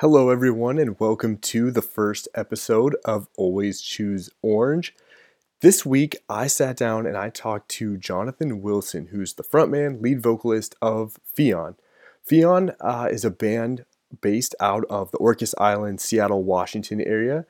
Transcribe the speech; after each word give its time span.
Hello, 0.00 0.30
everyone, 0.30 0.78
and 0.78 0.98
welcome 0.98 1.36
to 1.36 1.70
the 1.70 1.82
first 1.82 2.26
episode 2.34 2.96
of 3.04 3.28
Always 3.36 3.82
Choose 3.82 4.30
Orange. 4.40 4.94
This 5.60 5.84
week, 5.84 6.16
I 6.26 6.46
sat 6.46 6.78
down 6.78 7.04
and 7.04 7.18
I 7.18 7.28
talked 7.28 7.68
to 7.72 7.98
Jonathan 7.98 8.62
Wilson, 8.62 9.08
who's 9.08 9.34
the 9.34 9.42
frontman, 9.42 10.00
lead 10.00 10.22
vocalist 10.22 10.74
of 10.80 11.18
Fian. 11.22 11.76
Fian 12.24 12.72
uh, 12.80 13.08
is 13.10 13.26
a 13.26 13.30
band 13.30 13.84
based 14.22 14.54
out 14.58 14.86
of 14.88 15.10
the 15.10 15.18
Orcas 15.18 15.52
Island, 15.58 16.00
Seattle, 16.00 16.44
Washington 16.44 17.02
area. 17.02 17.44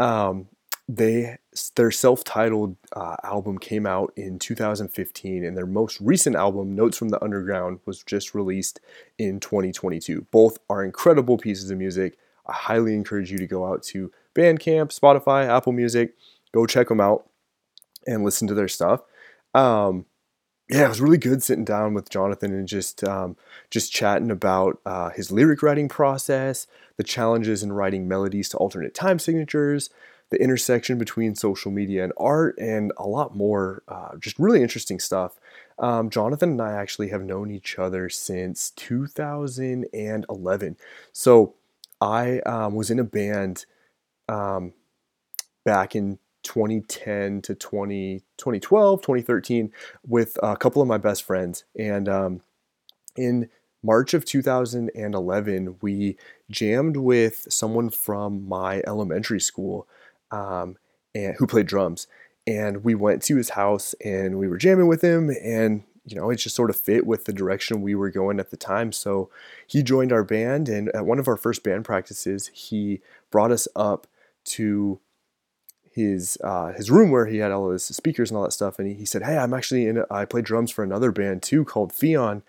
Um, 0.00 0.48
they 0.88 1.38
their 1.76 1.90
self-titled 1.90 2.76
uh, 2.94 3.16
album 3.24 3.58
came 3.58 3.86
out 3.86 4.12
in 4.16 4.38
2015 4.38 5.44
and 5.44 5.56
their 5.56 5.66
most 5.66 6.00
recent 6.00 6.34
album 6.34 6.74
notes 6.74 6.96
from 6.96 7.10
the 7.10 7.22
underground 7.22 7.80
was 7.84 8.02
just 8.02 8.34
released 8.34 8.80
in 9.18 9.38
2022 9.38 10.26
both 10.30 10.58
are 10.70 10.82
incredible 10.82 11.36
pieces 11.36 11.70
of 11.70 11.76
music. 11.76 12.16
I 12.46 12.54
highly 12.54 12.94
encourage 12.94 13.30
you 13.30 13.38
to 13.38 13.46
go 13.46 13.66
out 13.66 13.82
to 13.84 14.10
bandcamp 14.34 14.98
spotify 14.98 15.46
apple 15.46 15.72
music 15.72 16.14
go 16.52 16.66
check 16.66 16.88
them 16.88 17.00
out 17.00 17.28
and 18.06 18.24
listen 18.24 18.48
to 18.48 18.54
their 18.54 18.68
stuff. 18.68 19.02
Um, 19.54 20.06
yeah, 20.70 20.86
it 20.86 20.88
was 20.88 21.00
really 21.00 21.18
good 21.18 21.42
sitting 21.42 21.64
down 21.64 21.94
with 21.94 22.08
Jonathan 22.08 22.52
and 22.52 22.68
just 22.68 23.04
um, 23.04 23.36
just 23.70 23.92
chatting 23.92 24.30
about 24.30 24.80
uh, 24.86 25.10
his 25.10 25.30
lyric 25.30 25.62
writing 25.62 25.88
process, 25.88 26.66
the 26.96 27.02
challenges 27.02 27.62
in 27.62 27.72
writing 27.72 28.08
melodies 28.08 28.48
to 28.50 28.56
alternate 28.58 28.94
time 28.94 29.18
signatures, 29.18 29.90
the 30.32 30.42
intersection 30.42 30.98
between 30.98 31.36
social 31.36 31.70
media 31.70 32.02
and 32.02 32.12
art, 32.16 32.58
and 32.58 32.92
a 32.96 33.06
lot 33.06 33.36
more. 33.36 33.82
Uh, 33.86 34.16
just 34.18 34.38
really 34.38 34.62
interesting 34.62 34.98
stuff. 34.98 35.38
Um, 35.78 36.10
Jonathan 36.10 36.50
and 36.50 36.62
I 36.62 36.72
actually 36.72 37.10
have 37.10 37.22
known 37.22 37.50
each 37.50 37.78
other 37.78 38.08
since 38.08 38.70
2011. 38.70 40.76
So 41.12 41.54
I 42.00 42.40
um, 42.40 42.74
was 42.74 42.90
in 42.90 42.98
a 42.98 43.04
band 43.04 43.66
um, 44.28 44.72
back 45.64 45.94
in 45.94 46.18
2010 46.44 47.42
to 47.42 47.54
20, 47.54 48.22
2012, 48.38 49.02
2013 49.02 49.72
with 50.06 50.38
a 50.42 50.56
couple 50.56 50.82
of 50.82 50.88
my 50.88 50.98
best 50.98 51.24
friends. 51.24 51.64
And 51.78 52.08
um, 52.08 52.40
in 53.16 53.50
March 53.82 54.14
of 54.14 54.24
2011, 54.24 55.76
we 55.82 56.16
jammed 56.50 56.96
with 56.96 57.46
someone 57.50 57.90
from 57.90 58.48
my 58.48 58.82
elementary 58.86 59.40
school 59.40 59.86
um, 60.32 60.76
and 61.14 61.36
who 61.38 61.46
played 61.46 61.66
drums. 61.66 62.08
And 62.46 62.82
we 62.82 62.96
went 62.96 63.22
to 63.24 63.36
his 63.36 63.50
house 63.50 63.94
and 64.04 64.36
we 64.38 64.48
were 64.48 64.58
jamming 64.58 64.88
with 64.88 65.02
him, 65.02 65.30
and 65.30 65.84
you 66.04 66.16
know, 66.16 66.30
it 66.30 66.36
just 66.36 66.56
sort 66.56 66.70
of 66.70 66.76
fit 66.76 67.06
with 67.06 67.26
the 67.26 67.32
direction 67.32 67.80
we 67.80 67.94
were 67.94 68.10
going 68.10 68.40
at 68.40 68.50
the 68.50 68.56
time. 68.56 68.90
So 68.90 69.30
he 69.66 69.82
joined 69.82 70.12
our 70.12 70.24
band, 70.24 70.68
and 70.68 70.88
at 70.94 71.06
one 71.06 71.20
of 71.20 71.28
our 71.28 71.36
first 71.36 71.62
band 71.62 71.84
practices, 71.84 72.50
he 72.52 73.00
brought 73.30 73.52
us 73.52 73.68
up 73.76 74.08
to 74.44 74.98
his 75.92 76.38
uh, 76.42 76.72
his 76.72 76.90
room 76.90 77.10
where 77.10 77.26
he 77.26 77.38
had 77.38 77.52
all 77.52 77.66
of 77.66 77.72
his 77.72 77.84
speakers 77.84 78.30
and 78.30 78.38
all 78.38 78.44
that 78.44 78.52
stuff. 78.52 78.78
And 78.78 78.88
he, 78.88 78.94
he 78.94 79.06
said, 79.06 79.22
"Hey, 79.22 79.36
I'm 79.36 79.54
actually 79.54 79.86
in. 79.86 79.98
A, 79.98 80.06
I 80.10 80.24
play 80.24 80.42
drums 80.42 80.70
for 80.72 80.82
another 80.82 81.12
band 81.12 81.42
too 81.42 81.64
called. 81.64 81.92
Um, 82.02 82.42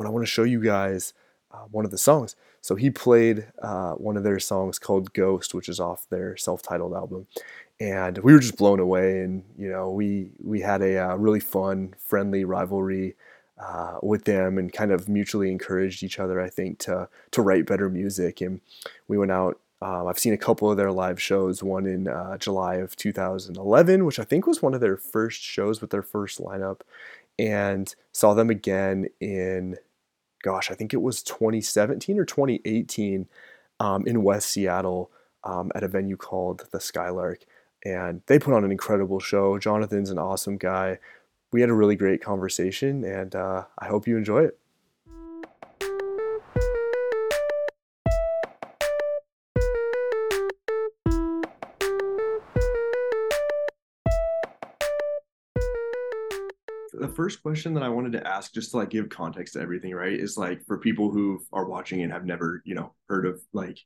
and 0.00 0.08
I 0.08 0.10
want 0.10 0.24
to 0.24 0.30
show 0.30 0.42
you 0.42 0.60
guys 0.60 1.12
uh, 1.52 1.66
one 1.70 1.84
of 1.84 1.90
the 1.92 1.98
songs." 1.98 2.34
So 2.66 2.74
he 2.74 2.90
played 2.90 3.46
uh, 3.62 3.92
one 3.92 4.16
of 4.16 4.24
their 4.24 4.40
songs 4.40 4.80
called 4.80 5.12
Ghost, 5.12 5.54
which 5.54 5.68
is 5.68 5.78
off 5.78 6.04
their 6.10 6.36
self-titled 6.36 6.94
album, 6.94 7.28
and 7.78 8.18
we 8.18 8.32
were 8.32 8.40
just 8.40 8.56
blown 8.56 8.80
away. 8.80 9.20
And 9.20 9.44
you 9.56 9.70
know, 9.70 9.92
we 9.92 10.32
we 10.42 10.62
had 10.62 10.82
a 10.82 10.98
uh, 10.98 11.14
really 11.14 11.38
fun, 11.38 11.94
friendly 11.96 12.44
rivalry 12.44 13.14
uh, 13.56 13.98
with 14.02 14.24
them, 14.24 14.58
and 14.58 14.72
kind 14.72 14.90
of 14.90 15.08
mutually 15.08 15.52
encouraged 15.52 16.02
each 16.02 16.18
other. 16.18 16.40
I 16.40 16.50
think 16.50 16.80
to 16.80 17.08
to 17.30 17.40
write 17.40 17.66
better 17.66 17.88
music, 17.88 18.40
and 18.40 18.60
we 19.06 19.16
went 19.16 19.30
out. 19.30 19.60
Um, 19.80 20.08
I've 20.08 20.18
seen 20.18 20.32
a 20.32 20.36
couple 20.36 20.68
of 20.68 20.76
their 20.76 20.90
live 20.90 21.22
shows. 21.22 21.62
One 21.62 21.86
in 21.86 22.08
uh, 22.08 22.36
July 22.36 22.76
of 22.76 22.96
2011, 22.96 24.04
which 24.04 24.18
I 24.18 24.24
think 24.24 24.44
was 24.44 24.60
one 24.60 24.74
of 24.74 24.80
their 24.80 24.96
first 24.96 25.40
shows 25.40 25.80
with 25.80 25.90
their 25.90 26.02
first 26.02 26.40
lineup, 26.40 26.80
and 27.38 27.94
saw 28.10 28.34
them 28.34 28.50
again 28.50 29.06
in 29.20 29.76
gosh, 30.46 30.70
I 30.70 30.74
think 30.74 30.94
it 30.94 31.02
was 31.02 31.24
2017 31.24 32.20
or 32.20 32.24
2018 32.24 33.26
um, 33.80 34.06
in 34.06 34.22
West 34.22 34.48
Seattle 34.48 35.10
um, 35.42 35.72
at 35.74 35.82
a 35.82 35.88
venue 35.88 36.16
called 36.16 36.68
the 36.70 36.78
Skylark. 36.78 37.40
And 37.84 38.22
they 38.26 38.38
put 38.38 38.54
on 38.54 38.64
an 38.64 38.70
incredible 38.70 39.18
show. 39.18 39.58
Jonathan's 39.58 40.10
an 40.10 40.20
awesome 40.20 40.56
guy. 40.56 41.00
We 41.52 41.62
had 41.62 41.70
a 41.70 41.74
really 41.74 41.96
great 41.96 42.22
conversation, 42.22 43.02
and 43.02 43.34
uh, 43.34 43.64
I 43.80 43.86
hope 43.86 44.06
you 44.06 44.16
enjoy 44.16 44.44
it. 44.44 44.56
The 56.98 57.08
first 57.08 57.42
question 57.42 57.74
that 57.74 57.82
I 57.82 57.88
wanted 57.88 58.12
to 58.12 58.26
ask, 58.26 58.52
just 58.52 58.70
to 58.70 58.78
like 58.78 58.90
give 58.90 59.08
context 59.08 59.54
to 59.54 59.60
everything, 59.60 59.94
right, 59.94 60.18
is 60.18 60.36
like 60.36 60.64
for 60.66 60.78
people 60.78 61.10
who 61.10 61.40
are 61.52 61.66
watching 61.66 62.02
and 62.02 62.12
have 62.12 62.24
never, 62.24 62.62
you 62.64 62.74
know, 62.74 62.94
heard 63.08 63.26
of 63.26 63.40
like 63.52 63.78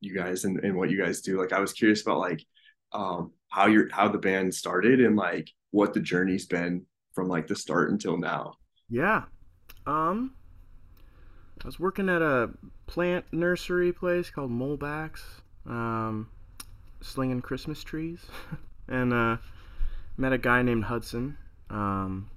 you, 0.00 0.14
guys 0.14 0.44
and, 0.44 0.58
and 0.60 0.76
what 0.76 0.90
you 0.90 1.00
guys 1.00 1.20
do. 1.20 1.40
Like, 1.40 1.52
I 1.52 1.60
was 1.60 1.72
curious 1.72 2.02
about 2.02 2.18
like 2.18 2.44
um, 2.92 3.32
how 3.48 3.66
your 3.66 3.88
how 3.90 4.08
the 4.08 4.18
band 4.18 4.54
started 4.54 5.00
and 5.00 5.16
like 5.16 5.50
what 5.70 5.94
the 5.94 6.00
journey's 6.00 6.46
been 6.46 6.86
from 7.14 7.28
like 7.28 7.46
the 7.46 7.56
start 7.56 7.90
until 7.90 8.16
now. 8.16 8.54
Yeah, 8.88 9.24
um, 9.86 10.34
I 11.62 11.66
was 11.66 11.80
working 11.80 12.08
at 12.08 12.22
a 12.22 12.50
plant 12.86 13.24
nursery 13.32 13.92
place 13.92 14.30
called 14.30 14.50
Molbak's, 14.50 15.24
um, 15.66 16.28
slinging 17.00 17.40
Christmas 17.40 17.82
trees, 17.82 18.20
and 18.88 19.12
uh, 19.12 19.36
met 20.16 20.32
a 20.32 20.38
guy 20.38 20.62
named 20.62 20.84
Hudson. 20.84 21.36
Um, 21.70 22.30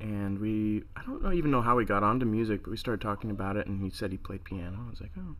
and 0.00 0.38
we 0.38 0.82
I 0.94 1.02
don't 1.02 1.22
know 1.22 1.32
even 1.32 1.50
know 1.50 1.62
how 1.62 1.76
we 1.76 1.84
got 1.84 2.02
onto 2.02 2.26
music, 2.26 2.62
but 2.64 2.70
we 2.70 2.76
started 2.76 3.00
talking 3.00 3.30
about 3.30 3.56
it, 3.56 3.66
and 3.66 3.82
he 3.82 3.90
said 3.90 4.12
he 4.12 4.18
played 4.18 4.44
piano. 4.44 4.78
I 4.86 4.90
was 4.90 5.00
like, 5.00 5.12
oh, 5.18 5.36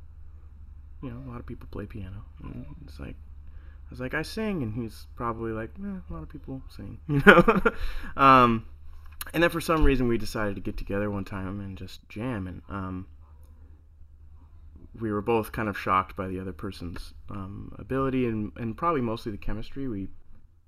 you 1.03 1.11
know, 1.11 1.23
a 1.27 1.29
lot 1.31 1.41
of 1.41 1.47
people 1.47 1.69
play 1.71 1.87
piano. 1.87 2.25
And 2.43 2.65
it's 2.85 2.99
like 2.99 3.17
I 3.17 3.91
was 3.91 4.01
like, 4.01 4.15
I 4.15 4.23
sing, 4.23 4.63
and 4.63 4.75
he's 4.75 5.07
probably 5.15 5.53
like, 5.53 5.71
eh, 5.79 6.01
a 6.09 6.13
lot 6.13 6.23
of 6.23 6.29
people 6.29 6.63
sing, 6.75 6.99
you 7.09 7.23
know. 7.25 7.63
um, 8.17 8.67
and 9.33 9.43
then 9.43 9.51
for 9.51 9.61
some 9.61 9.85
reason 9.85 10.09
we 10.09 10.19
decided 10.19 10.55
to 10.55 10.61
get 10.61 10.77
together 10.77 11.11
one 11.11 11.25
time 11.25 11.61
and 11.61 11.77
just 11.77 12.09
jam, 12.09 12.47
and 12.47 12.63
um, 12.69 13.07
we 14.99 15.13
were 15.13 15.23
both 15.23 15.53
kind 15.53 15.69
of 15.69 15.79
shocked 15.79 16.17
by 16.17 16.29
the 16.29 16.41
other 16.41 16.53
person's 16.53 17.13
um, 17.31 17.75
ability 17.79 18.27
and 18.27 18.53
and 18.57 18.77
probably 18.77 19.03
mostly 19.03 19.33
the 19.33 19.39
chemistry. 19.39 19.87
We 19.87 20.09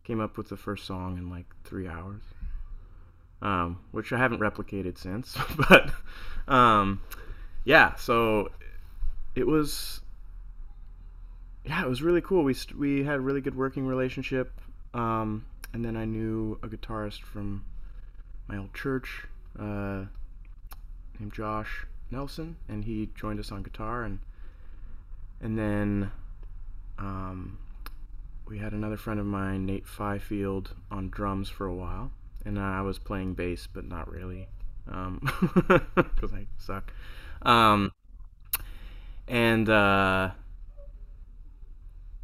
came 0.05 0.21
up 0.21 0.37
with 0.37 0.49
the 0.49 0.57
first 0.57 0.87
song 0.87 1.19
in 1.19 1.31
like 1.31 1.47
three 1.65 1.89
hours 1.89 2.23
um, 3.43 3.81
which 3.93 4.13
I 4.13 4.19
haven't 4.19 4.41
replicated 4.41 4.99
since. 4.99 5.37
but 5.69 5.91
um, 6.53 7.03
yeah, 7.65 7.95
so 7.97 8.51
it 9.35 9.47
was 9.47 10.01
yeah, 11.65 11.83
it 11.83 11.89
was 11.89 12.03
really 12.03 12.21
cool. 12.21 12.45
We 12.45 12.55
st- 12.55 12.79
we 12.79 13.05
had 13.05 13.17
a 13.17 13.21
really 13.21 13.41
good 13.41 13.57
working 13.57 13.87
relationship, 13.87 14.53
um, 14.95 15.45
and 15.73 15.85
then 15.85 15.97
I 15.97 16.05
knew 16.05 16.59
a 16.63 16.69
guitarist 16.69 17.23
from 17.23 17.65
my 18.49 18.57
old 18.57 18.75
church 18.75 19.27
uh, 19.59 20.05
named 21.19 21.33
Josh 21.33 21.87
Nelson, 22.11 22.57
and 22.69 22.85
he 22.85 23.11
joined 23.15 23.39
us 23.39 23.53
on 23.53 23.63
guitar, 23.63 24.03
and 24.03 24.19
and 25.41 25.59
then 25.59 26.11
um, 26.99 27.59
we 28.49 28.59
had 28.59 28.73
another 28.73 28.97
friend 28.97 29.21
of 29.21 29.27
mine, 29.27 29.67
Nate 29.67 29.87
Fifield, 29.87 30.75
on 30.91 31.11
drums 31.11 31.49
for 31.49 31.67
a 31.67 31.75
while 31.75 32.11
and 32.49 32.59
I 32.59 32.81
was 32.81 32.99
playing 32.99 33.35
bass, 33.35 33.69
but 33.73 33.85
not 33.85 34.11
really, 34.11 34.49
because 34.87 35.07
um, 35.07 36.35
I 36.35 36.47
suck. 36.57 36.91
Um, 37.43 37.93
and 39.29 39.69
uh, 39.69 40.31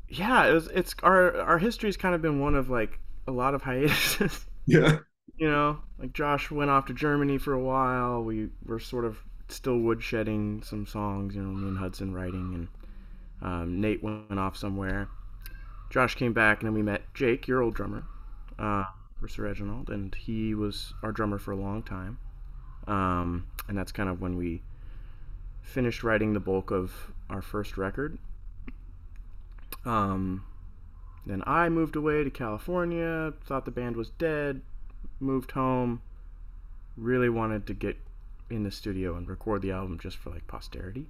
yeah, 0.09 0.47
it 0.47 0.55
was. 0.55 0.69
It's 0.69 0.94
our 1.03 1.41
our 1.41 1.59
history's 1.59 1.97
kind 1.97 2.15
of 2.15 2.23
been 2.23 2.41
one 2.41 2.55
of 2.55 2.71
like 2.71 2.99
a 3.29 3.32
lot 3.32 3.55
of 3.55 3.62
hiatuses. 3.65 4.47
Yeah. 4.67 4.99
You 5.37 5.50
know, 5.50 5.81
like 5.99 6.12
Josh 6.12 6.50
went 6.50 6.71
off 6.71 6.87
to 6.87 6.94
Germany 6.94 7.38
for 7.38 7.53
a 7.53 7.61
while. 7.61 8.23
We 8.23 8.49
were 8.65 8.81
sort 8.81 9.05
of 9.05 9.19
still 9.49 9.76
woodshedding 9.76 10.65
some 10.65 10.87
songs. 10.87 11.35
You 11.35 11.43
know, 11.43 11.53
me 11.53 11.69
and 11.69 11.79
Hudson 11.79 12.15
writing, 12.15 12.69
and 13.43 13.53
um, 13.53 13.81
Nate 13.81 14.03
went 14.03 14.38
off 14.38 14.56
somewhere. 14.56 15.09
Josh 15.91 16.15
came 16.15 16.32
back, 16.32 16.61
and 16.61 16.69
then 16.69 16.75
we 16.75 16.82
met 16.82 17.03
Jake, 17.15 17.47
your 17.47 17.62
old 17.62 17.75
drummer. 17.75 18.05
Uh, 18.59 18.85
Sir 19.26 19.44
Reginald, 19.44 19.88
and 19.88 20.14
he 20.14 20.55
was 20.55 20.93
our 21.02 21.11
drummer 21.11 21.38
for 21.38 21.52
a 21.52 21.56
long 21.56 21.82
time. 21.82 22.19
Um, 22.87 23.46
and 23.69 23.76
that's 23.76 23.93
kind 23.93 24.08
of 24.08 24.20
when 24.20 24.37
we 24.37 24.62
finished 25.62 26.05
writing 26.05 26.34
the 26.34 26.40
bulk 26.40 26.70
of 26.70 26.93
our 27.31 27.40
first 27.40 27.78
record. 27.78 28.19
Um, 29.84 30.44
then 31.26 31.43
I 31.46 31.69
moved 31.69 31.96
away 31.96 32.22
to 32.22 32.31
California, 32.31 33.32
thought 33.46 33.64
the 33.64 33.70
band 33.70 33.96
was 33.96 34.11
dead, 34.11 34.61
moved 35.20 35.52
home, 35.52 36.02
really 36.96 37.28
wanted 37.28 37.66
to 37.66 37.75
get 37.75 37.96
in 38.50 38.62
the 38.62 38.70
studio 38.70 39.16
and 39.16 39.28
record 39.28 39.62
the 39.62 39.72
album 39.72 39.99
just 39.99 40.19
for 40.19 40.31
like 40.31 40.46
posterity. 40.46 41.06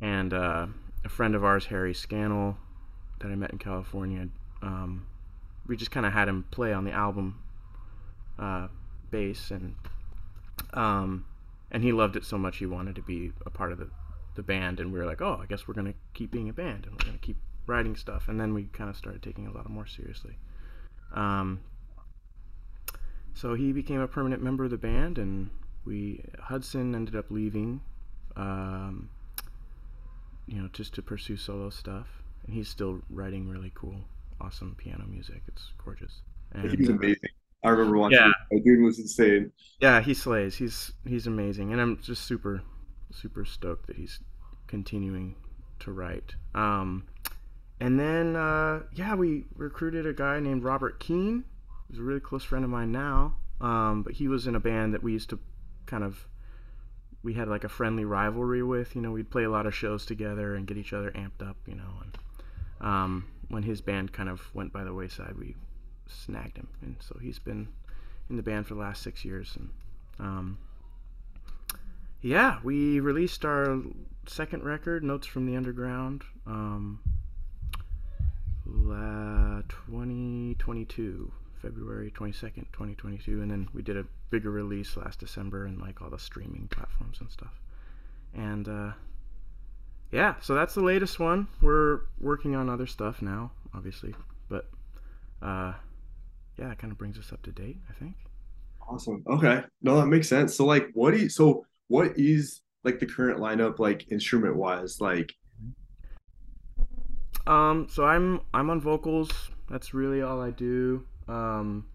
And 0.00 0.34
uh, 0.34 0.66
a 1.04 1.08
friend 1.08 1.34
of 1.34 1.44
ours, 1.44 1.66
Harry 1.66 1.94
Scannell, 1.94 2.56
that 3.20 3.28
I 3.30 3.34
met 3.36 3.52
in 3.52 3.58
California. 3.58 4.28
Um, 4.62 5.06
we 5.66 5.76
just 5.76 5.90
kind 5.90 6.06
of 6.06 6.12
had 6.12 6.28
him 6.28 6.44
play 6.50 6.72
on 6.72 6.84
the 6.84 6.92
album 6.92 7.42
uh, 8.38 8.68
bass, 9.10 9.50
and 9.50 9.74
um, 10.74 11.24
and 11.70 11.82
he 11.82 11.92
loved 11.92 12.16
it 12.16 12.24
so 12.24 12.38
much 12.38 12.58
he 12.58 12.66
wanted 12.66 12.96
to 12.96 13.02
be 13.02 13.32
a 13.46 13.50
part 13.50 13.72
of 13.72 13.78
the 13.78 13.88
the 14.34 14.42
band, 14.42 14.80
and 14.80 14.92
we 14.92 14.98
were 14.98 15.06
like, 15.06 15.20
oh, 15.20 15.38
I 15.42 15.46
guess 15.46 15.66
we're 15.66 15.74
gonna 15.74 15.94
keep 16.14 16.30
being 16.30 16.48
a 16.48 16.52
band, 16.52 16.86
and 16.86 16.92
we're 16.92 17.06
gonna 17.06 17.18
keep 17.18 17.36
writing 17.66 17.96
stuff, 17.96 18.28
and 18.28 18.40
then 18.40 18.54
we 18.54 18.64
kind 18.72 18.90
of 18.90 18.96
started 18.96 19.22
taking 19.22 19.44
it 19.44 19.54
a 19.54 19.56
lot 19.56 19.68
more 19.68 19.86
seriously. 19.86 20.38
Um, 21.14 21.60
so 23.34 23.54
he 23.54 23.72
became 23.72 24.00
a 24.00 24.08
permanent 24.08 24.42
member 24.42 24.64
of 24.64 24.70
the 24.70 24.78
band, 24.78 25.18
and 25.18 25.50
we 25.84 26.24
Hudson 26.38 26.94
ended 26.94 27.16
up 27.16 27.30
leaving, 27.30 27.80
um, 28.36 29.10
you 30.46 30.60
know, 30.60 30.68
just 30.72 30.94
to 30.94 31.02
pursue 31.02 31.36
solo 31.36 31.70
stuff, 31.70 32.22
and 32.44 32.54
he's 32.54 32.68
still 32.68 33.02
writing 33.08 33.48
really 33.48 33.72
cool, 33.74 34.04
awesome 34.40 34.74
piano 34.76 35.04
music. 35.08 35.42
It's 35.48 35.72
gorgeous. 35.82 36.22
And, 36.52 36.70
He's 36.70 36.88
uh, 36.88 36.94
amazing. 36.94 37.30
I 37.64 37.70
remember 37.70 37.98
watching. 37.98 38.18
Yeah. 38.18 38.32
That 38.50 38.64
dude 38.64 38.82
was 38.82 38.98
insane. 38.98 39.52
yeah, 39.80 40.00
he 40.00 40.14
slays. 40.14 40.56
He's 40.56 40.92
he's 41.06 41.26
amazing, 41.26 41.72
and 41.72 41.80
I'm 41.80 42.00
just 42.02 42.24
super 42.24 42.62
super 43.12 43.44
stoked 43.44 43.86
that 43.88 43.96
he's 43.96 44.20
continuing 44.66 45.34
to 45.80 45.92
write. 45.92 46.34
Um, 46.54 47.04
and 47.80 47.98
then 47.98 48.36
uh, 48.36 48.80
yeah, 48.94 49.14
we 49.14 49.44
recruited 49.54 50.06
a 50.06 50.12
guy 50.12 50.40
named 50.40 50.64
Robert 50.64 51.00
Keane, 51.00 51.44
who's 51.88 51.98
a 51.98 52.02
really 52.02 52.20
close 52.20 52.44
friend 52.44 52.64
of 52.64 52.70
mine 52.70 52.92
now. 52.92 53.34
Um, 53.60 54.02
but 54.02 54.14
he 54.14 54.26
was 54.26 54.46
in 54.46 54.54
a 54.54 54.60
band 54.60 54.94
that 54.94 55.02
we 55.02 55.12
used 55.12 55.30
to 55.30 55.38
kind 55.84 56.02
of 56.02 56.26
we 57.22 57.34
had 57.34 57.48
like 57.48 57.64
a 57.64 57.68
friendly 57.68 58.04
rivalry 58.04 58.62
with. 58.62 58.94
You 58.96 59.02
know, 59.02 59.10
we'd 59.10 59.30
play 59.30 59.44
a 59.44 59.50
lot 59.50 59.66
of 59.66 59.74
shows 59.74 60.06
together 60.06 60.54
and 60.54 60.66
get 60.66 60.78
each 60.78 60.92
other 60.92 61.10
amped 61.10 61.46
up. 61.46 61.56
You 61.66 61.74
know, 61.74 61.92
and 62.02 62.18
um, 62.80 63.26
when 63.50 63.64
his 63.64 63.80
band 63.80 64.12
kind 64.12 64.28
of 64.28 64.42
went 64.54 64.72
by 64.72 64.84
the 64.84 64.94
wayside, 64.94 65.36
we 65.36 65.54
snagged 66.06 66.56
him, 66.56 66.68
and 66.80 66.96
so 67.00 67.18
he's 67.20 67.38
been 67.38 67.68
in 68.30 68.36
the 68.36 68.42
band 68.42 68.66
for 68.66 68.74
the 68.74 68.80
last 68.80 69.02
six 69.02 69.24
years. 69.24 69.56
And 69.56 69.70
um, 70.18 70.58
yeah, 72.22 72.58
we 72.62 73.00
released 73.00 73.44
our 73.44 73.80
second 74.26 74.62
record, 74.64 75.02
Notes 75.02 75.26
from 75.26 75.46
the 75.46 75.56
Underground, 75.56 76.22
um, 76.46 77.00
la 78.66 79.62
2022, 79.68 81.32
February 81.60 82.12
22nd, 82.12 82.66
2022, 82.72 83.42
and 83.42 83.50
then 83.50 83.68
we 83.74 83.82
did 83.82 83.96
a 83.96 84.06
bigger 84.30 84.50
release 84.50 84.96
last 84.96 85.18
December 85.18 85.66
and 85.66 85.80
like 85.80 86.00
all 86.00 86.10
the 86.10 86.18
streaming 86.18 86.68
platforms 86.70 87.20
and 87.20 87.30
stuff. 87.30 87.60
And 88.32 88.68
uh, 88.68 88.92
yeah, 90.12 90.34
so 90.40 90.54
that's 90.54 90.74
the 90.74 90.82
latest 90.82 91.18
one. 91.20 91.48
We're 91.60 92.00
working 92.20 92.54
on 92.56 92.68
other 92.68 92.86
stuff 92.86 93.22
now, 93.22 93.52
obviously, 93.74 94.14
but 94.48 94.68
uh, 95.42 95.74
yeah, 96.58 96.70
it 96.72 96.78
kind 96.78 96.92
of 96.92 96.98
brings 96.98 97.18
us 97.18 97.32
up 97.32 97.42
to 97.42 97.52
date, 97.52 97.78
I 97.88 97.92
think. 97.94 98.14
Awesome. 98.88 99.22
Okay. 99.28 99.62
No, 99.82 99.96
that 99.96 100.06
makes 100.06 100.28
sense. 100.28 100.54
So 100.56 100.64
like 100.66 100.88
what 100.94 101.12
do 101.12 101.18
you 101.18 101.28
so 101.28 101.64
what 101.88 102.18
is 102.18 102.62
like 102.84 102.98
the 102.98 103.06
current 103.06 103.38
lineup 103.40 103.78
like 103.78 104.10
instrument 104.10 104.56
wise? 104.56 105.00
Like 105.00 105.32
Um, 107.46 107.86
so 107.90 108.04
I'm 108.04 108.40
I'm 108.52 108.70
on 108.70 108.80
vocals. 108.80 109.50
That's 109.68 109.94
really 109.94 110.22
all 110.22 110.40
I 110.40 110.50
do. 110.50 111.06
Um, 111.28 111.86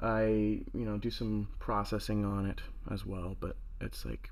I 0.00 0.24
you 0.72 0.84
know 0.84 0.98
do 0.98 1.10
some 1.10 1.48
processing 1.58 2.24
on 2.24 2.46
it 2.46 2.60
as 2.90 3.04
well, 3.06 3.36
but 3.40 3.56
it's 3.80 4.04
like 4.04 4.30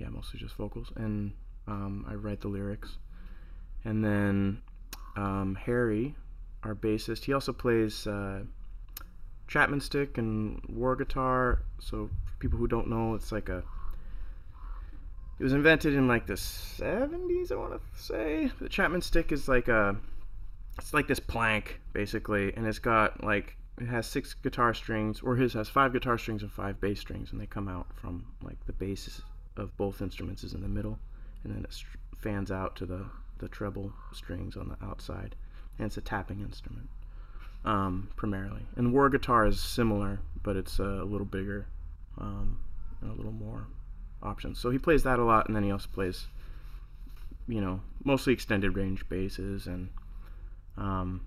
yeah, 0.00 0.08
mostly 0.08 0.40
just 0.40 0.54
vocals, 0.54 0.92
and 0.96 1.32
um, 1.68 2.06
I 2.08 2.14
write 2.14 2.40
the 2.40 2.48
lyrics. 2.48 2.96
And 3.84 4.04
then 4.04 4.62
um, 5.16 5.54
Harry, 5.54 6.16
our 6.64 6.74
bassist, 6.74 7.24
he 7.24 7.32
also 7.32 7.52
plays 7.52 8.06
uh, 8.06 8.40
Chapman 9.46 9.80
stick 9.80 10.18
and 10.18 10.60
Warr 10.68 10.96
guitar. 10.96 11.62
So 11.78 12.10
for 12.24 12.34
people 12.38 12.58
who 12.58 12.66
don't 12.66 12.88
know, 12.88 13.14
it's 13.14 13.30
like 13.30 13.48
a 13.48 13.62
it 15.38 15.44
was 15.44 15.52
invented 15.52 15.94
in 15.94 16.08
like 16.08 16.26
the 16.26 16.34
70s, 16.34 17.52
I 17.52 17.54
want 17.54 17.72
to 17.72 18.02
say. 18.02 18.50
The 18.60 18.68
Chapman 18.68 19.02
stick 19.02 19.30
is 19.30 19.48
like 19.48 19.68
a 19.68 19.96
it's 20.78 20.94
like 20.94 21.06
this 21.06 21.20
plank 21.20 21.80
basically, 21.92 22.52
and 22.54 22.66
it's 22.66 22.78
got 22.78 23.22
like 23.22 23.56
it 23.80 23.86
has 23.86 24.06
six 24.06 24.34
guitar 24.34 24.74
strings, 24.74 25.20
or 25.20 25.36
his 25.36 25.52
has 25.52 25.68
five 25.68 25.92
guitar 25.92 26.18
strings 26.18 26.42
and 26.42 26.50
five 26.50 26.80
bass 26.80 27.00
strings, 27.00 27.30
and 27.30 27.40
they 27.40 27.46
come 27.46 27.68
out 27.68 27.86
from 27.94 28.26
like 28.42 28.58
the 28.66 28.72
bass 28.72 29.20
of 29.56 29.76
both 29.76 30.02
instruments 30.02 30.44
is 30.44 30.54
in 30.54 30.60
the 30.60 30.68
middle, 30.68 30.98
and 31.48 31.56
then 31.56 31.64
it 31.64 31.84
fans 32.18 32.50
out 32.50 32.76
to 32.76 32.86
the 32.86 33.06
the 33.38 33.48
treble 33.48 33.92
strings 34.12 34.56
on 34.56 34.68
the 34.68 34.84
outside, 34.84 35.34
and 35.78 35.86
it's 35.86 35.96
a 35.96 36.00
tapping 36.00 36.40
instrument 36.40 36.88
um, 37.64 38.08
primarily. 38.16 38.62
And 38.76 38.92
Warr 38.92 39.08
guitar 39.08 39.46
is 39.46 39.60
similar, 39.60 40.20
but 40.42 40.56
it's 40.56 40.78
a 40.78 41.04
little 41.04 41.26
bigger 41.26 41.66
um, 42.18 42.58
and 43.00 43.10
a 43.10 43.14
little 43.14 43.32
more 43.32 43.66
options. 44.22 44.58
So 44.58 44.70
he 44.70 44.78
plays 44.78 45.02
that 45.04 45.18
a 45.18 45.24
lot, 45.24 45.46
and 45.46 45.56
then 45.56 45.62
he 45.62 45.70
also 45.70 45.88
plays, 45.92 46.26
you 47.46 47.60
know, 47.60 47.80
mostly 48.04 48.32
extended 48.32 48.76
range 48.76 49.08
basses, 49.08 49.66
and 49.66 49.90
um, 50.76 51.22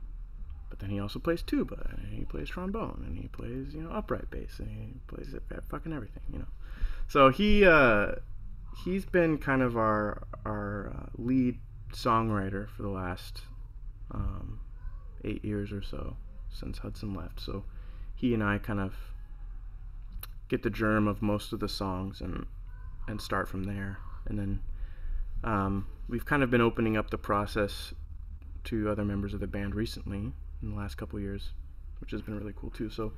but 0.69 0.79
then 0.79 0.89
he 0.89 0.99
also 0.99 1.19
plays 1.19 1.41
tuba, 1.41 1.95
and 1.97 2.13
he 2.13 2.25
plays 2.25 2.49
trombone, 2.49 3.03
and 3.05 3.17
he 3.17 3.27
plays 3.27 3.73
you 3.73 3.81
know 3.81 3.91
upright 3.91 4.29
bass, 4.29 4.59
and 4.59 4.69
he 4.69 4.93
plays 5.07 5.33
it 5.33 5.43
fucking 5.69 5.93
everything, 5.93 6.23
you 6.31 6.39
know. 6.39 6.47
So 7.07 7.29
he 7.29 7.65
uh, 7.65 8.13
he's 8.77 9.05
been 9.05 9.37
kind 9.37 9.61
of 9.61 9.77
our 9.77 10.23
our 10.45 10.93
uh, 10.95 11.09
lead 11.17 11.59
songwriter 11.93 12.69
for 12.69 12.83
the 12.83 12.89
last 12.89 13.41
um, 14.11 14.59
eight 15.23 15.43
years 15.43 15.71
or 15.71 15.81
so 15.81 16.15
since 16.49 16.77
Hudson 16.77 17.13
left. 17.13 17.39
So 17.39 17.63
he 18.15 18.33
and 18.33 18.43
I 18.43 18.57
kind 18.57 18.79
of 18.79 18.93
get 20.49 20.63
the 20.63 20.69
germ 20.69 21.07
of 21.07 21.21
most 21.21 21.53
of 21.53 21.59
the 21.59 21.69
songs 21.69 22.21
and 22.21 22.45
and 23.07 23.21
start 23.21 23.47
from 23.47 23.63
there. 23.63 23.97
And 24.27 24.37
then 24.37 24.59
um, 25.43 25.87
we've 26.07 26.25
kind 26.25 26.43
of 26.43 26.51
been 26.51 26.61
opening 26.61 26.97
up 26.97 27.09
the 27.09 27.17
process 27.17 27.93
to 28.65 28.89
other 28.89 29.03
members 29.03 29.33
of 29.33 29.39
the 29.39 29.47
band 29.47 29.73
recently 29.73 30.31
in 30.61 30.69
the 30.69 30.75
last 30.75 30.95
couple 30.95 31.19
years, 31.19 31.49
which 31.99 32.11
has 32.11 32.21
been 32.21 32.37
really 32.37 32.53
cool 32.55 32.69
too. 32.69 32.89
So 32.89 33.11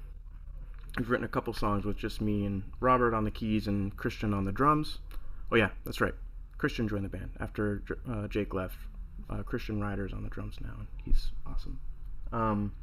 we've 0.98 1.10
written 1.10 1.26
a 1.26 1.30
couple 1.30 1.54
songs 1.54 1.86
with 1.86 1.98
just 1.98 2.22
me 2.22 2.46
and 2.46 2.64
Robert 2.80 3.14
on 3.14 3.26
the 3.26 3.32
keys 3.32 3.68
and 3.68 3.96
Christian 3.98 4.34
on 4.34 4.46
the 4.46 4.52
drums. 4.52 5.00
Oh 5.52 5.56
yeah, 5.56 5.70
that's 5.86 6.02
right. 6.02 6.14
Christian 6.58 6.88
joined 6.88 7.06
the 7.06 7.10
band 7.10 7.32
after 7.40 7.84
uh, 8.10 8.28
Jake 8.28 8.54
left. 8.54 8.78
Uh, 9.30 9.44
Christian 9.44 9.82
Ryder's 9.82 10.14
on 10.14 10.24
the 10.24 10.30
drums 10.30 10.56
now, 10.62 10.74
and 10.78 10.88
he's 11.04 11.32
awesome. 11.46 11.80
Um, 12.32 12.74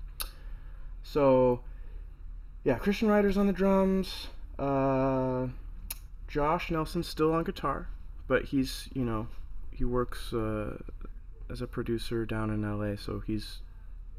so 1.02 1.61
yeah, 2.64 2.76
Christian 2.76 3.09
Ryder's 3.09 3.37
on 3.37 3.47
the 3.47 3.52
drums. 3.52 4.29
Uh, 4.59 5.49
Josh 6.29 6.71
Nelson's 6.71 7.09
still 7.09 7.33
on 7.33 7.45
guitar, 7.45 7.88
but 8.29 8.45
he's 8.45 8.88
you 8.95 9.05
know 9.05 9.26
he 9.73 9.85
works 9.85 10.33
uh, 10.33 10.76
as 11.50 11.62
a 11.62 11.67
producer 11.67 12.25
down 12.26 12.50
in 12.50 12.62
LA, 12.62 12.97
so 12.97 13.21
he's 13.26 13.61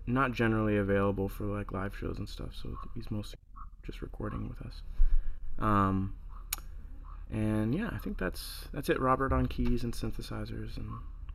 not 0.07 0.31
generally 0.31 0.77
available 0.77 1.29
for 1.29 1.45
like 1.45 1.71
live 1.71 1.95
shows 1.95 2.17
and 2.17 2.27
stuff. 2.27 2.49
So 2.61 2.77
he's 2.95 3.11
mostly 3.11 3.39
just 3.85 4.01
recording 4.01 4.49
with 4.49 4.61
us. 4.65 4.81
Um, 5.59 6.15
and 7.31 7.73
yeah, 7.73 7.89
I 7.91 7.97
think 7.97 8.17
that's 8.17 8.65
that's 8.73 8.89
it. 8.89 8.99
Robert 8.99 9.31
on 9.33 9.45
keys 9.47 9.83
and 9.83 9.93
synthesizers 9.93 10.77
and 10.77 10.89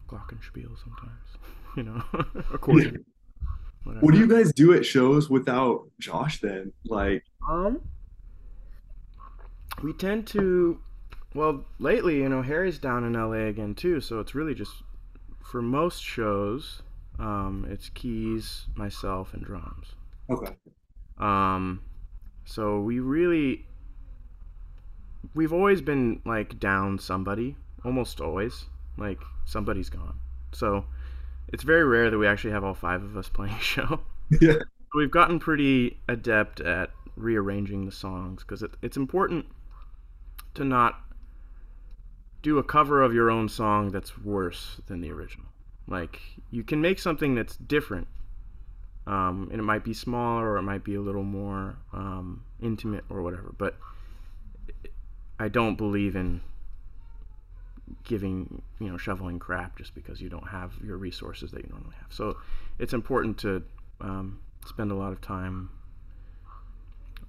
glockenspiel 0.09 0.76
sometimes, 0.83 1.29
you 1.76 1.83
know, 1.83 2.03
accordion. 2.55 3.05
whatever. 3.85 4.05
what 4.05 4.15
do 4.15 4.21
you 4.21 4.29
guys 4.29 4.53
do 4.53 4.73
at 4.75 4.85
shows 4.87 5.29
without 5.31 5.87
Josh 5.99 6.41
then? 6.41 6.73
Like 6.85 7.25
Um, 7.49 7.81
we 9.83 9.93
tend 9.93 10.26
to, 10.29 10.81
well, 11.35 11.65
lately, 11.79 12.17
you 12.19 12.29
know, 12.29 12.43
Harry's 12.43 12.79
down 12.79 13.05
in 13.05 13.12
LA 13.12 13.47
again 13.49 13.75
too, 13.75 14.00
so 14.00 14.21
it's 14.21 14.35
really 14.35 14.55
just 14.55 14.73
for 15.43 15.61
most 15.62 16.03
shows, 16.03 16.83
um, 17.19 17.67
it's 17.71 17.88
keys, 17.91 18.67
myself, 18.75 19.33
and 19.35 19.45
drums. 19.45 19.95
okay. 20.31 20.53
Um, 21.19 21.81
so 22.45 22.81
we 22.81 23.00
really, 23.00 23.67
we've 25.35 25.52
always 25.52 25.80
been 25.80 26.21
like 26.25 26.59
down 26.59 26.99
somebody, 26.99 27.56
almost 27.85 28.21
always. 28.21 28.66
Like 28.99 29.21
somebody's 29.45 29.90
gone. 29.90 30.18
So 30.52 30.85
it's 31.49 31.62
very 31.62 31.85
rare 31.85 32.11
that 32.11 32.18
we 32.18 32.26
actually 32.26 32.52
have 32.52 32.64
all 32.64 32.75
five 32.75 33.02
of 33.02 33.16
us 33.16 33.28
playing 33.33 33.54
a 33.54 33.61
show. 33.61 34.00
Yeah. 34.40 34.61
We've 34.95 35.11
gotten 35.11 35.38
pretty 35.38 35.99
adept 36.09 36.61
at 36.61 36.90
rearranging 37.16 37.87
the 37.87 37.92
songs 37.92 38.42
because 38.42 38.62
it, 38.62 38.73
it's 38.83 38.97
important 38.97 39.47
to 40.54 40.64
not 40.64 41.00
do 42.42 42.59
a 42.59 42.62
cover 42.62 43.02
of 43.02 43.12
your 43.12 43.30
own 43.30 43.49
song 43.49 43.90
that's 43.90 44.18
worse 44.18 44.80
than 44.87 45.00
the 45.00 45.11
original. 45.11 45.47
Like 45.88 46.21
you 46.50 46.62
can 46.62 46.80
make 46.80 46.99
something 46.99 47.35
that's 47.35 47.56
different, 47.56 48.09
um, 49.06 49.49
and 49.50 49.61
it 49.61 49.64
might 49.64 49.85
be 49.85 49.95
smaller 49.95 50.52
or 50.52 50.56
it 50.56 50.62
might 50.62 50.85
be 50.85 50.95
a 50.95 51.00
little 51.00 51.23
more 51.23 51.76
um, 51.92 52.42
intimate 52.61 53.04
or 53.09 53.23
whatever. 53.23 53.54
But 53.56 53.76
I 55.38 55.49
don't 55.49 55.76
believe 55.76 56.16
in 56.16 56.40
giving 58.05 58.62
you 58.81 58.88
know 58.88 58.97
shoveling 58.97 59.38
crap 59.38 59.76
just 59.78 59.95
because 59.95 60.21
you 60.21 60.28
don't 60.28 60.49
have 60.49 60.73
your 60.85 60.97
resources 60.97 61.50
that 61.52 61.62
you 61.62 61.69
normally 61.71 61.95
have. 62.00 62.12
So 62.12 62.37
it's 62.78 62.93
important 62.93 63.38
to 63.38 63.62
um, 64.00 64.40
spend 64.66 64.90
a 64.90 64.95
lot 64.95 65.12
of 65.12 65.21
time 65.21 65.71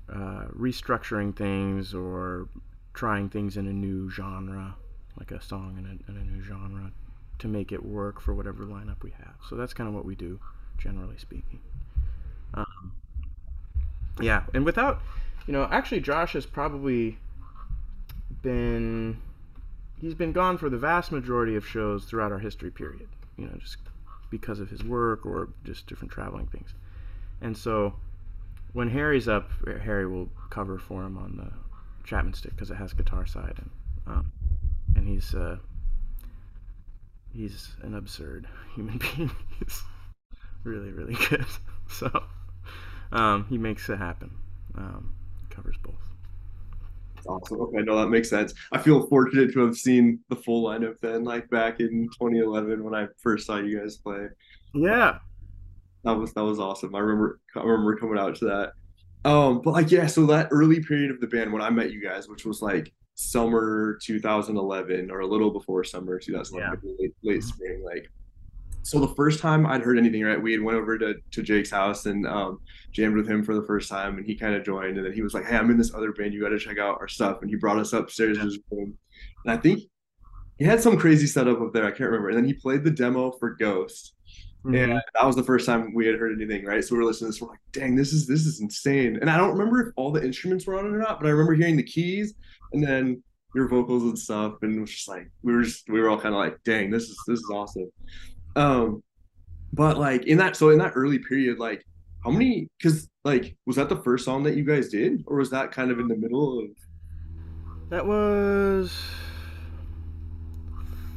uh, 0.09 0.45
restructuring 0.57 1.35
things 1.35 1.93
or 1.93 2.47
trying 2.93 3.29
things 3.29 3.57
in 3.57 3.67
a 3.67 3.73
new 3.73 4.09
genre, 4.09 4.75
like 5.19 5.31
a 5.31 5.41
song 5.41 5.75
in 5.77 5.85
a, 5.85 6.11
in 6.11 6.17
a 6.17 6.23
new 6.23 6.41
genre, 6.41 6.91
to 7.39 7.47
make 7.47 7.71
it 7.71 7.85
work 7.85 8.19
for 8.19 8.33
whatever 8.33 8.65
lineup 8.65 9.03
we 9.03 9.11
have. 9.11 9.35
So 9.47 9.55
that's 9.55 9.73
kind 9.73 9.87
of 9.87 9.93
what 9.93 10.05
we 10.05 10.15
do, 10.15 10.39
generally 10.77 11.17
speaking. 11.17 11.59
Um, 12.53 12.93
yeah, 14.19 14.43
and 14.53 14.65
without, 14.65 15.01
you 15.45 15.53
know, 15.53 15.67
actually, 15.69 15.99
Josh 15.99 16.35
is 16.35 16.45
probably 16.45 17.19
been 18.41 19.19
he's 19.99 20.13
been 20.13 20.31
gone 20.31 20.57
for 20.57 20.69
the 20.69 20.77
vast 20.77 21.11
majority 21.11 21.55
of 21.55 21.65
shows 21.65 22.05
throughout 22.05 22.31
our 22.31 22.39
history 22.39 22.71
period. 22.71 23.07
You 23.37 23.45
know, 23.45 23.57
just 23.59 23.77
because 24.29 24.59
of 24.59 24.69
his 24.69 24.83
work 24.83 25.25
or 25.25 25.49
just 25.63 25.87
different 25.87 26.11
traveling 26.11 26.47
things. 26.47 26.73
And 27.41 27.55
so 27.55 27.93
when 28.73 28.89
Harry's 28.89 29.27
up, 29.27 29.49
Harry 29.83 30.07
will 30.07 30.29
cover 30.49 30.77
for 30.77 31.03
him 31.03 31.17
on 31.17 31.37
the 31.37 31.51
Chapman 32.07 32.33
stick 32.33 32.51
because 32.51 32.71
it 32.71 32.75
has 32.75 32.93
guitar 32.93 33.25
side, 33.25 33.55
and 33.57 33.69
um, 34.07 34.31
and 34.95 35.07
he's 35.07 35.35
uh, 35.35 35.57
he's 37.33 37.71
an 37.81 37.93
absurd 37.93 38.47
human 38.75 38.97
being. 38.97 39.31
he's 39.59 39.81
really 40.63 40.91
really 40.91 41.15
good. 41.29 41.45
so 41.89 42.23
um, 43.11 43.45
he 43.49 43.57
makes 43.57 43.89
it 43.89 43.97
happen. 43.97 44.31
Um, 44.75 45.13
covers 45.49 45.75
both. 45.81 45.95
Awesome. 47.25 47.61
Okay, 47.61 47.83
no, 47.83 47.97
that 47.97 48.09
makes 48.09 48.29
sense. 48.29 48.53
I 48.71 48.77
feel 48.77 49.07
fortunate 49.07 49.53
to 49.53 49.65
have 49.65 49.75
seen 49.75 50.19
the 50.29 50.35
full 50.35 50.67
lineup 50.67 50.99
then, 51.01 51.23
like 51.23 51.49
back 51.49 51.79
in 51.79 52.09
2011 52.13 52.83
when 52.83 52.95
I 52.95 53.07
first 53.21 53.47
saw 53.47 53.57
you 53.57 53.79
guys 53.79 53.97
play. 53.97 54.27
Yeah, 54.73 55.19
that 56.03 56.13
was 56.13 56.33
that 56.33 56.43
was 56.43 56.59
awesome. 56.59 56.95
I 56.95 56.99
remember 56.99 57.39
I 57.55 57.63
remember 57.63 57.97
coming 57.97 58.17
out 58.17 58.35
to 58.37 58.45
that. 58.45 59.29
Um, 59.29 59.61
but 59.61 59.71
like 59.71 59.91
yeah, 59.91 60.07
so 60.07 60.25
that 60.27 60.47
early 60.51 60.81
period 60.81 61.11
of 61.11 61.19
the 61.19 61.27
band 61.27 61.51
when 61.51 61.61
I 61.61 61.69
met 61.69 61.91
you 61.91 62.01
guys, 62.01 62.27
which 62.27 62.45
was 62.45 62.61
like 62.61 62.93
summer 63.15 63.97
2011 64.03 65.09
or 65.11 65.21
a 65.21 65.27
little 65.27 65.49
before 65.49 65.83
summer 65.83 66.19
2011, 66.19 66.79
yeah. 66.83 66.95
late, 66.99 67.15
late 67.23 67.43
spring, 67.43 67.83
like 67.83 68.09
so 68.87 69.01
the 69.01 69.13
first 69.15 69.41
time 69.41 69.65
I'd 69.65 69.81
heard 69.81 69.97
anything, 69.97 70.23
right, 70.23 70.41
we 70.41 70.53
had 70.53 70.61
went 70.61 70.77
over 70.77 70.97
to, 70.97 71.15
to 71.31 71.43
Jake's 71.43 71.69
house 71.69 72.05
and 72.05 72.25
um, 72.25 72.61
jammed 72.93 73.17
with 73.17 73.27
him 73.27 73.43
for 73.43 73.53
the 73.53 73.63
first 73.63 73.89
time, 73.89 74.15
and 74.15 74.25
he 74.25 74.33
kind 74.33 74.55
of 74.55 74.63
joined, 74.63 74.95
and 74.95 75.05
then 75.05 75.11
he 75.11 75.21
was 75.21 75.33
like, 75.33 75.43
"Hey, 75.43 75.57
I'm 75.57 75.69
in 75.69 75.77
this 75.77 75.93
other 75.93 76.13
band. 76.13 76.33
You 76.33 76.41
got 76.41 76.49
to 76.49 76.57
check 76.59 76.77
out 76.77 76.97
our 77.01 77.09
stuff." 77.09 77.39
And 77.41 77.49
he 77.49 77.57
brought 77.57 77.79
us 77.79 77.91
upstairs 77.91 78.37
to 78.37 78.45
his 78.45 78.59
room, 78.71 78.97
and 79.43 79.51
I 79.51 79.57
think 79.57 79.83
he 80.57 80.63
had 80.63 80.79
some 80.79 80.97
crazy 80.97 81.27
setup 81.27 81.59
up 81.59 81.73
there. 81.73 81.83
I 81.83 81.91
can't 81.91 82.09
remember. 82.09 82.29
And 82.29 82.37
then 82.37 82.45
he 82.45 82.53
played 82.53 82.85
the 82.85 82.91
demo 82.91 83.31
for 83.31 83.55
Ghost, 83.55 84.13
mm-hmm. 84.65 84.75
and 84.75 85.01
that 85.15 85.25
was 85.25 85.35
the 85.35 85.43
first 85.43 85.65
time 85.65 85.93
we 85.93 86.07
had 86.07 86.15
heard 86.15 86.31
anything, 86.31 86.63
right? 86.63 86.81
So 86.81 86.95
we 86.95 86.99
were 86.99 87.05
listening 87.07 87.33
to 87.33 87.33
this, 87.33 87.41
we're 87.41 87.49
like, 87.49 87.59
"Dang, 87.73 87.93
this 87.97 88.13
is 88.13 88.25
this 88.25 88.45
is 88.45 88.61
insane." 88.61 89.17
And 89.19 89.29
I 89.29 89.35
don't 89.35 89.51
remember 89.51 89.85
if 89.85 89.93
all 89.97 90.13
the 90.13 90.23
instruments 90.23 90.65
were 90.65 90.79
on 90.79 90.85
it 90.85 90.95
or 90.95 90.99
not, 90.99 91.19
but 91.19 91.27
I 91.27 91.31
remember 91.31 91.55
hearing 91.55 91.75
the 91.75 91.83
keys 91.83 92.35
and 92.71 92.81
then 92.81 93.21
your 93.53 93.67
vocals 93.67 94.03
and 94.03 94.17
stuff, 94.17 94.53
and 94.61 94.77
it 94.77 94.79
was 94.79 94.91
just 94.91 95.09
like 95.09 95.29
we 95.43 95.53
were 95.53 95.63
just 95.63 95.89
we 95.89 95.99
were 95.99 96.09
all 96.09 96.17
kind 96.17 96.33
of 96.33 96.39
like, 96.39 96.57
"Dang, 96.63 96.89
this 96.89 97.09
is 97.09 97.17
this 97.27 97.39
is 97.39 97.49
awesome." 97.51 97.91
Um, 98.57 99.03
but 99.73 99.97
like 99.97 100.25
in 100.25 100.37
that, 100.39 100.55
so 100.55 100.69
in 100.69 100.79
that 100.79 100.93
early 100.95 101.19
period, 101.19 101.59
like 101.59 101.85
how 102.23 102.31
many? 102.31 102.67
Because 102.77 103.07
like, 103.23 103.55
was 103.65 103.75
that 103.75 103.89
the 103.89 103.95
first 103.97 104.25
song 104.25 104.43
that 104.43 104.55
you 104.55 104.63
guys 104.63 104.89
did, 104.89 105.23
or 105.27 105.37
was 105.37 105.49
that 105.51 105.71
kind 105.71 105.91
of 105.91 105.99
in 105.99 106.07
the 106.07 106.15
middle 106.15 106.59
of? 106.59 106.69
That 107.89 108.05
was 108.05 108.93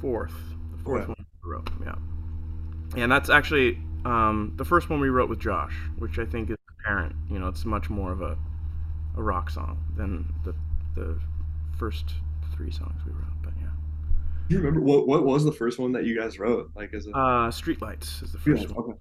fourth, 0.00 0.34
the 0.76 0.82
fourth 0.84 1.08
one 1.08 1.16
we 1.42 1.50
wrote. 1.50 1.68
Yeah, 1.84 1.94
and 3.02 3.10
that's 3.10 3.30
actually 3.30 3.78
um, 4.04 4.52
the 4.56 4.64
first 4.64 4.88
one 4.90 5.00
we 5.00 5.08
wrote 5.08 5.28
with 5.28 5.40
Josh, 5.40 5.74
which 5.98 6.18
I 6.18 6.26
think 6.26 6.50
is 6.50 6.56
apparent. 6.78 7.16
You 7.30 7.38
know, 7.38 7.48
it's 7.48 7.64
much 7.64 7.90
more 7.90 8.12
of 8.12 8.20
a 8.22 8.36
a 9.16 9.22
rock 9.22 9.50
song 9.50 9.78
than 9.96 10.32
the 10.44 10.54
the 10.94 11.18
first 11.78 12.14
three 12.54 12.70
songs 12.70 13.00
we 13.06 13.12
wrote. 13.12 13.39
You 14.50 14.58
remember 14.58 14.80
what 14.80 15.06
what 15.06 15.24
was 15.24 15.44
the 15.44 15.52
first 15.52 15.78
one 15.78 15.92
that 15.92 16.04
you 16.04 16.18
guys 16.18 16.40
wrote? 16.40 16.72
Like, 16.74 16.92
as 16.92 17.06
a 17.06 17.10
uh, 17.10 17.50
Streetlights 17.52 18.24
is 18.24 18.32
the 18.32 18.38
first 18.38 18.68
one. 18.70 18.84
Okay. 18.84 18.98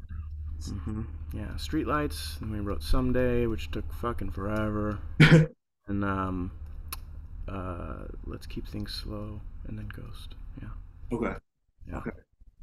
Mm-hmm. 0.70 1.02
Yeah, 1.34 1.48
Streetlights. 1.56 2.40
And 2.42 2.52
we 2.52 2.60
wrote 2.60 2.84
Someday, 2.84 3.48
which 3.48 3.72
took 3.72 3.92
fucking 3.92 4.30
forever. 4.30 5.00
and 5.88 6.06
um, 6.06 6.52
uh, 7.48 8.04
Let's 8.28 8.46
Keep 8.46 8.68
Things 8.68 8.94
Slow, 8.94 9.42
and 9.68 9.76
then 9.76 9.88
Ghost. 9.88 10.36
Yeah. 10.62 10.68
Okay. 11.18 11.34
Yeah. 11.88 11.98
Okay. 11.98 12.12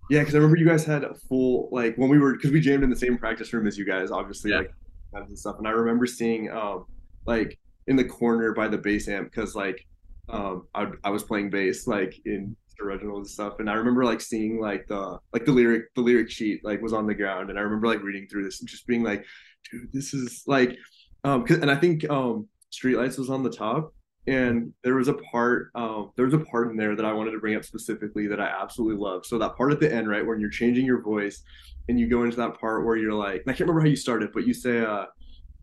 Yeah, 0.08 0.20
because 0.20 0.36
I 0.36 0.38
remember 0.38 0.58
you 0.58 0.68
guys 0.68 0.84
had 0.84 1.02
a 1.02 1.14
full 1.28 1.68
like 1.72 1.98
when 1.98 2.08
we 2.08 2.20
were 2.20 2.34
because 2.34 2.52
we 2.52 2.60
jammed 2.60 2.84
in 2.84 2.90
the 2.90 2.94
same 2.94 3.18
practice 3.18 3.52
room 3.52 3.66
as 3.66 3.76
you 3.76 3.84
guys, 3.84 4.12
obviously 4.12 4.52
yeah. 4.52 4.58
like 4.58 4.72
and 5.12 5.36
stuff. 5.36 5.56
And 5.58 5.66
I 5.66 5.72
remember 5.72 6.06
seeing 6.06 6.52
um 6.52 6.86
like 7.26 7.58
in 7.88 7.96
the 7.96 8.04
corner 8.04 8.52
by 8.52 8.68
the 8.68 8.78
bass 8.78 9.08
amp 9.08 9.32
because 9.32 9.56
like 9.56 9.84
um 10.28 10.68
I, 10.72 10.86
I 11.02 11.10
was 11.10 11.24
playing 11.24 11.50
bass 11.50 11.88
like 11.88 12.20
in 12.24 12.54
original 12.80 13.18
and 13.18 13.26
stuff. 13.26 13.54
And 13.58 13.68
I 13.70 13.74
remember 13.74 14.04
like 14.04 14.20
seeing 14.20 14.60
like 14.60 14.86
the 14.88 15.18
like 15.32 15.44
the 15.44 15.52
lyric 15.52 15.94
the 15.94 16.00
lyric 16.00 16.30
sheet 16.30 16.64
like 16.64 16.80
was 16.82 16.92
on 16.92 17.06
the 17.06 17.14
ground, 17.14 17.50
and 17.50 17.58
I 17.58 17.62
remember 17.62 17.86
like 17.86 18.02
reading 18.02 18.26
through 18.28 18.44
this 18.44 18.60
and 18.60 18.68
just 18.68 18.86
being 18.86 19.02
like, 19.02 19.24
dude, 19.70 19.92
this 19.92 20.14
is 20.14 20.42
like, 20.46 20.76
um, 21.24 21.44
and 21.48 21.70
I 21.70 21.76
think 21.76 22.08
um, 22.10 22.48
Streetlights 22.72 23.18
was 23.18 23.30
on 23.30 23.42
the 23.42 23.50
top, 23.50 23.92
and 24.26 24.72
there 24.82 24.96
was 24.96 25.08
a 25.08 25.14
part 25.14 25.70
um 25.74 26.10
there 26.16 26.24
was 26.24 26.34
a 26.34 26.38
part 26.38 26.70
in 26.70 26.76
there 26.76 26.96
that 26.96 27.04
I 27.04 27.12
wanted 27.12 27.32
to 27.32 27.38
bring 27.38 27.56
up 27.56 27.64
specifically 27.64 28.26
that 28.28 28.40
I 28.40 28.46
absolutely 28.46 29.00
love. 29.00 29.24
So 29.26 29.38
that 29.38 29.56
part 29.56 29.72
at 29.72 29.80
the 29.80 29.92
end, 29.92 30.08
right, 30.08 30.26
when 30.26 30.40
you're 30.40 30.50
changing 30.50 30.84
your 30.84 31.02
voice 31.02 31.42
and 31.88 31.98
you 31.98 32.08
go 32.08 32.24
into 32.24 32.36
that 32.38 32.58
part 32.60 32.84
where 32.84 32.96
you're 32.96 33.12
like, 33.12 33.42
I 33.42 33.52
can't 33.52 33.60
remember 33.60 33.80
how 33.80 33.86
you 33.86 33.96
started, 33.96 34.30
but 34.32 34.46
you 34.46 34.54
say, 34.54 34.80
uh, 34.80 35.04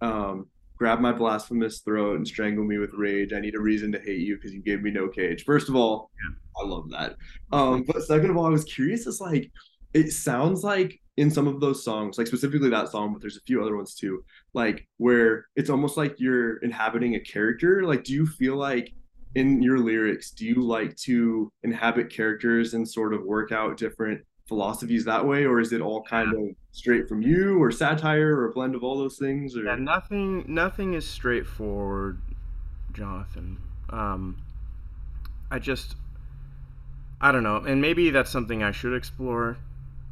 um, 0.01 0.47
grab 0.77 0.99
my 0.99 1.11
blasphemous 1.11 1.79
throat 1.79 2.17
and 2.17 2.27
strangle 2.27 2.63
me 2.63 2.77
with 2.77 2.93
rage. 2.93 3.33
I 3.33 3.39
need 3.39 3.55
a 3.55 3.61
reason 3.61 3.91
to 3.91 3.99
hate 3.99 4.21
you 4.21 4.35
because 4.35 4.53
you 4.53 4.61
gave 4.61 4.81
me 4.81 4.91
no 4.91 5.07
cage. 5.07 5.43
First 5.43 5.69
of 5.69 5.75
all, 5.75 6.11
yeah. 6.23 6.63
I 6.63 6.67
love 6.67 6.89
that. 6.91 7.15
Um, 7.51 7.83
but 7.83 8.03
second 8.03 8.29
of 8.29 8.37
all, 8.37 8.45
I 8.45 8.49
was 8.49 8.63
curious. 8.63 9.07
It's 9.07 9.21
like 9.21 9.51
it 9.93 10.11
sounds 10.11 10.63
like 10.63 10.99
in 11.17 11.29
some 11.29 11.47
of 11.47 11.59
those 11.59 11.83
songs, 11.83 12.17
like 12.17 12.27
specifically 12.27 12.69
that 12.69 12.89
song, 12.89 13.13
but 13.13 13.21
there's 13.21 13.37
a 13.37 13.41
few 13.41 13.61
other 13.61 13.75
ones 13.75 13.93
too, 13.93 14.23
like 14.53 14.87
where 14.97 15.47
it's 15.55 15.69
almost 15.69 15.95
like 15.95 16.15
you're 16.19 16.57
inhabiting 16.57 17.15
a 17.15 17.19
character. 17.19 17.83
Like, 17.83 18.03
do 18.03 18.13
you 18.13 18.25
feel 18.25 18.55
like 18.55 18.93
in 19.35 19.61
your 19.61 19.79
lyrics, 19.79 20.31
do 20.31 20.45
you 20.45 20.55
like 20.55 20.95
to 20.97 21.51
inhabit 21.63 22.09
characters 22.09 22.73
and 22.73 22.87
sort 22.87 23.13
of 23.13 23.23
work 23.23 23.51
out 23.51 23.77
different 23.77 24.21
philosophies 24.53 25.05
that 25.05 25.25
way, 25.25 25.45
or 25.45 25.59
is 25.59 25.73
it 25.73 25.81
all 25.81 26.03
kind 26.03 26.31
of 26.31 26.55
straight 26.71 27.09
from 27.09 27.23
you, 27.23 27.57
or 27.61 27.71
satire, 27.71 28.35
or 28.35 28.49
a 28.49 28.51
blend 28.51 28.75
of 28.75 28.83
all 28.83 28.97
those 28.97 29.17
things? 29.17 29.57
Or? 29.57 29.63
Yeah, 29.63 29.75
nothing. 29.75 30.45
Nothing 30.47 30.93
is 30.93 31.07
straightforward, 31.07 32.21
Jonathan. 32.91 33.57
Um, 33.89 34.37
I 35.49 35.57
just, 35.57 35.95
I 37.19 37.31
don't 37.31 37.41
know, 37.41 37.57
and 37.57 37.81
maybe 37.81 38.11
that's 38.11 38.29
something 38.29 38.61
I 38.61 38.71
should 38.71 38.95
explore 38.95 39.57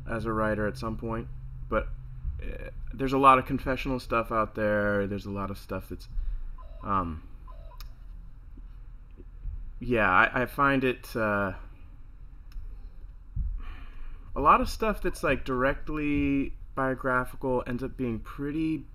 as 0.09 0.25
a 0.25 0.33
writer 0.33 0.65
at 0.67 0.75
some 0.75 0.97
point. 0.97 1.27
But 1.69 1.87
uh, 2.41 2.69
there's 2.93 3.13
a 3.13 3.19
lot 3.19 3.37
of 3.37 3.45
confessional 3.45 3.99
stuff 3.99 4.31
out 4.31 4.55
there. 4.55 5.05
There's 5.05 5.27
a 5.27 5.31
lot 5.31 5.51
of 5.51 5.59
stuff 5.59 5.89
that's, 5.89 6.07
um, 6.83 7.21
yeah, 9.79 10.09
I, 10.09 10.41
I 10.41 10.45
find 10.47 10.83
it. 10.83 11.15
Uh, 11.15 11.53
a 14.35 14.41
lot 14.41 14.61
of 14.61 14.69
stuff 14.69 15.01
that's 15.01 15.23
like 15.23 15.45
directly 15.45 16.53
biographical 16.75 17.63
ends 17.67 17.83
up 17.83 17.97
being 17.97 18.19
pretty 18.19 18.85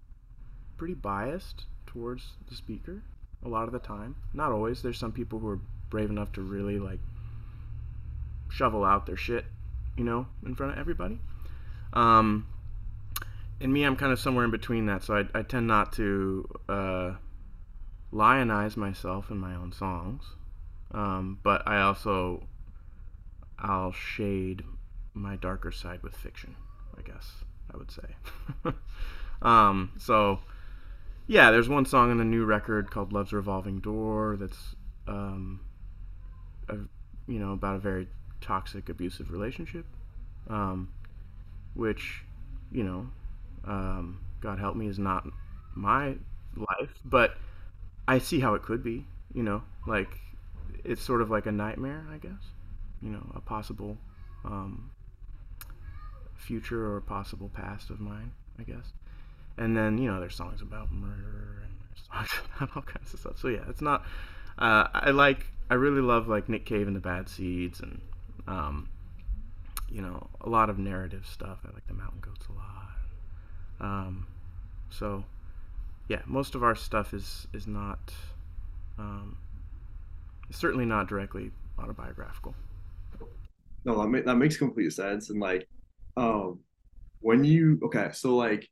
pretty 0.76 0.95
biased 0.95 1.64
towards 1.87 2.33
the 2.49 2.55
speaker 2.55 3.02
a 3.45 3.49
lot 3.49 3.64
of 3.64 3.73
the 3.73 3.78
time. 3.78 4.16
Not 4.35 4.52
always. 4.52 4.83
There's 4.83 4.99
some 4.99 5.12
people 5.12 5.38
who 5.38 5.49
are 5.49 5.61
brave 5.88 6.11
enough 6.11 6.33
to 6.33 6.43
really 6.43 6.78
like 6.78 6.99
shovel 8.50 8.85
out 8.85 9.07
their 9.07 9.16
shit 9.16 9.45
you 9.97 10.05
know 10.05 10.26
in 10.45 10.55
front 10.55 10.73
of 10.73 10.78
everybody. 10.78 11.19
Um 11.93 12.47
and 13.61 13.73
me 13.73 13.85
i'm 13.85 13.97
kind 13.97 14.12
of 14.12 14.21
somewhere 14.21 14.45
in 14.45 14.50
between 14.50 14.85
that 14.87 15.02
so 15.02 15.16
i, 15.16 15.38
I 15.38 15.43
tend 15.43 15.66
not 15.66 15.93
to 15.95 16.47
uh 16.69 17.12
lionize 18.12 18.76
myself 18.76 19.31
in 19.31 19.38
my 19.38 19.55
own 19.55 19.73
songs. 19.73 20.23
Um, 20.93 21.38
but 21.43 21.66
i 21.66 21.81
also 21.81 22.47
i'll 23.59 23.93
shade 23.93 24.62
my 25.16 25.37
darker 25.37 25.73
side 25.73 26.02
with 26.02 26.14
fiction, 26.14 26.54
I 26.96 27.02
guess 27.02 27.32
I 27.73 27.76
would 27.76 27.90
say. 27.90 28.73
um, 29.42 29.92
so, 29.99 30.40
yeah, 31.26 31.50
there's 31.50 31.68
one 31.68 31.87
song 31.87 32.11
in 32.11 32.18
the 32.18 32.25
new 32.25 32.44
record 32.44 32.90
called 32.90 33.12
"Love's 33.12 33.32
Revolving 33.32 33.80
Door" 33.80 34.37
that's, 34.38 34.75
um, 35.08 35.61
a, 36.68 36.76
you 37.26 37.38
know, 37.38 37.52
about 37.52 37.76
a 37.76 37.78
very 37.78 38.08
toxic, 38.40 38.88
abusive 38.88 39.30
relationship, 39.30 39.87
um, 40.49 40.92
which, 41.75 42.23
you 42.70 42.85
know, 42.85 43.08
um, 43.64 44.20
God 44.40 44.58
help 44.58 44.76
me, 44.76 44.87
is 44.87 44.99
not 44.99 45.26
my 45.75 46.14
life, 46.56 46.90
but 47.04 47.37
I 48.06 48.18
see 48.18 48.40
how 48.40 48.54
it 48.54 48.62
could 48.62 48.82
be. 48.85 49.06
You 49.35 49.42
know, 49.42 49.62
like 49.87 50.08
it's 50.85 51.02
sort 51.02 51.20
of 51.20 51.30
like 51.30 51.46
a 51.46 51.52
nightmare, 51.52 52.06
I 52.12 52.18
guess. 52.18 52.52
you 53.02 53.11
know, 53.11 53.26
a 53.35 53.40
possible 53.40 53.99
um, 54.44 54.90
future 56.37 56.95
or 56.95 57.00
possible 57.00 57.50
past 57.52 57.90
of 57.90 58.00
mine, 58.00 58.33
I 58.59 58.62
guess. 58.62 58.93
And 59.59 59.76
then 59.76 59.99
you 59.99 60.11
know, 60.11 60.21
there's 60.21 60.35
songs 60.35 60.62
about 60.62 60.93
murder 60.93 61.62
and 61.64 61.75
there's 61.88 62.07
songs 62.31 62.43
about 62.57 62.76
all 62.76 62.83
kinds 62.83 63.12
of 63.14 63.21
stuff. 63.21 63.38
So 63.38 63.49
yeah, 63.49 63.64
it's 63.69 63.83
not. 63.83 64.05
Uh, 64.59 64.88
I 64.93 65.11
like. 65.11 65.47
I 65.69 65.75
really 65.75 66.00
love 66.00 66.28
like 66.28 66.49
Nick 66.49 66.64
Cave 66.64 66.87
and 66.87 66.95
the 66.95 67.00
Bad 67.00 67.28
Seeds 67.28 67.81
and 67.81 68.00
um, 68.47 68.88
you 69.90 70.00
know 70.00 70.28
a 70.40 70.49
lot 70.49 70.71
of 70.71 70.78
narrative 70.78 71.26
stuff. 71.26 71.59
I 71.64 71.73
like 71.73 71.87
the 71.87 71.95
Mountain 71.95 72.21
Goats 72.21 72.47
a 72.49 72.52
lot. 72.52 72.87
Um, 73.81 74.26
so 74.90 75.25
yeah, 76.09 76.23
most 76.26 76.55
of 76.55 76.62
our 76.62 76.75
stuff 76.75 77.12
is 77.12 77.47
is 77.52 77.66
not 77.66 78.12
um, 78.99 79.37
certainly 80.50 80.85
not 80.87 81.09
directly 81.09 81.50
autobiographical. 81.78 82.55
No, 83.85 84.00
that, 84.00 84.09
ma- 84.09 84.23
that 84.25 84.37
makes 84.37 84.57
complete 84.57 84.93
sense. 84.93 85.31
And 85.31 85.40
like, 85.40 85.69
um, 86.16 86.61
when 87.20 87.44
you 87.44 87.80
okay, 87.85 88.11
so 88.12 88.35
like 88.35 88.68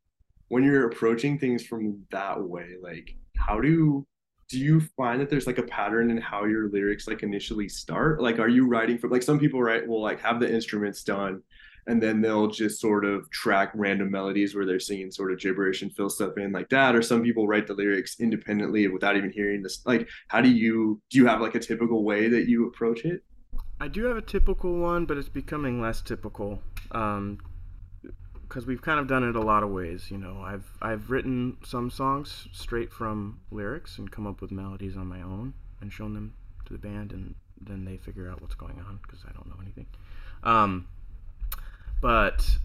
when 0.49 0.65
you're 0.65 0.89
approaching 0.89 1.39
things 1.39 1.67
from 1.67 2.05
that 2.11 2.43
way, 2.43 2.75
like 2.81 3.17
how 3.37 3.61
do 3.61 4.07
do 4.49 4.59
you 4.59 4.81
find 4.97 5.21
that 5.21 5.31
there's 5.31 5.47
like 5.47 5.59
a 5.59 5.63
pattern 5.63 6.11
in 6.11 6.19
how 6.19 6.45
your 6.45 6.69
lyrics 6.69 7.09
like 7.09 7.23
initially 7.23 7.69
start? 7.69 8.21
Like, 8.21 8.39
are 8.39 8.49
you 8.49 8.67
writing 8.67 8.99
from 8.99 9.11
like 9.11 9.23
some 9.23 9.39
people 9.39 9.63
write 9.63 9.87
will 9.87 10.03
like 10.03 10.21
have 10.21 10.41
the 10.41 10.53
instruments 10.53 11.03
done 11.03 11.43
and 11.87 12.03
then 12.03 12.21
they'll 12.21 12.49
just 12.49 12.81
sort 12.81 13.05
of 13.05 13.31
track 13.31 13.71
random 13.75 14.11
melodies 14.11 14.55
where 14.55 14.65
they're 14.65 14.81
singing 14.81 15.11
sort 15.11 15.33
of 15.33 15.39
gibberish 15.39 15.83
and 15.83 15.95
fill 15.95 16.09
stuff 16.09 16.37
in 16.39 16.53
like 16.53 16.69
that 16.71 16.95
or 16.95 17.03
some 17.03 17.23
people 17.23 17.47
write 17.47 17.67
the 17.67 17.75
lyrics 17.75 18.21
independently 18.21 18.87
without 18.89 19.17
even 19.17 19.31
hearing 19.31 19.63
this 19.63 19.85
like 19.87 20.09
how 20.29 20.41
do 20.41 20.49
you 20.49 21.01
do 21.11 21.19
you 21.19 21.27
have 21.27 21.41
like 21.41 21.55
a 21.55 21.61
typical 21.61 22.05
way 22.05 22.29
that 22.29 22.49
you 22.49 22.67
approach 22.67 23.05
it 23.05 23.23
I 23.85 23.89
do 23.89 24.05
have 24.05 24.17
a 24.17 24.23
typical 24.23 24.79
one, 24.79 25.05
but 25.05 25.19
it's 25.19 25.29
becoming 25.29 25.79
less 25.79 26.01
typical 26.01 26.63
because 26.85 27.19
um, 27.19 27.39
we've 28.67 28.81
kind 28.81 28.99
of 28.99 29.07
done 29.07 29.23
it 29.23 29.37
a 29.37 29.43
lot 29.43 29.63
of 29.63 29.69
ways. 29.69 30.11
You 30.11 30.17
know, 30.17 30.41
I've 30.43 30.65
I've 30.81 31.11
written 31.11 31.59
some 31.63 31.91
songs 31.91 32.49
straight 32.51 32.91
from 32.91 33.41
lyrics 33.51 33.99
and 33.99 34.11
come 34.11 34.27
up 34.27 34.41
with 34.41 34.51
melodies 34.51 34.97
on 34.97 35.07
my 35.07 35.21
own 35.21 35.53
and 35.83 35.93
shown 35.93 36.15
them 36.15 36.33
to 36.65 36.73
the 36.73 36.79
band, 36.79 37.13
and 37.13 37.35
then 37.61 37.85
they 37.85 37.99
figure 37.99 38.27
out 38.27 38.41
what's 38.41 38.55
going 38.55 38.79
on 38.79 39.01
because 39.03 39.23
I 39.29 39.33
don't 39.33 39.47
know 39.49 39.61
anything. 39.61 39.87
Um, 40.45 40.89
but 42.01 42.57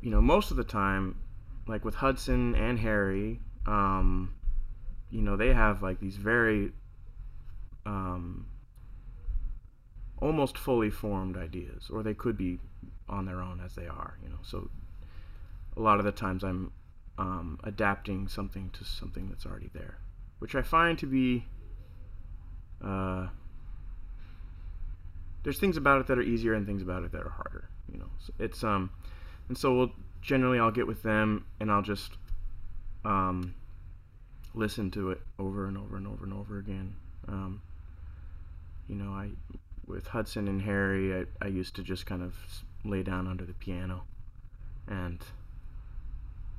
you 0.00 0.08
know, 0.08 0.22
most 0.22 0.50
of 0.50 0.56
the 0.56 0.64
time, 0.64 1.20
like 1.66 1.84
with 1.84 1.94
Hudson 1.94 2.54
and 2.54 2.78
Harry, 2.78 3.38
um, 3.66 4.34
you 5.10 5.20
know, 5.20 5.36
they 5.36 5.52
have 5.52 5.82
like 5.82 6.00
these 6.00 6.16
very 6.16 6.72
um, 7.84 8.46
almost 10.20 10.56
fully 10.56 10.90
formed 10.90 11.36
ideas, 11.36 11.88
or 11.90 12.02
they 12.02 12.14
could 12.14 12.36
be 12.36 12.58
on 13.08 13.26
their 13.26 13.40
own 13.40 13.60
as 13.64 13.74
they 13.74 13.86
are. 13.86 14.16
You 14.22 14.30
know, 14.30 14.38
so 14.42 14.70
a 15.76 15.80
lot 15.80 15.98
of 15.98 16.04
the 16.04 16.12
times 16.12 16.42
I'm 16.42 16.72
um, 17.18 17.58
adapting 17.64 18.28
something 18.28 18.70
to 18.70 18.84
something 18.84 19.28
that's 19.28 19.46
already 19.46 19.70
there, 19.72 19.98
which 20.38 20.54
I 20.54 20.62
find 20.62 20.98
to 20.98 21.06
be 21.06 21.44
uh, 22.82 23.28
there's 25.42 25.58
things 25.58 25.76
about 25.76 26.00
it 26.00 26.06
that 26.08 26.18
are 26.18 26.22
easier 26.22 26.54
and 26.54 26.66
things 26.66 26.82
about 26.82 27.04
it 27.04 27.12
that 27.12 27.22
are 27.22 27.30
harder. 27.30 27.68
You 27.90 27.98
know, 27.98 28.10
so 28.18 28.32
it's 28.38 28.64
um, 28.64 28.90
and 29.48 29.56
so 29.56 29.74
we'll 29.74 29.92
generally 30.20 30.58
I'll 30.58 30.72
get 30.72 30.86
with 30.86 31.02
them 31.02 31.46
and 31.60 31.70
I'll 31.70 31.82
just 31.82 32.12
um, 33.04 33.54
listen 34.54 34.90
to 34.92 35.12
it 35.12 35.20
over 35.38 35.68
and 35.68 35.78
over 35.78 35.96
and 35.96 36.06
over 36.06 36.24
and 36.24 36.32
over 36.32 36.58
again. 36.58 36.96
Um, 37.28 37.62
you 38.88 38.96
know, 38.96 39.10
I 39.10 39.30
with 39.86 40.08
Hudson 40.08 40.48
and 40.48 40.62
Harry, 40.62 41.14
I, 41.14 41.44
I 41.44 41.48
used 41.48 41.76
to 41.76 41.82
just 41.82 42.06
kind 42.06 42.22
of 42.22 42.34
lay 42.84 43.02
down 43.02 43.26
under 43.26 43.44
the 43.44 43.54
piano 43.54 44.04
and 44.88 45.20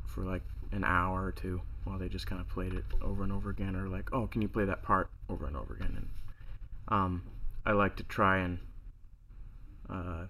for 0.05 0.23
like 0.23 0.41
an 0.71 0.83
hour 0.83 1.23
or 1.23 1.31
two 1.31 1.61
while 1.85 1.97
they 1.97 2.09
just 2.09 2.27
kind 2.27 2.41
of 2.41 2.49
played 2.49 2.73
it 2.73 2.83
over 3.01 3.23
and 3.23 3.31
over 3.31 3.49
again 3.49 3.75
or 3.75 3.87
like 3.87 4.11
oh 4.11 4.27
can 4.27 4.41
you 4.41 4.49
play 4.49 4.65
that 4.65 4.83
part? 4.83 5.09
over 5.29 5.45
and 5.47 5.55
over 5.55 5.73
again 5.73 5.93
and 5.95 6.07
um, 6.89 7.23
i 7.65 7.71
like 7.71 7.95
to 7.95 8.03
try 8.03 8.39
and 8.39 8.59
uh, 9.89 10.25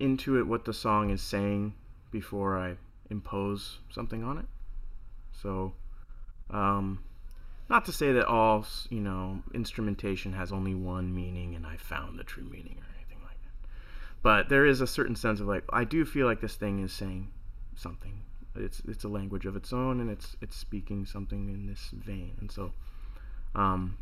intuit 0.00 0.46
what 0.46 0.64
the 0.64 0.72
song 0.72 1.10
is 1.10 1.20
saying 1.20 1.74
before 2.10 2.58
i 2.58 2.74
impose 3.10 3.78
something 3.90 4.22
on 4.22 4.38
it. 4.38 4.44
So 5.42 5.72
um, 6.50 7.00
not 7.68 7.84
to 7.84 7.92
say 7.92 8.12
that 8.12 8.26
all 8.26 8.66
you 8.90 9.00
know 9.00 9.42
instrumentation 9.54 10.32
has 10.32 10.52
only 10.52 10.74
one 10.74 11.14
meaning 11.14 11.54
and 11.54 11.66
i 11.66 11.76
found 11.76 12.18
the 12.18 12.24
true 12.24 12.44
meaning 12.44 12.76
or 12.78 12.86
anything 12.96 13.18
like 13.24 13.40
that. 13.42 13.68
But 14.22 14.48
there 14.48 14.66
is 14.66 14.80
a 14.80 14.86
certain 14.86 15.16
sense 15.16 15.40
of 15.40 15.46
like 15.46 15.64
i 15.72 15.84
do 15.84 16.04
feel 16.04 16.26
like 16.26 16.40
this 16.40 16.56
thing 16.56 16.82
is 16.82 16.92
saying 16.92 17.30
something. 17.76 18.22
It's 18.56 18.82
it's 18.88 19.04
a 19.04 19.08
language 19.08 19.46
of 19.46 19.56
its 19.56 19.72
own 19.72 20.00
and 20.00 20.10
it's 20.10 20.36
it's 20.40 20.56
speaking 20.56 21.06
something 21.06 21.48
in 21.48 21.66
this 21.66 21.90
vein. 21.92 22.36
And 22.40 22.50
so 22.50 22.72
um, 23.54 23.98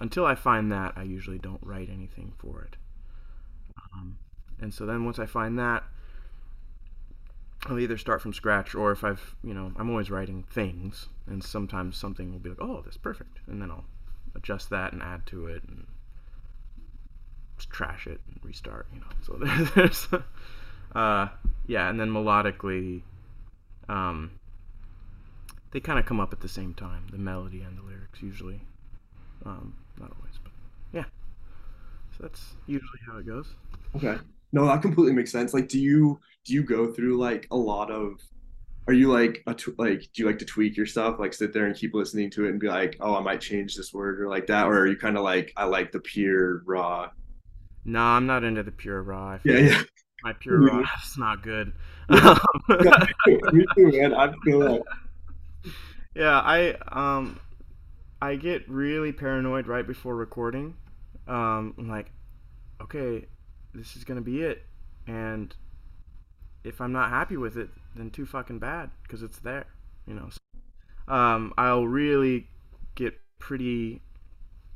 until 0.00 0.26
i 0.26 0.34
find 0.34 0.70
that 0.72 0.92
i 0.96 1.02
usually 1.02 1.38
don't 1.38 1.60
write 1.62 1.88
anything 1.90 2.32
for 2.38 2.62
it. 2.62 2.76
Um, 3.92 4.18
and 4.60 4.72
so 4.72 4.86
then 4.86 5.04
once 5.04 5.18
i 5.18 5.26
find 5.26 5.58
that 5.58 5.84
I'll 7.66 7.78
either 7.78 7.96
start 7.96 8.20
from 8.20 8.34
scratch 8.34 8.74
or 8.74 8.92
if 8.92 9.04
I've, 9.04 9.36
you 9.42 9.54
know, 9.54 9.72
I'm 9.76 9.88
always 9.88 10.10
writing 10.10 10.44
things 10.50 11.08
and 11.26 11.42
sometimes 11.42 11.96
something 11.96 12.30
will 12.30 12.38
be 12.38 12.50
like, 12.50 12.60
oh, 12.60 12.82
that's 12.84 12.98
perfect. 12.98 13.38
And 13.46 13.60
then 13.60 13.70
I'll 13.70 13.84
adjust 14.34 14.70
that 14.70 14.92
and 14.92 15.02
add 15.02 15.24
to 15.26 15.46
it 15.46 15.62
and 15.66 15.86
trash 17.58 18.06
it 18.06 18.20
and 18.28 18.38
restart, 18.42 18.86
you 18.92 19.00
know. 19.00 19.06
So 19.22 19.70
there's, 19.74 20.08
uh, 20.94 21.28
yeah, 21.66 21.88
and 21.88 21.98
then 21.98 22.10
melodically, 22.10 23.02
um, 23.88 24.32
they 25.70 25.80
kind 25.80 25.98
of 25.98 26.04
come 26.04 26.20
up 26.20 26.32
at 26.32 26.40
the 26.40 26.48
same 26.48 26.74
time, 26.74 27.06
the 27.10 27.18
melody 27.18 27.62
and 27.62 27.78
the 27.78 27.82
lyrics 27.82 28.20
usually. 28.22 28.60
Um, 29.46 29.74
not 29.98 30.12
always, 30.18 30.34
but 30.42 30.52
yeah. 30.92 31.04
So 32.16 32.22
that's 32.22 32.54
usually 32.66 33.00
how 33.06 33.18
it 33.18 33.26
goes. 33.26 33.48
Okay. 33.96 34.18
No, 34.54 34.66
that 34.66 34.82
completely 34.82 35.12
makes 35.12 35.32
sense. 35.32 35.52
Like, 35.52 35.66
do 35.66 35.80
you 35.80 36.20
do 36.44 36.52
you 36.52 36.62
go 36.62 36.92
through 36.92 37.18
like 37.18 37.48
a 37.50 37.56
lot 37.56 37.90
of? 37.90 38.20
Are 38.86 38.92
you 38.92 39.10
like 39.10 39.42
a 39.48 39.54
tw- 39.54 39.76
like? 39.76 39.98
Do 39.98 40.22
you 40.22 40.26
like 40.26 40.38
to 40.38 40.44
tweak 40.44 40.76
your 40.76 40.86
stuff? 40.86 41.18
Like, 41.18 41.34
sit 41.34 41.52
there 41.52 41.66
and 41.66 41.74
keep 41.74 41.92
listening 41.92 42.30
to 42.30 42.44
it 42.44 42.50
and 42.50 42.60
be 42.60 42.68
like, 42.68 42.96
oh, 43.00 43.16
I 43.16 43.20
might 43.20 43.40
change 43.40 43.74
this 43.74 43.92
word 43.92 44.20
or 44.20 44.28
like 44.28 44.46
that, 44.46 44.66
or 44.66 44.78
are 44.78 44.86
you 44.86 44.96
kind 44.96 45.16
of 45.16 45.24
like, 45.24 45.52
I 45.56 45.64
like 45.64 45.90
the 45.90 45.98
pure 45.98 46.62
raw? 46.66 47.10
No, 47.84 48.00
I'm 48.00 48.26
not 48.26 48.44
into 48.44 48.62
the 48.62 48.70
pure 48.70 49.02
raw. 49.02 49.32
I 49.32 49.40
Yeah, 49.42 49.58
yeah. 49.58 49.82
My 50.22 50.34
pure 50.34 50.60
raw 50.60 50.86
is 51.04 51.18
not 51.18 51.42
good. 51.42 51.72
Me 52.08 53.66
too, 53.74 53.90
man. 53.90 54.14
I 54.14 54.32
feel 54.44 54.60
that. 54.60 54.82
yeah, 56.14 56.38
I 56.38 56.76
um, 56.92 57.40
I 58.22 58.36
get 58.36 58.70
really 58.70 59.10
paranoid 59.10 59.66
right 59.66 59.84
before 59.84 60.14
recording. 60.14 60.76
Um, 61.26 61.74
I'm 61.76 61.88
like, 61.88 62.12
okay, 62.80 63.26
this 63.74 63.96
is 63.96 64.04
gonna 64.04 64.20
be 64.20 64.42
it, 64.42 64.64
and 65.06 65.54
if 66.62 66.80
I'm 66.80 66.92
not 66.92 67.10
happy 67.10 67.36
with 67.36 67.56
it, 67.56 67.68
then 67.94 68.10
too 68.10 68.26
fucking 68.26 68.58
bad 68.58 68.90
because 69.02 69.22
it's 69.22 69.38
there, 69.38 69.66
you 70.06 70.14
know. 70.14 70.30
So, 70.30 71.12
um, 71.12 71.52
I'll 71.58 71.86
really 71.86 72.48
get 72.94 73.20
pretty 73.38 74.00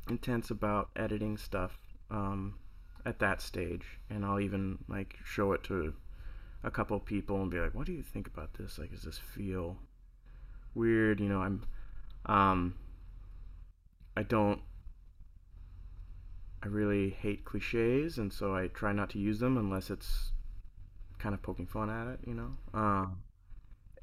intense 0.09 0.51
about 0.51 0.89
editing 0.95 1.37
stuff 1.37 1.77
um, 2.11 2.55
at 3.05 3.19
that 3.19 3.41
stage, 3.41 3.99
and 4.09 4.23
I'll 4.23 4.39
even 4.39 4.79
like 4.87 5.17
show 5.23 5.53
it 5.53 5.63
to 5.65 5.93
a 6.63 6.69
couple 6.69 6.99
people 6.99 7.41
and 7.41 7.49
be 7.49 7.59
like, 7.59 7.73
"What 7.73 7.85
do 7.85 7.93
you 7.93 8.03
think 8.03 8.27
about 8.27 8.53
this? 8.53 8.77
Like, 8.77 8.91
does 8.91 9.03
this 9.03 9.17
feel 9.17 9.77
weird?" 10.75 11.19
You 11.19 11.29
know, 11.29 11.41
I'm, 11.41 11.63
um, 12.25 12.75
I 14.15 14.23
don't 14.23 14.61
I 16.63 16.67
really 16.67 17.09
hate 17.09 17.45
cliches, 17.45 18.17
and 18.17 18.31
so 18.31 18.55
I 18.55 18.67
try 18.67 18.91
not 18.91 19.09
to 19.11 19.19
use 19.19 19.39
them 19.39 19.57
unless 19.57 19.89
it's 19.89 20.31
kind 21.17 21.33
of 21.33 21.41
poking 21.41 21.67
fun 21.67 21.89
at 21.89 22.07
it, 22.07 22.19
you 22.25 22.33
know. 22.33 22.51
Um, 22.73 23.21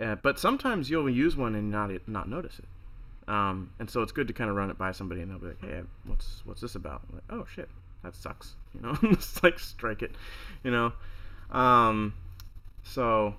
uh, 0.00 0.16
but 0.16 0.38
sometimes 0.38 0.88
you'll 0.90 1.10
use 1.10 1.36
one 1.36 1.54
and 1.54 1.70
not 1.70 1.90
not 2.06 2.28
notice 2.28 2.58
it, 2.58 3.30
um, 3.30 3.70
and 3.78 3.90
so 3.90 4.02
it's 4.02 4.12
good 4.12 4.28
to 4.28 4.34
kind 4.34 4.48
of 4.50 4.56
run 4.56 4.70
it 4.70 4.78
by 4.78 4.92
somebody, 4.92 5.20
and 5.20 5.30
they'll 5.30 5.38
be 5.38 5.48
like, 5.48 5.60
"Hey, 5.60 5.82
what's 6.04 6.42
what's 6.44 6.60
this 6.60 6.74
about?" 6.74 7.02
I'm 7.08 7.16
like, 7.16 7.24
"Oh 7.30 7.46
shit, 7.52 7.68
that 8.02 8.14
sucks," 8.14 8.54
you 8.74 8.80
know. 8.80 8.96
it's 9.02 9.42
like 9.42 9.58
strike 9.58 10.02
it, 10.02 10.12
you 10.64 10.70
know. 10.70 10.92
Um, 11.50 12.14
so 12.82 13.34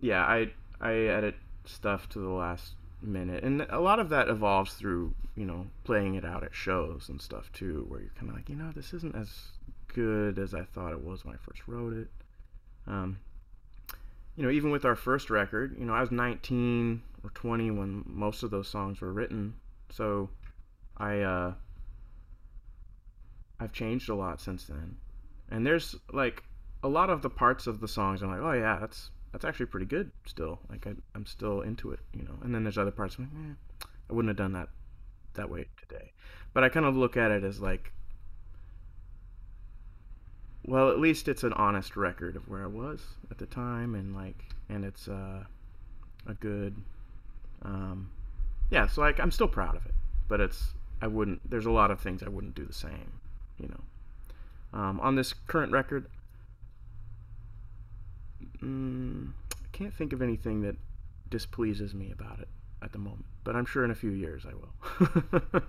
yeah, 0.00 0.24
I 0.24 0.50
I 0.80 0.92
edit 0.92 1.36
stuff 1.64 2.08
to 2.10 2.18
the 2.18 2.28
last 2.28 2.74
minute 3.02 3.44
and 3.44 3.66
a 3.70 3.80
lot 3.80 3.98
of 3.98 4.08
that 4.08 4.28
evolves 4.28 4.74
through 4.74 5.14
you 5.36 5.44
know 5.44 5.66
playing 5.84 6.14
it 6.14 6.24
out 6.24 6.42
at 6.42 6.54
shows 6.54 7.08
and 7.08 7.20
stuff 7.20 7.50
too 7.52 7.84
where 7.88 8.00
you're 8.00 8.10
kind 8.18 8.30
of 8.30 8.36
like 8.36 8.48
you 8.48 8.56
know 8.56 8.70
this 8.74 8.92
isn't 8.92 9.14
as 9.14 9.30
good 9.88 10.38
as 10.38 10.54
i 10.54 10.62
thought 10.62 10.92
it 10.92 11.02
was 11.02 11.24
when 11.24 11.34
i 11.34 11.38
first 11.38 11.66
wrote 11.66 11.92
it 11.92 12.08
um, 12.86 13.18
you 14.36 14.42
know 14.42 14.50
even 14.50 14.70
with 14.70 14.84
our 14.84 14.96
first 14.96 15.30
record 15.30 15.76
you 15.78 15.84
know 15.84 15.94
i 15.94 16.00
was 16.00 16.10
19 16.10 17.02
or 17.22 17.30
20 17.30 17.70
when 17.70 18.04
most 18.06 18.42
of 18.42 18.50
those 18.50 18.68
songs 18.68 19.00
were 19.00 19.12
written 19.12 19.54
so 19.90 20.28
i 20.96 21.20
uh, 21.20 21.52
I've 23.58 23.72
changed 23.72 24.08
a 24.08 24.14
lot 24.14 24.40
since 24.40 24.66
then. 24.66 24.96
And 25.50 25.66
there's 25.66 25.96
like 26.12 26.42
a 26.82 26.88
lot 26.88 27.10
of 27.10 27.22
the 27.22 27.30
parts 27.30 27.66
of 27.66 27.80
the 27.80 27.88
songs 27.88 28.22
I'm 28.22 28.30
like, 28.30 28.40
oh 28.40 28.52
yeah, 28.52 28.78
that's 28.80 29.10
that's 29.32 29.44
actually 29.44 29.66
pretty 29.66 29.86
good 29.86 30.10
still. 30.26 30.60
Like 30.68 30.86
I, 30.86 30.94
I'm 31.14 31.26
still 31.26 31.62
into 31.62 31.92
it, 31.92 32.00
you 32.12 32.22
know. 32.22 32.38
And 32.42 32.54
then 32.54 32.64
there's 32.64 32.78
other 32.78 32.90
parts 32.90 33.16
I'm 33.16 33.24
like, 33.24 33.32
eh, 33.32 33.86
I 34.10 34.12
wouldn't 34.12 34.30
have 34.30 34.36
done 34.36 34.52
that 34.52 34.68
that 35.36 35.50
way 35.50 35.66
today. 35.80 36.12
But 36.52 36.64
I 36.64 36.68
kind 36.68 36.86
of 36.86 36.96
look 36.96 37.16
at 37.16 37.30
it 37.30 37.44
as 37.44 37.60
like, 37.60 37.92
well, 40.64 40.90
at 40.90 40.98
least 40.98 41.28
it's 41.28 41.44
an 41.44 41.52
honest 41.52 41.96
record 41.96 42.36
of 42.36 42.48
where 42.48 42.64
I 42.64 42.66
was 42.66 43.02
at 43.30 43.38
the 43.38 43.46
time, 43.46 43.94
and 43.94 44.14
like, 44.14 44.46
and 44.68 44.84
it's 44.84 45.06
uh, 45.06 45.44
a 46.26 46.34
good, 46.34 46.76
um, 47.62 48.10
yeah. 48.70 48.86
So 48.86 49.00
like, 49.00 49.20
I'm 49.20 49.30
still 49.30 49.48
proud 49.48 49.76
of 49.76 49.86
it, 49.86 49.94
but 50.28 50.40
it's 50.40 50.72
I 51.00 51.06
wouldn't. 51.06 51.48
There's 51.48 51.66
a 51.66 51.70
lot 51.70 51.90
of 51.90 52.00
things 52.00 52.22
I 52.22 52.28
wouldn't 52.28 52.54
do 52.54 52.64
the 52.64 52.72
same, 52.72 53.20
you 53.58 53.68
know. 53.68 54.78
Um, 54.78 54.98
on 55.00 55.14
this 55.14 55.32
current 55.46 55.72
record, 55.72 56.06
mm, 58.60 59.28
I 59.52 59.68
can't 59.72 59.94
think 59.94 60.12
of 60.12 60.20
anything 60.20 60.62
that 60.62 60.76
displeases 61.30 61.94
me 61.94 62.10
about 62.10 62.40
it 62.40 62.48
at 62.86 62.92
the 62.92 62.98
moment, 62.98 63.26
but 63.44 63.54
I'm 63.54 63.66
sure 63.66 63.84
in 63.84 63.90
a 63.90 63.94
few 63.94 64.10
years 64.10 64.46
I 64.46 64.54
will. 64.54 65.42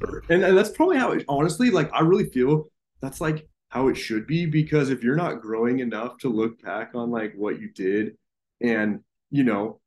so. 0.00 0.20
and, 0.30 0.42
and 0.42 0.58
that's 0.58 0.70
probably 0.70 0.96
how 0.96 1.12
it, 1.12 1.24
honestly, 1.28 1.70
like 1.70 1.90
I 1.92 2.00
really 2.00 2.28
feel 2.30 2.64
that's 3.00 3.20
like 3.20 3.46
how 3.68 3.86
it 3.88 3.94
should 3.94 4.26
be 4.26 4.46
because 4.46 4.90
if 4.90 5.04
you're 5.04 5.14
not 5.14 5.40
growing 5.40 5.78
enough 5.78 6.18
to 6.18 6.28
look 6.28 6.60
back 6.62 6.92
on 6.94 7.10
like 7.10 7.34
what 7.36 7.60
you 7.60 7.70
did 7.70 8.16
and 8.60 9.00
you 9.30 9.44
know 9.44 9.80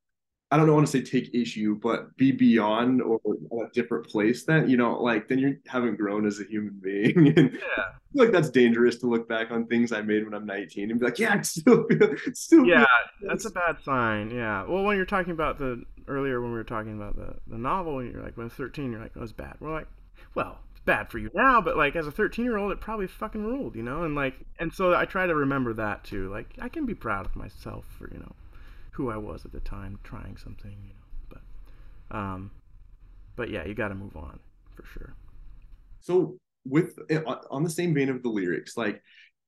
I 0.54 0.58
don't 0.58 0.72
want 0.72 0.86
to 0.86 0.92
say 0.92 1.02
take 1.02 1.34
issue, 1.34 1.80
but 1.82 2.16
be 2.16 2.32
beyond 2.32 3.02
or 3.02 3.20
a 3.26 3.72
different 3.74 4.08
place. 4.08 4.46
Then 4.46 4.70
you 4.70 4.78
know, 4.78 5.02
like 5.02 5.28
then 5.28 5.40
you 5.40 5.58
haven't 5.66 5.96
grown 5.96 6.28
as 6.28 6.40
a 6.40 6.44
human 6.44 6.80
being. 6.80 7.34
and 7.38 7.54
yeah, 7.54 7.84
like 8.14 8.32
that's 8.32 8.52
dangerous 8.52 8.98
to 8.98 9.08
look 9.08 9.28
back 9.28 9.50
on 9.50 9.66
things 9.66 9.92
I 9.92 10.02
made 10.02 10.24
when 10.24 10.36
I'm 10.36 10.46
19 10.46 10.92
and 10.92 11.00
be 11.00 11.06
like, 11.08 11.18
yeah, 11.18 11.42
still, 11.42 11.88
it's 11.90 12.42
still. 12.42 12.68
Yeah, 12.68 12.86
that's 13.24 13.46
a 13.46 13.50
bad 13.50 13.78
sign. 13.84 14.30
Yeah. 14.30 14.64
Well, 14.68 14.84
when 14.84 14.96
you're 14.96 15.08
talking 15.08 15.34
about 15.34 15.58
the 15.58 15.82
earlier 16.08 16.42
when 16.42 16.52
we 16.52 16.58
were 16.58 16.64
talking 16.64 16.96
about 16.96 17.16
the 17.16 17.36
the 17.48 17.58
novel, 17.58 18.04
you're 18.04 18.22
like, 18.22 18.38
when 18.38 18.46
I 18.46 18.48
was 18.48 18.54
13, 18.54 18.92
you're 18.92 19.02
like, 19.02 19.14
oh, 19.16 19.24
it's 19.24 19.32
bad. 19.32 19.56
We're 19.60 19.74
like, 19.74 19.88
well, 20.36 20.60
it's 20.72 20.82
bad 20.82 21.10
for 21.10 21.18
you 21.18 21.30
now, 21.34 21.62
but 21.62 21.78
like 21.78 21.96
as 21.96 22.08
a 22.08 22.12
13 22.12 22.46
year 22.46 22.58
old, 22.58 22.72
it 22.72 22.80
probably 22.80 23.08
fucking 23.08 23.44
ruled, 23.44 23.76
you 23.76 23.84
know. 23.84 24.04
And 24.04 24.16
like, 24.16 24.36
and 24.60 24.74
so 24.74 24.94
I 24.96 25.06
try 25.06 25.26
to 25.26 25.36
remember 25.36 25.74
that 25.74 26.04
too. 26.04 26.30
Like, 26.30 26.56
I 26.60 26.70
can 26.70 26.86
be 26.86 26.96
proud 26.96 27.26
of 27.26 27.36
myself 27.36 27.86
for 27.98 28.10
you 28.12 28.20
know 28.20 28.34
who 28.92 29.10
I 29.10 29.18
was 29.18 29.46
at 29.46 29.52
the 29.52 29.60
time 29.60 30.00
trying 30.04 30.38
something, 30.38 30.76
you 30.84 30.94
know. 30.94 31.40
But 32.10 32.18
um 32.18 32.52
but 33.36 33.50
yeah, 33.50 33.66
you 33.66 33.74
got 33.74 33.90
to 33.90 33.96
move 33.96 34.16
on 34.16 34.40
for 34.76 34.86
sure. 34.86 35.16
So 36.00 36.38
with 36.66 36.98
eh, 37.10 37.22
on 37.50 37.64
the 37.64 37.70
same 37.70 37.94
vein 37.94 38.10
of 38.10 38.24
the 38.24 38.30
lyrics, 38.30 38.78
like 38.78 39.02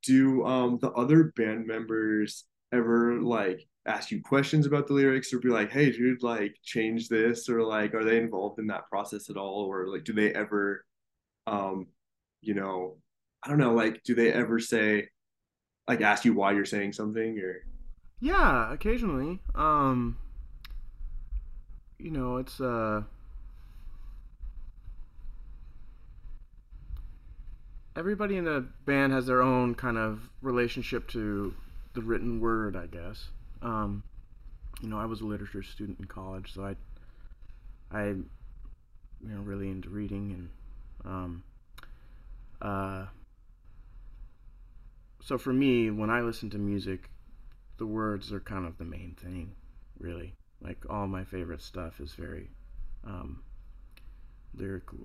do 0.03 0.45
um 0.45 0.79
the 0.81 0.91
other 0.91 1.31
band 1.35 1.65
members 1.67 2.45
ever 2.71 3.21
like 3.21 3.67
ask 3.85 4.11
you 4.11 4.21
questions 4.21 4.65
about 4.65 4.87
the 4.87 4.93
lyrics 4.93 5.33
or 5.33 5.39
be 5.39 5.49
like, 5.49 5.71
"Hey 5.71 5.91
dude, 5.91 6.23
like 6.23 6.55
change 6.63 7.09
this" 7.09 7.49
or 7.49 7.63
like 7.63 7.93
are 7.93 8.03
they 8.03 8.17
involved 8.17 8.59
in 8.59 8.67
that 8.67 8.87
process 8.89 9.29
at 9.29 9.37
all 9.37 9.65
or 9.65 9.87
like 9.87 10.03
do 10.03 10.13
they 10.13 10.33
ever 10.33 10.85
um 11.47 11.87
you 12.41 12.53
know, 12.53 12.97
I 13.43 13.49
don't 13.49 13.57
know, 13.59 13.73
like 13.73 14.03
do 14.03 14.15
they 14.15 14.31
ever 14.31 14.59
say 14.59 15.09
like 15.87 16.01
ask 16.01 16.25
you 16.25 16.33
why 16.33 16.53
you're 16.53 16.65
saying 16.65 16.93
something 16.93 17.39
or 17.39 17.63
yeah, 18.21 18.71
occasionally. 18.73 19.39
Um, 19.53 20.17
you 21.99 22.11
know, 22.11 22.37
it's 22.37 22.59
uh, 22.61 23.03
everybody 27.95 28.37
in 28.37 28.45
the 28.45 28.65
band 28.85 29.13
has 29.13 29.25
their 29.25 29.41
own 29.41 29.75
kind 29.75 29.97
of 29.97 30.29
relationship 30.41 31.07
to 31.09 31.53
the 31.93 32.01
written 32.01 32.39
word, 32.39 32.75
I 32.75 32.87
guess. 32.87 33.29
Um, 33.65 34.03
you 34.81 34.89
know, 34.89 34.99
I 34.99 35.05
was 35.05 35.21
a 35.21 35.25
literature 35.25 35.63
student 35.63 35.99
in 35.99 36.05
college, 36.05 36.53
so 36.53 36.63
I, 36.63 36.75
I, 37.91 38.05
you 38.09 38.25
know, 39.21 39.41
really 39.41 39.69
into 39.69 39.89
reading 39.89 40.49
and, 41.03 41.13
um, 41.13 41.43
uh, 42.61 43.05
so 45.21 45.39
for 45.39 45.51
me, 45.51 45.89
when 45.89 46.11
I 46.11 46.21
listen 46.21 46.51
to 46.51 46.59
music, 46.59 47.09
the 47.77 47.87
words 47.87 48.31
are 48.31 48.39
kind 48.39 48.67
of 48.67 48.77
the 48.77 48.85
main 48.85 49.15
thing, 49.19 49.55
really. 49.97 50.35
Like 50.61 50.85
all 50.87 51.07
my 51.07 51.23
favorite 51.23 51.61
stuff 51.61 51.99
is 51.99 52.13
very 52.13 52.51
um, 53.03 53.41
lyrical, 54.53 54.99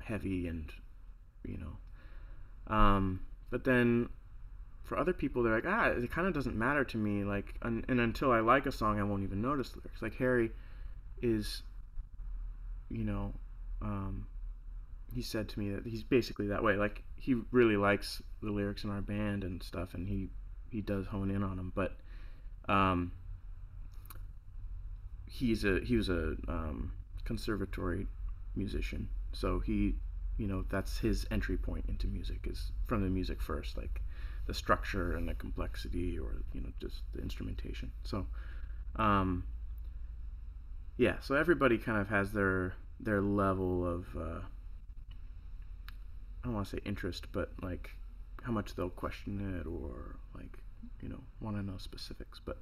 heavy, 0.00 0.46
and 0.46 0.72
you 1.44 1.58
know. 1.58 2.74
Um, 2.74 3.20
but 3.50 3.64
then 3.64 4.08
for 4.88 4.98
other 4.98 5.12
people, 5.12 5.42
they're 5.42 5.54
like, 5.54 5.66
ah, 5.66 5.88
it 5.88 6.10
kind 6.10 6.26
of 6.26 6.32
doesn't 6.32 6.56
matter 6.56 6.82
to 6.84 6.96
me. 6.96 7.22
Like, 7.22 7.54
and, 7.62 7.84
and 7.88 8.00
until 8.00 8.32
I 8.32 8.40
like 8.40 8.66
a 8.66 8.72
song, 8.72 8.98
I 8.98 9.02
won't 9.02 9.22
even 9.22 9.42
notice 9.42 9.76
lyrics. 9.76 10.02
Like 10.02 10.16
Harry 10.16 10.50
is, 11.20 11.62
you 12.88 13.04
know, 13.04 13.34
um, 13.82 14.26
he 15.14 15.22
said 15.22 15.48
to 15.50 15.58
me 15.58 15.70
that 15.70 15.86
he's 15.86 16.02
basically 16.02 16.48
that 16.48 16.62
way. 16.62 16.76
Like 16.76 17.02
he 17.16 17.36
really 17.50 17.76
likes 17.76 18.22
the 18.42 18.50
lyrics 18.50 18.84
in 18.84 18.90
our 18.90 19.00
band 19.02 19.44
and 19.44 19.62
stuff, 19.62 19.94
and 19.94 20.08
he 20.08 20.28
he 20.70 20.80
does 20.80 21.06
hone 21.06 21.30
in 21.30 21.42
on 21.42 21.56
them. 21.56 21.72
But 21.74 21.96
um, 22.68 23.12
he's 25.26 25.64
a 25.64 25.80
he 25.80 25.96
was 25.96 26.08
a 26.08 26.36
um, 26.48 26.92
conservatory 27.24 28.06
musician, 28.56 29.08
so 29.32 29.60
he 29.60 29.94
you 30.36 30.46
know 30.46 30.64
that's 30.70 30.98
his 30.98 31.26
entry 31.30 31.56
point 31.56 31.84
into 31.88 32.06
music 32.06 32.40
is 32.44 32.72
from 32.86 33.02
the 33.02 33.10
music 33.10 33.40
first, 33.40 33.76
like 33.76 34.02
the 34.48 34.54
structure 34.54 35.12
and 35.12 35.28
the 35.28 35.34
complexity, 35.34 36.18
or 36.18 36.42
you 36.52 36.60
know 36.60 36.70
just 36.80 37.02
the 37.14 37.22
instrumentation. 37.22 37.92
So, 38.02 38.26
um, 38.96 39.44
yeah, 40.96 41.20
so 41.20 41.36
everybody 41.36 41.78
kind 41.78 42.00
of 42.00 42.08
has 42.08 42.32
their 42.32 42.74
their 42.98 43.22
level 43.22 43.86
of 43.86 44.06
uh, 44.16 44.40
I 46.42 46.44
don't 46.44 46.54
want 46.54 46.66
to 46.66 46.76
say 46.76 46.82
interest, 46.84 47.26
but 47.30 47.52
like 47.62 47.90
how 48.42 48.50
much 48.50 48.74
they'll 48.74 48.90
question 48.90 49.60
it 49.60 49.68
or 49.68 50.16
like 50.34 50.58
you 51.00 51.08
know 51.08 51.20
want 51.40 51.56
to 51.56 51.62
know 51.62 51.76
specifics. 51.78 52.40
But 52.44 52.58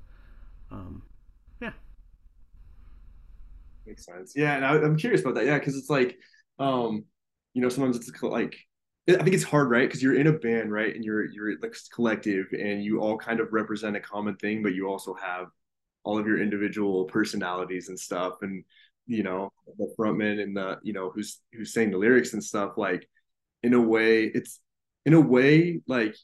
um, 0.71 1.03
yeah, 1.63 1.73
makes 3.87 4.05
sense. 4.05 4.33
Yeah, 4.37 4.57
and 4.57 4.65
I, 4.65 4.75
am 4.77 4.97
curious 4.97 5.21
about 5.21 5.37
that. 5.37 5.47
Yeah, 5.47 5.59
because 5.59 5.77
it's 5.77 5.91
like, 5.91 6.19
um, 6.59 7.05
you 7.55 7.63
know, 7.63 7.69
sometimes 7.69 7.97
it's 7.97 8.23
like 8.23 8.57
I 9.09 9.23
think 9.23 9.35
it's 9.35 9.45
hard, 9.45 9.71
right? 9.71 9.89
Because 9.89 10.03
you're 10.03 10.19
in 10.19 10.27
a 10.27 10.33
band, 10.33 10.73
right, 10.73 10.95
and 10.95 11.05
you're 11.05 11.27
you're 11.27 11.59
like 11.61 11.77
collective, 11.93 12.47
and 12.53 12.83
you 12.83 13.01
all 13.01 13.17
kind 13.17 13.41
of 13.41 13.53
represent 13.53 13.97
a 13.97 14.01
common 14.01 14.37
thing, 14.37 14.63
but 14.63 14.75
you 14.75 14.89
also 14.89 15.15
have 15.15 15.47
all 16.05 16.19
of 16.19 16.27
your 16.27 16.41
individual 16.41 17.05
personalities 17.05 17.89
and 17.89 17.99
stuff, 17.99 18.35
and 18.43 18.65
you 19.07 19.23
know, 19.23 19.53
the 19.79 19.95
frontman 19.99 20.43
and 20.43 20.57
the 20.57 20.79
you 20.83 20.93
know 20.93 21.11
who's 21.11 21.41
who's 21.53 21.73
saying 21.73 21.91
the 21.93 21.99
lyrics 21.99 22.33
and 22.33 22.43
stuff. 22.43 22.73
Like, 22.77 23.09
in 23.63 23.75
a 23.75 23.81
way, 23.81 24.25
it's 24.25 24.61
in 25.07 25.15
a 25.15 25.21
way 25.21 25.81
like 25.87 26.17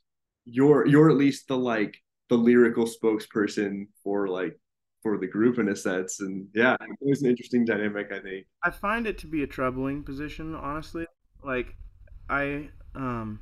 you're 0.44 0.86
you're 0.86 1.08
at 1.08 1.16
least 1.16 1.48
the 1.48 1.56
like 1.56 1.96
the 2.28 2.36
lyrical 2.36 2.84
spokesperson 2.84 3.86
for 4.02 4.28
like 4.28 4.58
for 5.02 5.18
the 5.18 5.26
group 5.26 5.58
in 5.58 5.68
a 5.68 5.76
sense 5.76 6.20
and 6.20 6.46
yeah 6.54 6.76
it 6.80 6.96
was 7.00 7.22
an 7.22 7.30
interesting 7.30 7.64
dynamic 7.64 8.08
i 8.12 8.18
think 8.18 8.46
i 8.62 8.70
find 8.70 9.06
it 9.06 9.18
to 9.18 9.26
be 9.26 9.42
a 9.42 9.46
troubling 9.46 10.02
position 10.02 10.54
honestly 10.54 11.06
like 11.44 11.76
i 12.28 12.68
um 12.94 13.40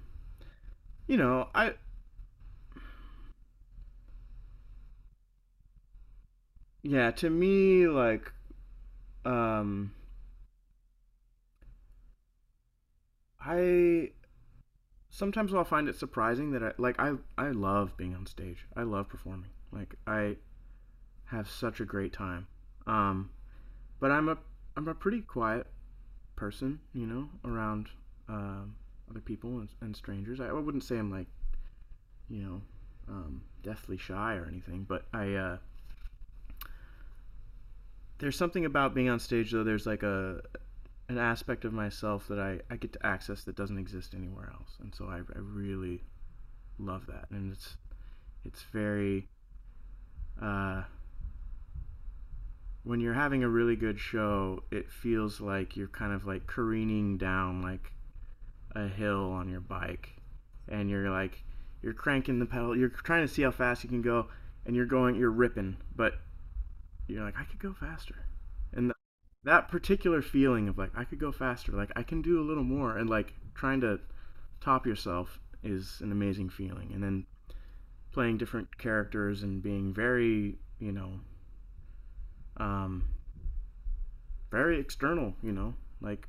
you 1.07 1.16
know 1.16 1.49
i 1.55 1.75
yeah 6.83 7.11
to 7.11 7.29
me 7.29 7.87
like 7.87 8.33
um 9.25 9.93
i 13.40 14.11
sometimes 15.11 15.53
I'll 15.53 15.64
find 15.64 15.88
it 15.88 15.97
surprising 15.97 16.53
that 16.53 16.62
I 16.62 16.73
like 16.79 16.99
I 16.99 17.14
I 17.37 17.51
love 17.51 17.97
being 17.97 18.14
on 18.14 18.27
stage. 18.27 18.66
I 18.77 18.85
love 18.85 19.09
performing. 19.09 19.51
Like 19.73 19.97
I 20.07 20.37
have 21.27 21.51
such 21.51 21.81
a 21.81 21.85
great 21.85 22.12
time. 22.12 22.47
Um, 22.87 23.31
but 23.99 24.11
I'm 24.11 24.29
a 24.29 24.38
I'm 24.77 24.88
a 24.88 24.95
pretty 24.95 25.21
quiet 25.21 25.66
person, 26.37 26.81
you 26.95 27.07
know, 27.07 27.29
around 27.45 27.88
um, 28.31 28.75
other 29.11 29.21
people 29.21 29.59
and, 29.59 29.69
and 29.81 29.97
strangers. 29.97 30.40
I, 30.40 30.47
I, 30.47 30.53
wouldn't 30.53 30.85
say 30.85 30.97
I'm 30.97 31.11
like, 31.11 31.27
you 32.29 32.43
know, 32.43 32.61
um, 33.09 33.43
deathly 33.62 33.99
shy 33.99 34.37
or 34.37 34.47
anything, 34.47 34.87
but 34.88 35.05
I 35.12 35.35
uh, 35.35 35.57
there's 38.19 38.37
something 38.37 38.64
about 38.64 38.95
being 38.95 39.09
on 39.09 39.19
stage 39.19 39.51
though. 39.51 39.64
There's 39.64 39.87
like 39.87 40.05
a 40.05 40.40
an 41.09 41.19
aspect 41.19 41.64
of 41.64 41.73
myself 41.73 42.29
that 42.29 42.38
I, 42.38 42.61
I 42.73 42.77
get 42.77 42.93
to 42.93 43.05
access 43.05 43.43
that 43.45 43.57
doesn't 43.57 43.79
exist 43.79 44.14
anywhere 44.14 44.53
else. 44.55 44.71
And 44.81 44.95
so 44.95 45.07
I, 45.07 45.16
I 45.16 45.38
really 45.40 46.05
love 46.79 47.07
that. 47.09 47.27
And 47.31 47.53
it's 47.53 47.77
it's 48.45 48.62
very 48.62 49.27
uh, 50.40 50.83
when 52.85 53.01
you're 53.01 53.14
having 53.14 53.43
a 53.43 53.49
really 53.49 53.75
good 53.75 53.99
show, 53.99 54.62
it 54.71 54.88
feels 54.88 55.40
like 55.40 55.77
you're 55.77 55.88
kind 55.88 56.12
of 56.12 56.27
like 56.27 56.47
careening 56.47 57.19
down 57.19 57.61
like 57.61 57.93
a 58.74 58.88
hill 58.88 59.30
on 59.33 59.48
your 59.48 59.61
bike 59.61 60.11
and 60.68 60.88
you're 60.88 61.11
like 61.11 61.44
you're 61.83 61.92
cranking 61.92 62.38
the 62.38 62.46
pedal 62.46 62.76
you're 62.76 62.88
trying 62.88 63.26
to 63.26 63.33
see 63.33 63.42
how 63.42 63.50
fast 63.50 63.83
you 63.83 63.90
can 63.90 64.02
go 64.02 64.26
and 64.66 64.76
you're 64.76 64.87
going 64.87 65.14
you're 65.14 65.30
ripping 65.30 65.76
but 65.96 66.14
you're 67.09 67.24
like 67.24 67.37
i 67.38 67.44
could 67.44 67.59
go 67.59 67.72
faster. 67.72 68.26
And 68.72 68.90
the, 68.90 68.94
that 69.42 69.68
particular 69.68 70.22
feeling 70.22 70.68
of 70.68 70.78
like 70.78 70.90
i 70.94 71.04
could 71.04 71.18
go 71.18 71.33
faster 71.33 71.72
like 71.72 71.90
i 71.96 72.02
can 72.02 72.22
do 72.22 72.40
a 72.40 72.46
little 72.46 72.64
more 72.64 72.96
and 72.96 73.11
like 73.11 73.35
trying 73.54 73.80
to 73.80 73.98
top 74.61 74.87
yourself 74.87 75.38
is 75.62 76.00
an 76.00 76.12
amazing 76.12 76.48
feeling. 76.48 76.92
And 76.92 77.02
then 77.02 77.26
playing 78.12 78.38
different 78.38 78.78
characters 78.78 79.42
and 79.42 79.62
being 79.62 79.94
very 79.94 80.59
you 80.78 80.92
know 80.92 81.20
um 82.56 83.04
very 84.50 84.80
external 84.80 85.33
you 85.42 85.52
know 85.52 85.74
like 86.00 86.26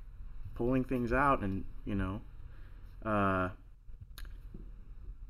pulling 0.54 0.84
things 0.84 1.12
out 1.12 1.42
and 1.42 1.64
you 1.86 1.96
know 1.96 2.22
uh, 3.06 3.50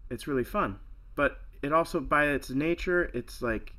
it's 0.10 0.28
really 0.28 0.44
fun. 0.44 0.80
But 1.16 1.40
it 1.62 1.74
also, 1.74 2.00
by 2.00 2.26
its 2.28 2.50
nature, 2.50 3.10
it's 3.14 3.42
like 3.42 3.74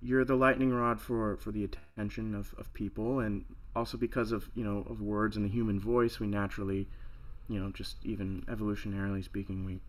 you're 0.00 0.24
the 0.24 0.34
lightning 0.34 0.72
rod 0.72 1.00
for, 1.00 1.36
for 1.36 1.52
the 1.52 1.64
attention 1.64 2.34
of, 2.34 2.54
of 2.58 2.72
people, 2.74 3.20
and 3.20 3.44
also 3.74 3.96
because 3.96 4.32
of 4.32 4.48
you 4.54 4.64
know 4.64 4.84
of 4.88 5.00
words 5.00 5.36
and 5.36 5.44
the 5.44 5.50
human 5.50 5.80
voice, 5.80 6.20
we 6.20 6.26
naturally, 6.26 6.88
you 7.48 7.60
know, 7.60 7.70
just 7.70 7.96
even 8.04 8.44
evolutionarily 8.48 9.24
speaking, 9.24 9.64
we 9.64 9.80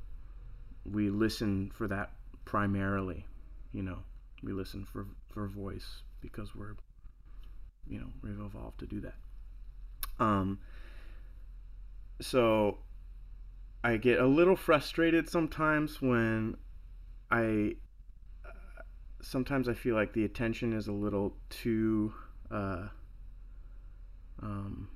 we 0.89 1.09
listen 1.09 1.71
for 1.73 1.87
that 1.87 2.11
primarily. 2.45 3.25
You 3.71 3.83
know, 3.83 3.99
we 4.43 4.53
listen 4.53 4.85
for 4.85 5.07
for 5.29 5.47
voice 5.47 6.03
because 6.21 6.55
we're 6.55 6.75
you 7.87 7.99
know 7.99 8.07
we've 8.21 8.39
evolved 8.39 8.79
to 8.79 8.85
do 8.85 9.01
that. 9.01 9.15
Um, 10.19 10.59
so 12.21 12.77
I 13.83 13.97
get 13.97 14.19
a 14.19 14.27
little 14.27 14.55
frustrated 14.55 15.29
sometimes 15.29 16.01
when 16.01 16.57
I 17.31 17.75
sometimes 19.23 19.67
I 19.67 19.73
feel 19.73 19.95
like 19.95 20.13
the 20.13 20.25
attention 20.25 20.73
is 20.73 20.87
a 20.87 20.91
little 20.91 21.35
too 21.49 22.13
uh, 22.51 22.87
um, 24.41 24.89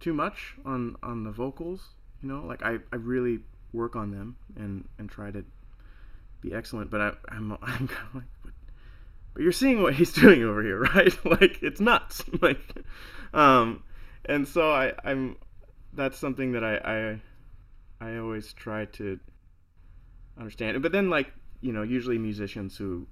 too 0.00 0.12
much 0.12 0.56
on 0.64 0.96
on 1.02 1.24
the 1.24 1.30
vocals. 1.30 1.94
You 2.22 2.28
know, 2.28 2.44
like 2.44 2.62
I, 2.62 2.78
I 2.92 2.96
really 2.96 3.40
work 3.72 3.96
on 3.96 4.10
them 4.10 4.36
and 4.56 4.86
and 4.98 5.08
try 5.08 5.30
to 5.30 5.44
be 6.40 6.52
excellent, 6.52 6.90
but 6.90 7.00
I, 7.00 7.12
I'm 7.28 7.52
I'm 7.62 7.88
kind 7.88 8.08
of 8.08 8.14
like, 8.14 8.24
but, 8.42 8.52
but 9.34 9.42
you're 9.42 9.52
seeing 9.52 9.82
what 9.82 9.94
he's 9.94 10.12
doing 10.20 10.42
over 10.44 10.62
here, 10.62 10.80
right? 10.80 11.24
like 11.24 11.62
it's 11.62 11.80
nuts, 11.80 12.22
like, 12.42 12.60
um, 13.32 13.82
and 14.24 14.46
so 14.46 14.70
I 14.70 14.92
I'm 15.04 15.36
that's 15.92 16.18
something 16.18 16.52
that 16.52 16.64
I 16.64 17.20
I 18.00 18.08
I 18.12 18.18
always 18.18 18.52
try 18.52 18.86
to 18.86 19.18
understand. 20.38 20.80
But 20.82 20.92
then 20.92 21.10
like 21.10 21.32
you 21.60 21.72
know 21.72 21.82
usually 21.82 22.18
musicians 22.18 22.76
who 22.76 23.06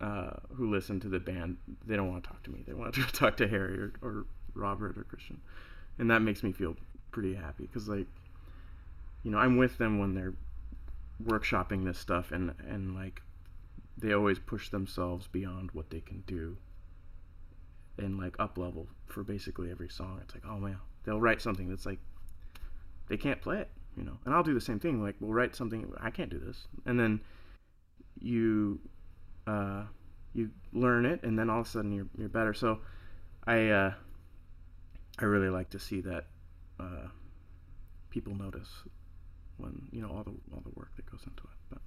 uh, 0.00 0.30
who 0.54 0.70
listen 0.70 1.00
to 1.00 1.08
the 1.08 1.20
band 1.20 1.56
they 1.86 1.96
don't 1.96 2.10
want 2.10 2.24
to 2.24 2.30
talk 2.30 2.42
to 2.44 2.50
me. 2.50 2.64
They 2.66 2.74
want 2.74 2.94
to 2.94 3.02
talk 3.02 3.36
to 3.38 3.48
Harry 3.48 3.78
or, 3.78 3.92
or 4.02 4.26
Robert 4.54 4.98
or 4.98 5.04
Christian, 5.04 5.40
and 5.98 6.10
that 6.10 6.20
makes 6.22 6.42
me 6.42 6.52
feel 6.52 6.76
pretty 7.10 7.34
happy 7.34 7.66
because 7.66 7.88
like 7.88 8.06
you 9.22 9.30
know 9.30 9.38
I'm 9.38 9.56
with 9.56 9.78
them 9.78 9.98
when 9.98 10.14
they're 10.14 10.34
workshopping 11.22 11.84
this 11.84 11.98
stuff 11.98 12.32
and 12.32 12.54
and 12.68 12.94
like 12.94 13.22
they 13.96 14.12
always 14.12 14.38
push 14.38 14.70
themselves 14.70 15.28
beyond 15.28 15.70
what 15.72 15.90
they 15.90 16.00
can 16.00 16.24
do 16.26 16.56
and 17.96 18.18
like 18.18 18.34
up 18.40 18.58
level 18.58 18.88
for 19.06 19.22
basically 19.22 19.70
every 19.70 19.88
song. 19.88 20.20
It's 20.22 20.34
like, 20.34 20.44
oh 20.48 20.58
man, 20.58 20.78
they'll 21.04 21.20
write 21.20 21.40
something 21.40 21.68
that's 21.68 21.86
like 21.86 21.98
they 23.08 23.16
can't 23.16 23.40
play 23.40 23.58
it, 23.58 23.70
you 23.96 24.04
know. 24.04 24.18
And 24.24 24.34
I'll 24.34 24.42
do 24.42 24.54
the 24.54 24.60
same 24.60 24.80
thing. 24.80 25.02
Like 25.02 25.16
we'll 25.20 25.32
write 25.32 25.54
something 25.54 25.92
I 26.00 26.10
can't 26.10 26.30
do 26.30 26.38
this, 26.38 26.66
and 26.86 26.98
then 26.98 27.20
you 28.20 28.80
uh, 29.46 29.84
you 30.34 30.50
learn 30.72 31.06
it, 31.06 31.22
and 31.22 31.38
then 31.38 31.50
all 31.50 31.60
of 31.60 31.66
a 31.66 31.70
sudden 31.70 31.92
you're 31.92 32.08
you're 32.18 32.28
better. 32.28 32.54
So 32.54 32.80
I 33.46 33.68
uh, 33.68 33.92
I 35.18 35.24
really 35.24 35.50
like 35.50 35.70
to 35.70 35.78
see 35.78 36.00
that 36.02 36.26
uh, 36.80 37.08
people 38.10 38.34
notice 38.34 38.68
when 39.58 39.88
you 39.92 40.00
know 40.00 40.08
all 40.08 40.24
the 40.24 40.34
all 40.52 40.62
the 40.62 40.72
work 40.74 40.90
that 40.96 41.06
goes 41.10 41.20
into 41.24 41.44
it. 41.44 41.58
But 41.70 41.78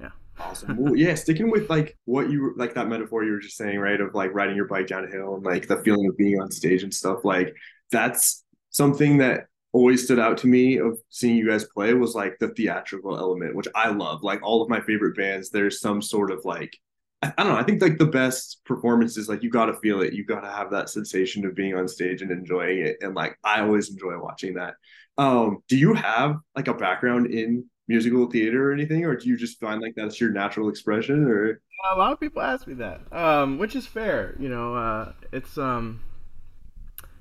yeah. 0.00 0.10
Awesome. 0.38 0.76
Well, 0.76 0.96
yeah, 0.96 1.14
sticking 1.14 1.50
with 1.50 1.68
like 1.68 1.96
what 2.04 2.30
you 2.30 2.54
like 2.56 2.74
that 2.74 2.88
metaphor 2.88 3.24
you 3.24 3.32
were 3.32 3.40
just 3.40 3.56
saying, 3.56 3.78
right? 3.78 4.00
Of 4.00 4.14
like 4.14 4.32
riding 4.32 4.56
your 4.56 4.66
bike 4.66 4.86
down 4.86 5.04
a 5.04 5.08
hill 5.08 5.34
and 5.34 5.44
like 5.44 5.66
the 5.66 5.78
feeling 5.78 6.06
of 6.06 6.16
being 6.16 6.40
on 6.40 6.50
stage 6.50 6.82
and 6.82 6.92
stuff. 6.92 7.24
Like 7.24 7.54
that's 7.90 8.44
something 8.70 9.18
that 9.18 9.46
always 9.72 10.04
stood 10.04 10.18
out 10.18 10.38
to 10.38 10.46
me 10.46 10.78
of 10.78 10.98
seeing 11.10 11.36
you 11.36 11.48
guys 11.48 11.64
play 11.64 11.94
was 11.94 12.14
like 12.14 12.36
the 12.40 12.48
theatrical 12.48 13.16
element, 13.16 13.54
which 13.54 13.68
I 13.74 13.90
love. 13.90 14.22
Like 14.22 14.42
all 14.42 14.62
of 14.62 14.68
my 14.68 14.80
favorite 14.80 15.16
bands, 15.16 15.50
there's 15.50 15.80
some 15.80 16.02
sort 16.02 16.30
of 16.30 16.44
like 16.44 16.76
I, 17.22 17.32
don't 17.36 17.48
know. 17.48 17.56
I 17.56 17.62
think 17.62 17.82
like 17.82 17.98
the 17.98 18.06
best 18.06 18.62
performances, 18.64 19.28
like 19.28 19.42
you 19.42 19.50
got 19.50 19.66
to 19.66 19.74
feel 19.74 20.00
it. 20.00 20.14
You 20.14 20.24
got 20.24 20.40
to 20.40 20.50
have 20.50 20.70
that 20.70 20.88
sensation 20.88 21.44
of 21.44 21.54
being 21.54 21.74
on 21.74 21.86
stage 21.86 22.22
and 22.22 22.30
enjoying 22.30 22.78
it. 22.78 22.96
And 23.02 23.14
like 23.14 23.38
I 23.44 23.60
always 23.60 23.90
enjoy 23.90 24.18
watching 24.18 24.54
that. 24.54 24.74
Um, 25.18 25.58
do 25.68 25.76
you 25.76 25.92
have 25.92 26.36
like 26.56 26.68
a 26.68 26.74
background 26.74 27.26
in 27.26 27.66
musical 27.88 28.30
theater 28.30 28.70
or 28.70 28.72
anything, 28.72 29.04
or 29.04 29.16
do 29.16 29.28
you 29.28 29.36
just 29.36 29.60
find 29.60 29.82
like 29.82 29.94
that's 29.96 30.18
your 30.18 30.30
natural 30.30 30.70
expression? 30.70 31.24
Or 31.24 31.60
a 31.92 31.96
lot 31.96 32.12
of 32.12 32.20
people 32.20 32.40
ask 32.40 32.66
me 32.66 32.74
that, 32.74 33.00
um, 33.12 33.58
which 33.58 33.76
is 33.76 33.86
fair. 33.86 34.34
You 34.38 34.48
know, 34.48 34.74
uh, 34.74 35.12
it's 35.30 35.58
um, 35.58 36.00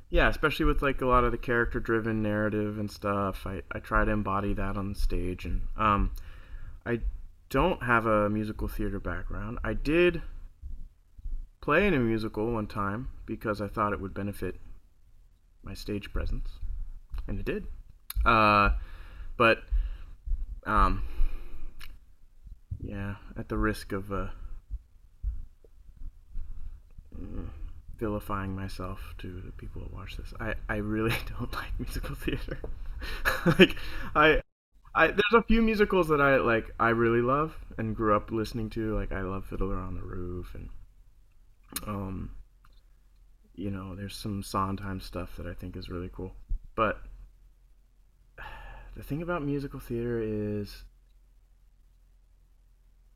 yeah, 0.10 0.28
especially 0.28 0.66
with 0.66 0.82
like 0.82 1.02
a 1.02 1.06
lot 1.06 1.24
of 1.24 1.32
the 1.32 1.38
character-driven 1.38 2.22
narrative 2.22 2.80
and 2.80 2.90
stuff. 2.90 3.46
I 3.46 3.62
I 3.72 3.80
try 3.80 4.06
to 4.06 4.12
embody 4.12 4.54
that 4.54 4.76
on 4.76 4.96
stage, 4.96 5.46
and 5.46 5.62
um, 5.78 6.12
I 6.86 7.02
don't 7.50 7.84
have 7.84 8.06
a 8.06 8.30
musical 8.30 8.68
theater 8.68 9.00
background. 9.00 9.60
I 9.64 9.74
did 9.74 10.22
play 11.62 11.86
in 11.86 11.94
a 11.94 12.00
musical 12.00 12.52
one 12.52 12.68
time 12.68 13.10
because 13.26 13.62
I 13.62 13.68
thought 13.68 13.94
it 13.94 14.02
would 14.02 14.14
benefit 14.14 14.56
my 15.64 15.74
stage 15.74 16.12
presence, 16.12 16.50
and 17.28 17.40
it 17.40 17.46
did. 17.46 17.68
Uh, 18.26 18.72
but 19.38 19.60
um, 20.66 21.04
yeah, 22.82 23.16
at 23.38 23.50
the 23.50 23.58
risk 23.58 23.92
of 23.92 24.12
uh, 24.12 24.28
mm, 27.16 27.50
vilifying 28.00 28.56
myself 28.56 29.14
to 29.20 29.42
the 29.46 29.52
people 29.52 29.82
that 29.82 29.94
watch 29.94 30.18
this, 30.18 30.34
I, 30.40 30.56
I 30.68 30.78
really 30.78 31.16
don't 31.40 31.54
like 31.54 31.80
musical 31.80 32.16
theater. 32.16 32.60
like 33.60 33.76
I 34.16 34.42
I 34.96 35.08
there's 35.08 35.34
a 35.34 35.44
few 35.44 35.62
musicals 35.62 36.08
that 36.10 36.22
I 36.22 36.38
like 36.38 36.72
I 36.80 36.90
really 36.90 37.22
love 37.22 37.56
and 37.78 37.96
grew 37.96 38.16
up 38.16 38.32
listening 38.32 38.70
to. 38.72 38.96
Like 38.96 39.12
I 39.12 39.22
love 39.22 39.46
Fiddler 39.46 39.78
on 39.78 39.96
the 39.96 40.02
Roof 40.02 40.56
and 40.56 40.70
um 41.86 42.32
you 43.56 43.70
know, 43.70 43.94
there's 43.94 44.16
some 44.16 44.42
Sondheim 44.42 45.02
stuff 45.02 45.36
that 45.36 45.46
I 45.46 45.54
think 45.54 45.76
is 45.76 45.90
really 45.90 46.10
cool. 46.14 46.34
But 46.76 47.02
the 48.96 49.04
thing 49.04 49.22
about 49.22 49.44
musical 49.44 49.80
theater 49.80 50.22
is 50.22 50.84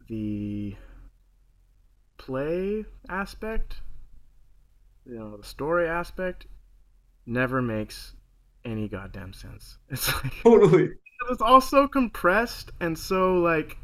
the 0.08 0.76
play 2.18 2.86
aspect, 3.10 3.78
you 5.06 5.20
know, 5.20 5.38
the 5.38 5.44
story 5.44 5.88
aspect 5.88 6.48
never 7.26 7.62
makes 7.62 8.14
any 8.66 8.88
goddamn 8.88 9.34
sense. 9.34 9.78
It's 9.90 10.14
like 10.24 10.34
totally. 10.42 10.90
It's 11.30 11.42
all 11.42 11.62
so 11.62 11.88
compressed 11.88 12.72
and 12.80 12.98
so 12.98 13.36
like 13.36 13.78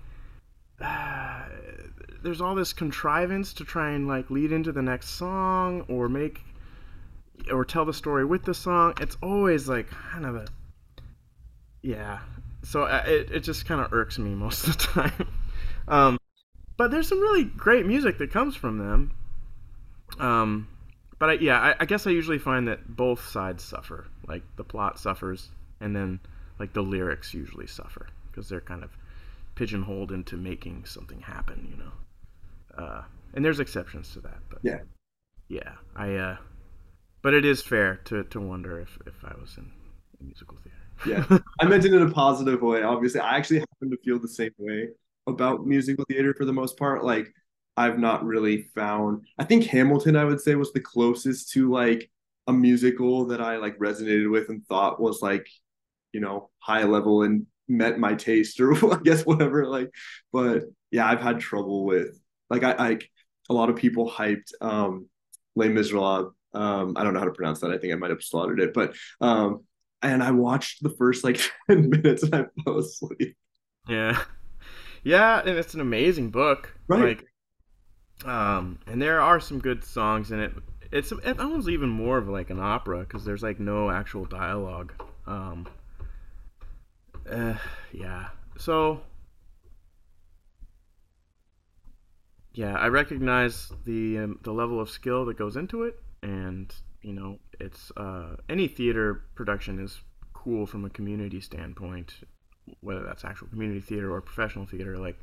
uh, 0.82 1.44
there's 2.24 2.42
all 2.42 2.56
this 2.56 2.74
contrivance 2.74 3.54
to 3.54 3.64
try 3.64 3.92
and 3.92 4.08
like 4.08 4.30
lead 4.30 4.52
into 4.52 4.72
the 4.72 4.82
next 4.82 5.10
song 5.12 5.86
or 5.88 6.10
make 6.10 6.42
or 7.52 7.64
tell 7.64 7.86
the 7.86 7.94
story 7.94 8.26
with 8.26 8.44
the 8.44 8.54
song. 8.54 8.94
It's 9.00 9.18
always 9.22 9.70
like 9.70 9.90
kind 9.90 10.26
of 10.26 10.36
a 10.36 10.46
yeah. 11.82 12.20
So 12.64 12.84
uh, 12.84 13.04
it 13.08 13.32
it 13.32 13.40
just 13.42 13.66
kind 13.66 13.82
of 13.82 13.94
irks 13.94 14.20
me 14.20 14.32
most 14.36 14.68
of 14.68 14.78
the 14.78 14.84
time. 14.84 15.28
um, 15.88 16.18
but 16.78 16.92
there's 16.92 17.08
some 17.08 17.20
really 17.22 17.44
great 17.44 17.86
music 17.86 18.18
that 18.18 18.32
comes 18.32 18.56
from 18.56 18.78
them. 18.78 19.14
Um, 20.20 20.68
but 21.20 21.30
I, 21.30 21.34
yeah, 21.34 21.60
I, 21.60 21.76
I 21.82 21.86
guess 21.86 22.08
I 22.08 22.12
usually 22.12 22.40
find 22.40 22.68
that 22.68 22.96
both 22.96 23.28
sides 23.30 23.64
suffer. 23.64 24.08
Like 24.28 24.44
the 24.56 24.64
plot 24.64 25.00
suffers, 25.00 25.50
and 25.80 25.96
then 25.96 26.20
like 26.60 26.74
the 26.74 26.82
lyrics 26.82 27.34
usually 27.34 27.68
suffer 27.68 28.08
because 28.32 28.50
they're 28.50 28.62
kind 28.62 28.84
of 28.84 28.92
pigeonholed 29.56 30.12
into 30.12 30.38
making 30.38 30.86
something 30.86 31.22
happen. 31.22 31.68
You 31.70 31.84
know. 31.84 32.84
Uh, 32.84 33.04
and 33.34 33.44
there's 33.44 33.60
exceptions 33.60 34.14
to 34.14 34.22
that, 34.22 34.40
but 34.50 34.60
yeah, 34.64 34.80
yeah, 35.48 35.74
I. 35.96 36.16
Uh, 36.16 36.38
but 37.22 37.34
it 37.34 37.46
is 37.46 37.62
fair 37.62 37.98
to 38.06 38.24
to 38.24 38.40
wonder 38.40 38.80
if 38.80 38.98
if 39.06 39.24
I 39.24 39.34
was 39.40 39.56
in 39.58 39.70
musical 40.22 40.58
theater 40.58 40.80
yeah, 41.06 41.26
I 41.60 41.66
meant 41.66 41.86
it 41.86 41.94
in 41.94 42.02
a 42.02 42.12
positive 42.12 42.62
way. 42.62 42.84
Obviously, 42.84 43.22
I 43.22 43.38
actually 43.38 43.60
happen 43.60 43.90
to 43.92 43.98
feel 44.04 44.20
the 44.20 44.28
same 44.28 44.52
way 44.58 44.90
about 45.28 45.66
musical 45.66 46.06
theater 46.10 46.34
for 46.34 46.46
the 46.46 46.54
most 46.54 46.78
part. 46.78 47.04
Like, 47.04 47.34
I've 47.80 47.98
not 47.98 48.26
really 48.26 48.64
found. 48.76 49.26
I 49.38 49.46
think 49.46 49.64
Hamilton, 49.64 50.18
I 50.18 50.26
would 50.26 50.42
say, 50.42 50.56
was 50.56 50.74
the 50.74 50.82
closest 50.82 51.52
to 51.52 51.72
like 51.72 52.12
a 52.46 52.52
musical 52.52 53.28
that 53.28 53.40
I 53.40 53.56
like 53.56 53.80
resonated 53.80 54.30
with 54.30 54.50
and 54.50 54.66
thought 54.68 55.00
was 55.00 55.22
like 55.22 55.48
you 56.12 56.20
know 56.20 56.50
high 56.60 56.84
level 56.84 57.24
and 57.24 57.46
met 57.70 57.98
my 57.98 58.16
taste 58.16 58.60
or 58.60 58.74
I 58.94 59.00
guess 59.02 59.26
whatever. 59.26 59.66
Like, 59.66 59.92
but 60.34 60.64
yeah, 60.92 61.08
I've 61.08 61.22
had 61.22 61.40
trouble 61.40 61.86
with 61.86 62.20
like 62.50 62.64
I 62.64 62.76
like 62.76 63.10
a 63.50 63.54
lot 63.54 63.70
of 63.70 63.78
people 63.78 64.12
hyped 64.12 64.52
um 64.60 65.08
Les 65.56 65.70
Miserables. 65.70 66.34
Um, 66.54 66.98
I 66.98 67.04
don't 67.04 67.14
know 67.14 67.20
how 67.20 67.28
to 67.28 67.32
pronounce 67.32 67.62
that. 67.62 67.72
I 67.72 67.78
think 67.78 67.94
I 67.94 67.96
might 67.96 68.10
have 68.10 68.24
slaughtered 68.24 68.60
it, 68.60 68.74
but 68.74 68.94
um, 69.22 69.64
and 70.02 70.22
I 70.22 70.32
watched 70.32 70.84
the 70.84 70.90
first 70.90 71.24
like 71.24 71.40
ten 71.70 71.90
minutes 71.90 72.24
and 72.24 72.36
I 72.36 72.46
fell 72.66 72.80
asleep. 72.80 73.38
Yeah, 73.88 74.22
yeah, 75.02 75.40
and 75.40 75.58
it's 75.58 75.76
an 75.76 75.80
amazing 75.80 76.32
book. 76.32 76.76
Right. 76.90 77.20
Like, 77.20 77.29
um, 78.26 78.80
and 78.88 79.02
there 79.02 79.22
are 79.22 79.40
some 79.40 79.60
good 79.60 79.84
songs 79.84 80.32
in 80.32 80.40
it. 80.40 80.54
It's 80.92 81.12
it 81.12 81.40
almost 81.40 81.70
even 81.70 81.90
more 81.90 82.18
of 82.18 82.28
like 82.28 82.50
an 82.50 82.60
opera 82.60 83.00
because 83.00 83.24
there's 83.24 83.44
like 83.44 83.60
no 83.60 83.90
actual 83.90 84.26
dialogue. 84.26 84.92
Um, 85.28 85.68
uh, 87.30 87.56
yeah. 87.92 88.30
So 88.58 89.02
yeah, 92.54 92.76
I 92.78 92.88
recognize 92.88 93.72
the 93.86 94.20
um, 94.20 94.40
the 94.44 94.52
level 94.52 94.80
of 94.80 94.90
skill 94.90 95.26
that 95.26 95.38
goes 95.38 95.56
into 95.56 95.84
it, 95.84 96.00
and 96.24 96.74
you 97.02 97.14
know, 97.14 97.40
it's 97.60 97.92
uh, 97.96 98.36
any 98.50 98.68
theater 98.68 99.24
production 99.36 99.80
is 99.80 100.02
cool 100.34 100.66
from 100.66 100.84
a 100.86 100.90
community 100.90 101.40
standpoint, 101.40 102.14
whether 102.82 103.04
that's 103.04 103.24
actual 103.24 103.48
community 103.48 103.80
theater 103.80 104.12
or 104.12 104.22
professional 104.22 104.66
theater. 104.66 104.98
Like 104.98 105.20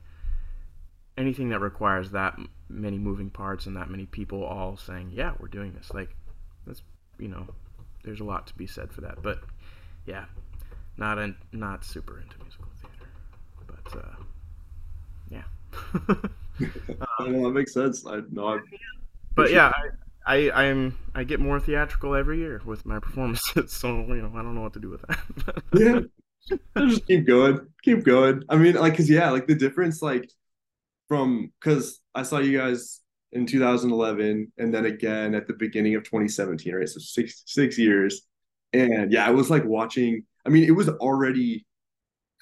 anything 1.16 1.50
that 1.50 1.60
requires 1.60 2.10
that 2.10 2.38
many 2.68 2.98
moving 2.98 3.30
parts 3.30 3.66
and 3.66 3.76
that 3.76 3.90
many 3.90 4.06
people 4.06 4.44
all 4.44 4.76
saying, 4.76 5.10
"Yeah, 5.12 5.32
we're 5.38 5.48
doing 5.48 5.72
this." 5.72 5.92
Like 5.92 6.14
that's 6.66 6.82
you 7.18 7.28
know, 7.28 7.46
there's 8.04 8.20
a 8.20 8.24
lot 8.24 8.46
to 8.48 8.54
be 8.54 8.66
said 8.66 8.92
for 8.92 9.02
that. 9.02 9.22
But 9.22 9.40
yeah, 10.06 10.26
not 10.96 11.18
in, 11.18 11.36
not 11.52 11.84
super 11.84 12.20
into 12.20 12.36
musical 12.42 12.68
theater, 12.80 13.10
but 13.66 13.96
uh, 13.98 14.16
yeah. 15.30 16.28
um, 17.18 17.42
that 17.42 17.50
makes 17.50 17.72
sense. 17.72 18.06
I 18.06 18.20
know. 18.30 18.48
I 18.48 18.58
but 19.34 19.50
yeah, 19.50 19.72
I, 20.26 20.48
I 20.48 20.64
I'm 20.64 20.96
I 21.14 21.24
get 21.24 21.40
more 21.40 21.60
theatrical 21.60 22.14
every 22.14 22.38
year 22.38 22.62
with 22.64 22.86
my 22.86 22.98
performances, 22.98 23.72
so 23.72 23.88
you 23.88 24.22
know 24.22 24.32
I 24.34 24.42
don't 24.42 24.54
know 24.54 24.62
what 24.62 24.72
to 24.74 24.80
do 24.80 24.90
with 24.90 25.02
that. 25.02 26.10
yeah, 26.48 26.86
just 26.86 27.06
keep 27.06 27.26
going, 27.26 27.60
keep 27.82 28.04
going. 28.04 28.42
I 28.48 28.56
mean, 28.56 28.74
like, 28.74 28.96
cause 28.96 29.10
yeah, 29.10 29.30
like 29.30 29.46
the 29.46 29.54
difference, 29.54 30.00
like 30.00 30.30
from 31.08 31.52
because 31.60 32.00
I 32.14 32.22
saw 32.22 32.38
you 32.38 32.58
guys 32.58 33.00
in 33.32 33.46
2011 33.46 34.52
and 34.58 34.74
then 34.74 34.86
again 34.86 35.34
at 35.34 35.46
the 35.46 35.54
beginning 35.54 35.94
of 35.94 36.04
2017, 36.04 36.74
right? 36.74 36.88
So 36.88 37.00
six 37.00 37.42
six 37.46 37.78
years, 37.78 38.22
and 38.72 39.12
yeah, 39.12 39.26
I 39.26 39.30
was 39.30 39.50
like 39.50 39.64
watching 39.64 40.24
I 40.46 40.48
mean, 40.48 40.64
it 40.64 40.70
was 40.72 40.88
already 40.88 41.66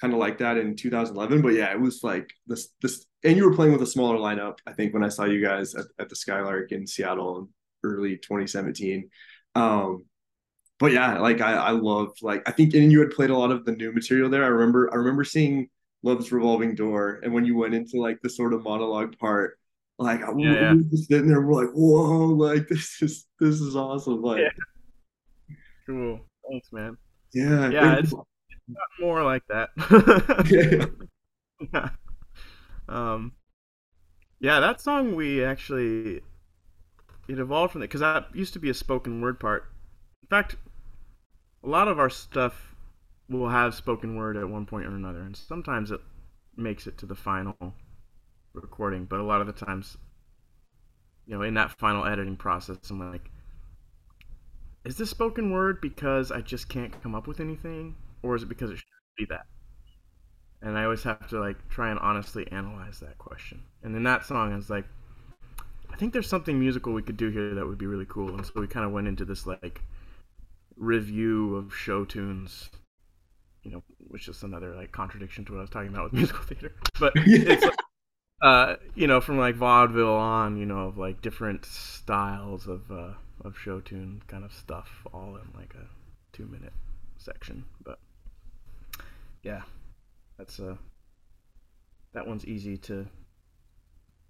kind 0.01 0.13
of 0.13 0.19
like 0.19 0.37
that 0.39 0.57
in 0.57 0.75
2011, 0.75 1.41
but 1.41 1.49
yeah, 1.49 1.71
it 1.71 1.79
was 1.79 2.03
like 2.03 2.29
this 2.47 2.69
this 2.81 3.05
and 3.23 3.37
you 3.37 3.49
were 3.49 3.55
playing 3.55 3.71
with 3.73 3.81
a 3.81 3.87
smaller 3.87 4.17
lineup, 4.17 4.57
I 4.67 4.73
think, 4.73 4.93
when 4.93 5.03
I 5.03 5.09
saw 5.09 5.25
you 5.25 5.41
guys 5.41 5.73
at, 5.75 5.85
at 5.99 6.09
the 6.09 6.15
Skylark 6.15 6.71
in 6.71 6.85
Seattle 6.85 7.39
in 7.39 7.47
early 7.83 8.17
2017. 8.17 9.09
Um, 9.55 10.05
but 10.79 10.91
yeah, 10.91 11.19
like 11.19 11.41
I, 11.41 11.53
I 11.53 11.71
loved 11.71 12.21
like 12.21 12.47
I 12.47 12.51
think 12.51 12.73
and 12.73 12.91
you 12.91 12.99
had 12.99 13.11
played 13.11 13.29
a 13.29 13.37
lot 13.37 13.51
of 13.51 13.65
the 13.65 13.71
new 13.71 13.91
material 13.93 14.29
there. 14.29 14.43
I 14.43 14.47
remember 14.47 14.89
I 14.91 14.97
remember 14.97 15.23
seeing 15.23 15.69
Love's 16.05 16.31
Revolving 16.31 16.75
Door, 16.75 17.21
and 17.23 17.33
when 17.33 17.45
you 17.45 17.57
went 17.57 17.73
into 17.73 17.99
like 17.99 18.21
the 18.21 18.29
sort 18.29 18.53
of 18.53 18.63
monologue 18.63 19.17
part, 19.17 19.57
like 19.97 20.21
I 20.21 20.31
yeah, 20.37 20.53
yeah. 20.53 20.73
just 20.91 21.07
sitting 21.09 21.27
there, 21.27 21.41
we're 21.41 21.65
like, 21.65 21.73
whoa, 21.73 22.27
like 22.27 22.67
this 22.67 23.01
is 23.01 23.25
this 23.39 23.59
is 23.59 23.75
awesome. 23.75 24.21
Like 24.21 24.41
yeah. 24.41 25.55
cool. 25.87 26.19
Thanks, 26.47 26.71
man. 26.71 26.95
Yeah, 27.33 27.69
yeah, 27.69 27.97
it's, 27.97 28.13
it's 28.13 28.79
more 28.99 29.23
like 29.23 29.43
that. 29.49 30.89
yeah. 31.73 31.89
Um, 32.87 33.31
yeah, 34.39 34.59
that 34.59 34.79
song 34.79 35.15
we 35.15 35.43
actually 35.43 36.21
it 37.27 37.39
evolved 37.39 37.73
from 37.73 37.81
it 37.81 37.85
because 37.85 38.01
that 38.01 38.27
used 38.31 38.53
to 38.53 38.59
be 38.59 38.69
a 38.69 38.75
spoken 38.75 39.21
word 39.21 39.39
part. 39.39 39.71
In 40.21 40.27
fact, 40.27 40.55
a 41.63 41.67
lot 41.67 41.87
of 41.87 41.97
our 41.97 42.11
stuff 42.11 42.74
will 43.29 43.49
have 43.49 43.73
spoken 43.73 44.15
word 44.15 44.37
at 44.37 44.47
one 44.47 44.65
point 44.65 44.85
or 44.85 44.95
another, 44.95 45.21
and 45.21 45.35
sometimes 45.35 45.91
it 45.91 45.99
makes 46.55 46.87
it 46.87 46.97
to 46.99 47.05
the 47.05 47.15
final 47.15 47.55
recording. 48.53 49.05
But 49.05 49.19
a 49.19 49.23
lot 49.23 49.41
of 49.41 49.47
the 49.47 49.53
times, 49.53 49.97
you 51.25 51.35
know, 51.35 51.41
in 51.41 51.53
that 51.55 51.71
final 51.71 52.05
editing 52.05 52.37
process, 52.37 52.77
I'm 52.89 53.11
like, 53.11 53.31
is 54.83 54.97
this 54.97 55.09
spoken 55.09 55.51
word 55.51 55.81
because 55.81 56.31
I 56.31 56.41
just 56.41 56.69
can't 56.69 57.01
come 57.01 57.15
up 57.15 57.27
with 57.27 57.39
anything, 57.39 57.95
or 58.21 58.35
is 58.35 58.43
it 58.43 58.49
because 58.49 58.69
it 58.69 58.77
should 58.77 58.85
be 59.17 59.25
that? 59.29 59.47
And 60.61 60.77
I 60.77 60.83
always 60.83 61.03
have 61.03 61.27
to 61.29 61.39
like 61.39 61.67
try 61.69 61.89
and 61.89 61.99
honestly 61.99 62.47
analyze 62.51 62.99
that 62.99 63.17
question. 63.17 63.63
And 63.83 63.95
in 63.95 64.03
that 64.03 64.25
song, 64.25 64.53
I 64.53 64.55
was 64.55 64.69
like, 64.69 64.85
I 65.91 65.97
think 65.97 66.13
there's 66.13 66.29
something 66.29 66.59
musical 66.59 66.93
we 66.93 67.01
could 67.01 67.17
do 67.17 67.29
here 67.29 67.55
that 67.55 67.65
would 67.65 67.77
be 67.77 67.85
really 67.85 68.05
cool. 68.07 68.35
And 68.35 68.45
so 68.45 68.51
we 68.55 68.67
kind 68.67 68.85
of 68.85 68.91
went 68.91 69.07
into 69.07 69.25
this 69.25 69.47
like 69.47 69.81
review 70.75 71.55
of 71.55 71.73
show 71.73 72.05
tunes, 72.05 72.69
you 73.65 73.71
know, 73.71 73.83
which 74.07 74.27
is 74.27 74.43
another 74.43 74.75
like 74.75 74.91
contradiction 74.91 75.43
to 75.45 75.53
what 75.53 75.57
I 75.57 75.61
was 75.61 75.69
talking 75.69 75.89
about 75.89 76.05
with 76.05 76.13
musical 76.21 76.43
theater. 76.43 76.73
But 76.99 77.13
it's 77.15 77.63
like, 77.63 77.75
uh, 78.41 78.75
you 78.93 79.07
know, 79.07 79.19
from 79.19 79.37
like 79.37 79.55
vaudeville 79.55 80.15
on, 80.15 80.57
you 80.57 80.65
know, 80.65 80.87
of 80.87 80.97
like 80.97 81.21
different 81.21 81.65
styles 81.65 82.67
of 82.67 82.89
uh, 82.91 83.13
of 83.43 83.57
show 83.57 83.81
tune 83.81 84.21
kind 84.27 84.45
of 84.45 84.53
stuff 84.53 84.89
all 85.13 85.35
in 85.35 85.59
like 85.59 85.73
a 85.73 85.87
two 86.31 86.45
minute 86.45 86.73
section. 87.17 87.65
But 87.83 87.99
yeah, 89.43 89.63
that's 90.37 90.59
uh 90.59 90.75
that 92.13 92.27
one's 92.27 92.45
easy 92.45 92.77
to 92.77 93.05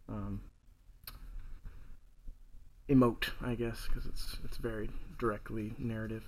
um, 0.10 0.42
emote, 2.90 3.30
I 3.42 3.56
guess, 3.56 3.88
because 3.88 4.06
it's 4.06 4.38
it's 4.44 4.58
very 4.58 4.90
directly 5.20 5.74
narrative. 5.78 6.24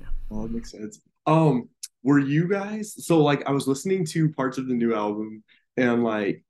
Yeah. 0.00 0.06
Well, 0.28 0.42
that 0.42 0.52
makes 0.52 0.70
sense. 0.72 1.00
Um, 1.26 1.68
were 2.02 2.18
you 2.18 2.48
guys 2.48 2.94
so 3.04 3.22
like 3.22 3.46
I 3.48 3.52
was 3.52 3.66
listening 3.66 4.04
to 4.06 4.28
parts 4.32 4.58
of 4.58 4.68
the 4.68 4.74
new 4.74 4.94
album 4.94 5.42
and 5.76 6.04
like 6.04 6.44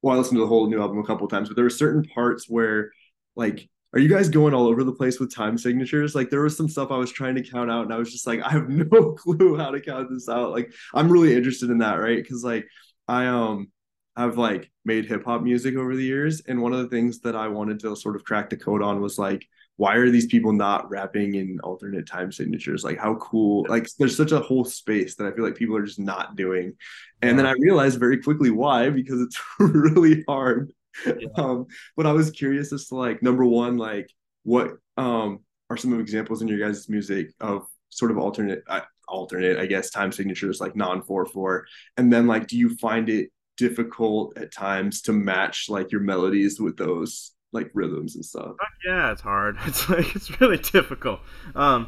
well, 0.00 0.14
I 0.14 0.18
listened 0.18 0.36
to 0.36 0.40
the 0.40 0.46
whole 0.46 0.70
new 0.70 0.80
album 0.80 0.98
a 0.98 1.04
couple 1.04 1.26
times, 1.28 1.48
but 1.48 1.56
there 1.56 1.64
were 1.64 1.70
certain 1.70 2.04
parts 2.04 2.48
where 2.48 2.90
like 3.36 3.68
are 3.94 4.00
you 4.00 4.08
guys 4.08 4.28
going 4.28 4.54
all 4.54 4.66
over 4.66 4.84
the 4.84 4.92
place 4.92 5.18
with 5.18 5.34
time 5.34 5.56
signatures? 5.56 6.14
Like 6.14 6.30
there 6.30 6.42
was 6.42 6.56
some 6.56 6.68
stuff 6.68 6.90
I 6.90 6.98
was 6.98 7.10
trying 7.10 7.34
to 7.36 7.42
count 7.42 7.70
out 7.70 7.84
and 7.84 7.92
I 7.92 7.96
was 7.96 8.12
just 8.12 8.26
like, 8.26 8.40
I 8.44 8.50
have 8.50 8.68
no 8.68 9.12
clue 9.18 9.56
how 9.56 9.70
to 9.70 9.80
count 9.80 10.08
this 10.10 10.28
out. 10.28 10.52
Like 10.52 10.72
I'm 10.94 11.10
really 11.10 11.34
interested 11.34 11.70
in 11.70 11.78
that, 11.78 11.94
right? 11.94 12.26
Cause 12.26 12.44
like 12.44 12.66
I 13.06 13.26
um 13.26 13.70
I've 14.16 14.36
like 14.36 14.70
made 14.84 15.06
hip 15.06 15.24
hop 15.24 15.42
music 15.42 15.76
over 15.76 15.94
the 15.94 16.04
years. 16.04 16.42
And 16.46 16.60
one 16.60 16.72
of 16.72 16.80
the 16.80 16.88
things 16.88 17.20
that 17.20 17.36
I 17.36 17.48
wanted 17.48 17.80
to 17.80 17.94
sort 17.94 18.16
of 18.16 18.24
crack 18.24 18.50
the 18.50 18.56
code 18.56 18.82
on 18.82 19.00
was 19.00 19.18
like, 19.18 19.46
why 19.78 19.94
are 19.94 20.10
these 20.10 20.26
people 20.26 20.52
not 20.52 20.88
rapping 20.90 21.34
in 21.34 21.58
alternate 21.64 22.06
time 22.06 22.30
signatures? 22.30 22.84
Like 22.84 22.98
how 22.98 23.14
cool, 23.14 23.64
like 23.68 23.88
there's 23.98 24.16
such 24.16 24.32
a 24.32 24.40
whole 24.40 24.64
space 24.64 25.14
that 25.16 25.26
I 25.26 25.32
feel 25.32 25.44
like 25.44 25.56
people 25.56 25.76
are 25.76 25.86
just 25.86 25.98
not 25.98 26.36
doing. 26.36 26.74
And 27.22 27.38
then 27.38 27.46
I 27.46 27.52
realized 27.52 27.98
very 27.98 28.18
quickly 28.18 28.50
why, 28.50 28.90
because 28.90 29.20
it's 29.20 29.40
really 29.58 30.24
hard 30.28 30.72
yeah. 31.06 31.28
um, 31.36 31.66
but 31.96 32.06
I 32.06 32.12
was 32.12 32.30
curious 32.30 32.72
as 32.72 32.86
to 32.88 32.96
like 32.96 33.22
number 33.22 33.44
one, 33.44 33.76
like 33.76 34.10
what 34.44 34.72
um 34.96 35.40
are 35.70 35.76
some 35.76 35.92
of 35.92 36.00
examples 36.00 36.42
in 36.42 36.48
your 36.48 36.58
guys' 36.58 36.88
music 36.88 37.32
of 37.40 37.66
sort 37.90 38.10
of 38.10 38.18
alternate 38.18 38.62
uh, 38.68 38.80
alternate, 39.06 39.58
I 39.58 39.66
guess, 39.66 39.90
time 39.90 40.12
signatures 40.12 40.60
like 40.60 40.76
non 40.76 41.02
four 41.02 41.26
four, 41.26 41.66
and 41.96 42.12
then 42.12 42.26
like 42.26 42.46
do 42.46 42.56
you 42.56 42.76
find 42.76 43.08
it 43.08 43.30
difficult 43.56 44.38
at 44.38 44.52
times 44.52 45.02
to 45.02 45.12
match 45.12 45.66
like 45.68 45.90
your 45.90 46.00
melodies 46.00 46.60
with 46.60 46.76
those 46.76 47.32
like 47.52 47.70
rhythms 47.74 48.14
and 48.16 48.24
stuff? 48.24 48.56
Yeah, 48.86 49.12
it's 49.12 49.22
hard. 49.22 49.56
It's 49.66 49.88
like 49.88 50.14
it's 50.14 50.40
really 50.40 50.58
difficult. 50.58 51.20
Um, 51.54 51.86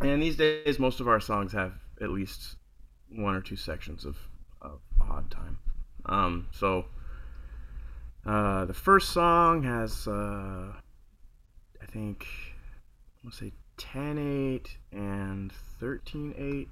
and 0.00 0.22
these 0.22 0.36
days, 0.36 0.78
most 0.78 1.00
of 1.00 1.08
our 1.08 1.20
songs 1.20 1.52
have 1.52 1.72
at 2.00 2.10
least 2.10 2.56
one 3.08 3.34
or 3.34 3.40
two 3.40 3.56
sections 3.56 4.04
of, 4.04 4.16
of 4.60 4.80
odd 5.00 5.30
time. 5.30 5.58
Um, 6.06 6.48
so 6.52 6.86
uh, 8.26 8.64
the 8.64 8.74
first 8.74 9.10
song 9.10 9.62
has, 9.62 10.06
uh, 10.08 10.72
I 11.82 11.86
think, 11.92 12.26
let's 13.22 13.38
say 13.38 13.52
10 13.76 14.18
8 14.54 14.76
and 14.92 15.52
13 15.80 16.34
8 16.36 16.68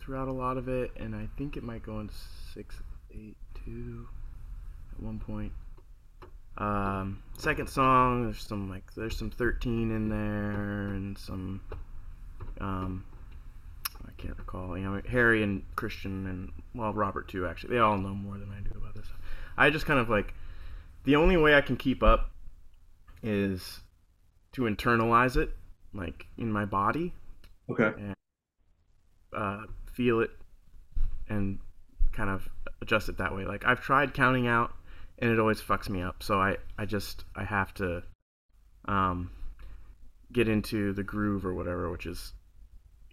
throughout 0.00 0.28
a 0.28 0.32
lot 0.32 0.56
of 0.56 0.68
it, 0.68 0.90
and 0.96 1.14
I 1.14 1.28
think 1.36 1.56
it 1.56 1.62
might 1.62 1.82
go 1.82 2.00
into 2.00 2.14
6 2.54 2.76
8 3.10 3.36
2 3.64 4.08
at 4.92 5.02
one 5.02 5.18
point. 5.18 5.52
Um, 6.58 7.22
second 7.36 7.68
song, 7.68 8.24
there's 8.24 8.42
some 8.42 8.68
like 8.68 8.82
there's 8.94 9.16
some 9.16 9.30
13 9.30 9.90
in 9.90 10.08
there 10.08 10.92
and 10.94 11.16
some 11.16 11.60
um, 12.60 13.04
I 14.06 14.10
can't 14.16 14.36
recall. 14.36 14.76
You 14.76 14.84
know, 14.84 15.00
Harry 15.08 15.42
and 15.42 15.62
Christian 15.76 16.26
and 16.26 16.52
well 16.74 16.92
Robert 16.92 17.28
too. 17.28 17.46
Actually, 17.46 17.74
they 17.74 17.80
all 17.80 17.96
know 17.96 18.14
more 18.14 18.38
than 18.38 18.50
I 18.50 18.60
do 18.60 18.76
about 18.78 18.94
this. 18.94 19.06
I 19.56 19.70
just 19.70 19.86
kind 19.86 20.00
of 20.00 20.10
like 20.10 20.34
the 21.04 21.16
only 21.16 21.36
way 21.36 21.54
I 21.54 21.60
can 21.60 21.76
keep 21.76 22.02
up 22.02 22.30
is 23.22 23.80
to 24.52 24.62
internalize 24.62 25.36
it, 25.36 25.50
like 25.94 26.26
in 26.36 26.50
my 26.50 26.64
body, 26.64 27.12
Okay. 27.70 27.92
And, 27.96 28.14
uh, 29.32 29.62
feel 29.92 30.20
it 30.20 30.30
and 31.28 31.58
kind 32.12 32.30
of 32.30 32.48
adjust 32.80 33.08
it 33.08 33.18
that 33.18 33.34
way. 33.34 33.44
Like 33.44 33.64
I've 33.66 33.80
tried 33.80 34.14
counting 34.14 34.46
out 34.46 34.72
and 35.18 35.30
it 35.30 35.38
always 35.38 35.60
fucks 35.60 35.88
me 35.88 36.02
up. 36.02 36.22
So 36.22 36.40
I, 36.40 36.56
I 36.78 36.84
just 36.84 37.24
I 37.34 37.44
have 37.44 37.74
to 37.74 38.02
um, 38.86 39.30
get 40.32 40.48
into 40.48 40.92
the 40.92 41.02
groove 41.02 41.44
or 41.44 41.54
whatever, 41.54 41.90
which 41.90 42.06
is 42.06 42.32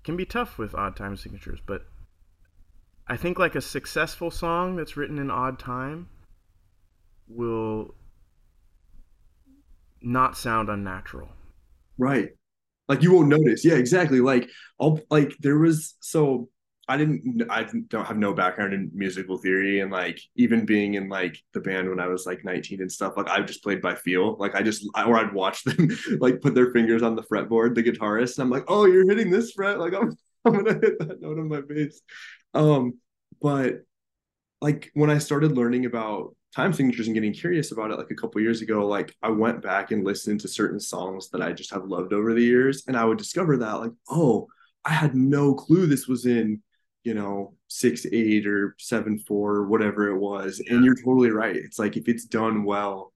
can 0.03 0.15
be 0.15 0.25
tough 0.25 0.57
with 0.57 0.75
odd 0.75 0.95
time 0.95 1.17
signatures, 1.17 1.59
but 1.65 1.85
I 3.07 3.17
think 3.17 3.39
like 3.39 3.55
a 3.55 3.61
successful 3.61 4.31
song 4.31 4.75
that's 4.75 4.97
written 4.97 5.19
in 5.19 5.31
odd 5.31 5.59
time 5.59 6.09
will 7.27 7.95
not 10.01 10.37
sound 10.37 10.69
unnatural. 10.69 11.29
Right. 11.97 12.29
Like 12.87 13.01
you 13.01 13.13
won't 13.13 13.29
notice. 13.29 13.65
Yeah, 13.65 13.75
exactly. 13.75 14.21
Like 14.21 14.49
I'll 14.79 14.99
like 15.09 15.35
there 15.39 15.57
was 15.57 15.95
so 15.99 16.49
I 16.88 16.97
didn't 16.97 17.47
I 17.49 17.63
don't 17.88 18.05
have 18.05 18.17
no 18.17 18.33
background 18.33 18.73
in 18.73 18.91
musical 18.93 19.38
theory 19.38 19.79
and 19.79 19.91
like 19.91 20.19
even 20.36 20.65
being 20.65 20.93
in 20.93 21.09
like 21.09 21.38
the 21.53 21.59
band 21.59 21.89
when 21.89 21.99
I 21.99 22.07
was 22.07 22.25
like 22.25 22.43
19 22.43 22.81
and 22.81 22.91
stuff 22.91 23.17
like 23.17 23.27
I 23.27 23.41
just 23.41 23.63
played 23.63 23.81
by 23.81 23.95
feel. 23.95 24.36
Like 24.38 24.55
I 24.55 24.61
just 24.61 24.88
or 24.95 25.17
I'd 25.17 25.33
watch 25.33 25.63
them 25.63 25.89
like 26.19 26.41
put 26.41 26.53
their 26.53 26.71
fingers 26.71 27.01
on 27.01 27.15
the 27.15 27.23
fretboard 27.23 27.73
the 27.75 27.83
guitarist 27.83 28.38
and 28.38 28.43
I'm 28.43 28.51
like 28.51 28.65
oh 28.67 28.86
you're 28.86 29.07
hitting 29.09 29.31
this 29.31 29.51
fret 29.51 29.79
like 29.79 29.93
I'm 29.99 30.15
I'm 30.45 30.53
gonna 30.53 30.73
hit 30.73 30.99
that 30.99 31.21
note 31.21 31.39
on 31.39 31.47
my 31.47 31.61
bass. 31.61 32.01
Um 32.53 32.99
but 33.41 33.81
like 34.61 34.91
when 34.93 35.09
I 35.09 35.17
started 35.17 35.57
learning 35.57 35.86
about 35.86 36.36
time 36.55 36.71
signatures 36.71 37.07
and 37.07 37.15
getting 37.15 37.33
curious 37.33 37.71
about 37.71 37.91
it 37.91 37.97
like 37.97 38.11
a 38.11 38.15
couple 38.15 38.39
years 38.39 38.61
ago 38.61 38.88
like 38.88 39.13
i 39.21 39.29
went 39.29 39.61
back 39.61 39.91
and 39.91 40.05
listened 40.05 40.39
to 40.39 40.47
certain 40.47 40.79
songs 40.79 41.29
that 41.29 41.41
i 41.41 41.51
just 41.51 41.73
have 41.73 41.83
loved 41.83 42.13
over 42.13 42.33
the 42.33 42.41
years 42.41 42.83
and 42.88 42.95
i 42.95 43.03
would 43.03 43.17
discover 43.17 43.57
that 43.57 43.73
like 43.73 43.91
oh 44.09 44.47
i 44.86 44.91
had 44.93 45.13
no 45.15 45.53
clue 45.53 45.86
this 45.86 46.07
was 46.07 46.25
in 46.25 46.61
you 47.05 47.13
know 47.13 47.53
six 47.69 48.05
eight 48.11 48.45
or 48.45 48.75
seven 48.79 49.17
four 49.19 49.55
or 49.55 49.67
whatever 49.67 50.09
it 50.09 50.17
was. 50.17 50.61
And 50.67 50.83
you're 50.83 50.95
totally 50.95 51.31
right. 51.31 51.55
It's 51.55 51.79
like 51.79 51.95
if 51.95 52.09
it's 52.09 52.25
done 52.25 52.65
well 52.65 53.13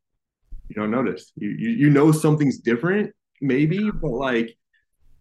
you 0.69 0.75
don't 0.75 0.91
notice. 0.91 1.31
You 1.35 1.49
you, 1.49 1.69
you 1.69 1.89
know 1.89 2.11
something's 2.11 2.59
different 2.59 3.13
maybe 3.41 3.89
but 3.89 4.11
like 4.11 4.57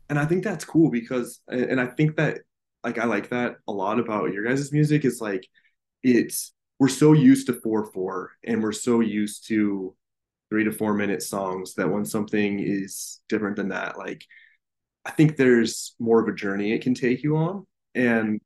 and 0.09 0.19
i 0.19 0.25
think 0.25 0.43
that's 0.43 0.65
cool 0.65 0.91
because 0.91 1.41
and 1.47 1.81
i 1.81 1.87
think 1.87 2.17
that 2.17 2.39
like 2.83 2.99
i 2.99 3.05
like 3.05 3.29
that 3.29 3.57
a 3.69 3.73
lot 3.73 4.01
about 4.01 4.33
your 4.33 4.45
guys' 4.45 4.73
music 4.73 5.05
is 5.05 5.21
like 5.21 5.47
it's 6.03 6.53
we're 6.81 6.89
so 6.89 7.13
used 7.13 7.47
to 7.47 7.53
four 7.53 7.93
four 7.93 8.33
and 8.45 8.61
we're 8.61 8.73
so 8.73 8.99
used 9.01 9.47
to 9.47 9.95
three 10.51 10.65
to 10.65 10.73
four 10.73 10.95
minute 10.95 11.23
songs 11.23 11.75
that 11.75 11.89
when 11.89 12.05
something 12.05 12.59
is 12.59 13.21
different 13.29 13.55
than 13.55 13.69
that 13.69 13.97
like 13.97 14.25
i 15.05 15.11
think 15.13 15.37
there's 15.37 15.95
more 16.01 16.21
of 16.21 16.29
a 16.29 16.35
journey 16.35 16.73
it 16.73 16.83
can 16.83 16.95
take 16.95 17.23
you 17.23 17.37
on. 17.37 17.67
And 17.95 18.41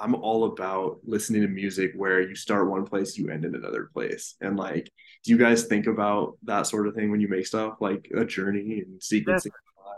i'm 0.00 0.14
all 0.14 0.44
about 0.44 0.98
listening 1.04 1.42
to 1.42 1.48
music 1.48 1.92
where 1.94 2.20
you 2.20 2.34
start 2.34 2.68
one 2.68 2.84
place 2.84 3.16
you 3.16 3.28
end 3.28 3.44
in 3.44 3.54
another 3.54 3.90
place 3.92 4.34
and 4.40 4.56
like 4.56 4.90
do 5.22 5.30
you 5.30 5.38
guys 5.38 5.64
think 5.64 5.86
about 5.86 6.36
that 6.42 6.66
sort 6.66 6.86
of 6.86 6.94
thing 6.94 7.10
when 7.10 7.20
you 7.20 7.28
make 7.28 7.46
stuff 7.46 7.74
like 7.80 8.10
a 8.16 8.24
journey 8.24 8.82
and 8.84 9.00
sequencing 9.00 9.50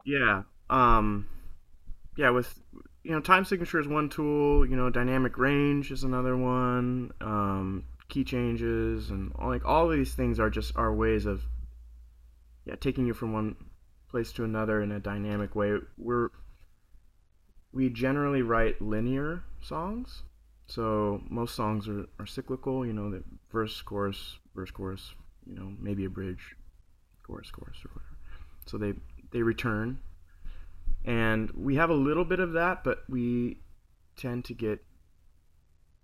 yeah 0.05 0.42
um 0.70 1.26
yeah 2.16 2.30
with 2.30 2.59
you 3.05 3.11
know, 3.11 3.20
time 3.20 3.44
signature 3.44 3.80
is 3.80 3.88
one 3.88 4.09
tool. 4.09 4.66
You 4.66 4.76
know, 4.76 4.90
dynamic 4.90 5.36
range 5.38 5.90
is 5.90 6.05
another 6.05 6.36
one. 6.36 7.12
Um, 7.20 7.84
key 8.09 8.24
changes 8.24 9.11
and 9.11 9.32
like 9.42 9.64
all 9.64 9.90
of 9.90 9.96
these 9.96 10.14
things 10.14 10.38
are 10.38 10.50
just 10.50 10.76
our 10.76 10.92
ways 10.92 11.24
of 11.24 11.42
yeah 12.66 12.74
taking 12.74 13.07
you 13.07 13.14
from 13.14 13.32
one 13.32 13.57
place 14.11 14.32
to 14.32 14.44
another 14.44 14.82
in 14.82 14.92
a 14.92 15.00
dynamic 15.00 15.55
way. 15.57 15.78
We're 15.96 16.28
we 17.72 17.88
generally 17.88 18.42
write 18.42 18.80
linear 18.80 19.44
songs, 19.60 20.22
so 20.66 21.22
most 21.28 21.54
songs 21.54 21.88
are, 21.88 22.06
are 22.18 22.26
cyclical. 22.26 22.86
You 22.86 22.92
know, 22.92 23.10
the 23.10 23.22
verse, 23.50 23.80
chorus, 23.82 24.38
verse, 24.54 24.70
chorus. 24.70 25.14
You 25.46 25.56
know, 25.56 25.72
maybe 25.80 26.04
a 26.04 26.10
bridge, 26.10 26.56
chorus, 27.22 27.50
chorus, 27.50 27.78
or 27.84 27.90
whatever. 27.92 28.16
So 28.66 28.78
they 28.78 28.94
they 29.32 29.42
return 29.42 29.98
and 31.04 31.50
we 31.52 31.76
have 31.76 31.90
a 31.90 31.94
little 31.94 32.24
bit 32.24 32.40
of 32.40 32.52
that, 32.52 32.84
but 32.84 33.02
we 33.08 33.58
tend 34.16 34.44
to 34.46 34.54
get 34.54 34.84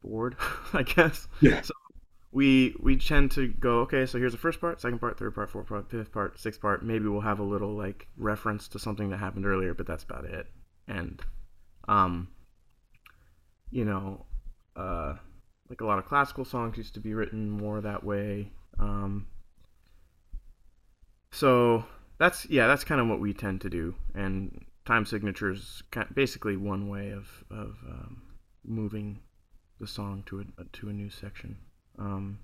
bored, 0.02 0.36
I 0.72 0.82
guess. 0.82 1.28
Yeah. 1.40 1.60
So 1.62 1.74
we 2.32 2.74
we 2.80 2.96
tend 2.96 3.30
to 3.32 3.48
go, 3.48 3.80
okay, 3.80 4.06
so 4.06 4.18
here's 4.18 4.32
the 4.32 4.38
first 4.38 4.60
part, 4.60 4.80
second 4.80 4.98
part, 4.98 5.18
third 5.18 5.34
part, 5.34 5.50
fourth 5.50 5.68
part, 5.68 5.90
fifth 5.90 6.12
part, 6.12 6.38
sixth 6.38 6.60
part. 6.60 6.84
Maybe 6.84 7.06
we'll 7.06 7.20
have 7.20 7.38
a 7.38 7.44
little 7.44 7.74
like 7.74 8.08
reference 8.16 8.68
to 8.68 8.78
something 8.78 9.10
that 9.10 9.18
happened 9.18 9.46
earlier, 9.46 9.72
but 9.72 9.86
that's 9.86 10.04
about 10.04 10.24
it. 10.24 10.46
And 10.88 11.20
um 11.88 12.28
you 13.70 13.84
know, 13.84 14.24
uh 14.76 15.14
like 15.68 15.80
a 15.80 15.86
lot 15.86 15.98
of 15.98 16.06
classical 16.06 16.44
songs 16.44 16.78
used 16.78 16.94
to 16.94 17.00
be 17.00 17.14
written 17.14 17.50
more 17.50 17.80
that 17.80 18.04
way. 18.04 18.50
Um 18.78 19.26
so 21.32 21.84
that's 22.18 22.46
yeah, 22.46 22.66
that's 22.66 22.84
kind 22.84 23.00
of 23.00 23.08
what 23.08 23.20
we 23.20 23.32
tend 23.32 23.60
to 23.62 23.70
do. 23.70 23.94
And 24.14 24.64
time 24.84 25.04
signatures 25.04 25.82
basically 26.14 26.56
one 26.56 26.88
way 26.88 27.10
of 27.10 27.28
of 27.50 27.76
um, 27.88 28.22
moving 28.64 29.20
the 29.80 29.86
song 29.86 30.24
to 30.26 30.40
a 30.40 30.64
to 30.72 30.88
a 30.88 30.92
new 30.92 31.10
section. 31.10 31.56
Um, 31.98 32.38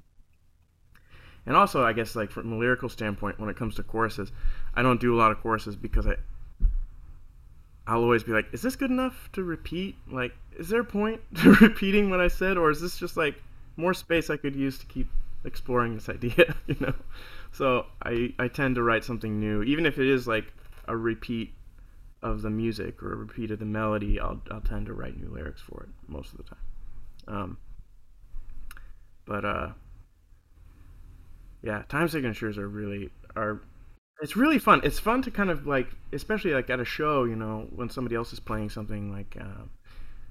and 1.46 1.56
also, 1.56 1.84
I 1.84 1.92
guess 1.92 2.14
like 2.16 2.30
from 2.30 2.52
a 2.52 2.56
lyrical 2.56 2.88
standpoint, 2.88 3.40
when 3.40 3.50
it 3.50 3.56
comes 3.56 3.74
to 3.76 3.82
choruses, 3.82 4.32
I 4.74 4.82
don't 4.82 5.00
do 5.00 5.14
a 5.14 5.18
lot 5.18 5.32
of 5.32 5.40
choruses 5.40 5.76
because 5.76 6.06
I 6.06 6.16
I'll 7.86 8.02
always 8.02 8.22
be 8.22 8.32
like, 8.32 8.46
is 8.52 8.62
this 8.62 8.76
good 8.76 8.90
enough 8.90 9.28
to 9.32 9.44
repeat? 9.44 9.96
Like, 10.10 10.34
is 10.58 10.68
there 10.68 10.80
a 10.80 10.84
point 10.84 11.20
to 11.42 11.54
repeating 11.54 12.10
what 12.10 12.20
I 12.20 12.28
said, 12.28 12.56
or 12.56 12.70
is 12.70 12.80
this 12.80 12.96
just 12.96 13.16
like 13.16 13.42
more 13.76 13.94
space 13.94 14.30
I 14.30 14.36
could 14.36 14.56
use 14.56 14.78
to 14.78 14.86
keep 14.86 15.08
exploring 15.44 15.94
this 15.94 16.08
idea? 16.18 16.54
you 16.66 16.76
know, 16.80 16.94
so 17.52 17.86
I 18.02 18.32
I 18.38 18.48
tend 18.48 18.76
to 18.76 18.82
write 18.82 19.04
something 19.04 19.38
new, 19.38 19.62
even 19.62 19.86
if 19.86 19.98
it 19.98 20.06
is 20.06 20.26
like 20.26 20.52
a 20.86 20.96
repeat 20.96 21.52
of 22.22 22.40
the 22.40 22.50
music 22.50 23.02
or 23.02 23.12
a 23.12 23.16
repeat 23.16 23.50
of 23.50 23.58
the 23.58 23.66
melody, 23.66 24.18
I'll, 24.18 24.40
I'll 24.50 24.62
tend 24.62 24.86
to 24.86 24.94
write 24.94 25.20
new 25.20 25.28
lyrics 25.28 25.60
for 25.60 25.82
it 25.82 25.88
most 26.08 26.32
of 26.32 26.38
the 26.38 26.44
time. 26.44 26.58
Um, 27.26 27.58
but 29.26 29.44
uh, 29.44 29.68
yeah, 31.62 31.82
time 31.88 32.08
signatures 32.08 32.58
are 32.58 32.68
really 32.68 33.10
are. 33.36 33.60
It's 34.24 34.36
really 34.36 34.58
fun. 34.58 34.80
It's 34.84 34.98
fun 34.98 35.20
to 35.20 35.30
kind 35.30 35.50
of 35.50 35.66
like, 35.66 35.86
especially 36.10 36.54
like 36.54 36.70
at 36.70 36.80
a 36.80 36.84
show, 36.86 37.24
you 37.24 37.36
know, 37.36 37.68
when 37.76 37.90
somebody 37.90 38.16
else 38.16 38.32
is 38.32 38.40
playing 38.40 38.70
something 38.70 39.12
like, 39.12 39.36
uh, 39.38 39.64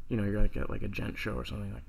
you 0.09 0.17
know, 0.17 0.23
you're 0.23 0.41
like 0.41 0.57
at 0.57 0.67
like 0.67 0.81
a 0.81 0.87
djent 0.87 1.15
show 1.15 1.33
or 1.33 1.45
something 1.45 1.71
like 1.71 1.83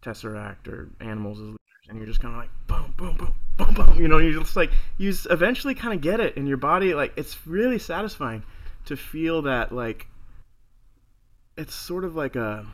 Tesseract 0.00 0.68
or 0.68 0.88
Animals 1.00 1.38
as 1.38 1.48
leaders, 1.48 1.58
and 1.90 1.98
you're 1.98 2.06
just 2.06 2.20
kind 2.20 2.34
of 2.34 2.40
like 2.40 2.50
boom, 2.66 2.94
boom, 2.96 3.14
boom, 3.18 3.34
boom, 3.58 3.74
boom. 3.74 4.00
You 4.00 4.08
know, 4.08 4.16
you 4.16 4.40
just 4.40 4.56
like 4.56 4.70
you 4.96 5.12
eventually 5.28 5.74
kind 5.74 5.92
of 5.92 6.00
get 6.00 6.18
it 6.18 6.34
in 6.38 6.46
your 6.46 6.56
body. 6.56 6.94
Like 6.94 7.12
it's 7.16 7.46
really 7.46 7.78
satisfying 7.78 8.42
to 8.86 8.96
feel 8.96 9.42
that 9.42 9.70
like 9.70 10.06
it's 11.58 11.74
sort 11.74 12.06
of 12.06 12.16
like 12.16 12.36
a 12.36 12.64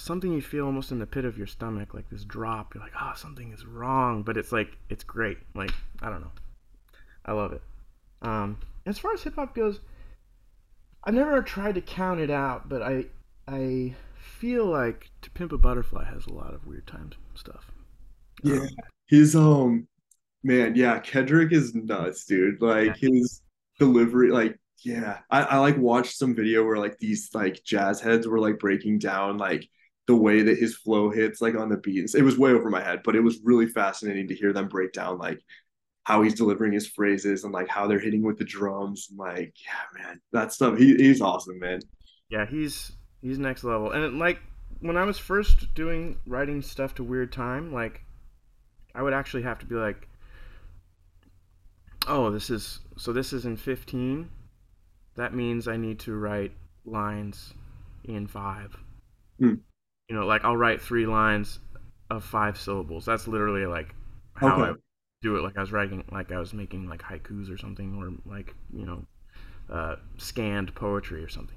something 0.00 0.32
you 0.32 0.42
feel 0.42 0.66
almost 0.66 0.90
in 0.92 0.98
the 0.98 1.06
pit 1.06 1.24
of 1.24 1.38
your 1.38 1.46
stomach, 1.46 1.94
like 1.94 2.08
this 2.10 2.24
drop. 2.24 2.74
You're 2.74 2.82
like, 2.82 2.92
oh, 3.00 3.12
something 3.16 3.52
is 3.52 3.66
wrong, 3.66 4.22
but 4.22 4.36
it's 4.36 4.52
like 4.52 4.76
it's 4.88 5.04
great. 5.04 5.38
Like 5.54 5.72
I 6.02 6.10
don't 6.10 6.20
know, 6.20 6.32
I 7.24 7.32
love 7.32 7.52
it. 7.52 7.62
Um, 8.22 8.58
as 8.86 8.98
far 8.98 9.12
as 9.12 9.22
hip 9.22 9.36
hop 9.36 9.54
goes, 9.54 9.80
I've 11.04 11.14
never 11.14 11.42
tried 11.42 11.76
to 11.76 11.80
count 11.80 12.20
it 12.20 12.30
out, 12.30 12.68
but 12.68 12.82
I 12.82 13.06
I 13.46 13.94
feel 14.16 14.66
like 14.66 15.10
To 15.22 15.30
Pimp 15.30 15.52
a 15.52 15.58
Butterfly 15.58 16.04
has 16.04 16.26
a 16.26 16.32
lot 16.32 16.54
of 16.54 16.66
weird 16.66 16.86
times 16.86 17.14
stuff. 17.34 17.70
Yeah, 18.42 18.60
um, 18.60 18.68
his 19.08 19.36
um 19.36 19.86
Man, 20.42 20.74
yeah, 20.74 20.98
Kendrick 21.00 21.52
is 21.52 21.74
nuts, 21.74 22.24
dude. 22.24 22.62
Like 22.62 22.96
his 22.96 23.42
delivery, 23.78 24.30
like, 24.30 24.58
yeah. 24.82 25.18
I, 25.30 25.42
I 25.42 25.56
like 25.58 25.76
watched 25.76 26.16
some 26.16 26.34
video 26.34 26.64
where 26.64 26.78
like 26.78 26.98
these 26.98 27.28
like 27.34 27.62
jazz 27.62 28.00
heads 28.00 28.26
were 28.26 28.38
like 28.40 28.58
breaking 28.58 28.98
down 28.98 29.36
like 29.36 29.68
the 30.10 30.16
way 30.16 30.42
that 30.42 30.58
his 30.58 30.76
flow 30.76 31.10
hits 31.10 31.40
like 31.40 31.54
on 31.54 31.68
the 31.68 31.76
beats. 31.76 32.14
It 32.14 32.22
was 32.22 32.38
way 32.38 32.50
over 32.50 32.68
my 32.68 32.82
head, 32.82 33.02
but 33.04 33.16
it 33.16 33.20
was 33.20 33.40
really 33.44 33.66
fascinating 33.66 34.28
to 34.28 34.34
hear 34.34 34.52
them 34.52 34.68
break 34.68 34.92
down 34.92 35.18
like 35.18 35.40
how 36.04 36.22
he's 36.22 36.34
delivering 36.34 36.72
his 36.72 36.88
phrases 36.88 37.44
and 37.44 37.52
like 37.52 37.68
how 37.68 37.86
they're 37.86 38.00
hitting 38.00 38.22
with 38.22 38.38
the 38.38 38.44
drums 38.44 39.08
and 39.10 39.18
like 39.18 39.54
yeah 39.64 40.02
man 40.02 40.20
that 40.32 40.52
stuff 40.52 40.76
he, 40.78 40.96
he's 40.96 41.20
awesome 41.20 41.58
man 41.58 41.78
yeah 42.30 42.46
he's 42.46 42.92
he's 43.20 43.38
next 43.38 43.62
level 43.64 43.92
and 43.92 44.18
like 44.18 44.40
when 44.80 44.96
i 44.96 45.04
was 45.04 45.18
first 45.18 45.72
doing 45.74 46.16
writing 46.26 46.62
stuff 46.62 46.94
to 46.94 47.04
weird 47.04 47.30
time 47.30 47.70
like 47.70 48.00
i 48.94 49.02
would 49.02 49.12
actually 49.12 49.42
have 49.42 49.58
to 49.58 49.66
be 49.66 49.74
like 49.74 50.08
oh, 52.06 52.30
this 52.30 52.50
is 52.50 52.80
so 52.96 53.12
this 53.12 53.32
is 53.32 53.46
in 53.46 53.56
15. 53.56 54.28
That 55.16 55.34
means 55.34 55.68
I 55.68 55.76
need 55.76 55.98
to 56.00 56.14
write 56.14 56.52
lines 56.84 57.54
in 58.04 58.26
five. 58.26 58.76
Hmm. 59.38 59.54
You 60.10 60.16
know, 60.16 60.26
like 60.26 60.44
I'll 60.44 60.56
write 60.56 60.82
three 60.82 61.06
lines 61.06 61.60
of 62.10 62.24
five 62.24 62.58
syllables. 62.58 63.04
That's 63.04 63.28
literally 63.28 63.64
like 63.64 63.94
how 64.34 64.60
okay. 64.60 64.72
I 64.72 64.74
do 65.22 65.36
it. 65.36 65.42
Like 65.42 65.56
I 65.56 65.60
was 65.60 65.70
writing, 65.70 66.02
like 66.10 66.32
I 66.32 66.38
was 66.40 66.52
making 66.52 66.88
like 66.88 67.00
haikus 67.00 67.48
or 67.48 67.56
something, 67.56 67.94
or 67.94 68.10
like 68.28 68.52
you 68.74 68.84
know, 68.84 69.04
uh, 69.72 69.96
scanned 70.18 70.74
poetry 70.74 71.22
or 71.22 71.28
something, 71.28 71.56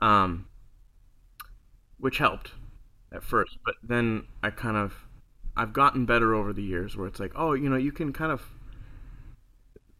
um, 0.00 0.46
which 1.98 2.18
helped 2.18 2.52
at 3.12 3.24
first. 3.24 3.58
But 3.64 3.74
then 3.82 4.28
I 4.44 4.50
kind 4.50 4.76
of 4.76 4.94
I've 5.56 5.72
gotten 5.72 6.06
better 6.06 6.36
over 6.36 6.52
the 6.52 6.62
years 6.62 6.96
where 6.96 7.08
it's 7.08 7.18
like, 7.18 7.32
oh, 7.34 7.54
you 7.54 7.68
know, 7.68 7.74
you 7.74 7.90
can 7.90 8.12
kind 8.12 8.30
of 8.30 8.42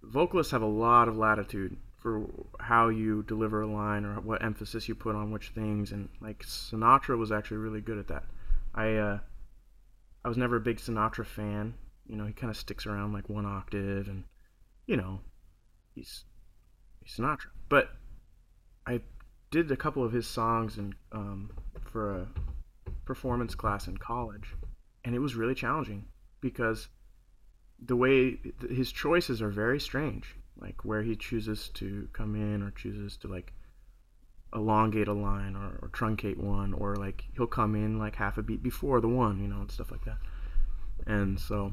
vocalists 0.04 0.52
have 0.52 0.62
a 0.62 0.66
lot 0.66 1.08
of 1.08 1.18
latitude 1.18 1.76
for 2.02 2.26
how 2.58 2.88
you 2.88 3.22
deliver 3.22 3.62
a 3.62 3.66
line 3.66 4.04
or 4.04 4.20
what 4.20 4.42
emphasis 4.42 4.88
you 4.88 4.94
put 4.94 5.14
on 5.14 5.30
which 5.30 5.50
things 5.50 5.92
and 5.92 6.08
like 6.20 6.42
Sinatra 6.42 7.16
was 7.16 7.30
actually 7.30 7.58
really 7.58 7.80
good 7.80 7.98
at 7.98 8.08
that. 8.08 8.24
I 8.74 8.94
uh 8.96 9.18
I 10.24 10.28
was 10.28 10.36
never 10.36 10.56
a 10.56 10.60
big 10.60 10.78
Sinatra 10.78 11.24
fan. 11.24 11.74
You 12.06 12.16
know, 12.16 12.26
he 12.26 12.32
kind 12.32 12.50
of 12.50 12.56
sticks 12.56 12.86
around 12.86 13.12
like 13.12 13.28
one 13.28 13.46
octave 13.46 14.08
and 14.08 14.24
you 14.86 14.96
know, 14.96 15.20
he's 15.94 16.24
he's 17.04 17.16
Sinatra. 17.16 17.50
But 17.68 17.90
I 18.84 19.00
did 19.52 19.70
a 19.70 19.76
couple 19.76 20.02
of 20.02 20.12
his 20.12 20.26
songs 20.26 20.78
and 20.78 20.94
um 21.12 21.50
for 21.84 22.16
a 22.16 22.26
performance 23.04 23.54
class 23.54 23.86
in 23.86 23.96
college 23.96 24.54
and 25.04 25.14
it 25.14 25.20
was 25.20 25.36
really 25.36 25.54
challenging 25.54 26.04
because 26.40 26.88
the 27.84 27.96
way 27.96 28.38
his 28.70 28.90
choices 28.90 29.40
are 29.40 29.50
very 29.50 29.78
strange 29.78 30.36
like 30.62 30.84
where 30.84 31.02
he 31.02 31.16
chooses 31.16 31.68
to 31.74 32.08
come 32.12 32.34
in 32.34 32.62
or 32.62 32.70
chooses 32.70 33.16
to 33.18 33.28
like 33.28 33.52
elongate 34.54 35.08
a 35.08 35.12
line 35.12 35.56
or, 35.56 35.78
or 35.82 35.88
truncate 35.88 36.36
one 36.36 36.72
or 36.74 36.96
like 36.96 37.24
he'll 37.34 37.46
come 37.46 37.74
in 37.74 37.98
like 37.98 38.16
half 38.16 38.38
a 38.38 38.42
beat 38.42 38.62
before 38.62 39.00
the 39.00 39.08
one 39.08 39.40
you 39.40 39.48
know 39.48 39.60
and 39.60 39.70
stuff 39.70 39.90
like 39.90 40.04
that. 40.04 40.18
And 41.06 41.38
so 41.38 41.72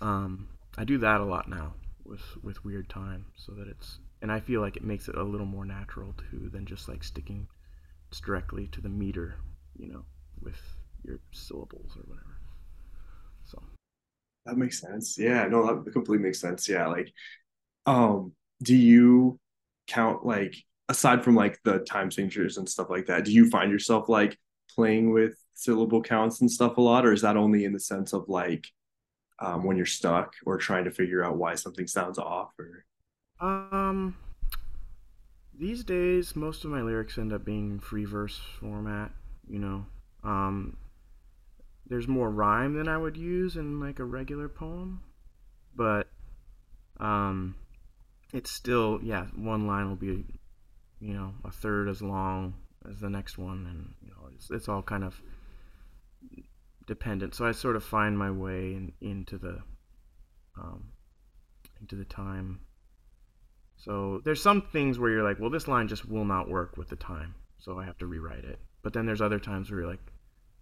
um, 0.00 0.48
i 0.76 0.84
do 0.84 0.98
that 0.98 1.20
a 1.20 1.24
lot 1.24 1.48
now 1.48 1.74
with 2.04 2.22
with 2.42 2.64
weird 2.64 2.88
time 2.88 3.26
so 3.36 3.52
that 3.52 3.66
it's 3.68 3.98
and 4.22 4.30
i 4.30 4.38
feel 4.38 4.60
like 4.60 4.76
it 4.76 4.84
makes 4.84 5.08
it 5.08 5.16
a 5.16 5.22
little 5.22 5.46
more 5.46 5.64
natural 5.64 6.14
too 6.30 6.48
than 6.52 6.64
just 6.64 6.88
like 6.88 7.02
sticking 7.02 7.48
directly 8.24 8.66
to 8.68 8.80
the 8.80 8.88
meter 8.88 9.36
you 9.76 9.88
know 9.88 10.04
with 10.40 10.60
your 11.04 11.18
syllables 11.32 11.96
or 11.96 12.02
whatever. 12.02 12.36
So. 13.44 13.62
That 14.46 14.56
makes 14.56 14.80
sense. 14.80 15.18
Yeah 15.18 15.46
no 15.46 15.82
that 15.82 15.92
completely 15.92 16.24
makes 16.24 16.40
sense. 16.40 16.68
Yeah 16.68 16.86
like 16.86 17.12
um 17.88 18.32
do 18.62 18.76
you 18.76 19.38
count 19.86 20.24
like 20.24 20.54
aside 20.90 21.24
from 21.24 21.34
like 21.34 21.58
the 21.64 21.78
time 21.80 22.10
signatures 22.10 22.58
and 22.58 22.68
stuff 22.68 22.90
like 22.90 23.06
that 23.06 23.24
do 23.24 23.32
you 23.32 23.48
find 23.48 23.70
yourself 23.72 24.08
like 24.08 24.38
playing 24.74 25.10
with 25.10 25.34
syllable 25.54 26.02
counts 26.02 26.40
and 26.40 26.50
stuff 26.50 26.76
a 26.76 26.80
lot 26.80 27.06
or 27.06 27.12
is 27.12 27.22
that 27.22 27.36
only 27.36 27.64
in 27.64 27.72
the 27.72 27.80
sense 27.80 28.12
of 28.12 28.28
like 28.28 28.66
um, 29.40 29.64
when 29.64 29.76
you're 29.76 29.86
stuck 29.86 30.34
or 30.44 30.56
trying 30.58 30.84
to 30.84 30.90
figure 30.90 31.24
out 31.24 31.36
why 31.36 31.54
something 31.54 31.86
sounds 31.86 32.18
off 32.18 32.50
or? 32.58 32.84
Um 33.40 34.16
these 35.58 35.82
days 35.82 36.36
most 36.36 36.64
of 36.64 36.70
my 36.70 36.82
lyrics 36.82 37.18
end 37.18 37.32
up 37.32 37.44
being 37.44 37.80
free 37.80 38.04
verse 38.04 38.38
format 38.60 39.10
you 39.48 39.58
know? 39.58 39.86
Um 40.22 40.76
there's 41.86 42.06
more 42.06 42.30
rhyme 42.30 42.74
than 42.74 42.86
i 42.86 42.98
would 42.98 43.16
use 43.16 43.56
in 43.56 43.80
like 43.80 43.98
a 43.98 44.04
regular 44.04 44.48
poem 44.48 45.00
but 45.74 46.08
um 47.00 47.54
it's 48.32 48.50
still 48.50 49.00
yeah 49.02 49.26
one 49.36 49.66
line 49.66 49.88
will 49.88 49.96
be 49.96 50.24
you 51.00 51.14
know 51.14 51.32
a 51.44 51.50
third 51.50 51.88
as 51.88 52.02
long 52.02 52.54
as 52.88 53.00
the 53.00 53.10
next 53.10 53.38
one 53.38 53.66
and 53.66 53.94
you 54.02 54.10
know 54.10 54.28
it's, 54.34 54.50
it's 54.50 54.68
all 54.68 54.82
kind 54.82 55.04
of 55.04 55.20
dependent. 56.86 57.34
So 57.34 57.46
i 57.46 57.52
sort 57.52 57.76
of 57.76 57.84
find 57.84 58.18
my 58.18 58.30
way 58.30 58.74
in, 58.74 58.92
into 59.00 59.38
the 59.38 59.58
um, 60.56 60.88
into 61.80 61.94
the 61.94 62.04
time. 62.04 62.60
So 63.76 64.20
there's 64.24 64.42
some 64.42 64.62
things 64.62 64.98
where 64.98 65.10
you're 65.10 65.22
like 65.22 65.38
well 65.38 65.50
this 65.50 65.68
line 65.68 65.88
just 65.88 66.08
will 66.08 66.24
not 66.24 66.48
work 66.48 66.76
with 66.76 66.88
the 66.88 66.96
time 66.96 67.34
so 67.58 67.78
i 67.78 67.84
have 67.84 67.98
to 67.98 68.06
rewrite 68.06 68.44
it. 68.44 68.58
But 68.82 68.92
then 68.92 69.06
there's 69.06 69.20
other 69.20 69.38
times 69.38 69.70
where 69.70 69.80
you're 69.80 69.88
like 69.88 70.00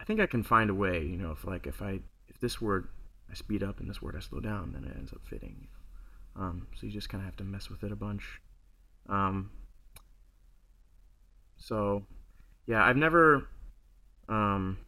i 0.00 0.04
think 0.04 0.20
i 0.20 0.26
can 0.26 0.42
find 0.42 0.68
a 0.68 0.74
way 0.74 1.02
you 1.02 1.16
know 1.16 1.30
if 1.30 1.44
like 1.44 1.66
if 1.66 1.80
i 1.80 2.00
if 2.28 2.38
this 2.40 2.60
word 2.60 2.88
i 3.30 3.34
speed 3.34 3.62
up 3.62 3.80
and 3.80 3.88
this 3.88 4.02
word 4.02 4.14
i 4.16 4.20
slow 4.20 4.40
down 4.40 4.72
then 4.72 4.84
it 4.84 4.96
ends 4.96 5.12
up 5.12 5.20
fitting? 5.24 5.68
Um, 6.38 6.66
so 6.74 6.86
you 6.86 6.92
just 6.92 7.08
kind 7.08 7.22
of 7.22 7.26
have 7.26 7.36
to 7.36 7.44
mess 7.44 7.70
with 7.70 7.82
it 7.82 7.92
a 7.92 7.96
bunch. 7.96 8.40
Um, 9.08 9.50
so, 11.56 12.04
yeah, 12.66 12.84
I've 12.84 12.96
never, 12.96 13.48
um, 14.28 14.78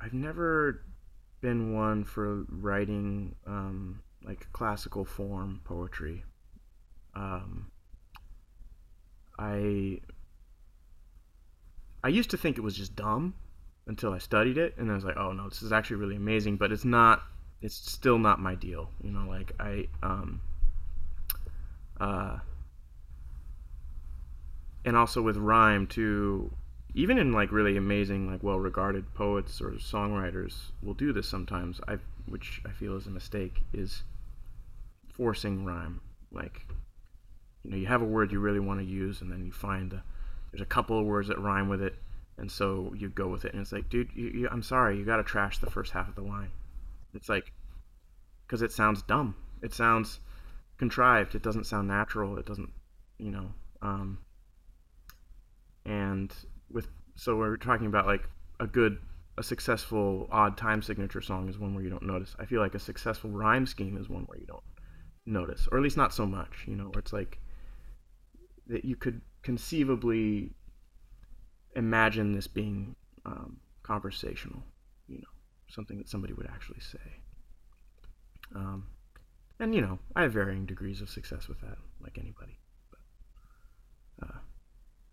I've 0.00 0.12
never 0.12 0.84
been 1.40 1.74
one 1.74 2.04
for 2.04 2.44
writing 2.48 3.34
um, 3.46 4.00
like 4.24 4.46
classical 4.52 5.04
form 5.04 5.60
poetry. 5.64 6.24
Um, 7.14 7.70
I 9.38 10.00
I 12.04 12.08
used 12.08 12.30
to 12.30 12.36
think 12.36 12.58
it 12.58 12.62
was 12.62 12.76
just 12.76 12.96
dumb 12.96 13.34
until 13.86 14.12
I 14.12 14.18
studied 14.18 14.58
it, 14.58 14.74
and 14.76 14.90
I 14.90 14.94
was 14.94 15.04
like, 15.04 15.16
oh 15.16 15.32
no, 15.32 15.48
this 15.48 15.62
is 15.62 15.72
actually 15.72 15.96
really 15.96 16.16
amazing. 16.16 16.56
But 16.56 16.72
it's 16.72 16.84
not 16.84 17.22
it's 17.62 17.74
still 17.74 18.18
not 18.18 18.40
my 18.40 18.54
deal. 18.54 18.90
You 19.02 19.12
know, 19.12 19.28
like 19.28 19.52
I 19.58 19.88
um 20.02 20.40
uh 22.00 22.38
and 24.84 24.96
also 24.96 25.22
with 25.22 25.36
rhyme 25.36 25.86
too 25.86 26.52
even 26.94 27.18
in 27.18 27.32
like 27.32 27.52
really 27.52 27.76
amazing 27.76 28.30
like 28.30 28.42
well 28.42 28.58
regarded 28.58 29.14
poets 29.14 29.60
or 29.60 29.70
songwriters 29.72 30.70
will 30.82 30.94
do 30.94 31.12
this 31.12 31.28
sometimes 31.28 31.80
I 31.88 31.98
which 32.26 32.60
I 32.66 32.70
feel 32.70 32.96
is 32.96 33.06
a 33.06 33.10
mistake 33.10 33.62
is 33.72 34.02
forcing 35.08 35.64
rhyme 35.64 36.00
like 36.32 36.66
you 37.62 37.70
know 37.70 37.76
you 37.76 37.86
have 37.86 38.02
a 38.02 38.06
word 38.06 38.32
you 38.32 38.40
really 38.40 38.60
want 38.60 38.80
to 38.80 38.86
use 38.86 39.20
and 39.20 39.30
then 39.30 39.44
you 39.44 39.52
find 39.52 39.90
the, 39.90 40.02
there's 40.50 40.62
a 40.62 40.66
couple 40.66 40.98
of 40.98 41.06
words 41.06 41.28
that 41.28 41.38
rhyme 41.38 41.68
with 41.68 41.82
it 41.82 41.94
and 42.38 42.50
so 42.50 42.92
you 42.96 43.08
go 43.08 43.28
with 43.28 43.44
it 43.44 43.52
and 43.52 43.62
it's 43.62 43.72
like 43.72 43.88
dude 43.88 44.10
you, 44.14 44.28
you, 44.28 44.48
I'm 44.50 44.62
sorry 44.62 44.98
you 44.98 45.04
got 45.04 45.18
to 45.18 45.22
trash 45.22 45.58
the 45.58 45.70
first 45.70 45.92
half 45.92 46.08
of 46.08 46.14
the 46.14 46.22
line 46.22 46.50
it's 47.14 47.28
like 47.28 47.52
because 48.46 48.62
it 48.62 48.72
sounds 48.72 49.02
dumb. 49.02 49.34
It 49.62 49.72
sounds 49.72 50.20
contrived. 50.76 51.34
It 51.34 51.42
doesn't 51.42 51.64
sound 51.64 51.88
natural. 51.88 52.38
It 52.38 52.46
doesn't, 52.46 52.70
you 53.18 53.30
know. 53.30 53.52
Um, 53.80 54.18
and 55.86 56.34
with 56.70 56.88
so 57.16 57.36
we're 57.36 57.56
talking 57.56 57.86
about 57.86 58.06
like 58.06 58.28
a 58.60 58.66
good, 58.66 58.98
a 59.38 59.42
successful 59.42 60.28
odd 60.30 60.56
time 60.56 60.82
signature 60.82 61.20
song 61.20 61.48
is 61.48 61.58
one 61.58 61.74
where 61.74 61.82
you 61.82 61.90
don't 61.90 62.02
notice. 62.02 62.34
I 62.38 62.44
feel 62.46 62.60
like 62.60 62.74
a 62.74 62.78
successful 62.78 63.30
rhyme 63.30 63.66
scheme 63.66 63.96
is 63.96 64.08
one 64.08 64.24
where 64.24 64.38
you 64.38 64.46
don't 64.46 64.62
notice, 65.26 65.68
or 65.70 65.78
at 65.78 65.82
least 65.82 65.96
not 65.96 66.12
so 66.12 66.26
much. 66.26 66.64
You 66.66 66.76
know, 66.76 66.84
where 66.84 67.00
it's 67.00 67.12
like 67.12 67.38
that 68.66 68.84
you 68.84 68.96
could 68.96 69.20
conceivably 69.42 70.50
imagine 71.74 72.32
this 72.32 72.46
being 72.46 72.94
um, 73.24 73.56
conversational. 73.82 74.62
Something 75.72 75.96
that 75.98 76.08
somebody 76.08 76.34
would 76.34 76.46
actually 76.46 76.80
say. 76.80 77.22
Um, 78.54 78.88
and 79.58 79.74
you 79.74 79.80
know, 79.80 79.98
I 80.14 80.22
have 80.22 80.34
varying 80.34 80.66
degrees 80.66 81.00
of 81.00 81.08
success 81.08 81.48
with 81.48 81.60
that, 81.62 81.78
like 82.02 82.18
anybody. 82.18 82.58
But 82.90 84.26
uh, 84.26 84.38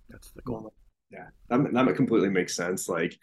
that's 0.10 0.32
the 0.32 0.41
goal. 0.41 0.74
Yeah, 1.12 1.28
that, 1.49 1.72
that 1.72 1.95
completely 1.95 2.30
makes 2.30 2.55
sense. 2.55 2.89
Like, 2.89 3.18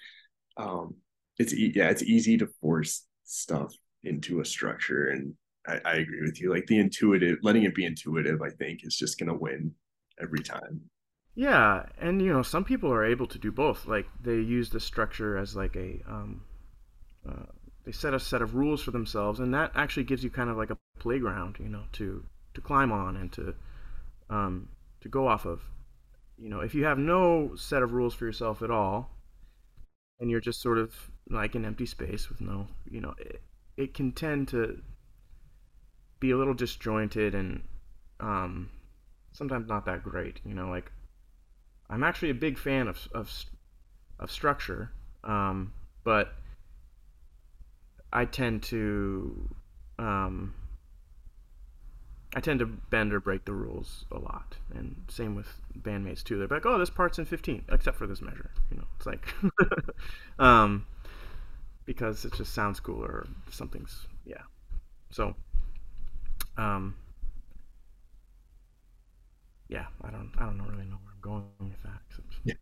um, 0.57 0.95
it's 1.39 1.53
yeah, 1.53 1.91
it's 1.91 2.03
easy 2.03 2.39
to 2.39 2.49
force 2.61 3.07
stuff 3.25 3.75
into 4.03 4.41
a 4.41 4.45
structure, 4.45 5.09
and 5.09 5.35
I, 5.67 5.81
I 5.85 5.95
agree 5.97 6.23
with 6.23 6.41
you. 6.41 6.51
Like 6.51 6.67
the 6.67 6.79
intuitive, 6.79 7.39
letting 7.43 7.65
it 7.65 7.75
be 7.75 7.85
intuitive, 7.85 8.41
I 8.41 8.49
think 8.49 8.81
is 8.83 8.97
just 8.97 9.19
gonna 9.19 9.37
win 9.37 9.73
every 10.23 10.41
time. 10.41 10.81
Yeah, 11.35 11.85
and 12.01 12.23
you 12.23 12.33
know, 12.33 12.43
some 12.43 12.65
people 12.65 12.91
are 12.91 13.05
able 13.05 13.27
to 13.27 13.39
do 13.39 13.53
both. 13.53 13.87
Like 13.87 14.07
they 14.23 14.37
use 14.37 14.71
the 14.71 14.81
structure 14.81 15.37
as 15.37 15.55
like 15.55 15.77
a 15.77 16.01
um, 16.09 16.46
they 17.85 17.93
set 17.93 18.15
a 18.15 18.21
set 18.21 18.43
of 18.43 18.55
rules 18.55 18.83
for 18.83 18.91
themselves, 18.91 19.39
and 19.41 19.55
that 19.55 19.71
actually 19.75 20.05
gives 20.05 20.25
you 20.25 20.31
kind 20.31 20.51
of 20.51 20.57
like 20.57 20.71
a 20.71 20.79
playground, 20.99 21.57
you 21.61 21.69
know, 21.69 21.85
to 21.93 22.25
to 22.55 22.61
climb 22.61 22.91
on 22.91 23.17
and 23.17 23.33
to 23.33 23.55
um, 24.29 24.69
to 25.01 25.09
go 25.09 25.29
off 25.29 25.47
of. 25.47 25.63
You 26.37 26.51
know, 26.51 26.61
if 26.61 26.75
you 26.75 26.85
have 26.85 26.99
no 26.99 27.55
set 27.57 27.83
of 27.83 27.93
rules 27.93 28.13
for 28.15 28.27
yourself 28.27 28.61
at 28.61 28.71
all, 28.71 29.11
and 30.21 30.31
you're 30.31 30.41
just 30.41 30.61
sort 30.61 30.79
of 30.79 30.95
like 31.31 31.55
an 31.55 31.65
empty 31.65 31.87
space 31.87 32.29
with 32.29 32.41
no, 32.41 32.67
you 32.91 33.01
know, 33.01 33.15
it, 33.19 33.41
it 33.77 33.95
can 33.95 34.13
tend 34.13 34.49
to 34.49 34.83
be 36.19 36.31
a 36.33 36.37
little 36.37 36.55
disjointed 36.55 37.35
and 37.35 37.63
um, 38.21 38.69
sometimes 39.33 39.69
not 39.69 39.85
that 39.87 40.03
great. 40.03 40.41
You 40.45 40.55
know, 40.55 40.69
like 40.69 40.91
I'm 41.89 42.03
actually 42.03 42.31
a 42.31 42.35
big 42.35 42.59
fan 42.59 42.89
of 42.89 43.09
of, 43.15 43.31
of 44.19 44.31
structure, 44.31 44.91
um, 45.25 45.73
but 46.05 46.35
I 48.17 48.25
tend 48.25 48.63
to 48.65 49.51
um, 49.99 50.55
I 52.35 52.41
tend 52.41 52.61
to 52.61 52.67
bend 52.67 53.13
or 53.13 53.21
break 53.21 53.45
the 53.45 53.53
rules 53.53 54.07
a 54.11 54.19
lot, 54.19 54.57
and 54.75 54.97
same 55.09 55.35
with 55.35 55.49
bandmates 55.79 56.25
too. 56.25 56.39
They're 56.39 56.49
like, 56.49 56.65
"Oh, 56.65 56.79
this 56.79 56.89
part's 56.89 57.19
in 57.19 57.27
15, 57.27 57.67
except 57.71 57.99
for 57.99 58.07
this 58.07 58.23
measure." 58.23 58.51
You 58.71 58.79
know, 58.79 58.85
it's 58.97 59.05
like, 59.05 59.29
um, 60.39 60.87
because 61.85 62.25
it 62.25 62.33
just 62.33 62.55
sounds 62.55 62.81
cooler. 62.81 63.07
Or 63.07 63.27
something's 63.51 64.07
yeah. 64.25 64.43
So, 65.11 65.35
um, 66.57 66.97
yeah, 69.69 69.89
I 70.03 70.11
don't 70.11 70.33
I 70.39 70.45
don't 70.47 70.59
really 70.63 70.87
know 70.87 70.97
where 71.03 71.13
I'm 71.13 71.21
going 71.21 71.45
with 71.61 71.83
that. 71.83 72.01
Except... 72.09 72.29
Yeah, 72.45 72.55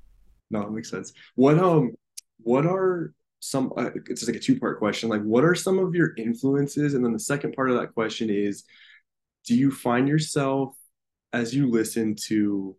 no, 0.51 0.63
it 0.63 0.73
makes 0.73 0.91
sense. 0.91 1.13
What 1.37 1.61
um, 1.61 1.95
what 2.43 2.67
are 2.67 3.15
some? 3.49 3.73
Uh, 3.77 3.91
it's 4.07 4.21
just 4.21 4.29
like 4.29 4.37
a 4.37 4.41
two 4.41 4.59
part 4.59 4.79
question. 4.79 5.09
Like, 5.09 5.23
what 5.23 5.45
are 5.45 5.55
some 5.55 5.79
of 5.79 5.95
your 5.95 6.15
influences? 6.17 6.95
And 6.95 7.05
then 7.05 7.13
the 7.13 7.21
second 7.21 7.55
part 7.55 7.71
of 7.71 7.79
that 7.79 7.95
question 7.95 8.31
is, 8.31 8.65
do 9.47 9.55
you 9.55 9.71
find 9.71 10.09
yourself 10.09 10.75
as 11.33 11.55
you 11.55 11.71
listen 11.71 12.17
to 12.27 12.77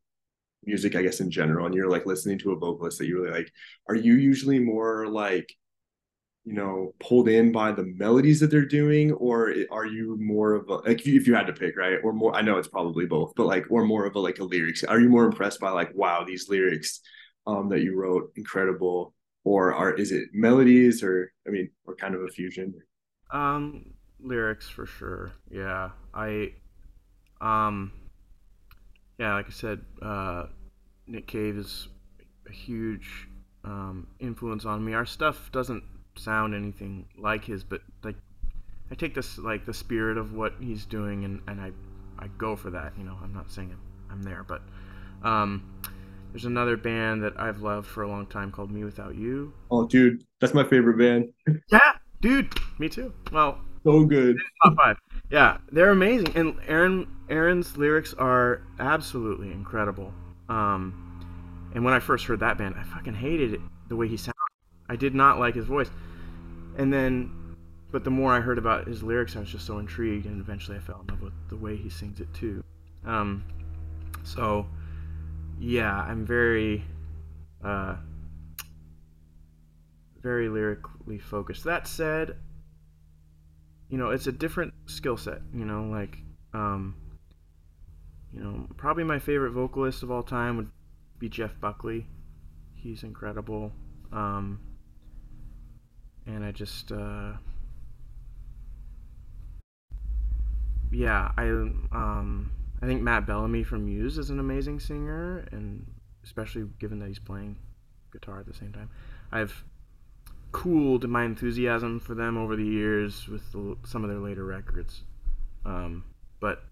music, 0.63 0.95
I 0.95 1.03
guess 1.03 1.20
in 1.20 1.30
general, 1.30 1.66
and 1.66 1.76
you're 1.76 1.89
like 1.89 2.05
listening 2.05 2.39
to 2.39 2.51
a 2.51 2.55
vocalist 2.57 2.97
that 2.99 3.07
you 3.07 3.22
really 3.22 3.38
like, 3.38 3.51
are 3.88 3.95
you 3.95 4.16
usually 4.16 4.59
more 4.59 5.07
like 5.07 5.53
you 6.45 6.53
know 6.53 6.93
pulled 6.99 7.28
in 7.28 7.51
by 7.51 7.72
the 7.72 7.84
melodies 7.97 8.39
that 8.39 8.51
they're 8.51 8.66
doing 8.66 9.11
or 9.13 9.53
are 9.72 9.88
you 9.88 10.16
more 10.20 10.53
of 10.53 10.70
a 10.70 10.76
like 10.76 11.05
if 11.05 11.28
you 11.28 11.34
had 11.34 11.47
to 11.47 11.53
pick 11.53 11.76
right 11.76 11.97
or 12.03 12.13
more 12.13 12.36
i 12.36 12.41
know 12.41 12.57
it's 12.57 12.68
probably 12.68 13.05
both 13.07 13.34
but 13.36 13.47
like 13.47 13.66
or 13.72 13.84
more 13.84 14.05
of 14.05 14.16
a 14.16 14.20
like 14.20 14.38
a 14.38 14.43
lyrics 14.43 14.84
are 14.84 14.99
you 14.99 15.09
more 15.09 15.26
impressed 15.26 15.59
by 15.59 15.72
like 15.72 15.89
wow 15.95 16.24
these 16.24 16.47
lyrics 16.47 17.01
um 17.47 17.68
that 17.68 17.82
you 17.82 17.95
wrote 17.95 18.32
incredible 18.36 19.14
or 19.46 19.74
are 19.74 19.93
is 19.93 20.12
it 20.12 20.28
melodies 20.34 21.02
or 21.02 21.32
i 21.48 21.50
mean 21.50 21.70
or 21.86 21.96
kind 21.96 22.14
of 22.16 22.22
a 22.22 22.28
fusion? 22.28 22.74
Um 23.32 23.93
lyrics 24.20 24.68
for 24.68 24.86
sure. 24.86 25.32
Yeah 25.50 25.91
i 26.14 26.52
um 27.39 27.91
yeah 29.18 29.36
like 29.36 29.48
i 29.48 29.52
said 29.52 29.82
uh 30.02 30.48
nick 31.08 31.28
cave 31.28 31.58
is 31.58 31.88
a 32.50 32.52
huge 32.52 33.28
um 33.64 34.08
influence 34.20 34.66
on 34.66 34.84
me. 34.84 34.93
Our 34.93 35.06
stuff 35.06 35.52
doesn't 35.52 35.84
sound 36.18 36.56
anything 36.56 37.06
like 37.18 37.46
his, 37.46 37.64
but 37.64 37.82
like 38.04 38.16
I 38.91 38.96
take 38.96 39.16
this 39.16 39.38
like 39.38 39.66
the 39.66 39.74
spirit 39.74 40.18
of 40.18 40.34
what 40.34 40.54
he's 40.60 40.86
doing 40.86 41.26
and, 41.26 41.41
and 41.48 41.60
I 41.60 41.72
I 42.18 42.28
go 42.38 42.56
for 42.56 42.70
that. 42.72 42.93
You 42.98 43.04
know, 43.04 43.18
I'm 43.22 43.34
not 43.34 43.52
saying 43.52 43.72
I'm, 43.72 44.14
I'm 44.14 44.24
there, 44.24 44.43
but 44.43 44.62
um, 45.24 45.64
there's 46.36 46.46
another 46.46 46.76
band 46.76 47.24
that 47.24 47.40
I've 47.40 47.62
loved 47.62 47.88
for 47.88 48.04
a 48.04 48.10
long 48.10 48.28
time 48.28 48.52
called 48.52 48.70
mewithoutYou. 48.70 49.52
Oh, 49.72 49.88
dude, 49.88 50.24
that's 50.42 50.54
my 50.54 50.64
favorite 50.64 50.98
band. 50.98 51.32
yeah, 51.72 51.94
dude, 52.20 52.54
me 52.78 52.90
too. 52.90 53.14
Well, 53.32 53.60
so 53.86 54.04
good. 54.04 54.38
Top 54.64 54.76
five. 54.76 54.98
Yeah, 55.30 55.58
they're 55.72 55.92
amazing, 55.92 56.36
and 56.36 56.58
Aaron 56.68 57.08
Aaron's 57.30 57.78
lyrics 57.78 58.14
are 58.16 58.62
absolutely 58.80 59.52
incredible. 59.52 60.14
Um, 60.50 61.72
and 61.74 61.86
when 61.86 61.94
I 61.94 62.00
first 62.00 62.26
heard 62.26 62.42
that 62.42 62.58
band, 62.58 62.76
I 62.78 62.84
fucking 62.84 63.16
hated 63.16 63.54
it 63.54 63.62
the 63.88 63.96
way 63.96 64.08
he 64.08 64.18
sounded. 64.18 64.36
I 64.90 64.96
did 64.96 65.16
not 65.16 65.40
like 65.40 65.56
his 65.56 65.66
voice 65.66 65.90
and 66.78 66.92
then 66.92 67.32
but 67.92 68.04
the 68.04 68.10
more 68.10 68.34
I 68.34 68.42
heard 68.42 68.58
about 68.58 68.88
his 68.88 69.04
lyrics, 69.04 69.38
I 69.38 69.40
was 69.40 69.50
just 69.50 69.66
so 69.66 69.78
intrigued, 69.78 70.26
and 70.26 70.42
eventually 70.42 70.76
I 70.76 70.82
fell 70.82 71.00
in 71.02 71.08
love 71.08 71.22
with 71.22 71.34
the 71.50 71.56
way 71.56 71.78
he 71.78 71.90
sings 71.90 72.20
it 72.20 72.28
too. 72.34 72.62
Um, 73.06 73.46
so, 74.24 74.66
yeah, 75.60 75.93
I'm 75.93 76.26
very, 76.26 76.84
uh, 77.64 77.95
very 80.22 80.49
lyrically 80.49 81.20
focused. 81.20 81.64
That 81.64 81.88
said, 81.88 82.38
you 83.89 83.97
know, 83.97 84.10
it's 84.10 84.28
a 84.28 84.32
different 84.32 84.74
skill 84.88 85.18
set. 85.18 85.41
You 85.53 85.66
know, 85.66 85.84
like, 85.84 86.18
um, 86.53 86.95
you 88.34 88.39
know, 88.39 88.68
probably 88.78 89.03
my 89.03 89.20
favorite 89.20 89.51
vocalist 89.51 90.03
of 90.03 90.12
all 90.12 90.24
time 90.24 90.58
would 90.58 90.70
be 91.20 91.30
Jeff 91.30 91.60
Buckley. 91.60 92.08
He's 92.74 93.03
incredible. 93.03 93.72
Um, 94.12 94.60
and 96.28 96.43
I 96.43 96.51
just 96.51 96.91
uh, 96.91 97.34
yeah 100.91 101.32
I 101.38 101.47
um 101.47 102.51
I 102.86 102.88
think 102.88 103.02
Matt 103.02 103.26
Bellamy 103.26 103.64
from 103.64 103.86
Muse 103.86 104.20
is 104.20 104.30
an 104.30 104.40
amazing 104.40 104.80
singer 104.80 105.48
and 105.52 105.88
especially 106.24 106.66
given 106.78 107.00
that 107.00 107.08
he's 107.08 107.18
playing 107.18 107.58
guitar 108.12 108.40
at 108.40 108.46
the 108.46 108.54
same 108.54 108.72
time 108.72 108.92
I've 109.32 109.64
cooled 110.52 111.10
my 111.10 111.24
enthusiasm 111.24 112.00
for 112.00 112.14
them 112.14 112.38
over 112.38 112.56
the 112.56 112.64
years 112.64 113.28
with 113.28 113.42
some 113.88 114.04
of 114.04 114.10
their 114.12 114.20
later 114.20 114.46
records 114.46 115.02
um, 115.66 116.04
but 116.40 116.64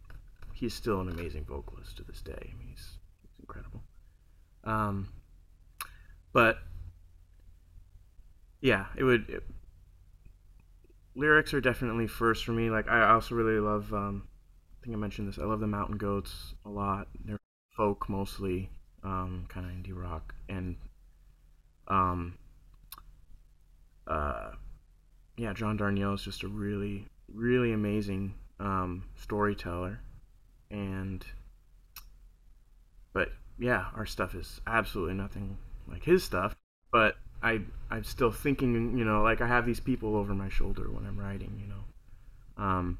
he's 0.53 0.76
still 0.76 1.01
an 1.01 1.09
amazing 1.09 1.45
vocalist 1.45 1.97
to 1.97 2.03
this 2.03 2.22
day 2.22 2.38
I 2.53 2.57
mean, 2.59 2.68
he's, 2.70 2.99
he's 3.24 3.32
incredible 3.39 3.82
um, 4.66 5.09
but 6.32 6.59
yeah, 8.61 8.86
it 8.95 9.03
would. 9.03 9.30
It, 9.30 9.43
lyrics 11.16 11.53
are 11.53 11.59
definitely 11.59 12.07
first 12.07 12.45
for 12.45 12.53
me. 12.53 12.70
Like 12.70 12.88
I 12.88 13.09
also 13.09 13.36
really 13.36 13.59
love. 13.59 13.93
Um, 13.93 14.28
I 14.84 14.86
think 14.86 14.97
I 14.97 14.99
mentioned 14.99 15.29
this. 15.29 15.39
I 15.39 15.45
love 15.45 15.61
the 15.61 15.67
Mountain 15.67 15.95
Goats 15.95 16.55
a 16.65 16.69
lot. 16.69 17.07
They're 17.23 17.39
folk 17.77 18.09
mostly, 18.09 18.69
um, 19.01 19.45
kind 19.47 19.65
of 19.65 19.71
indie 19.71 19.97
rock, 19.97 20.36
and 20.49 20.75
um, 21.88 22.38
uh, 24.05 24.51
yeah, 25.38 25.53
John 25.53 25.77
Darnielle 25.77 26.15
is 26.15 26.23
just 26.23 26.43
a 26.43 26.49
really, 26.49 27.07
really 27.34 27.71
amazing 27.71 28.34
um, 28.59 29.05
storyteller, 29.15 30.01
and 30.69 31.25
but 33.13 33.29
yeah, 33.57 33.86
our 33.95 34.05
stuff 34.05 34.36
is 34.36 34.59
absolutely 34.67 35.13
nothing 35.13 35.55
like 35.88 36.03
his 36.03 36.25
stuff, 36.25 36.57
but 36.91 37.15
I 37.41 37.61
I'm 37.89 38.03
still 38.03 38.31
thinking, 38.31 38.97
you 38.97 39.05
know, 39.05 39.23
like 39.23 39.39
I 39.39 39.47
have 39.47 39.65
these 39.65 39.79
people 39.79 40.17
over 40.17 40.34
my 40.34 40.49
shoulder 40.49 40.91
when 40.91 41.05
I'm 41.05 41.17
writing, 41.17 41.57
you 41.57 41.67
know. 41.67 42.65
Um, 42.65 42.97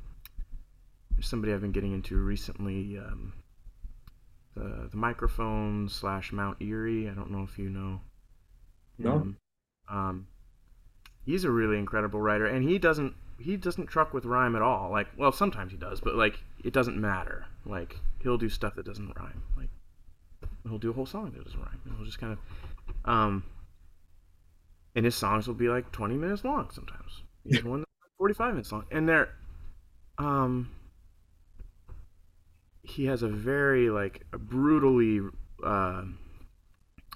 somebody 1.22 1.54
I've 1.54 1.62
been 1.62 1.72
getting 1.72 1.94
into 1.94 2.18
recently, 2.18 2.98
um, 2.98 3.34
the 4.56 4.90
the 4.92 4.98
microphone 4.98 5.90
slash 5.90 6.32
Mount 6.32 6.62
Eerie. 6.62 7.10
I 7.10 7.14
don't 7.14 7.32
know 7.32 7.44
if 7.44 7.58
you 7.58 7.70
know. 7.70 8.02
No. 8.98 9.34
Um, 9.90 10.28
he's 11.26 11.44
a 11.44 11.52
really 11.52 11.78
incredible 11.78 12.22
writer, 12.22 12.46
and 12.46 12.68
he 12.68 12.78
doesn't 12.78 13.14
he 13.40 13.58
doesn't 13.58 13.88
truck 13.88 14.14
with 14.14 14.26
rhyme 14.26 14.56
at 14.56 14.62
all. 14.62 14.92
Like, 14.92 15.08
well, 15.18 15.32
sometimes 15.32 15.72
he 15.72 15.78
does, 15.78 16.00
but 16.00 16.16
like 16.16 16.40
it 16.64 16.74
doesn't 16.74 17.00
matter. 17.00 17.46
Like 17.66 18.00
he'll 18.22 18.38
do 18.38 18.50
stuff 18.50 18.76
that 18.76 18.86
doesn't 18.86 19.14
rhyme. 19.18 19.44
Like 19.58 19.70
he'll 20.68 20.78
do 20.78 20.92
a 20.92 20.94
whole 20.94 21.06
song 21.06 21.32
that 21.32 21.44
doesn't 21.44 21.60
rhyme. 21.60 21.82
He'll 21.98 22.06
just 22.06 22.20
kind 22.20 22.34
of 22.34 22.40
um, 23.06 23.44
and 24.96 25.06
his 25.06 25.16
songs 25.16 25.48
will 25.48 25.56
be 25.56 25.70
like 25.70 25.92
20 25.92 26.16
minutes 26.16 26.44
long 26.44 26.70
sometimes. 26.72 27.24
Even 27.46 27.70
one 27.70 27.84
45 28.18 28.54
minutes 28.54 28.72
long, 28.72 28.86
and 28.92 29.08
they're 29.08 29.30
um 30.18 30.70
he 32.84 33.06
has 33.06 33.24
a 33.24 33.28
very 33.28 33.90
like 33.90 34.24
brutally 34.32 35.22
uh, 35.64 36.04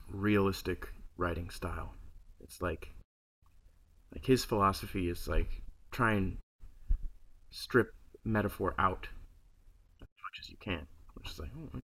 realistic 0.09 0.87
writing 1.17 1.49
style. 1.49 1.93
It's 2.41 2.61
like 2.61 2.89
like 4.13 4.25
his 4.25 4.45
philosophy 4.45 5.09
is 5.09 5.27
like 5.27 5.61
try 5.91 6.13
and 6.13 6.37
strip 7.51 7.93
metaphor 8.23 8.73
out 8.79 9.07
as 10.01 10.07
much 10.23 10.39
as 10.41 10.49
you 10.49 10.57
can. 10.59 10.87
Which 11.13 11.31
is 11.31 11.39
like, 11.39 11.49
oh, 11.57 11.69
I 11.75 11.79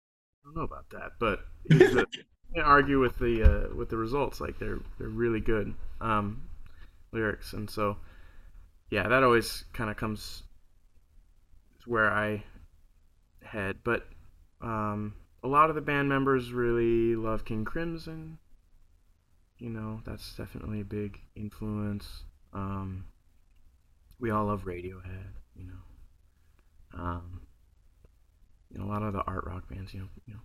don't 0.43 0.55
know 0.55 0.63
about 0.63 0.89
that, 0.91 1.11
but 1.19 1.39
can't 1.69 2.65
argue 2.65 2.99
with 2.99 3.17
the 3.17 3.43
uh, 3.43 3.75
with 3.75 3.89
the 3.89 3.97
results. 3.97 4.41
Like 4.41 4.59
they're 4.59 4.79
they're 4.97 5.07
really 5.07 5.39
good 5.39 5.73
um, 6.01 6.41
lyrics, 7.13 7.53
and 7.53 7.69
so 7.69 7.97
yeah, 8.89 9.07
that 9.07 9.23
always 9.23 9.63
kind 9.71 9.89
of 9.89 9.97
comes 9.97 10.43
where 11.85 12.11
I 12.11 12.43
head. 13.49 13.77
But 13.83 14.07
um, 14.61 15.15
a 15.43 15.47
lot 15.47 15.69
of 15.69 15.75
the 15.75 15.81
band 15.81 16.09
members 16.09 16.51
really 16.51 17.15
love 17.15 17.45
King 17.45 17.65
Crimson. 17.65 18.37
You 19.57 19.69
know, 19.69 20.01
that's 20.05 20.35
definitely 20.35 20.81
a 20.81 20.85
big 20.85 21.19
influence. 21.35 22.23
Um, 22.53 23.05
we 24.19 24.31
all 24.31 24.45
love 24.45 24.65
Radiohead. 24.65 25.33
You 25.55 25.67
know, 25.67 26.99
um, 27.01 27.41
you 28.71 28.79
know, 28.79 28.85
a 28.85 28.91
lot 28.91 29.03
of 29.03 29.13
the 29.13 29.23
art 29.23 29.45
rock 29.45 29.67
bands. 29.69 29.93
You 29.93 30.01
know, 30.01 30.07
you 30.25 30.33
know, 30.33 30.39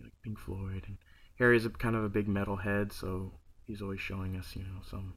like 0.00 0.12
Pink 0.22 0.38
Floyd 0.38 0.84
and 0.86 0.96
Harry's 1.38 1.66
a 1.66 1.70
kind 1.70 1.96
of 1.96 2.04
a 2.04 2.08
big 2.08 2.28
metal 2.28 2.56
head, 2.56 2.92
so 2.92 3.32
he's 3.66 3.82
always 3.82 4.00
showing 4.00 4.36
us, 4.36 4.56
you 4.56 4.62
know, 4.62 4.80
some 4.88 5.14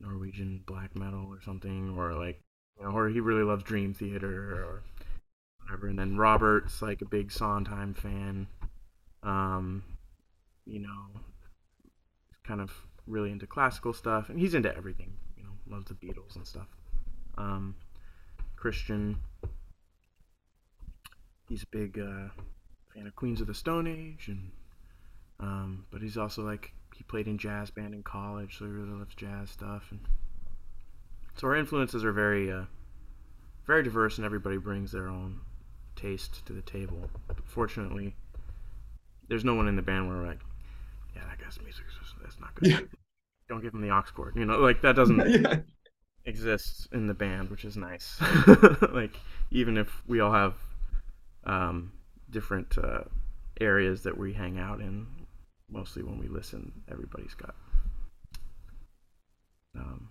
Norwegian 0.00 0.62
black 0.66 0.94
metal 0.94 1.26
or 1.28 1.40
something, 1.40 1.94
or 1.96 2.12
like, 2.12 2.42
you 2.78 2.84
know, 2.84 2.90
or 2.90 3.08
he 3.08 3.20
really 3.20 3.42
loves 3.42 3.64
Dream 3.64 3.94
Theater 3.94 4.62
or 4.62 4.82
whatever. 5.66 5.88
And 5.88 5.98
then 5.98 6.16
Robert's 6.16 6.82
like 6.82 7.02
a 7.02 7.06
big 7.06 7.30
Sondheim 7.30 7.94
fan, 7.94 8.46
um, 9.22 9.82
you 10.64 10.80
know, 10.80 11.20
kind 12.46 12.60
of 12.60 12.72
really 13.06 13.30
into 13.30 13.46
classical 13.46 13.92
stuff, 13.92 14.28
and 14.28 14.38
he's 14.38 14.54
into 14.54 14.74
everything, 14.76 15.12
you 15.36 15.42
know, 15.42 15.50
loves 15.68 15.86
the 15.86 15.94
Beatles 15.94 16.36
and 16.36 16.46
stuff. 16.46 16.68
Um, 17.36 17.74
Christian, 18.56 19.16
he's 21.48 21.62
a 21.62 21.66
big 21.70 21.98
uh, 21.98 22.28
fan 22.94 23.06
of 23.06 23.14
Queens 23.16 23.40
of 23.40 23.46
the 23.46 23.54
Stone 23.54 23.86
Age 23.86 24.28
and 24.28 24.50
um, 25.38 25.84
but 25.90 26.00
he's 26.00 26.16
also 26.16 26.42
like 26.42 26.72
he 26.94 27.04
played 27.04 27.28
in 27.28 27.36
jazz 27.36 27.70
band 27.70 27.94
in 27.94 28.02
college, 28.02 28.58
so 28.58 28.64
he 28.64 28.70
really 28.70 28.98
loves 28.98 29.14
jazz 29.14 29.50
stuff. 29.50 29.88
And 29.90 30.00
so 31.36 31.48
our 31.48 31.56
influences 31.56 32.04
are 32.04 32.12
very, 32.12 32.50
uh, 32.50 32.64
very 33.66 33.82
diverse, 33.82 34.16
and 34.16 34.24
everybody 34.24 34.56
brings 34.56 34.92
their 34.92 35.08
own 35.08 35.40
taste 35.96 36.44
to 36.46 36.52
the 36.52 36.62
table. 36.62 37.10
But 37.26 37.36
fortunately, 37.44 38.14
there's 39.28 39.44
no 39.44 39.54
one 39.54 39.68
in 39.68 39.76
the 39.76 39.82
band 39.82 40.08
where 40.08 40.18
we're 40.18 40.26
like, 40.26 40.40
yeah, 41.14 41.22
that 41.28 41.38
guy's 41.38 41.58
music 41.62 41.84
is 41.88 41.96
that's 42.22 42.40
not 42.40 42.54
good. 42.54 42.68
Yeah. 42.68 42.80
Don't 43.48 43.62
give 43.62 43.74
him 43.74 43.80
the 43.80 43.90
aux 43.90 44.04
cord. 44.14 44.34
You 44.36 44.44
know, 44.44 44.58
like 44.58 44.82
that 44.82 44.96
doesn't 44.96 45.18
yeah. 45.30 45.58
exist 46.24 46.88
in 46.92 47.06
the 47.06 47.14
band, 47.14 47.50
which 47.50 47.64
is 47.64 47.76
nice. 47.76 48.20
like 48.92 49.16
even 49.50 49.76
if 49.76 50.02
we 50.06 50.20
all 50.20 50.32
have 50.32 50.54
um, 51.44 51.92
different 52.30 52.76
uh, 52.78 53.04
areas 53.60 54.02
that 54.02 54.16
we 54.16 54.32
hang 54.32 54.58
out 54.58 54.80
in, 54.80 55.06
mostly 55.70 56.02
when 56.02 56.18
we 56.18 56.28
listen, 56.28 56.72
everybody's 56.90 57.34
got. 57.34 57.54
Um, 59.78 60.08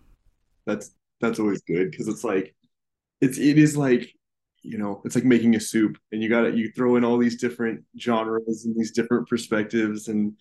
that's 0.65 0.91
that's 1.19 1.39
always 1.39 1.61
good 1.61 1.91
because 1.91 2.07
it's 2.07 2.23
like 2.23 2.55
it's 3.21 3.37
it 3.37 3.57
is 3.57 3.75
like 3.75 4.13
you 4.65 4.77
know 4.77 5.01
it's 5.05 5.15
like 5.15 5.23
making 5.23 5.55
a 5.55 5.59
soup 5.59 5.97
and 6.11 6.21
you 6.23 6.29
got 6.29 6.41
to 6.41 6.55
you 6.55 6.71
throw 6.71 6.95
in 6.95 7.05
all 7.05 7.17
these 7.17 7.39
different 7.39 7.83
genres 7.99 8.65
and 8.65 8.75
these 8.75 8.91
different 8.91 9.27
perspectives 9.29 10.07
and 10.07 10.33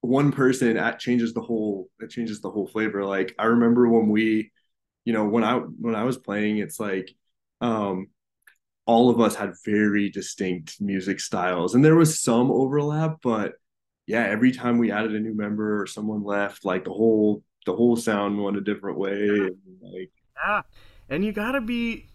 one 0.00 0.30
person 0.30 0.76
at 0.76 1.00
changes 1.00 1.34
the 1.34 1.40
whole 1.40 1.88
it 2.00 2.10
changes 2.10 2.40
the 2.40 2.50
whole 2.50 2.66
flavor 2.66 3.04
like 3.04 3.34
i 3.38 3.44
remember 3.44 3.88
when 3.88 4.08
we 4.08 4.52
you 5.04 5.12
know 5.12 5.24
when 5.24 5.42
i 5.42 5.56
when 5.56 5.94
i 5.94 6.04
was 6.04 6.16
playing 6.16 6.58
it's 6.58 6.78
like 6.78 7.10
um 7.60 8.06
all 8.86 9.10
of 9.10 9.20
us 9.20 9.34
had 9.34 9.52
very 9.64 10.10
distinct 10.10 10.80
music 10.80 11.18
styles 11.18 11.74
and 11.74 11.84
there 11.84 11.96
was 11.96 12.22
some 12.22 12.52
overlap 12.52 13.16
but 13.22 13.54
yeah 14.06 14.22
every 14.22 14.52
time 14.52 14.78
we 14.78 14.92
added 14.92 15.14
a 15.14 15.20
new 15.20 15.34
member 15.34 15.82
or 15.82 15.86
someone 15.86 16.22
left 16.22 16.64
like 16.64 16.84
the 16.84 16.92
whole 16.92 17.42
the 17.64 17.74
whole 17.74 17.96
sound 17.96 18.40
went 18.40 18.56
a 18.56 18.60
different 18.60 18.96
way 18.96 19.26
yeah. 19.26 19.46
and 19.46 19.58
like 19.82 20.10
yeah 20.36 20.62
and 21.08 21.24
you 21.24 21.32
got 21.32 21.52
to 21.52 21.60
be 21.60 22.06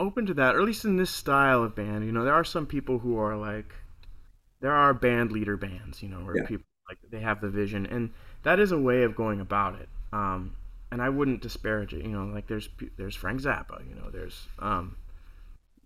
open 0.00 0.26
to 0.26 0.34
that 0.34 0.56
or 0.56 0.60
at 0.60 0.66
least 0.66 0.84
in 0.84 0.96
this 0.96 1.10
style 1.10 1.62
of 1.62 1.74
band 1.74 2.04
you 2.04 2.10
know 2.10 2.24
there 2.24 2.34
are 2.34 2.44
some 2.44 2.66
people 2.66 2.98
who 2.98 3.18
are 3.18 3.36
like 3.36 3.74
there 4.60 4.72
are 4.72 4.94
band 4.94 5.30
leader 5.30 5.56
bands 5.56 6.02
you 6.02 6.08
know 6.08 6.18
where 6.18 6.38
yeah. 6.38 6.46
people 6.46 6.66
like 6.88 6.98
they 7.10 7.20
have 7.20 7.40
the 7.40 7.50
vision 7.50 7.86
and 7.86 8.10
that 8.42 8.58
is 8.58 8.72
a 8.72 8.78
way 8.78 9.02
of 9.02 9.14
going 9.14 9.40
about 9.40 9.74
it 9.78 9.88
um 10.12 10.56
and 10.90 11.02
i 11.02 11.08
wouldn't 11.08 11.42
disparage 11.42 11.92
it 11.92 12.02
you 12.02 12.10
know 12.10 12.24
like 12.24 12.46
there's 12.46 12.68
there's 12.96 13.14
frank 13.14 13.40
zappa 13.40 13.86
you 13.88 13.94
know 13.94 14.10
there's 14.10 14.48
um 14.58 14.96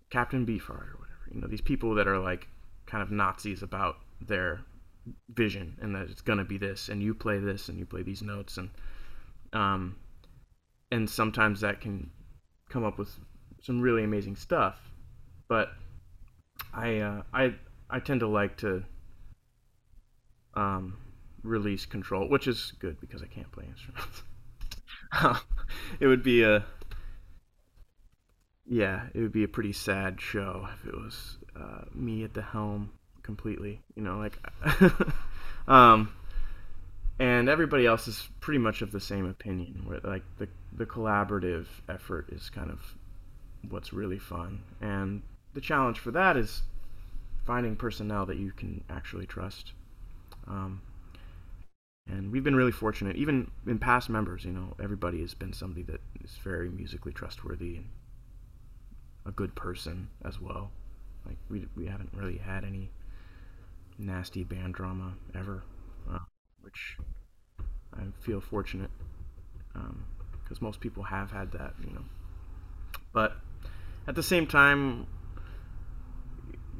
captain 0.09 0.45
beefheart 0.45 0.87
or 0.93 0.97
whatever 0.97 1.29
you 1.33 1.41
know 1.41 1.47
these 1.47 1.61
people 1.61 1.93
that 1.93 2.07
are 2.07 2.19
like 2.19 2.47
kind 2.85 3.03
of 3.03 3.11
nazis 3.11 3.61
about 3.61 3.97
their 4.21 4.61
vision 5.33 5.77
and 5.81 5.93
that 5.93 6.09
it's 6.09 6.21
going 6.21 6.39
to 6.39 6.45
be 6.45 6.57
this 6.57 6.89
and 6.89 7.03
you 7.03 7.13
play 7.13 7.37
this 7.37 7.69
and 7.69 7.77
you 7.77 7.85
play 7.85 8.01
these 8.01 8.21
notes 8.21 8.57
and 8.57 8.69
um 9.53 9.95
and 10.91 11.09
sometimes 11.09 11.61
that 11.61 11.81
can 11.81 12.09
come 12.69 12.83
up 12.83 12.97
with 12.97 13.19
some 13.65 13.81
really 13.81 14.03
amazing 14.03 14.35
stuff 14.35 14.77
but 15.47 15.69
i 16.73 16.97
uh, 16.97 17.21
i 17.33 17.53
i 17.89 17.99
tend 17.99 18.19
to 18.19 18.27
like 18.27 18.57
to 18.57 18.83
um, 20.55 20.97
release 21.45 21.85
control, 21.85 22.27
which 22.29 22.47
is 22.47 22.73
good 22.79 22.99
because 22.99 23.21
I 23.21 23.27
can't 23.27 23.51
play 23.51 23.65
instruments. 23.65 24.23
it 25.99 26.07
would 26.07 26.23
be 26.23 26.43
a 26.43 26.65
yeah, 28.67 29.07
it 29.13 29.19
would 29.19 29.31
be 29.31 29.43
a 29.43 29.47
pretty 29.47 29.73
sad 29.73 30.19
show 30.19 30.67
if 30.73 30.87
it 30.87 30.95
was 30.95 31.37
uh, 31.55 31.85
me 31.93 32.23
at 32.23 32.33
the 32.33 32.41
helm 32.41 32.91
completely. 33.21 33.81
You 33.95 34.03
know, 34.03 34.17
like 34.17 34.39
um, 35.67 36.11
and 37.19 37.47
everybody 37.47 37.85
else 37.85 38.07
is 38.07 38.27
pretty 38.39 38.59
much 38.59 38.81
of 38.81 38.91
the 38.91 38.99
same 38.99 39.25
opinion. 39.29 39.83
Where 39.85 39.99
like 40.03 40.23
the 40.37 40.47
the 40.75 40.85
collaborative 40.85 41.67
effort 41.87 42.29
is 42.31 42.49
kind 42.49 42.71
of 42.71 42.79
what's 43.69 43.93
really 43.93 44.19
fun, 44.19 44.61
and 44.81 45.21
the 45.53 45.61
challenge 45.61 45.99
for 45.99 46.11
that 46.11 46.37
is 46.37 46.63
finding 47.45 47.75
personnel 47.75 48.25
that 48.25 48.37
you 48.37 48.51
can 48.51 48.83
actually 48.89 49.25
trust 49.25 49.71
um, 50.47 50.81
and 52.07 52.31
we've 52.31 52.43
been 52.43 52.55
really 52.55 52.71
fortunate, 52.71 53.15
even 53.15 53.49
in 53.65 53.79
past 53.79 54.09
members. 54.09 54.45
You 54.45 54.51
know, 54.51 54.75
everybody 54.81 55.21
has 55.21 55.33
been 55.33 55.53
somebody 55.53 55.83
that 55.83 56.01
is 56.23 56.31
very 56.43 56.69
musically 56.69 57.11
trustworthy 57.11 57.77
and 57.77 57.85
a 59.25 59.31
good 59.31 59.55
person 59.55 60.09
as 60.23 60.39
well. 60.39 60.71
Like 61.25 61.37
we 61.49 61.67
we 61.75 61.87
haven't 61.87 62.11
really 62.13 62.37
had 62.37 62.63
any 62.63 62.91
nasty 63.97 64.43
band 64.43 64.75
drama 64.75 65.13
ever, 65.33 65.63
uh, 66.11 66.19
which 66.61 66.97
I 67.93 68.03
feel 68.19 68.39
fortunate 68.39 68.91
because 69.73 70.57
um, 70.59 70.61
most 70.61 70.79
people 70.79 71.03
have 71.03 71.31
had 71.31 71.51
that. 71.53 71.73
You 71.83 71.93
know, 71.95 72.05
but 73.13 73.37
at 74.07 74.15
the 74.15 74.23
same 74.23 74.47
time, 74.47 75.07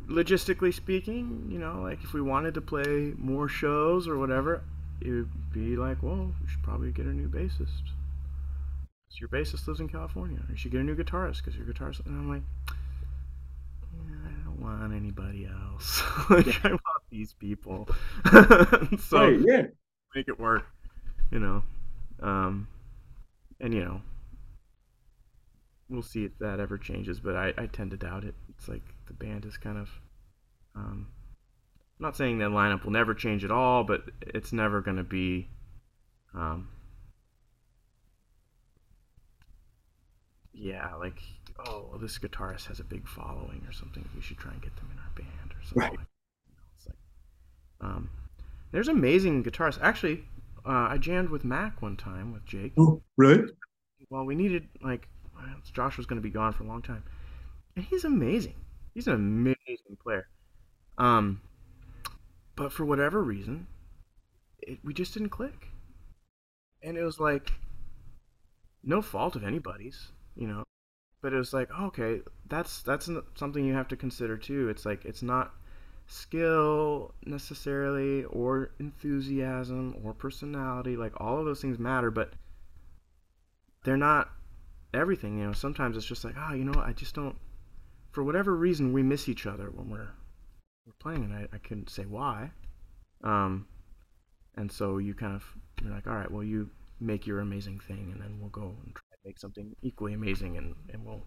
logistically 0.07 0.73
speaking, 0.73 1.47
you 1.49 1.59
know, 1.59 1.82
like 1.82 2.03
if 2.03 2.13
we 2.13 2.21
wanted 2.21 2.53
to 2.53 2.61
play 2.61 3.13
more 3.17 3.47
shows 3.47 4.07
or 4.07 4.17
whatever, 4.17 4.63
it 5.01 5.09
would 5.09 5.51
be 5.51 5.76
like, 5.76 6.01
well, 6.01 6.32
we 6.41 6.47
should 6.47 6.63
probably 6.63 6.91
get 6.91 7.05
a 7.05 7.13
new 7.13 7.28
bassist. 7.28 7.91
So 9.09 9.17
your 9.19 9.30
bassist 9.30 9.67
lives 9.67 9.80
in 9.80 9.89
California. 9.89 10.39
Or 10.39 10.51
you 10.51 10.57
should 10.57 10.71
get 10.71 10.82
a 10.82 10.84
new 10.84 10.95
guitarist 10.95 11.43
because 11.43 11.55
your 11.55 11.65
guitarist. 11.65 12.05
And 12.05 12.17
I'm 12.17 12.30
like, 12.30 12.43
yeah, 14.07 14.15
I 14.28 14.43
don't 14.43 14.59
want 14.59 14.93
anybody 14.93 15.47
else. 15.47 16.03
like 16.30 16.65
I 16.65 16.69
want 16.69 17.03
these 17.09 17.34
people. 17.34 17.88
so 18.99 19.19
right, 19.19 19.39
yeah. 19.39 19.63
make 20.13 20.28
it 20.28 20.39
work, 20.39 20.65
you 21.32 21.39
know. 21.39 21.63
Um, 22.21 22.67
and 23.59 23.73
you 23.73 23.84
know, 23.84 24.01
we'll 25.90 26.02
see 26.02 26.26
if 26.26 26.38
that 26.40 26.60
ever 26.60 26.78
changes, 26.78 27.20
but 27.20 27.36
I, 27.36 27.54
I 27.58 27.68
tend 27.68 27.92
to 27.92 27.98
doubt 27.98 28.24
it. 28.24 28.36
It's 28.50 28.68
like 28.68 28.84
the 29.08 29.14
band 29.14 29.46
is 29.46 29.58
kind 29.58 29.78
of. 29.78 29.90
Um, 30.76 31.08
I'm 31.98 32.04
not 32.04 32.18
saying 32.18 32.40
that 32.40 32.50
lineup 32.50 32.84
will 32.84 32.92
never 32.92 33.14
change 33.14 33.46
at 33.46 33.52
all, 33.52 33.84
but 33.84 34.04
it's 34.22 34.52
never 34.52 34.82
going 34.82 34.98
to 34.98 35.04
be. 35.04 35.48
Um, 36.34 36.68
yeah, 40.54 40.94
like 40.96 41.22
oh, 41.68 41.98
this 42.00 42.18
guitarist 42.18 42.66
has 42.68 42.80
a 42.80 42.84
big 42.84 43.08
following 43.08 43.62
or 43.68 43.72
something. 43.72 44.08
We 44.16 44.22
should 44.22 44.38
try 44.38 44.52
and 44.52 44.62
get 44.62 44.76
them 44.76 44.90
in 44.92 45.00
our 45.00 45.12
band 45.16 45.52
or 45.52 45.64
something. 45.64 45.82
Right. 45.82 45.92
Like, 45.92 46.08
you 46.48 46.54
know, 46.54 46.64
it's 46.78 46.88
like, 46.88 46.98
um, 47.82 48.10
there's 48.72 48.88
amazing 48.88 49.44
guitarists. 49.44 49.80
Actually, 49.82 50.26
uh, 50.66 50.88
I 50.90 50.98
jammed 50.98 51.30
with 51.30 51.46
Mac 51.46 51.82
one 51.82 51.96
time 51.96 52.34
with 52.34 52.46
Jake. 52.46 52.74
Oh, 52.78 53.02
really? 53.18 53.44
Well, 54.10 54.26
we 54.26 54.36
needed 54.36 54.68
like 54.82 55.08
Josh 55.74 55.98
was 55.98 56.06
going 56.06 56.22
to 56.22 56.24
be 56.24 56.30
gone 56.30 56.54
for 56.54 56.64
a 56.64 56.68
long 56.68 56.82
time, 56.82 57.04
and 57.76 57.86
he's 57.86 58.04
amazing. 58.04 58.56
He's 58.93 59.08
an 59.08 59.14
amazing 59.14 59.98
player. 60.02 60.28
Um, 60.98 61.41
but 62.56 62.72
for 62.72 62.86
whatever 62.86 63.22
reason, 63.22 63.68
it, 64.60 64.80
we 64.84 64.93
just 64.93 65.14
didn't 65.14 65.30
click, 65.30 65.68
and 66.82 66.98
it 66.98 67.04
was 67.04 67.20
like 67.20 67.52
no 68.84 69.02
fault 69.02 69.36
of 69.36 69.43
anybody's, 69.43 70.12
you 70.36 70.48
know. 70.48 70.64
But 71.22 71.34
it 71.34 71.38
was 71.38 71.54
like, 71.54 71.70
okay, 71.72 72.22
that's 72.48 72.82
that's 72.84 73.10
something 73.36 73.66
you 73.66 73.74
have 73.74 73.88
to 73.89 73.98
consider 73.98 74.38
too. 74.38 74.70
It's 74.70 74.86
like 74.86 75.06
it's 75.06 75.24
not 75.24 75.54
skill 76.08 77.14
necessarily 77.26 78.24
or 78.26 78.72
enthusiasm 78.80 79.96
or 80.04 80.14
personality 80.14 80.96
like 80.96 81.20
all 81.20 81.39
of 81.39 81.46
those 81.46 81.62
things 81.62 81.80
matter 81.80 82.12
but 82.12 82.34
they're 83.84 83.98
not 83.98 84.30
everything. 84.96 85.38
You 85.38 85.48
know, 85.48 85.54
sometimes 85.54 85.98
it's 85.98 86.06
just 86.06 86.24
like, 86.24 86.36
ah, 86.38 86.50
oh, 86.52 86.54
you 86.56 86.64
know, 86.64 86.82
I 86.82 86.93
just 86.93 87.16
don't. 87.16 87.36
For 88.12 88.24
whatever 88.24 88.56
reason, 88.56 88.93
we 88.93 89.04
miss 89.04 89.28
each 89.28 89.46
other 89.46 89.70
when 89.70 89.89
we're 89.89 90.10
we're 90.86 90.93
playing, 91.00 91.24
and 91.26 91.34
I, 91.34 91.48
I 91.54 91.58
couldn't 91.58 91.89
say 91.89 92.04
why. 92.04 92.52
Um, 93.24 93.68
and 94.56 94.72
so 94.72 94.98
you 94.98 95.14
kind 95.14 95.36
of 95.36 95.43
you're 95.84 95.93
like, 95.93 96.08
all 96.08 96.16
right, 96.16 96.32
well, 96.32 96.43
you 96.43 96.70
make 97.00 97.28
your 97.28 97.39
amazing 97.39 97.80
thing, 97.80 98.12
and 98.14 98.22
then 98.22 98.38
we'll 98.39 98.50
go 98.50 98.76
and 98.84 98.96
try 98.96 99.02
to 99.12 99.18
make 99.26 99.39
something 99.39 99.76
equally 99.82 100.14
amazing, 100.14 100.58
and 100.58 100.76
and 100.91 101.06
we'll 101.06 101.24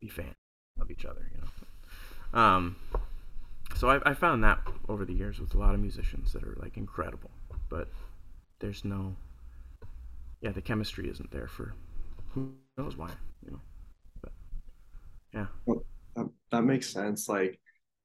be 0.00 0.08
fans 0.08 0.34
of 0.80 0.90
each 0.90 1.04
other, 1.04 1.30
you 1.32 1.40
know. 1.40 2.40
Um, 2.40 2.76
so 3.76 3.88
I, 3.88 4.10
I 4.10 4.14
found 4.14 4.44
that 4.44 4.60
over 4.88 5.04
the 5.04 5.14
years 5.14 5.38
with 5.40 5.54
a 5.54 5.58
lot 5.58 5.74
of 5.74 5.80
musicians 5.80 6.32
that 6.32 6.42
are 6.44 6.56
like 6.60 6.76
incredible, 6.76 7.30
but 7.68 7.88
there's 8.58 8.84
no, 8.84 9.16
yeah, 10.40 10.52
the 10.52 10.62
chemistry 10.62 11.08
isn't 11.08 11.30
there 11.30 11.48
for 11.48 11.74
knows 12.76 12.96
why, 12.96 13.10
you 13.44 13.52
know. 13.52 13.60
But 14.22 14.32
yeah. 15.32 15.46
Well, 15.66 15.84
that, 16.16 16.28
that 16.50 16.62
makes 16.62 16.90
sense. 16.90 17.28
Like, 17.28 17.60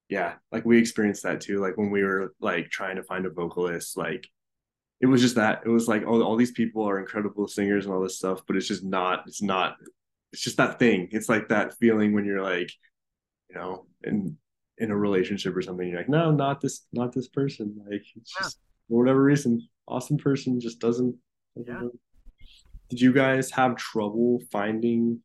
yeah, 0.09 0.35
like 0.51 0.65
we 0.65 0.77
experienced 0.77 1.23
that 1.23 1.41
too. 1.41 1.59
Like 1.59 1.77
when 1.77 1.89
we 1.89 2.03
were 2.03 2.33
like 2.39 2.69
trying 2.69 2.95
to 2.95 3.03
find 3.03 3.25
a 3.25 3.29
vocalist, 3.29 3.97
like 3.97 4.27
it 5.01 5.05
was 5.05 5.21
just 5.21 5.35
that 5.35 5.63
it 5.65 5.69
was 5.69 5.87
like 5.87 6.05
all, 6.05 6.23
all 6.23 6.35
these 6.35 6.51
people 6.51 6.87
are 6.87 6.99
incredible 6.99 7.47
singers 7.47 7.85
and 7.85 7.93
all 7.93 8.01
this 8.01 8.17
stuff, 8.17 8.41
but 8.47 8.55
it's 8.55 8.67
just 8.67 8.83
not, 8.83 9.23
it's 9.27 9.41
not, 9.41 9.75
it's 10.33 10.41
just 10.41 10.57
that 10.57 10.79
thing. 10.79 11.09
It's 11.11 11.29
like 11.29 11.49
that 11.49 11.77
feeling 11.77 12.13
when 12.13 12.25
you're 12.25 12.43
like, 12.43 12.71
you 13.49 13.55
know, 13.55 13.85
in 14.03 14.37
in 14.79 14.91
a 14.91 14.97
relationship 14.97 15.55
or 15.55 15.61
something, 15.61 15.87
you're 15.87 15.97
like, 15.97 16.09
no, 16.09 16.29
not 16.31 16.61
this, 16.61 16.85
not 16.93 17.11
this 17.11 17.27
person. 17.27 17.75
Like 17.89 18.03
it's 18.15 18.33
yeah. 18.37 18.43
just 18.43 18.59
for 18.87 18.99
whatever 18.99 19.23
reason, 19.23 19.67
awesome 19.87 20.17
person 20.17 20.59
just 20.59 20.79
doesn't, 20.79 21.15
doesn't 21.55 21.83
yeah 21.83 21.89
did 22.89 23.01
you 23.01 23.13
guys 23.13 23.51
have 23.51 23.75
trouble 23.75 24.41
finding 24.51 25.21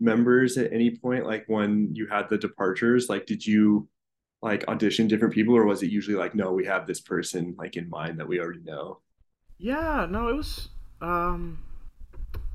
members 0.00 0.58
at 0.58 0.72
any 0.72 0.90
point? 0.96 1.26
Like 1.26 1.44
when 1.46 1.90
you 1.94 2.06
had 2.06 2.28
the 2.28 2.38
departures, 2.38 3.08
like 3.08 3.26
did 3.26 3.46
you 3.46 3.88
like 4.42 4.66
audition 4.68 5.06
different 5.06 5.32
people 5.32 5.56
or 5.56 5.64
was 5.64 5.82
it 5.82 5.90
usually 5.90 6.16
like 6.16 6.34
no, 6.34 6.52
we 6.52 6.66
have 6.66 6.86
this 6.86 7.00
person 7.00 7.54
like 7.58 7.76
in 7.76 7.88
mind 7.88 8.18
that 8.18 8.28
we 8.28 8.40
already 8.40 8.62
know? 8.64 9.00
Yeah, 9.58 10.06
no, 10.10 10.28
it 10.28 10.34
was 10.34 10.68
um 11.00 11.58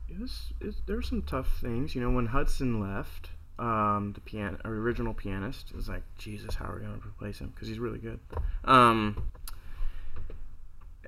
it 0.10 0.20
was 0.20 0.54
it, 0.60 0.76
there 0.86 0.98
were 0.98 1.02
some 1.02 1.22
tough 1.22 1.60
things, 1.62 1.96
you 1.96 2.02
know, 2.02 2.12
when 2.12 2.28
Hudson 2.28 2.80
left, 2.82 3.30
um 3.60 4.12
the 4.14 4.22
piano 4.22 4.58
our 4.66 4.72
original 4.72 5.14
pianist 5.14 5.72
it 5.72 5.76
was 5.76 5.88
like, 5.88 6.04
Jesus, 6.18 6.56
how 6.56 6.66
are 6.66 6.76
we 6.76 6.86
going 6.86 7.00
to 7.00 7.08
replace 7.08 7.40
him 7.40 7.54
cuz 7.58 7.68
he's 7.68 7.80
really 7.80 8.00
good. 8.00 8.20
Um 8.66 9.24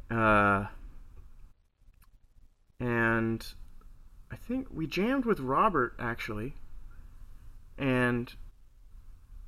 uh 0.10 0.66
and 2.80 3.46
I 4.32 4.36
think 4.36 4.68
we 4.72 4.88
jammed 4.88 5.26
with 5.26 5.40
Robert 5.40 5.96
actually, 6.00 6.56
and 7.78 8.34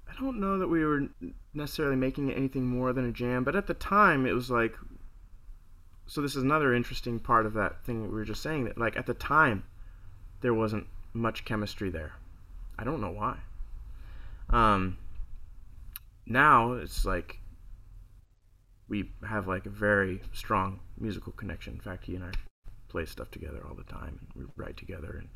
I 0.09 0.13
don't 0.19 0.39
know 0.39 0.57
that 0.59 0.67
we 0.67 0.84
were 0.84 1.07
necessarily 1.53 1.95
making 1.95 2.29
it 2.29 2.38
anything 2.38 2.65
more 2.65 2.93
than 2.93 3.07
a 3.07 3.11
jam, 3.11 3.43
but 3.43 3.55
at 3.55 3.67
the 3.67 3.73
time 3.73 4.25
it 4.25 4.34
was 4.34 4.49
like. 4.49 4.75
So 6.07 6.21
this 6.21 6.36
is 6.36 6.43
another 6.43 6.73
interesting 6.73 7.19
part 7.19 7.45
of 7.45 7.53
that 7.53 7.86
thing 7.86 8.03
that 8.03 8.09
we 8.09 8.15
were 8.15 8.25
just 8.25 8.43
saying 8.43 8.65
that 8.65 8.77
like 8.77 8.97
at 8.97 9.05
the 9.05 9.13
time 9.13 9.63
there 10.41 10.53
wasn't 10.53 10.88
much 11.13 11.45
chemistry 11.45 11.89
there. 11.89 12.13
I 12.77 12.84
don't 12.84 12.99
know 12.99 13.11
why. 13.11 13.38
Um, 14.49 14.97
now 16.25 16.73
it's 16.73 17.05
like 17.05 17.39
we 18.89 19.11
have 19.25 19.47
like 19.47 19.65
a 19.65 19.69
very 19.69 20.21
strong 20.34 20.82
musical 20.99 21.32
connection. 21.32 21.75
In 21.75 21.79
fact, 21.79 22.05
he 22.05 22.15
and 22.15 22.25
I 22.25 22.32
play 22.92 23.06
stuff 23.06 23.32
together 23.32 23.66
all 23.68 23.76
the 23.76 23.84
time 23.84 24.20
and 24.20 24.30
we 24.36 24.52
write 24.56 24.78
together 24.78 25.18
and 25.18 25.30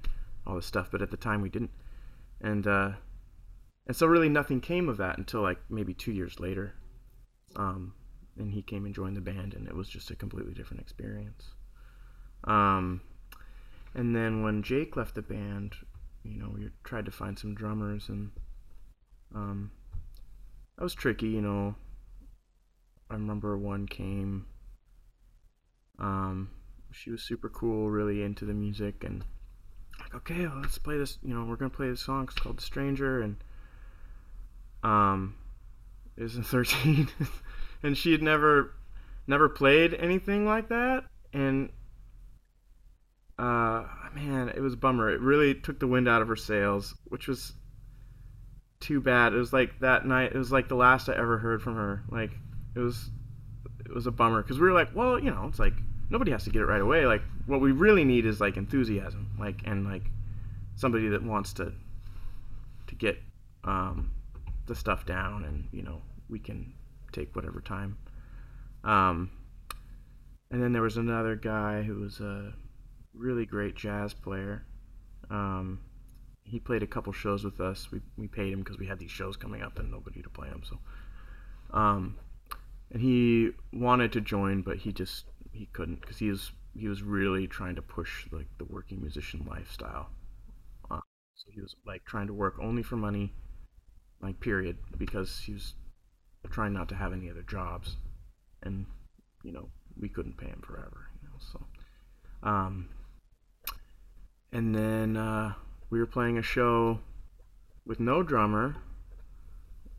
all 0.45 0.55
this 0.55 0.65
stuff. 0.65 0.89
But 0.91 1.01
at 1.01 1.11
the 1.11 1.17
time 1.17 1.41
we 1.41 1.49
didn't, 1.49 1.71
and 2.41 2.67
uh, 2.67 2.91
and 3.87 3.95
so 3.95 4.07
really 4.07 4.29
nothing 4.29 4.61
came 4.61 4.89
of 4.89 4.97
that 4.97 5.17
until 5.17 5.41
like 5.41 5.59
maybe 5.69 5.93
two 5.93 6.11
years 6.11 6.39
later. 6.39 6.73
Um, 7.55 7.93
and 8.37 8.51
he 8.51 8.61
came 8.61 8.85
and 8.85 8.93
joined 8.93 9.15
the 9.15 9.21
band, 9.21 9.53
and 9.53 9.67
it 9.67 9.75
was 9.75 9.87
just 9.87 10.11
a 10.11 10.15
completely 10.15 10.53
different 10.53 10.81
experience. 10.81 11.51
Um, 12.43 13.01
and 13.93 14.13
then 14.13 14.43
when 14.43 14.61
Jake 14.61 14.97
left 14.97 15.15
the 15.15 15.21
band, 15.21 15.75
you 16.23 16.37
know, 16.37 16.51
we 16.53 16.69
tried 16.83 17.05
to 17.05 17.11
find 17.11 17.39
some 17.39 17.55
drummers, 17.55 18.09
and 18.09 18.31
um, 19.33 19.71
that 20.77 20.83
was 20.83 20.93
tricky. 20.93 21.27
You 21.27 21.41
know, 21.41 21.75
I 23.09 23.13
remember 23.13 23.57
one 23.57 23.87
came. 23.87 24.47
Um, 25.97 26.49
she 26.95 27.11
was 27.11 27.21
super 27.21 27.49
cool, 27.49 27.89
really 27.89 28.23
into 28.23 28.45
the 28.45 28.53
music, 28.53 29.03
and 29.03 29.23
like, 29.99 30.15
okay, 30.15 30.47
well, 30.47 30.59
let's 30.61 30.77
play 30.77 30.97
this. 30.97 31.17
You 31.23 31.33
know, 31.33 31.45
we're 31.45 31.57
gonna 31.57 31.69
play 31.69 31.89
this 31.89 32.01
song. 32.01 32.23
It's 32.23 32.35
called 32.35 32.57
"The 32.57 32.63
Stranger," 32.63 33.21
and 33.21 33.37
um, 34.83 35.35
it 36.15 36.23
was 36.23 36.35
in 36.35 36.43
thirteen, 36.43 37.09
and 37.83 37.97
she 37.97 38.11
had 38.11 38.21
never, 38.21 38.73
never 39.27 39.49
played 39.49 39.93
anything 39.93 40.45
like 40.45 40.69
that, 40.69 41.05
and 41.33 41.69
uh, 43.37 43.83
man, 44.13 44.49
it 44.49 44.61
was 44.61 44.73
a 44.73 44.77
bummer. 44.77 45.09
It 45.11 45.19
really 45.19 45.53
took 45.53 45.79
the 45.79 45.87
wind 45.87 46.07
out 46.07 46.21
of 46.21 46.27
her 46.29 46.37
sails, 46.37 46.95
which 47.05 47.27
was 47.27 47.53
too 48.79 49.01
bad. 49.01 49.33
It 49.33 49.37
was 49.37 49.51
like 49.51 49.79
that 49.81 50.05
night. 50.05 50.31
It 50.33 50.37
was 50.37 50.51
like 50.51 50.69
the 50.69 50.75
last 50.75 51.09
I 51.09 51.15
ever 51.15 51.37
heard 51.37 51.61
from 51.61 51.75
her. 51.75 52.03
Like 52.09 52.31
it 52.75 52.79
was, 52.79 53.09
it 53.85 53.93
was 53.93 54.07
a 54.07 54.11
bummer 54.11 54.41
because 54.41 54.59
we 54.59 54.67
were 54.67 54.73
like, 54.73 54.95
well, 54.95 55.19
you 55.19 55.31
know, 55.31 55.45
it's 55.49 55.59
like 55.59 55.73
nobody 56.09 56.31
has 56.31 56.43
to 56.43 56.49
get 56.49 56.61
it 56.61 56.65
right 56.65 56.81
away. 56.81 57.05
Like 57.05 57.21
what 57.45 57.61
we 57.61 57.71
really 57.71 58.03
need 58.03 58.25
is 58.25 58.39
like 58.39 58.57
enthusiasm, 58.57 59.29
like 59.39 59.61
and 59.65 59.85
like 59.85 60.03
somebody 60.75 61.07
that 61.09 61.23
wants 61.23 61.53
to 61.53 61.73
to 62.87 62.95
get 62.95 63.17
um, 63.63 64.11
the 64.67 64.75
stuff 64.75 65.05
down, 65.05 65.45
and 65.45 65.67
you 65.71 65.83
know 65.83 66.01
we 66.29 66.39
can 66.39 66.73
take 67.11 67.35
whatever 67.35 67.61
time. 67.61 67.97
Um, 68.83 69.31
and 70.51 70.61
then 70.61 70.73
there 70.73 70.81
was 70.81 70.97
another 70.97 71.35
guy 71.35 71.81
who 71.81 71.95
was 71.95 72.19
a 72.19 72.53
really 73.13 73.45
great 73.45 73.75
jazz 73.75 74.13
player. 74.13 74.65
Um, 75.29 75.79
he 76.43 76.59
played 76.59 76.83
a 76.83 76.87
couple 76.87 77.11
shows 77.13 77.43
with 77.43 77.59
us. 77.59 77.91
We 77.91 78.01
we 78.17 78.27
paid 78.27 78.53
him 78.53 78.59
because 78.59 78.77
we 78.77 78.85
had 78.85 78.99
these 78.99 79.11
shows 79.11 79.35
coming 79.35 79.61
up 79.61 79.79
and 79.79 79.91
nobody 79.91 80.21
to 80.21 80.29
play 80.29 80.49
them. 80.49 80.61
So, 80.63 80.79
um, 81.71 82.17
and 82.91 83.01
he 83.01 83.51
wanted 83.73 84.11
to 84.13 84.21
join, 84.21 84.61
but 84.61 84.77
he 84.77 84.91
just 84.91 85.25
he 85.55 85.67
couldn't 85.67 86.01
because 86.01 86.17
he 86.17 86.29
was 86.29 86.51
he 86.77 86.87
was 86.87 87.01
really 87.01 87.47
trying 87.47 87.75
to 87.75 87.81
push 87.81 88.27
like 88.31 88.47
the 88.57 88.65
working 88.65 89.01
musician 89.01 89.45
lifestyle. 89.49 90.09
Uh, 90.91 90.99
so 91.35 91.47
he 91.53 91.61
was 91.61 91.75
like 91.85 92.03
trying 92.05 92.27
to 92.27 92.33
work 92.33 92.55
only 92.61 92.83
for 92.83 92.97
money, 92.97 93.33
like 94.21 94.39
period, 94.39 94.77
because 94.97 95.39
he 95.39 95.53
was 95.53 95.73
trying 96.51 96.73
not 96.73 96.89
to 96.89 96.95
have 96.95 97.13
any 97.13 97.29
other 97.29 97.43
jobs, 97.43 97.95
and 98.63 98.85
you 99.43 99.51
know 99.51 99.69
we 99.99 100.09
couldn't 100.09 100.37
pay 100.37 100.47
him 100.47 100.61
forever, 100.65 101.09
you 101.21 101.29
know. 101.29 101.35
So, 101.39 101.65
um, 102.43 102.89
and 104.51 104.75
then 104.75 105.17
uh, 105.17 105.53
we 105.89 105.99
were 105.99 106.05
playing 106.05 106.37
a 106.37 106.43
show 106.43 106.99
with 107.85 107.99
no 107.99 108.21
drummer. 108.21 108.75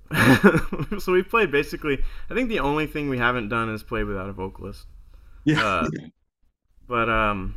so 0.99 1.13
we 1.13 1.23
played 1.23 1.51
basically. 1.51 2.03
I 2.31 2.35
think 2.35 2.49
the 2.49 2.61
only 2.61 2.87
thing 2.87 3.09
we 3.09 3.19
haven't 3.19 3.49
done 3.49 3.71
is 3.71 3.83
play 3.83 4.05
without 4.05 4.29
a 4.29 4.33
vocalist. 4.33 4.87
Yeah. 5.47 5.62
Uh, 5.64 5.88
but 6.88 7.09
um, 7.09 7.57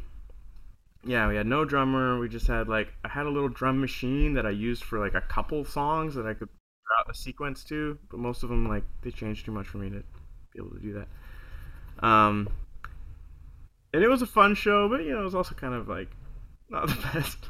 yeah, 1.04 1.28
we 1.28 1.36
had 1.36 1.48
no 1.48 1.66
drummer. 1.66 2.20
We 2.20 2.28
just 2.30 2.48
had 2.48 2.68
like 2.68 2.94
I 3.06 3.10
had 3.10 3.26
a 3.26 3.30
little 3.30 3.50
drum 3.50 3.80
machine 3.80 4.34
that 4.34 4.46
I 4.46 4.50
used 4.52 4.84
for 4.84 5.00
like 5.00 5.14
a 5.16 5.22
couple 5.22 5.64
songs 5.66 6.16
that 6.16 6.26
I 6.26 6.34
could 6.34 6.50
route 6.50 7.10
a 7.10 7.14
sequence 7.16 7.64
to, 7.66 7.98
but 8.10 8.20
most 8.20 8.44
of 8.44 8.50
them 8.50 8.68
like 8.68 8.84
they 9.02 9.12
changed 9.12 9.46
too 9.46 9.52
much 9.52 9.68
for 9.68 9.78
me 9.78 9.90
to 9.90 10.04
be 10.54 10.60
able 10.60 10.72
to 10.72 10.80
do 10.80 10.94
that. 10.94 11.08
Um, 12.08 12.50
and 13.94 14.04
it 14.04 14.08
was 14.10 14.22
a 14.22 14.28
fun 14.28 14.56
show, 14.56 14.90
but 14.90 15.04
you 15.04 15.12
know 15.12 15.22
it 15.22 15.26
was 15.26 15.36
also 15.36 15.56
kind 15.56 15.74
of 15.74 15.88
like 15.88 16.10
not 16.70 16.88
the 16.88 16.96
best. 17.14 17.50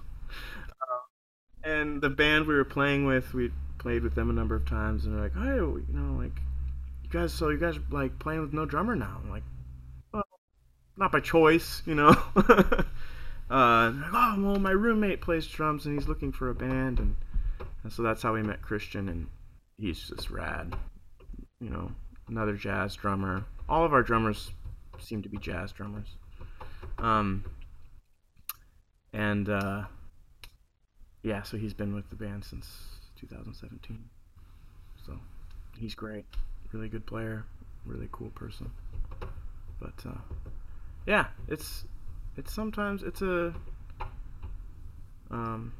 Uh, 0.69 1.69
and 1.69 2.01
the 2.01 2.09
band 2.09 2.47
we 2.47 2.55
were 2.55 2.65
playing 2.65 3.05
with, 3.05 3.33
we 3.33 3.51
played 3.79 4.03
with 4.03 4.15
them 4.15 4.29
a 4.29 4.33
number 4.33 4.55
of 4.55 4.65
times, 4.67 5.05
and 5.05 5.15
they're 5.15 5.23
like, 5.23 5.35
"Hey, 5.35 5.57
you 5.57 5.85
know, 5.89 6.17
like 6.21 6.41
you 7.03 7.09
guys, 7.11 7.33
so 7.33 7.49
you 7.49 7.57
guys 7.59 7.77
are 7.77 7.83
like 7.91 8.19
playing 8.19 8.41
with 8.41 8.53
no 8.53 8.65
drummer 8.65 8.95
now?" 8.95 9.19
I'm 9.23 9.29
like, 9.31 9.43
not 10.99 11.11
by 11.11 11.21
choice, 11.21 11.81
you 11.85 11.95
know. 11.95 12.09
uh, 12.35 12.83
oh 13.49 14.35
well, 14.37 14.59
my 14.59 14.71
roommate 14.71 15.21
plays 15.21 15.47
drums 15.47 15.85
and 15.85 15.97
he's 15.97 16.07
looking 16.07 16.31
for 16.31 16.49
a 16.49 16.55
band, 16.55 16.99
and, 16.99 17.15
and 17.83 17.91
so 17.91 18.03
that's 18.03 18.21
how 18.21 18.33
we 18.33 18.43
met 18.43 18.61
Christian, 18.61 19.07
and 19.09 19.27
he's 19.77 20.09
just 20.09 20.29
rad, 20.29 20.75
you 21.59 21.69
know. 21.69 21.91
Another 22.27 22.53
jazz 22.53 22.95
drummer. 22.95 23.43
All 23.67 23.83
of 23.83 23.93
our 23.93 24.03
drummers 24.03 24.51
seem 24.99 25.23
to 25.23 25.29
be 25.29 25.37
jazz 25.37 25.71
drummers. 25.71 26.07
Um, 26.99 27.43
and 29.13 29.49
uh, 29.49 29.83
yeah, 31.23 31.41
so 31.41 31.57
he's 31.57 31.73
been 31.73 31.95
with 31.95 32.09
the 32.09 32.15
band 32.15 32.43
since 32.43 32.67
2017. 33.19 33.97
So 35.05 35.13
he's 35.79 35.95
great, 35.95 36.25
really 36.71 36.89
good 36.89 37.05
player, 37.05 37.45
really 37.85 38.09
cool 38.11 38.29
person. 38.29 38.69
But 39.79 40.05
uh, 40.05 40.19
yeah, 41.05 41.27
it's 41.47 41.85
it's 42.37 42.53
sometimes 42.53 43.03
it's 43.03 43.21
a 43.21 43.53
um 45.31 45.73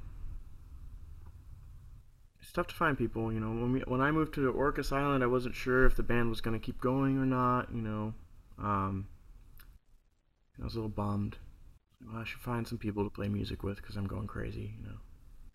it's 2.49 2.55
tough 2.55 2.67
to 2.67 2.75
find 2.75 2.97
people. 2.97 3.31
You 3.31 3.39
know, 3.39 3.49
when 3.49 3.73
we 3.73 3.79
when 3.81 4.01
I 4.01 4.09
moved 4.09 4.33
to 4.33 4.51
Orcas 4.51 4.91
Island, 4.91 5.23
I 5.23 5.27
wasn't 5.27 5.53
sure 5.53 5.85
if 5.85 5.95
the 5.95 6.01
band 6.01 6.29
was 6.31 6.41
to 6.41 6.57
keep 6.57 6.81
going 6.81 7.19
or 7.19 7.25
not. 7.25 7.71
You 7.71 7.81
know, 7.81 8.13
um, 8.57 9.07
I 10.59 10.63
was 10.63 10.73
a 10.73 10.77
little 10.77 10.89
bummed. 10.89 11.37
Well, 12.03 12.19
I 12.19 12.23
should 12.23 12.39
find 12.39 12.67
some 12.67 12.79
people 12.79 13.03
to 13.03 13.09
play 13.11 13.27
music 13.27 13.61
with 13.61 13.77
because 13.77 13.97
I'm 13.97 14.07
going 14.07 14.25
crazy. 14.25 14.73
You 14.79 14.87
know, 14.87 14.97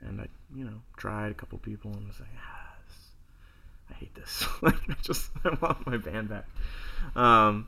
and 0.09 0.21
I 0.21 0.29
you 0.55 0.65
know 0.65 0.83
tried 0.97 1.33
a 1.33 1.35
couple 1.35 1.59
people 1.59 1.93
and 1.93 2.07
was 2.07 2.21
like, 2.21 2.29
ah, 2.39 2.75
this, 2.87 2.97
I 3.91 3.95
hate 3.95 4.15
this. 4.15 4.45
like 4.63 4.77
I 4.89 4.95
just 5.03 5.33
I 5.45 5.57
want 5.61 5.85
my 5.87 5.97
band 5.97 6.29
back. 6.29 6.47
Um, 7.17 7.67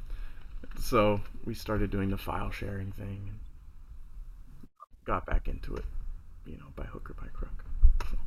so 0.79 1.21
we 1.45 1.55
started 1.55 1.91
doing 1.91 2.11
the 2.11 2.19
file 2.19 2.51
sharing 2.51 2.93
thing 2.93 3.29
and 3.29 3.39
got 5.05 5.27
back 5.27 5.49
into 5.49 5.75
it, 5.75 5.85
you 6.45 6.57
know, 6.57 6.67
by 6.75 6.85
hook 6.85 7.11
or 7.11 7.15
by 7.15 7.29
crook. 7.33 7.65
So, 8.11 8.19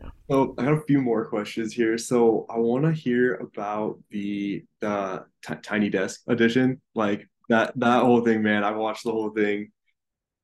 yeah. 0.00 0.10
So 0.30 0.54
I 0.58 0.64
have 0.64 0.78
a 0.78 0.82
few 0.82 1.00
more 1.00 1.26
questions 1.26 1.72
here. 1.72 1.98
So 1.98 2.46
I 2.48 2.58
want 2.58 2.84
to 2.84 2.92
hear 2.92 3.34
about 3.36 3.98
the 4.10 4.64
the 4.80 5.24
t- 5.44 5.54
Tiny 5.62 5.90
Desk 5.90 6.20
edition, 6.28 6.80
like 6.94 7.26
that 7.48 7.72
that 7.76 8.02
whole 8.02 8.20
thing, 8.20 8.42
man. 8.42 8.64
I 8.64 8.72
watched 8.72 9.04
the 9.04 9.12
whole 9.12 9.30
thing. 9.30 9.70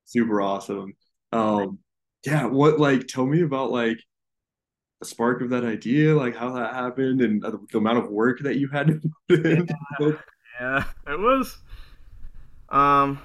Super 0.05 0.41
awesome. 0.41 0.93
Um, 1.31 1.79
yeah. 2.25 2.45
What 2.45 2.79
like? 2.79 3.07
Tell 3.07 3.25
me 3.25 3.41
about 3.41 3.71
like 3.71 3.99
spark 5.03 5.41
of 5.41 5.49
that 5.49 5.63
idea, 5.63 6.15
like 6.15 6.35
how 6.35 6.53
that 6.53 6.73
happened, 6.73 7.21
and 7.21 7.41
the, 7.41 7.59
the 7.71 7.77
amount 7.77 7.99
of 7.99 8.09
work 8.09 8.39
that 8.41 8.57
you 8.57 8.67
had 8.67 8.87
to 8.87 9.01
put 9.27 9.45
in. 9.45 9.67
Yeah, 9.99 10.11
yeah, 10.59 10.83
it 11.07 11.19
was. 11.19 11.57
Um, 12.69 13.19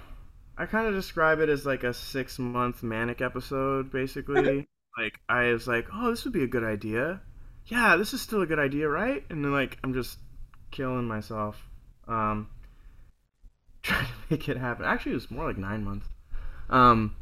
I 0.58 0.66
kind 0.66 0.86
of 0.86 0.94
describe 0.94 1.40
it 1.40 1.48
as 1.48 1.64
like 1.64 1.84
a 1.84 1.94
six 1.94 2.38
month 2.38 2.82
manic 2.82 3.20
episode, 3.20 3.90
basically. 3.90 4.68
like 4.98 5.18
I 5.28 5.52
was 5.52 5.66
like, 5.66 5.86
oh, 5.94 6.10
this 6.10 6.24
would 6.24 6.34
be 6.34 6.44
a 6.44 6.48
good 6.48 6.64
idea. 6.64 7.20
Yeah, 7.66 7.96
this 7.96 8.12
is 8.12 8.20
still 8.20 8.42
a 8.42 8.46
good 8.46 8.58
idea, 8.58 8.88
right? 8.88 9.24
And 9.30 9.44
then 9.44 9.52
like 9.52 9.78
I'm 9.84 9.94
just 9.94 10.18
killing 10.70 11.06
myself, 11.06 11.62
um, 12.08 12.48
trying 13.82 14.06
to 14.06 14.12
make 14.28 14.48
it 14.48 14.56
happen. 14.56 14.84
Actually, 14.84 15.12
it 15.12 15.16
was 15.16 15.30
more 15.30 15.46
like 15.46 15.58
nine 15.58 15.84
months. 15.84 16.06
Um, 16.68 17.16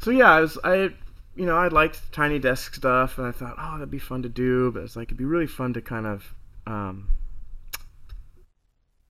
so 0.00 0.10
yeah, 0.10 0.30
I 0.30 0.40
was 0.40 0.58
I, 0.62 0.90
you 1.36 1.44
know, 1.44 1.56
I 1.56 1.68
liked 1.68 2.12
tiny 2.12 2.38
desk 2.38 2.74
stuff, 2.74 3.18
and 3.18 3.26
I 3.26 3.30
thought, 3.30 3.56
oh, 3.58 3.72
that'd 3.72 3.90
be 3.90 3.98
fun 3.98 4.22
to 4.22 4.28
do. 4.28 4.72
But 4.72 4.84
it's 4.84 4.96
like 4.96 5.08
it'd 5.08 5.18
be 5.18 5.24
really 5.24 5.46
fun 5.46 5.74
to 5.74 5.82
kind 5.82 6.06
of, 6.06 6.34
um, 6.66 7.10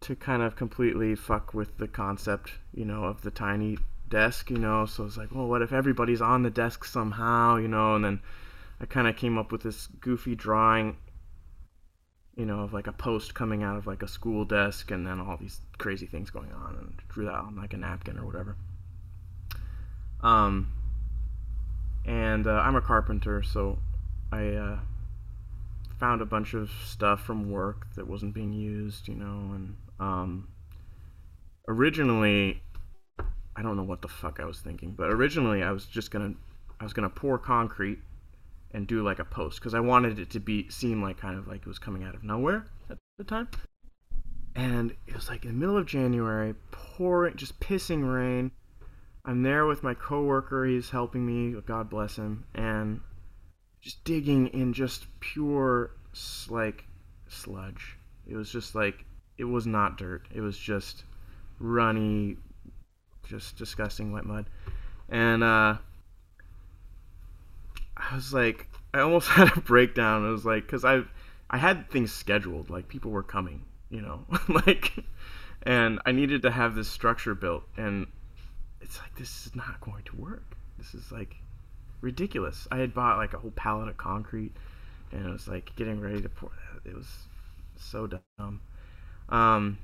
to 0.01 0.17
kind 0.17 0.43
of 0.43 0.57
completely 0.57 1.15
fuck 1.15 1.55
with 1.55 1.79
the 1.79 1.87
concept, 1.87 2.53
you 2.75 2.85
know, 2.85 3.05
of 3.05 3.23
the 3.23 3.31
tiny 3.31 3.79
desk, 4.09 4.51
you 4.51 4.59
know. 4.59 4.87
So 4.87 5.05
it's 5.05 5.17
like, 5.17 5.33
well, 5.33 5.47
what 5.47 5.63
if 5.63 5.73
everybody's 5.73 6.21
on 6.21 6.43
the 6.43 6.51
desk 6.51 6.85
somehow, 6.85 7.57
you 7.57 7.69
know? 7.69 7.95
And 7.95 8.05
then 8.05 8.21
I 8.81 8.87
kind 8.87 9.07
of 9.07 9.17
came 9.17 9.39
up 9.39 9.53
with 9.53 9.63
this 9.63 9.87
goofy 10.01 10.35
drawing, 10.35 10.97
you 12.37 12.45
know, 12.45 12.61
of 12.61 12.73
like 12.73 12.89
a 12.89 12.93
post 12.93 13.35
coming 13.35 13.63
out 13.63 13.77
of 13.77 13.87
like 13.87 14.03
a 14.03 14.09
school 14.09 14.45
desk, 14.45 14.91
and 14.91 15.07
then 15.07 15.21
all 15.21 15.37
these 15.37 15.61
crazy 15.79 16.07
things 16.07 16.31
going 16.31 16.53
on, 16.53 16.77
and 16.77 17.03
drew 17.09 17.27
that 17.27 17.35
on 17.35 17.55
like 17.55 17.73
a 17.73 17.77
napkin 17.77 18.19
or 18.19 18.27
whatever. 18.27 18.57
Um, 20.23 20.73
and 22.07 22.47
uh, 22.47 22.53
I'm 22.53 22.77
a 22.77 22.81
carpenter, 22.81 23.43
so 23.43 23.79
I 24.33 24.49
uh, 24.51 24.79
found 25.99 26.23
a 26.23 26.27
bunch 26.27 26.55
of 26.55 26.71
stuff 26.85 27.23
from 27.23 27.51
work 27.51 27.87
that 27.97 28.07
wasn't 28.07 28.33
being 28.33 28.53
used, 28.53 29.09
you 29.09 29.15
know, 29.15 29.53
and 29.55 29.77
um, 29.99 30.49
originally, 31.69 32.63
I 33.57 33.63
don't 33.63 33.77
know 33.77 33.83
what 33.83 34.03
the 34.03 34.09
fuck 34.09 34.39
I 34.41 34.45
was 34.45 34.61
thinking, 34.61 34.93
but 34.93 35.11
originally 35.11 35.63
I 35.63 35.73
was 35.73 35.87
just 35.87 36.11
gonna, 36.11 36.35
I 36.81 36.85
was 36.85 36.93
gonna 36.93 37.11
pour 37.11 37.39
concrete 37.39 37.99
and 38.73 38.87
do 38.87 39.03
like 39.03 39.19
a 39.19 39.25
post 39.25 39.59
because 39.59 39.75
I 39.75 39.81
wanted 39.81 40.19
it 40.19 40.31
to 40.31 40.41
be 40.41 40.69
seem 40.71 41.03
like 41.03 41.19
kind 41.19 41.39
of 41.39 41.49
like 41.49 41.63
it 41.63 41.67
was 41.67 41.79
coming 41.79 42.05
out 42.05 42.15
of 42.15 42.23
nowhere 42.23 42.67
at 42.89 42.99
the 43.19 43.25
time. 43.25 43.49
And 44.55 44.95
it 45.07 45.15
was 45.15 45.29
like 45.29 45.45
in 45.45 45.51
the 45.51 45.57
middle 45.57 45.77
of 45.77 45.87
January, 45.87 46.55
pouring, 46.71 47.37
just 47.37 47.59
pissing 47.61 48.03
rain. 48.11 48.53
I'm 49.27 49.43
there 49.43 49.67
with 49.67 49.83
my 49.83 49.93
coworker. 49.93 50.65
He's 50.65 50.89
helping 50.89 51.27
me. 51.27 51.61
God 51.67 51.91
bless 51.91 52.17
him. 52.17 52.45
And 52.55 53.01
just 53.81 54.05
digging 54.05 54.47
in 54.49 54.73
just 54.73 55.07
pure 55.21 55.91
like 56.49 56.85
sludge. 57.29 57.99
It 58.27 58.37
was 58.37 58.51
just 58.51 58.75
like 58.75 59.05
it 59.37 59.45
was 59.45 59.67
not 59.67 59.99
dirt. 59.99 60.29
It 60.33 60.41
was 60.41 60.57
just 60.57 61.05
runny, 61.59 62.37
just 63.29 63.57
disgusting 63.57 64.13
wet 64.13 64.25
mud. 64.25 64.47
And 65.09 65.43
uh, 65.43 65.77
I 67.97 68.15
was 68.15 68.33
like, 68.33 68.69
I 68.95 69.01
almost 69.01 69.29
had 69.31 69.57
a 69.57 69.61
breakdown. 69.61 70.27
It 70.27 70.31
was 70.31 70.45
like, 70.45 70.65
because 70.65 70.85
I, 70.85 71.03
I 71.51 71.59
had 71.59 71.91
things 71.91 72.13
scheduled, 72.13 72.71
like 72.71 72.89
people 72.89 73.11
were 73.11 73.23
coming, 73.23 73.65
you 73.91 74.01
know, 74.01 74.25
like, 74.49 74.93
and 75.63 76.01
I 76.07 76.13
needed 76.13 76.43
to 76.43 76.51
have 76.51 76.75
this 76.75 76.89
structure 76.89 77.35
built, 77.35 77.65
and 77.77 78.07
it's 78.87 78.99
like 79.01 79.17
this 79.17 79.47
is 79.47 79.57
not 79.57 79.81
going 79.81 80.05
to 80.05 80.17
work. 80.17 80.57
This 80.79 80.95
is 80.95 81.11
like 81.11 81.35
ridiculous. 82.01 82.69
I 82.71 82.79
had 82.79 82.95
bought 82.95 83.19
like 83.19 83.35
a 83.35 83.39
whole 83.39 83.51
pallet 83.51 83.89
of 83.89 83.97
concrete, 83.97 84.53
and 85.11 85.27
it 85.27 85.31
was 85.31 85.49
like 85.49 85.75
getting 85.75 86.01
ready 86.01 86.23
to 86.23 86.29
pour. 86.29 86.53
It 86.85 86.95
was 86.95 87.09
so 87.77 88.07
dumb. 88.07 88.61
Um, 89.29 89.79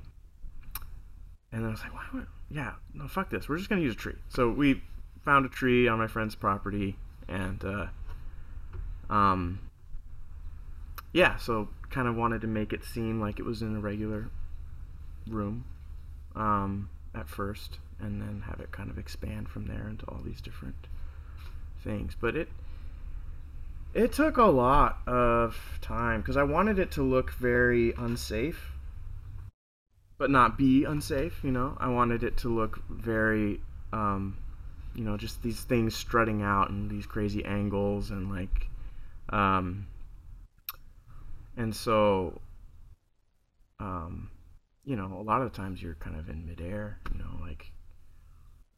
and 1.51 1.63
then 1.63 1.65
I 1.65 1.71
was 1.71 1.81
like, 1.81 1.93
why 1.93 2.23
yeah, 2.49 2.75
no, 2.95 3.09
fuck 3.09 3.29
this. 3.29 3.49
We're 3.49 3.59
just 3.59 3.69
gonna 3.69 3.83
use 3.83 3.95
a 3.95 3.99
tree. 3.99 4.15
So 4.29 4.51
we 4.51 4.81
found 5.25 5.47
a 5.47 5.49
tree 5.49 5.89
on 5.89 5.99
my 5.99 6.07
friend's 6.07 6.37
property, 6.37 6.97
and 7.27 7.65
uh, 7.65 7.87
um, 9.13 9.59
yeah, 11.13 11.39
so 11.39 11.69
kind 11.91 12.07
of 12.07 12.15
wanted 12.15 12.43
to 12.43 12.47
make 12.47 12.73
it 12.73 12.85
seem 12.85 13.21
like 13.21 13.41
it 13.41 13.45
was 13.45 13.63
in 13.63 13.75
a 13.75 13.81
regular 13.81 14.31
room 15.27 15.65
um, 16.37 16.89
at 17.17 17.29
first, 17.29 17.79
and 18.01 18.21
then 18.21 18.45
have 18.47 18.61
it 18.61 18.73
kind 18.73 18.91
of 18.91 18.99
expand 18.99 19.49
from 19.49 19.67
there 19.67 19.89
into 19.89 20.05
all 20.07 20.21
these 20.25 20.41
different 20.41 20.89
things. 21.83 22.17
But 22.21 22.37
it 22.37 22.49
it 23.95 24.13
took 24.13 24.37
a 24.37 24.45
lot 24.45 24.99
of 25.07 25.79
time 25.81 26.21
because 26.21 26.37
I 26.37 26.45
wanted 26.45 26.79
it 26.79 26.93
to 26.93 27.03
look 27.03 27.33
very 27.33 27.93
unsafe 27.97 28.73
but 30.23 30.31
not 30.31 30.57
be 30.57 30.85
unsafe. 30.85 31.43
You 31.43 31.51
know, 31.51 31.77
I 31.81 31.89
wanted 31.89 32.23
it 32.23 32.37
to 32.39 32.49
look 32.49 32.81
very, 32.89 33.61
um, 33.93 34.37
you 34.95 35.03
know, 35.03 35.17
just 35.17 35.43
these 35.43 35.61
things 35.63 35.97
strutting 35.97 36.43
out 36.43 36.71
and 36.71 36.89
these 36.89 37.07
crazy 37.07 37.45
angles 37.45 38.13
and 38.13 38.31
like, 38.31 38.69
um, 39.31 39.89
and 41.57 41.75
so, 41.75 42.41
um, 43.81 44.31
you 44.85 44.95
know, 44.95 45.13
a 45.19 45.25
lot 45.25 45.43
of 45.43 45.53
times 45.53 45.83
you're 45.83 45.97
kind 45.97 46.17
of 46.17 46.29
in 46.29 46.47
midair. 46.47 47.01
You 47.13 47.19
know, 47.19 47.41
like, 47.41 47.73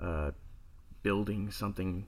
uh, 0.01 0.31
building 1.03 1.51
something 1.51 2.07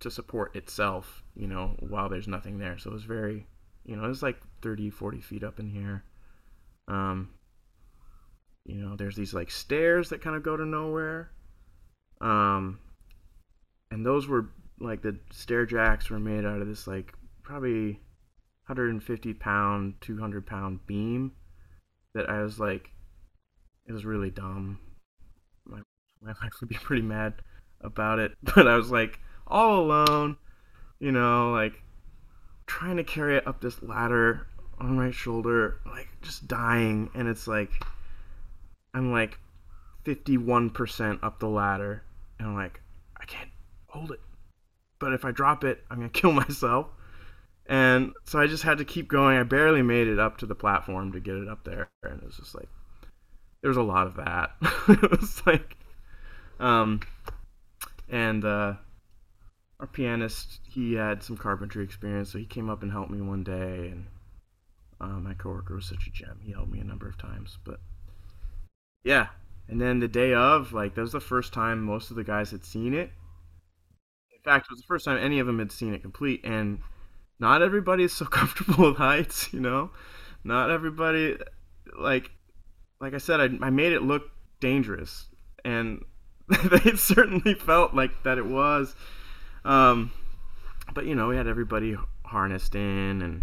to 0.00 0.10
support 0.10 0.56
itself. 0.56 1.22
You 1.34 1.48
know, 1.48 1.76
while 1.80 2.08
there's 2.08 2.28
nothing 2.28 2.58
there. 2.58 2.78
So 2.78 2.90
it 2.90 2.94
was 2.94 3.04
very, 3.04 3.46
you 3.84 3.96
know, 3.96 4.04
it 4.04 4.08
was 4.08 4.22
like 4.22 4.38
30, 4.62 4.90
40 4.90 5.20
feet 5.20 5.44
up 5.44 5.60
in 5.60 5.68
here. 5.68 6.04
Um, 6.88 7.30
you 8.64 8.76
know 8.76 8.96
there's 8.96 9.16
these 9.16 9.34
like 9.34 9.50
stairs 9.50 10.08
that 10.08 10.20
kind 10.20 10.36
of 10.36 10.42
go 10.42 10.56
to 10.56 10.64
nowhere 10.64 11.30
um 12.20 12.78
and 13.90 14.06
those 14.06 14.28
were 14.28 14.50
like 14.80 15.02
the 15.02 15.18
stair 15.30 15.66
jacks 15.66 16.10
were 16.10 16.20
made 16.20 16.44
out 16.44 16.60
of 16.60 16.68
this 16.68 16.86
like 16.86 17.12
probably 17.42 17.92
150 18.66 19.34
pound 19.34 19.94
200 20.00 20.46
pound 20.46 20.86
beam 20.86 21.32
that 22.14 22.28
i 22.30 22.40
was 22.42 22.60
like 22.60 22.90
it 23.86 23.92
was 23.92 24.04
really 24.04 24.30
dumb 24.30 24.78
my, 26.22 26.32
wife 26.42 26.52
would 26.60 26.68
be 26.68 26.76
pretty 26.76 27.02
mad 27.02 27.34
about 27.80 28.18
it 28.18 28.32
but 28.54 28.68
i 28.68 28.76
was 28.76 28.90
like 28.90 29.18
all 29.46 29.80
alone 29.80 30.36
you 31.00 31.12
know 31.12 31.50
like 31.50 31.82
trying 32.66 32.96
to 32.96 33.04
carry 33.04 33.36
it 33.36 33.46
up 33.46 33.60
this 33.60 33.82
ladder 33.82 34.46
on 34.78 34.96
my 34.96 35.10
shoulder 35.10 35.80
like 35.86 36.08
just 36.22 36.46
dying 36.46 37.10
and 37.14 37.28
it's 37.28 37.46
like 37.46 37.70
I'm 38.94 39.12
like 39.12 39.38
51% 40.04 41.22
up 41.22 41.38
the 41.38 41.48
ladder, 41.48 42.02
and 42.38 42.48
I'm 42.48 42.54
like, 42.54 42.80
I 43.20 43.24
can't 43.24 43.50
hold 43.86 44.10
it. 44.10 44.20
But 44.98 45.12
if 45.12 45.24
I 45.24 45.30
drop 45.30 45.64
it, 45.64 45.82
I'm 45.90 45.98
gonna 45.98 46.08
kill 46.10 46.32
myself. 46.32 46.88
And 47.66 48.12
so 48.24 48.40
I 48.40 48.48
just 48.48 48.64
had 48.64 48.78
to 48.78 48.84
keep 48.84 49.08
going. 49.08 49.38
I 49.38 49.44
barely 49.44 49.82
made 49.82 50.08
it 50.08 50.18
up 50.18 50.38
to 50.38 50.46
the 50.46 50.54
platform 50.54 51.12
to 51.12 51.20
get 51.20 51.36
it 51.36 51.48
up 51.48 51.64
there, 51.64 51.90
and 52.02 52.20
it 52.20 52.26
was 52.26 52.36
just 52.36 52.54
like 52.54 52.68
there 53.60 53.68
was 53.68 53.76
a 53.76 53.82
lot 53.82 54.06
of 54.06 54.16
that. 54.16 54.50
it 54.88 55.10
was 55.10 55.42
like, 55.46 55.76
um, 56.62 57.00
and 58.08 58.44
uh, 58.44 58.74
our 59.80 59.86
pianist 59.86 60.60
he 60.68 60.94
had 60.94 61.22
some 61.22 61.36
carpentry 61.36 61.84
experience, 61.84 62.32
so 62.32 62.38
he 62.38 62.46
came 62.46 62.70
up 62.70 62.82
and 62.82 62.92
helped 62.92 63.10
me 63.10 63.20
one 63.20 63.44
day, 63.44 63.88
and 63.88 64.06
uh, 65.00 65.18
my 65.18 65.34
coworker 65.34 65.74
was 65.74 65.86
such 65.86 66.06
a 66.06 66.10
gem. 66.10 66.40
He 66.42 66.52
helped 66.52 66.70
me 66.70 66.80
a 66.80 66.84
number 66.84 67.08
of 67.08 67.18
times, 67.18 67.58
but 67.64 67.80
yeah. 69.04 69.28
And 69.68 69.80
then 69.80 70.00
the 70.00 70.08
day 70.08 70.34
of, 70.34 70.72
like, 70.72 70.94
that 70.94 71.00
was 71.00 71.12
the 71.12 71.20
first 71.20 71.52
time 71.52 71.82
most 71.82 72.10
of 72.10 72.16
the 72.16 72.24
guys 72.24 72.50
had 72.50 72.64
seen 72.64 72.94
it. 72.94 73.10
In 74.32 74.42
fact, 74.44 74.66
it 74.66 74.72
was 74.72 74.80
the 74.80 74.86
first 74.86 75.04
time 75.04 75.18
any 75.18 75.38
of 75.38 75.46
them 75.46 75.58
had 75.58 75.72
seen 75.72 75.94
it 75.94 76.02
complete. 76.02 76.40
And 76.44 76.80
not 77.38 77.62
everybody 77.62 78.04
is 78.04 78.12
so 78.12 78.24
comfortable 78.26 78.90
with 78.90 78.96
heights, 78.96 79.52
you 79.52 79.60
know? 79.60 79.90
Not 80.44 80.70
everybody, 80.70 81.38
like, 81.98 82.30
like 83.00 83.14
I 83.14 83.18
said, 83.18 83.40
I, 83.40 83.66
I 83.66 83.70
made 83.70 83.92
it 83.92 84.02
look 84.02 84.30
dangerous. 84.60 85.26
And 85.64 86.04
they 86.64 86.92
certainly 86.96 87.54
felt 87.54 87.94
like 87.94 88.22
that 88.24 88.38
it 88.38 88.46
was. 88.46 88.94
Um, 89.64 90.12
but, 90.94 91.06
you 91.06 91.14
know, 91.14 91.28
we 91.28 91.36
had 91.36 91.46
everybody 91.46 91.96
harnessed 92.24 92.74
in. 92.74 93.22
And 93.22 93.42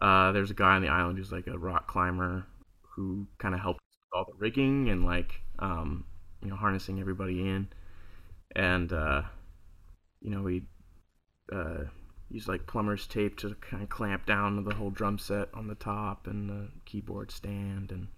uh, 0.00 0.32
there's 0.32 0.50
a 0.50 0.54
guy 0.54 0.76
on 0.76 0.82
the 0.82 0.88
island 0.88 1.18
who's 1.18 1.32
like 1.32 1.46
a 1.46 1.58
rock 1.58 1.86
climber 1.86 2.46
who 2.94 3.26
kind 3.38 3.54
of 3.54 3.60
helped 3.60 3.80
with 3.80 4.18
all 4.18 4.24
the 4.24 4.38
rigging 4.38 4.88
and 4.88 5.04
like 5.04 5.40
um, 5.58 6.04
you 6.42 6.48
know 6.48 6.56
harnessing 6.56 7.00
everybody 7.00 7.40
in, 7.40 7.68
and 8.56 8.92
uh, 8.92 9.22
you 10.20 10.30
know 10.30 10.42
we 10.42 10.62
uh, 11.52 11.84
use 12.30 12.48
like 12.48 12.66
plumber's 12.66 13.06
tape 13.06 13.36
to 13.38 13.54
kind 13.60 13.82
of 13.82 13.88
clamp 13.88 14.26
down 14.26 14.64
the 14.64 14.74
whole 14.74 14.90
drum 14.90 15.18
set 15.18 15.48
on 15.54 15.66
the 15.66 15.74
top 15.74 16.26
and 16.26 16.48
the 16.48 16.68
keyboard 16.84 17.30
stand, 17.30 17.90
and 17.90 18.08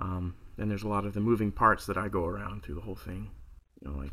um, 0.00 0.34
then 0.56 0.68
there's 0.68 0.82
a 0.82 0.88
lot 0.88 1.04
of 1.04 1.14
the 1.14 1.20
moving 1.20 1.52
parts 1.52 1.86
that 1.86 1.96
I 1.96 2.08
go 2.08 2.24
around 2.24 2.62
through 2.62 2.76
the 2.76 2.80
whole 2.80 2.96
thing, 2.96 3.30
you 3.80 3.90
know 3.90 3.98
like 3.98 4.12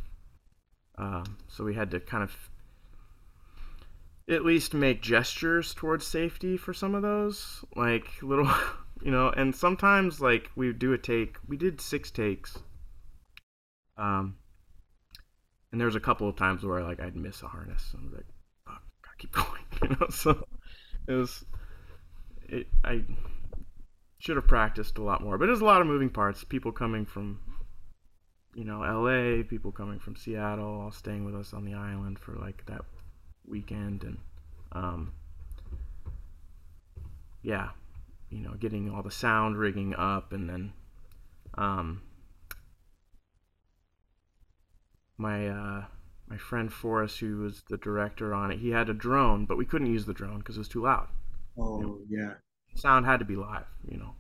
um, 0.96 1.38
so 1.48 1.64
we 1.64 1.74
had 1.74 1.92
to 1.92 2.00
kind 2.00 2.24
of 2.24 2.36
at 4.30 4.46
least 4.46 4.74
make 4.74 5.02
gestures 5.02 5.74
towards 5.74 6.06
safety 6.06 6.56
for 6.56 6.74
some 6.74 6.96
of 6.96 7.02
those 7.02 7.66
like 7.76 8.08
little 8.22 8.50
you 9.02 9.12
know 9.12 9.30
and 9.30 9.56
sometimes 9.56 10.22
like 10.22 10.50
we 10.56 10.72
do 10.72 10.94
a 10.94 10.98
take 10.98 11.38
we 11.48 11.58
did 11.58 11.82
six 11.82 12.10
takes 12.12 12.58
um 13.98 14.36
and 15.74 15.82
there 15.82 15.88
was 15.88 15.96
a 15.96 16.00
couple 16.00 16.30
of 16.30 16.36
times 16.36 16.64
where 16.64 16.84
like 16.84 17.02
I'd 17.02 17.16
miss 17.16 17.42
a 17.42 17.48
harness. 17.48 17.94
And 17.94 18.04
I 18.04 18.06
was 18.06 18.14
like, 18.14 18.26
fuck, 18.66 18.84
gotta 19.04 19.18
keep 19.18 19.32
going. 19.34 19.66
You 19.82 19.98
know, 20.00 20.08
so 20.10 20.48
it 21.08 21.14
was 21.14 21.44
it 22.48 22.68
I 22.86 23.04
should 24.24 24.38
have 24.38 24.48
practiced 24.48 24.98
a 24.98 25.04
lot 25.04 25.22
more. 25.22 25.38
But 25.38 25.48
there's 25.48 25.60
a 25.60 25.66
lot 25.66 25.82
of 25.82 25.88
moving 25.88 26.10
parts. 26.10 26.46
People 26.46 26.72
coming 26.72 27.06
from 27.06 27.40
you 28.56 28.64
know, 28.64 28.80
LA, 28.80 29.44
people 29.44 29.72
coming 29.72 30.00
from 30.00 30.16
Seattle, 30.16 30.82
all 30.82 30.92
staying 30.92 31.26
with 31.26 31.36
us 31.36 31.54
on 31.54 31.66
the 31.66 31.74
island 31.74 32.20
for 32.20 32.36
like 32.36 32.66
that 32.68 32.82
weekend 33.46 34.04
and 34.04 34.18
um 34.72 35.12
yeah, 37.42 37.70
you 38.30 38.40
know, 38.40 38.54
getting 38.54 38.90
all 38.90 39.04
the 39.04 39.12
sound 39.12 39.58
rigging 39.58 39.94
up 39.96 40.32
and 40.32 40.50
then 40.50 40.72
um 41.56 42.02
my 45.18 45.50
uh 45.50 45.84
my 46.30 46.38
friend 46.38 46.72
Forrest 46.72 47.20
who 47.20 47.40
was 47.40 47.64
the 47.70 47.78
director 47.78 48.34
on 48.34 48.52
it, 48.52 48.60
he 48.60 48.70
had 48.70 48.88
a 48.88 48.94
drone, 48.94 49.46
but 49.46 49.58
we 49.58 49.66
couldn't 49.66 49.92
use 49.92 50.06
the 50.06 50.14
drone 50.14 50.38
because 50.38 50.56
it 50.56 50.60
was 50.60 50.70
too 50.70 50.84
loud. 50.84 51.10
Oh, 51.60 52.00
yeah. 52.08 52.36
Sound 52.76 53.06
had 53.06 53.20
to 53.20 53.26
be 53.26 53.36
live, 53.36 53.66
you 53.88 53.98
know. 53.98 54.16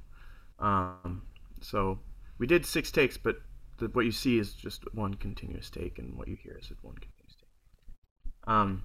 Um 0.60 1.24
so 1.62 2.00
we 2.38 2.48
did 2.48 2.66
six 2.66 2.92
takes, 2.92 3.18
but 3.18 3.38
the, 3.78 3.88
what 3.88 4.06
you 4.06 4.12
see 4.12 4.38
is 4.38 4.54
just 4.54 4.84
one 4.94 5.14
continuous 5.14 5.70
take, 5.70 6.00
and 6.00 6.16
what 6.16 6.28
you 6.28 6.36
hear 6.36 6.58
is 6.60 6.72
one 6.82 6.96
continuous 6.96 7.36
take. 7.36 8.54
Um, 8.54 8.84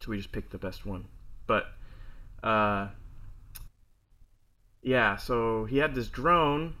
so 0.00 0.10
we 0.10 0.16
just 0.16 0.32
picked 0.32 0.50
the 0.50 0.58
best 0.58 0.86
one. 0.86 1.06
But 1.46 1.66
uh, 2.42 2.88
yeah, 4.82 5.16
so 5.16 5.64
he 5.64 5.78
had 5.78 5.94
this 5.94 6.08
drone. 6.08 6.74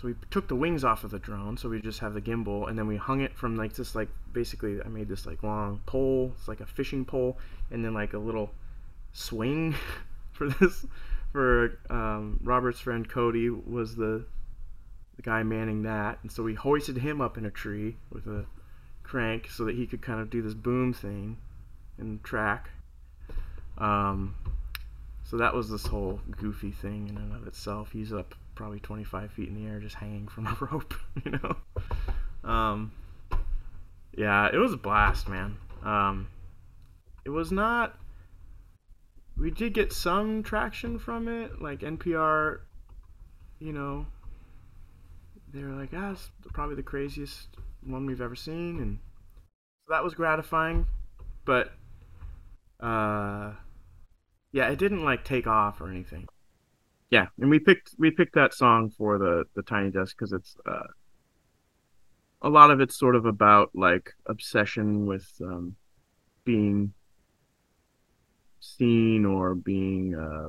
So 0.00 0.08
we 0.08 0.14
took 0.30 0.48
the 0.48 0.56
wings 0.56 0.84
off 0.84 1.04
of 1.04 1.10
the 1.10 1.18
drone, 1.18 1.56
so 1.56 1.68
we 1.68 1.80
just 1.80 2.00
have 2.00 2.14
the 2.14 2.20
gimbal, 2.20 2.68
and 2.68 2.78
then 2.78 2.86
we 2.86 2.96
hung 2.96 3.20
it 3.20 3.36
from 3.36 3.56
like 3.56 3.74
this, 3.74 3.94
like 3.94 4.08
basically, 4.32 4.80
I 4.82 4.88
made 4.88 5.08
this 5.08 5.26
like 5.26 5.42
long 5.42 5.80
pole. 5.86 6.32
It's 6.38 6.48
like 6.48 6.60
a 6.60 6.66
fishing 6.66 7.04
pole, 7.04 7.38
and 7.70 7.84
then 7.84 7.94
like 7.94 8.12
a 8.14 8.18
little 8.18 8.50
swing 9.12 9.74
for 10.32 10.48
this. 10.48 10.86
For 11.32 11.78
um, 11.88 12.40
Robert's 12.42 12.80
friend 12.80 13.08
Cody 13.08 13.48
was 13.50 13.96
the 13.96 14.26
the 15.16 15.22
guy 15.22 15.42
manning 15.42 15.82
that, 15.82 16.18
and 16.22 16.30
so 16.30 16.42
we 16.42 16.54
hoisted 16.54 16.96
him 16.96 17.20
up 17.20 17.36
in 17.36 17.44
a 17.44 17.50
tree 17.50 17.96
with 18.10 18.26
a 18.26 18.46
crank 19.02 19.48
so 19.50 19.64
that 19.64 19.74
he 19.74 19.86
could 19.86 20.00
kind 20.00 20.20
of 20.20 20.30
do 20.30 20.42
this 20.42 20.54
boom 20.54 20.92
thing 20.92 21.36
and 21.98 22.22
track. 22.24 22.70
Um, 23.78 24.34
so 25.24 25.36
that 25.38 25.54
was 25.54 25.70
this 25.70 25.86
whole 25.86 26.20
goofy 26.30 26.70
thing 26.70 27.08
in 27.08 27.16
and 27.16 27.34
of 27.34 27.46
itself. 27.46 27.92
He's 27.92 28.12
up 28.12 28.34
probably 28.54 28.80
25 28.80 29.32
feet 29.32 29.48
in 29.48 29.54
the 29.54 29.70
air, 29.70 29.80
just 29.80 29.96
hanging 29.96 30.28
from 30.28 30.46
a 30.46 30.56
rope, 30.64 30.94
you 31.24 31.32
know. 31.32 31.56
Um, 32.44 32.92
yeah, 34.16 34.48
it 34.52 34.58
was 34.58 34.72
a 34.72 34.76
blast, 34.76 35.28
man. 35.28 35.56
Um, 35.82 36.28
it 37.24 37.30
was 37.30 37.50
not. 37.52 37.98
We 39.42 39.50
did 39.50 39.74
get 39.74 39.92
some 39.92 40.44
traction 40.44 41.00
from 41.00 41.26
it, 41.26 41.60
like 41.60 41.80
NPR, 41.80 42.60
you 43.58 43.72
know, 43.72 44.06
they 45.52 45.64
were 45.64 45.72
like, 45.72 45.90
ah, 45.92 46.12
it's 46.12 46.30
probably 46.52 46.76
the 46.76 46.84
craziest 46.84 47.48
one 47.84 48.06
we've 48.06 48.20
ever 48.20 48.36
seen, 48.36 48.78
and 48.78 49.00
so 49.84 49.94
that 49.94 50.04
was 50.04 50.14
gratifying. 50.14 50.86
But 51.44 51.72
uh, 52.78 53.54
yeah, 54.52 54.68
it 54.68 54.78
didn't 54.78 55.04
like 55.04 55.24
take 55.24 55.48
off 55.48 55.80
or 55.80 55.90
anything. 55.90 56.28
Yeah, 57.10 57.26
and 57.40 57.50
we 57.50 57.58
picked 57.58 57.96
we 57.98 58.12
picked 58.12 58.36
that 58.36 58.54
song 58.54 58.90
for 58.96 59.18
the 59.18 59.42
the 59.56 59.62
Tiny 59.62 59.90
Desk 59.90 60.16
because 60.16 60.32
it's 60.32 60.56
uh, 60.64 60.86
a 62.42 62.48
lot 62.48 62.70
of 62.70 62.80
it's 62.80 62.96
sort 62.96 63.16
of 63.16 63.26
about 63.26 63.70
like 63.74 64.12
obsession 64.24 65.04
with 65.04 65.28
um, 65.42 65.74
being 66.44 66.94
seen 68.62 69.26
or 69.26 69.54
being 69.54 70.14
uh, 70.14 70.48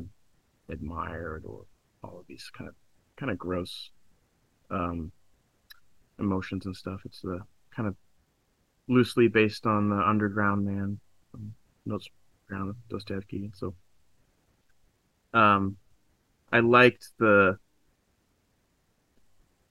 admired 0.71 1.43
or 1.45 1.65
all 2.03 2.19
of 2.19 2.27
these 2.27 2.49
kind 2.55 2.69
of 2.69 2.75
kind 3.17 3.31
of 3.31 3.37
gross 3.37 3.89
um, 4.69 5.11
emotions 6.19 6.65
and 6.65 6.75
stuff. 6.75 7.01
It's 7.05 7.21
the 7.21 7.39
kind 7.75 7.87
of 7.87 7.95
loosely 8.87 9.27
based 9.27 9.65
on 9.65 9.89
the 9.89 9.97
Underground 9.97 10.65
Man, 10.65 10.99
um, 11.33 11.53
Notes 11.85 12.07
Ground 12.47 12.75
Dostoevsky. 12.89 13.51
So, 13.55 13.73
um, 15.33 15.77
I 16.51 16.59
liked 16.59 17.09
the 17.17 17.57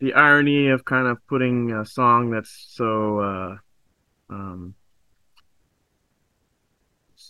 the 0.00 0.14
irony 0.14 0.68
of 0.68 0.84
kind 0.84 1.06
of 1.06 1.24
putting 1.28 1.70
a 1.70 1.86
song 1.86 2.30
that's 2.30 2.66
so 2.70 3.20
uh, 3.20 3.56
um, 4.30 4.74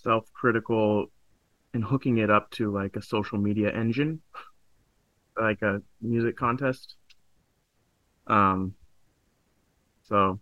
self-critical 0.03 1.07
and 1.75 1.85
hooking 1.85 2.19
it 2.19 2.31
up 2.31 2.51
to 2.53 2.73
like 2.73 2.97
a 2.97 3.03
social 3.03 3.39
media 3.39 3.71
engine, 3.73 4.21
like 5.41 5.63
a 5.63 5.81
music 6.01 6.37
contest. 6.37 6.97
Um, 8.27 8.75
so 10.05 10.41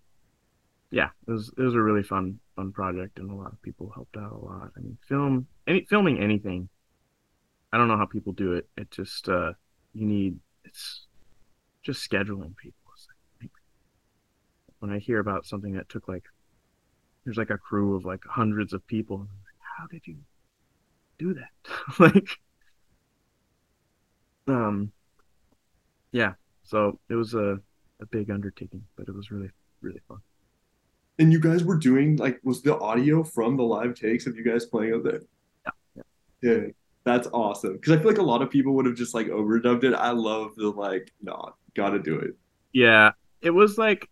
yeah, 0.91 1.11
it 1.27 1.31
was 1.31 1.53
it 1.57 1.63
was 1.63 1.75
a 1.75 1.81
really 1.81 2.03
fun 2.03 2.41
fun 2.57 2.73
project, 2.73 3.19
and 3.19 3.31
a 3.31 3.35
lot 3.35 3.53
of 3.53 3.63
people 3.63 3.91
helped 3.95 4.17
out 4.17 4.33
a 4.33 4.37
lot. 4.37 4.71
I 4.77 4.81
mean, 4.81 4.99
film 5.07 5.47
any 5.67 5.87
filming 5.89 6.21
anything. 6.21 6.69
I 7.73 7.79
don't 7.79 7.89
know 7.89 7.97
how 7.97 8.07
people 8.07 8.33
do 8.33 8.55
it. 8.55 8.69
It 8.77 8.91
just 8.91 9.29
uh, 9.29 9.53
you 9.95 10.07
need 10.07 10.39
it's 10.65 11.07
just 11.83 12.09
scheduling 12.09 12.57
people. 12.57 12.77
When 14.81 14.91
I 14.91 14.99
hear 14.99 15.19
about 15.19 15.45
something 15.45 15.75
that 15.75 15.91
took 15.91 16.09
like 16.09 16.25
there's 17.25 17.37
like 17.37 17.51
a 17.51 17.59
crew 17.59 17.97
of 17.97 18.07
like 18.07 18.23
hundreds 18.25 18.73
of 18.73 18.87
people, 18.87 19.29
how 19.81 19.87
did 19.87 20.07
you 20.07 20.17
do 21.19 21.35
that? 21.35 21.99
like, 21.99 22.29
um, 24.47 24.93
yeah. 26.13 26.35
So 26.63 26.99
it 27.09 27.15
was 27.15 27.35
a 27.35 27.59
a 28.01 28.07
big 28.07 28.31
undertaking, 28.31 28.85
but 28.97 29.09
it 29.09 29.15
was 29.15 29.31
really 29.31 29.51
really 29.81 30.01
fun. 30.09 30.19
And 31.19 31.33
you 31.33 31.41
guys 31.41 31.65
were 31.65 31.77
doing 31.77 32.17
like 32.17 32.41
was 32.45 32.63
the 32.63 32.79
audio 32.79 33.23
from 33.23 33.57
the 33.57 33.63
live 33.63 33.95
takes 33.95 34.27
of 34.27 34.37
you 34.37 34.45
guys 34.45 34.67
playing 34.67 34.95
out 34.95 35.05
there? 35.05 35.21
Yeah. 35.67 36.03
Yeah. 36.43 36.53
yeah 36.53 36.67
that's 37.05 37.29
awesome. 37.33 37.75
Because 37.75 37.93
I 37.93 37.99
feel 37.99 38.09
like 38.09 38.19
a 38.19 38.23
lot 38.23 38.43
of 38.43 38.51
people 38.51 38.75
would 38.75 38.87
have 38.87 38.95
just 38.95 39.15
like 39.15 39.29
overdubbed 39.29 39.85
it. 39.85 39.95
I 39.95 40.11
love 40.11 40.55
the 40.57 40.69
like, 40.69 41.11
no, 41.23 41.55
gotta 41.75 41.99
do 41.99 42.19
it. 42.19 42.37
Yeah. 42.73 43.13
It 43.41 43.51
was 43.51 43.79
like 43.79 44.09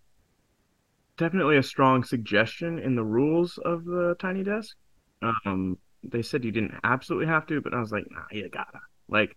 definitely 1.19 1.59
a 1.59 1.63
strong 1.63 2.03
suggestion 2.03 2.79
in 2.79 2.95
the 2.95 3.05
rules 3.05 3.59
of 3.59 3.85
the 3.85 4.17
Tiny 4.19 4.43
Desk. 4.43 4.75
Um, 5.23 5.79
they 6.03 6.23
said 6.23 6.45
you 6.45 6.53
didn't 6.53 6.75
absolutely 6.85 7.27
have 7.27 7.47
to, 7.47 7.61
but 7.61 7.75
I 7.75 7.81
was 7.81 7.93
like, 7.93 8.05
nah, 8.11 8.23
you 8.31 8.49
gotta. 8.49 8.81
Like, 9.09 9.37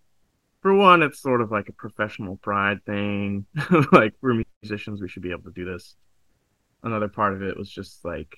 for 0.60 0.74
one, 0.74 1.02
it's 1.02 1.20
sort 1.20 1.40
of 1.40 1.50
like 1.50 1.68
a 1.68 1.72
professional 1.72 2.36
pride 2.36 2.84
thing. 2.84 3.46
like 3.92 4.14
we're 4.20 4.44
musicians, 4.62 5.00
we 5.00 5.08
should 5.08 5.22
be 5.22 5.32
able 5.32 5.42
to 5.44 5.52
do 5.52 5.64
this. 5.64 5.96
Another 6.82 7.08
part 7.08 7.34
of 7.34 7.42
it 7.42 7.56
was 7.56 7.70
just 7.70 8.04
like, 8.04 8.36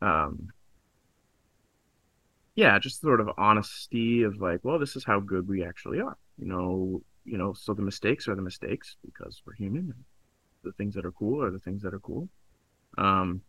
um, 0.00 0.48
yeah, 2.54 2.78
just 2.78 3.00
sort 3.00 3.20
of 3.20 3.30
honesty 3.38 4.22
of 4.22 4.40
like, 4.40 4.60
well, 4.62 4.78
this 4.78 4.96
is 4.96 5.04
how 5.04 5.20
good 5.20 5.48
we 5.48 5.64
actually 5.64 6.00
are. 6.00 6.16
You 6.38 6.46
know, 6.46 7.02
you 7.24 7.38
know, 7.38 7.54
so 7.54 7.72
the 7.72 7.82
mistakes 7.82 8.28
are 8.28 8.34
the 8.34 8.42
mistakes 8.42 8.96
because 9.04 9.42
we're 9.46 9.54
human. 9.54 9.94
The 10.64 10.72
things 10.72 10.94
that 10.94 11.06
are 11.06 11.12
cool 11.12 11.42
are 11.42 11.50
the 11.50 11.58
things 11.58 11.82
that 11.82 11.94
are 11.94 12.00
cool. 12.00 12.28
Um, 12.98 13.42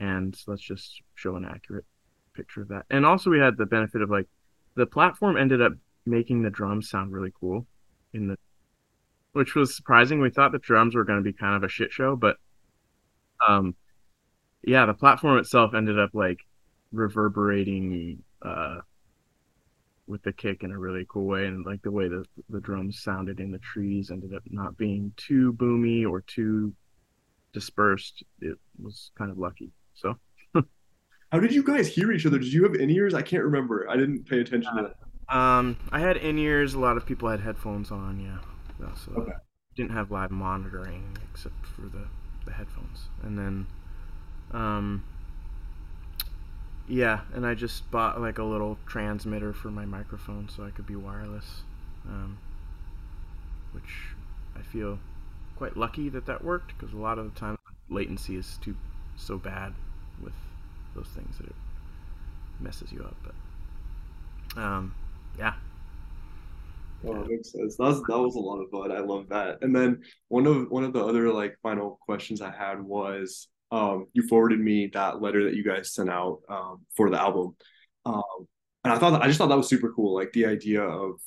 and 0.00 0.36
let's 0.46 0.62
just 0.62 1.02
show 1.14 1.36
an 1.36 1.44
accurate 1.44 1.84
picture 2.34 2.62
of 2.62 2.68
that. 2.68 2.86
And 2.90 3.06
also, 3.06 3.30
we 3.30 3.38
had 3.38 3.56
the 3.56 3.66
benefit 3.66 4.02
of 4.02 4.10
like 4.10 4.26
the 4.74 4.86
platform 4.86 5.36
ended 5.36 5.60
up 5.62 5.72
making 6.06 6.42
the 6.42 6.50
drums 6.50 6.88
sound 6.88 7.12
really 7.12 7.32
cool 7.38 7.66
in 8.12 8.26
the 8.26 8.36
which 9.32 9.54
was 9.54 9.76
surprising. 9.76 10.20
We 10.20 10.30
thought 10.30 10.50
the 10.50 10.58
drums 10.58 10.96
were 10.96 11.04
going 11.04 11.20
to 11.20 11.22
be 11.22 11.32
kind 11.32 11.54
of 11.54 11.62
a 11.62 11.68
shit 11.68 11.92
show, 11.92 12.16
but 12.16 12.36
um 13.46 13.76
yeah, 14.62 14.86
the 14.86 14.94
platform 14.94 15.38
itself 15.38 15.74
ended 15.74 15.98
up 15.98 16.10
like 16.14 16.40
reverberating 16.92 18.22
uh 18.42 18.80
with 20.06 20.22
the 20.22 20.32
kick 20.32 20.64
in 20.64 20.72
a 20.72 20.78
really 20.78 21.06
cool 21.08 21.26
way 21.26 21.46
and 21.46 21.64
like 21.64 21.82
the 21.82 21.90
way 21.90 22.08
that 22.08 22.24
the 22.48 22.60
drums 22.60 23.00
sounded 23.00 23.38
in 23.38 23.52
the 23.52 23.58
trees 23.58 24.10
ended 24.10 24.34
up 24.34 24.42
not 24.50 24.76
being 24.76 25.12
too 25.16 25.52
boomy 25.52 26.04
or 26.04 26.20
too 26.22 26.74
dispersed. 27.52 28.24
It 28.40 28.58
was 28.82 29.12
kind 29.16 29.30
of 29.30 29.38
lucky. 29.38 29.70
So 30.00 30.16
how 31.32 31.38
did 31.38 31.52
you 31.52 31.62
guys 31.62 31.88
hear 31.88 32.10
each 32.12 32.26
other? 32.26 32.38
Did 32.38 32.52
you 32.52 32.64
have 32.64 32.74
in 32.74 32.90
ears? 32.90 33.14
I 33.14 33.22
can't 33.22 33.44
remember. 33.44 33.88
I 33.88 33.96
didn't 33.96 34.24
pay 34.28 34.40
attention 34.40 34.74
to 34.76 34.82
that. 34.82 35.34
Um, 35.34 35.76
I 35.92 36.00
had 36.00 36.16
in 36.16 36.38
ears. 36.38 36.74
A 36.74 36.80
lot 36.80 36.96
of 36.96 37.06
people 37.06 37.28
had 37.28 37.40
headphones 37.40 37.92
on. 37.92 38.20
Yeah, 38.20 38.88
so 38.94 39.12
okay. 39.12 39.32
didn't 39.76 39.92
have 39.92 40.10
live 40.10 40.32
monitoring 40.32 41.16
except 41.32 41.66
for 41.66 41.82
the 41.82 42.08
the 42.46 42.52
headphones. 42.52 43.04
And 43.22 43.38
then, 43.38 43.66
um, 44.50 45.04
yeah, 46.88 47.20
and 47.32 47.46
I 47.46 47.54
just 47.54 47.88
bought 47.92 48.20
like 48.20 48.38
a 48.38 48.44
little 48.44 48.78
transmitter 48.86 49.52
for 49.52 49.70
my 49.70 49.84
microphone 49.84 50.48
so 50.48 50.64
I 50.64 50.70
could 50.70 50.86
be 50.86 50.96
wireless, 50.96 51.62
um, 52.08 52.38
which 53.70 54.16
I 54.56 54.62
feel 54.62 54.98
quite 55.56 55.76
lucky 55.76 56.08
that 56.08 56.26
that 56.26 56.42
worked 56.42 56.76
because 56.76 56.92
a 56.92 56.98
lot 56.98 57.18
of 57.18 57.32
the 57.32 57.38
time 57.38 57.56
latency 57.88 58.34
is 58.34 58.58
too 58.62 58.74
so 59.16 59.36
bad 59.36 59.74
with 60.22 60.34
those 60.94 61.08
things 61.08 61.38
that 61.38 61.46
it 61.46 61.56
messes 62.60 62.92
you 62.92 63.02
up. 63.02 63.16
But 64.54 64.62
um, 64.62 64.94
yeah. 65.38 65.54
Oh, 67.06 67.14
that 67.14 67.28
makes 67.28 67.52
sense. 67.52 67.76
That 67.76 67.84
was 67.84 68.02
that 68.02 68.18
was 68.18 68.34
a 68.34 68.40
lot 68.40 68.60
of 68.60 68.70
fun. 68.70 68.92
I 68.92 69.00
love 69.00 69.28
that. 69.30 69.58
And 69.62 69.74
then 69.74 70.02
one 70.28 70.46
of 70.46 70.70
one 70.70 70.84
of 70.84 70.92
the 70.92 71.04
other 71.04 71.32
like 71.32 71.56
final 71.62 71.98
questions 72.02 72.42
I 72.42 72.50
had 72.50 72.82
was 72.82 73.48
um, 73.70 74.06
you 74.12 74.26
forwarded 74.28 74.60
me 74.60 74.88
that 74.88 75.22
letter 75.22 75.44
that 75.44 75.54
you 75.54 75.64
guys 75.64 75.94
sent 75.94 76.10
out 76.10 76.40
um, 76.48 76.80
for 76.96 77.08
the 77.08 77.18
album, 77.18 77.56
um, 78.04 78.22
and 78.84 78.92
I 78.92 78.98
thought 78.98 79.10
that, 79.10 79.22
I 79.22 79.26
just 79.26 79.38
thought 79.38 79.48
that 79.48 79.56
was 79.56 79.68
super 79.68 79.92
cool. 79.92 80.14
Like 80.14 80.32
the 80.32 80.46
idea 80.46 80.82
of 80.82 81.20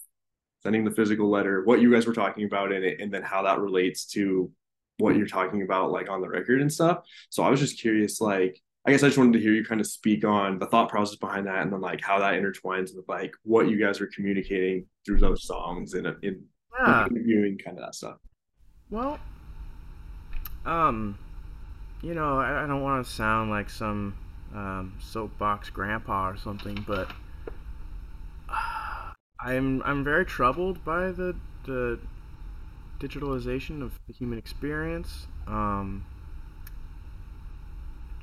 sending 0.61 0.83
the 0.83 0.91
physical 0.91 1.29
letter, 1.29 1.63
what 1.63 1.81
you 1.81 1.91
guys 1.91 2.05
were 2.05 2.13
talking 2.13 2.45
about 2.45 2.71
in 2.71 2.83
it, 2.83 2.99
and 2.99 3.13
then 3.13 3.23
how 3.23 3.43
that 3.43 3.59
relates 3.59 4.05
to 4.07 4.51
what 4.99 5.15
you're 5.15 5.27
talking 5.27 5.63
about 5.63 5.91
like 5.91 6.09
on 6.09 6.21
the 6.21 6.29
record 6.29 6.61
and 6.61 6.71
stuff. 6.71 7.03
So 7.29 7.43
I 7.43 7.49
was 7.49 7.59
just 7.59 7.79
curious, 7.79 8.21
like 8.21 8.61
I 8.85 8.91
guess 8.91 9.01
I 9.03 9.07
just 9.07 9.17
wanted 9.17 9.33
to 9.33 9.39
hear 9.39 9.53
you 9.53 9.63
kind 9.63 9.79
of 9.79 9.87
speak 9.87 10.25
on 10.25 10.59
the 10.59 10.65
thought 10.65 10.89
process 10.89 11.15
behind 11.15 11.47
that, 11.47 11.61
and 11.61 11.71
then 11.71 11.79
like 11.79 12.01
how 12.01 12.19
that 12.19 12.33
intertwines 12.33 12.95
with 12.95 13.05
like 13.07 13.33
what 13.43 13.69
you 13.69 13.79
guys 13.79 13.99
were 14.01 14.09
communicating 14.13 14.85
through 15.05 15.19
those 15.19 15.45
songs 15.45 15.93
and 15.93 16.07
in, 16.21 16.43
Yeah. 16.77 17.07
interviewing 17.09 17.57
kind 17.57 17.77
of 17.77 17.85
that 17.85 17.95
stuff. 17.95 18.17
Well, 18.89 19.19
um, 20.65 21.17
you 22.01 22.13
know, 22.13 22.39
I, 22.39 22.63
I 22.63 22.67
don't 22.67 22.81
want 22.81 23.05
to 23.05 23.11
sound 23.11 23.49
like 23.49 23.69
some 23.69 24.17
um, 24.53 24.93
soapbox 24.99 25.69
grandpa 25.69 26.29
or 26.29 26.37
something, 26.37 26.83
but 26.85 27.09
I'm 29.39 29.81
I'm 29.83 30.03
very 30.03 30.25
troubled 30.25 30.83
by 30.83 31.11
the 31.11 31.35
the 31.65 31.99
digitalization 32.99 33.81
of 33.81 33.99
the 34.07 34.13
human 34.13 34.37
experience. 34.37 35.27
Um, 35.47 36.05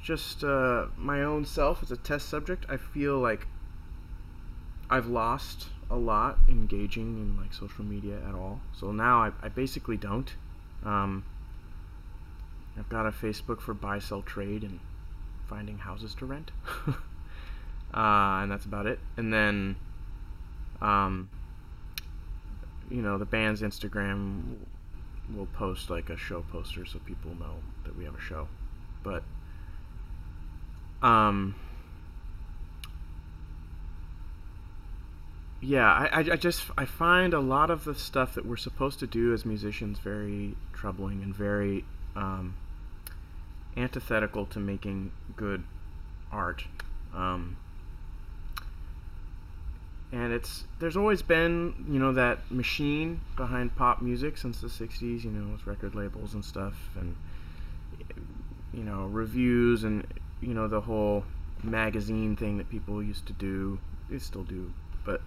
just 0.03 0.45
uh, 0.45 0.87
my 0.97 1.23
own 1.23 1.45
self 1.45 1.83
as 1.83 1.91
a 1.91 1.97
test 1.97 2.29
subject, 2.29 2.67
I 2.69 2.77
feel 2.77 3.19
like 3.19 3.47
I've 4.89 5.07
lost 5.07 5.69
a 5.91 5.97
lot 5.97 6.39
engaging 6.49 7.19
in 7.19 7.37
like 7.37 7.53
social 7.53 7.85
media 7.85 8.19
at 8.29 8.35
all. 8.35 8.61
So 8.73 8.93
now 8.93 9.23
I, 9.23 9.33
I 9.43 9.49
basically 9.49 9.97
don't. 9.97 10.33
Um, 10.85 11.25
I've 12.79 12.89
got 12.89 13.07
a 13.07 13.11
Facebook 13.11 13.61
for 13.61 13.75
buy, 13.75 13.99
sell, 13.99 14.23
trade, 14.23 14.63
and 14.63 14.81
finding 15.49 15.79
houses 15.79 16.15
to 16.15 16.27
rent. 16.27 16.51
uh, 16.89 16.93
and 17.93 18.51
that's 18.51 18.65
about 18.65 18.87
it. 18.87 19.01
And 19.17 19.33
then, 19.33 19.77
um, 20.81 21.29
you 22.89 23.03
know, 23.03 23.19
the 23.19 23.27
band's 23.27 23.61
Instagram 23.63 24.57
will 25.35 25.47
post 25.47 25.91
like 25.91 26.09
a 26.09 26.17
show 26.17 26.43
poster 26.51 26.87
so 26.87 26.99
people 27.01 27.33
know 27.39 27.57
that 27.85 27.97
we 27.97 28.05
have 28.05 28.15
a 28.15 28.21
show. 28.21 28.49
But, 29.03 29.25
um, 31.03 31.55
yeah, 35.61 35.91
I, 35.91 36.19
I, 36.21 36.37
just 36.37 36.65
I 36.77 36.85
find 36.85 37.35
a 37.35 37.41
lot 37.41 37.71
of 37.71 37.85
the 37.85 37.95
stuff 37.95 38.35
that 38.35 38.47
we're 38.47 38.57
supposed 38.57 38.99
to 39.01 39.07
do 39.07 39.33
as 39.33 39.45
musicians 39.45 39.99
very 39.99 40.55
troubling 40.73 41.23
and 41.23 41.35
very 41.35 41.85
um, 42.17 42.55
antithetical 43.77 44.47
to 44.47 44.59
making 44.59 45.13
good 45.37 45.63
art. 46.33 46.65
Um, 47.15 47.57
and 50.13 50.33
it's 50.33 50.65
there's 50.79 50.97
always 50.97 51.23
been 51.23 51.87
you 51.89 51.99
know 51.99 52.13
that 52.13 52.51
machine 52.51 53.21
behind 53.37 53.75
pop 53.77 54.03
music 54.03 54.37
since 54.37 54.61
the 54.61 54.67
60s 54.67 55.25
you 55.25 55.31
know 55.31 55.53
with 55.53 55.67
record 55.67 55.95
labels 55.95 56.35
and 56.35 56.45
stuff 56.45 56.75
and 56.99 57.15
you 58.75 58.83
know 58.83 59.07
reviews 59.07 59.85
and 59.85 60.05
you 60.41 60.55
know 60.55 60.69
the 60.69 60.81
whole 60.81 61.25
magazine 61.63 62.37
thing 62.37 62.59
that 62.59 62.71
people 62.71 63.03
used 63.03 63.27
to 63.27 63.33
do. 63.33 63.79
They 64.09 64.19
still 64.19 64.43
do 64.43 64.73
but 65.05 65.23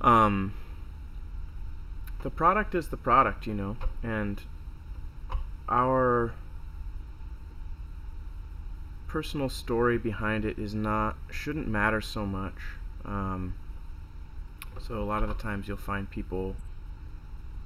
um 0.00 0.54
the 2.22 2.30
product 2.30 2.74
is 2.74 2.88
the 2.88 2.96
product 2.96 3.46
you 3.46 3.54
know 3.54 3.76
and 4.02 4.40
our 5.68 6.32
personal 9.12 9.50
story 9.50 9.98
behind 9.98 10.46
it 10.46 10.58
is 10.58 10.74
not 10.74 11.16
shouldn't 11.30 11.68
matter 11.68 12.00
so 12.00 12.24
much. 12.24 12.54
Um, 13.04 13.54
so 14.80 15.02
a 15.02 15.04
lot 15.04 15.22
of 15.22 15.28
the 15.28 15.34
times 15.34 15.68
you'll 15.68 15.76
find 15.76 16.08
people 16.08 16.56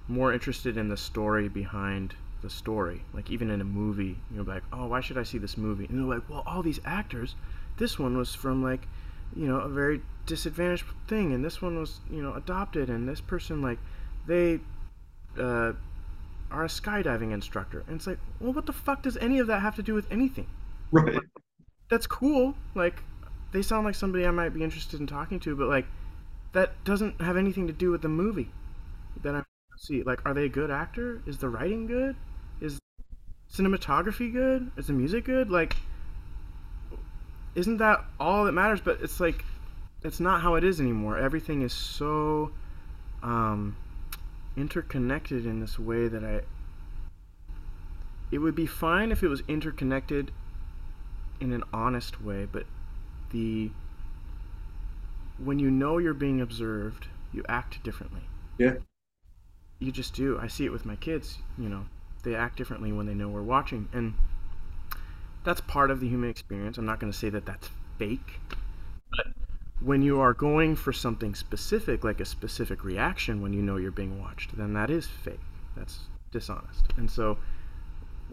more 0.09 0.33
interested 0.33 0.77
in 0.77 0.89
the 0.89 0.97
story 0.97 1.49
behind 1.49 2.17
the 2.47 2.55
story 2.55 3.03
like 3.13 3.29
even 3.29 3.51
in 3.51 3.61
a 3.61 3.65
movie 3.65 4.17
you're 4.33 4.45
like 4.45 4.63
oh 4.73 4.87
why 4.87 5.01
should 5.01 5.19
i 5.19 5.25
see 5.25 5.39
this 5.39 5.57
movie? 5.57 5.87
And 5.87 5.99
they're 5.99 6.17
like 6.17 6.29
well 6.31 6.45
all 6.47 6.63
these 6.63 6.79
actors 6.85 7.35
this 7.77 7.99
one 7.99 8.17
was 8.17 8.35
from 8.35 8.63
like 8.63 8.87
you 9.35 9.49
know 9.49 9.57
a 9.57 9.69
very 9.69 10.01
disadvantaged 10.27 10.85
thing 11.09 11.33
and 11.33 11.45
this 11.45 11.61
one 11.61 11.79
was 11.79 12.01
you 12.09 12.23
know 12.23 12.35
adopted 12.35 12.89
and 12.89 13.09
this 13.09 13.21
person 13.21 13.63
like 13.63 13.79
they 14.29 14.61
uh, 15.39 15.73
are 16.51 16.65
a 16.65 16.69
skydiving 16.69 17.33
instructor. 17.33 17.85
And 17.89 17.97
it's 17.97 18.07
like 18.07 18.19
well 18.41 18.53
what 18.53 18.67
the 18.67 18.73
fuck 18.73 19.03
does 19.03 19.17
any 19.17 19.41
of 19.41 19.49
that 19.49 19.61
have 19.61 19.75
to 19.77 19.83
do 19.83 19.95
with 19.95 20.11
anything? 20.11 20.47
Right. 20.93 21.19
that's 21.91 22.07
cool. 22.07 22.55
Like 22.75 23.03
they 23.53 23.63
sound 23.63 23.85
like 23.85 23.95
somebody 23.95 24.27
i 24.27 24.31
might 24.31 24.51
be 24.51 24.63
interested 24.63 25.01
in 25.01 25.07
talking 25.07 25.41
to 25.41 25.57
but 25.57 25.69
like 25.69 25.87
that 26.53 26.73
doesn't 26.85 27.21
have 27.21 27.37
anything 27.37 27.67
to 27.67 27.73
do 27.73 27.91
with 27.91 28.03
the 28.03 28.09
movie 28.09 28.51
that 29.23 29.35
i'm 29.35 29.45
see. 29.79 30.03
Like 30.03 30.21
are 30.25 30.35
they 30.35 30.45
a 30.45 30.49
good 30.49 30.71
actor? 30.71 31.23
Is 31.27 31.39
the 31.39 31.49
writing 31.49 31.87
good 31.87 32.17
cinematography 33.53 34.33
good? 34.33 34.71
Is 34.77 34.89
the 34.89 34.93
music 34.93 35.25
good? 35.25 35.51
Like 35.51 35.77
isn't 37.55 37.79
that 37.79 38.05
all 38.21 38.45
that 38.45 38.53
matters? 38.53 38.81
But 38.81 39.01
it's 39.03 39.19
like 39.19 39.45
it's 40.03 40.21
not 40.21 40.43
how 40.43 40.55
it 40.55 40.65
is 40.65 40.81
anymore. 40.81 41.19
Everything 41.19 41.63
is 41.63 41.73
so 41.73 42.53
um 43.23 43.77
interconnected 44.57 45.45
in 45.47 45.61
this 45.61 45.79
way 45.79 46.09
that 46.09 46.25
i 46.25 46.41
it 48.31 48.39
would 48.39 48.55
be 48.55 48.67
fine 48.67 49.13
if 49.13 49.23
it 49.23 49.29
was 49.29 49.43
interconnected 49.49 50.31
in 51.41 51.53
an 51.53 51.63
honest 51.73 52.23
way 52.23 52.47
but 52.51 52.65
the 53.33 53.71
when 55.39 55.59
you 55.59 55.71
know 55.71 55.99
you're 55.99 56.15
being 56.15 56.41
observed 56.41 57.07
you 57.33 57.45
act 57.49 57.83
differently. 57.83 58.23
Yeah. 58.57 58.77
you 59.79 59.93
just 59.93 60.15
do. 60.15 60.39
I 60.41 60.47
see 60.47 60.65
it 60.65 60.73
with 60.73 60.87
my 60.87 60.97
kids 60.97 61.39
you 61.59 61.69
know 61.69 61.85
they 62.27 62.35
act 62.35 62.57
differently 62.57 62.93
when 62.93 63.07
they 63.07 63.15
know 63.15 63.29
we're 63.29 63.41
watching. 63.41 63.89
And 63.93 64.15
that's 65.45 65.61
part 65.61 65.93
of 65.93 66.01
the 66.01 66.09
human 66.09 66.29
experience. 66.29 66.77
I'm 66.77 66.85
not 66.85 66.99
going 66.99 67.13
to 67.13 67.17
say 67.17 67.31
that 67.31 67.47
that's 67.47 67.71
fake. 67.99 68.41
But 69.17 69.29
when 69.81 70.03
you 70.03 70.21
are 70.21 70.35
going 70.35 70.75
for 70.75 70.93
something 70.93 71.35
specific 71.35 72.03
like 72.03 72.19
a 72.21 72.25
specific 72.25 72.83
reaction 72.83 73.43
when 73.43 73.53
you 73.53 73.63
know 73.63 73.77
you're 73.77 73.91
being 73.91 74.21
watched 74.21 74.57
then 74.57 74.73
that 74.73 74.91
is 74.91 75.07
fake. 75.07 75.41
That's 75.77 76.01
dishonest. 76.33 76.87
And 76.97 77.11
so 77.11 77.39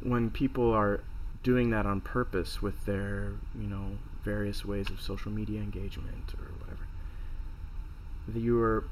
when 0.01 0.31
people 0.31 0.71
are 0.71 1.01
doing 1.43 1.69
that 1.69 1.85
on 1.85 2.01
purpose 2.01 2.61
with 2.61 2.85
their 2.85 3.33
you 3.59 3.67
know 3.67 3.97
various 4.23 4.65
ways 4.65 4.89
of 4.89 5.01
social 5.01 5.31
media 5.31 5.59
engagement 5.59 6.33
or 6.39 6.51
whatever 6.59 6.87
you 8.33 8.59
are 8.59 8.85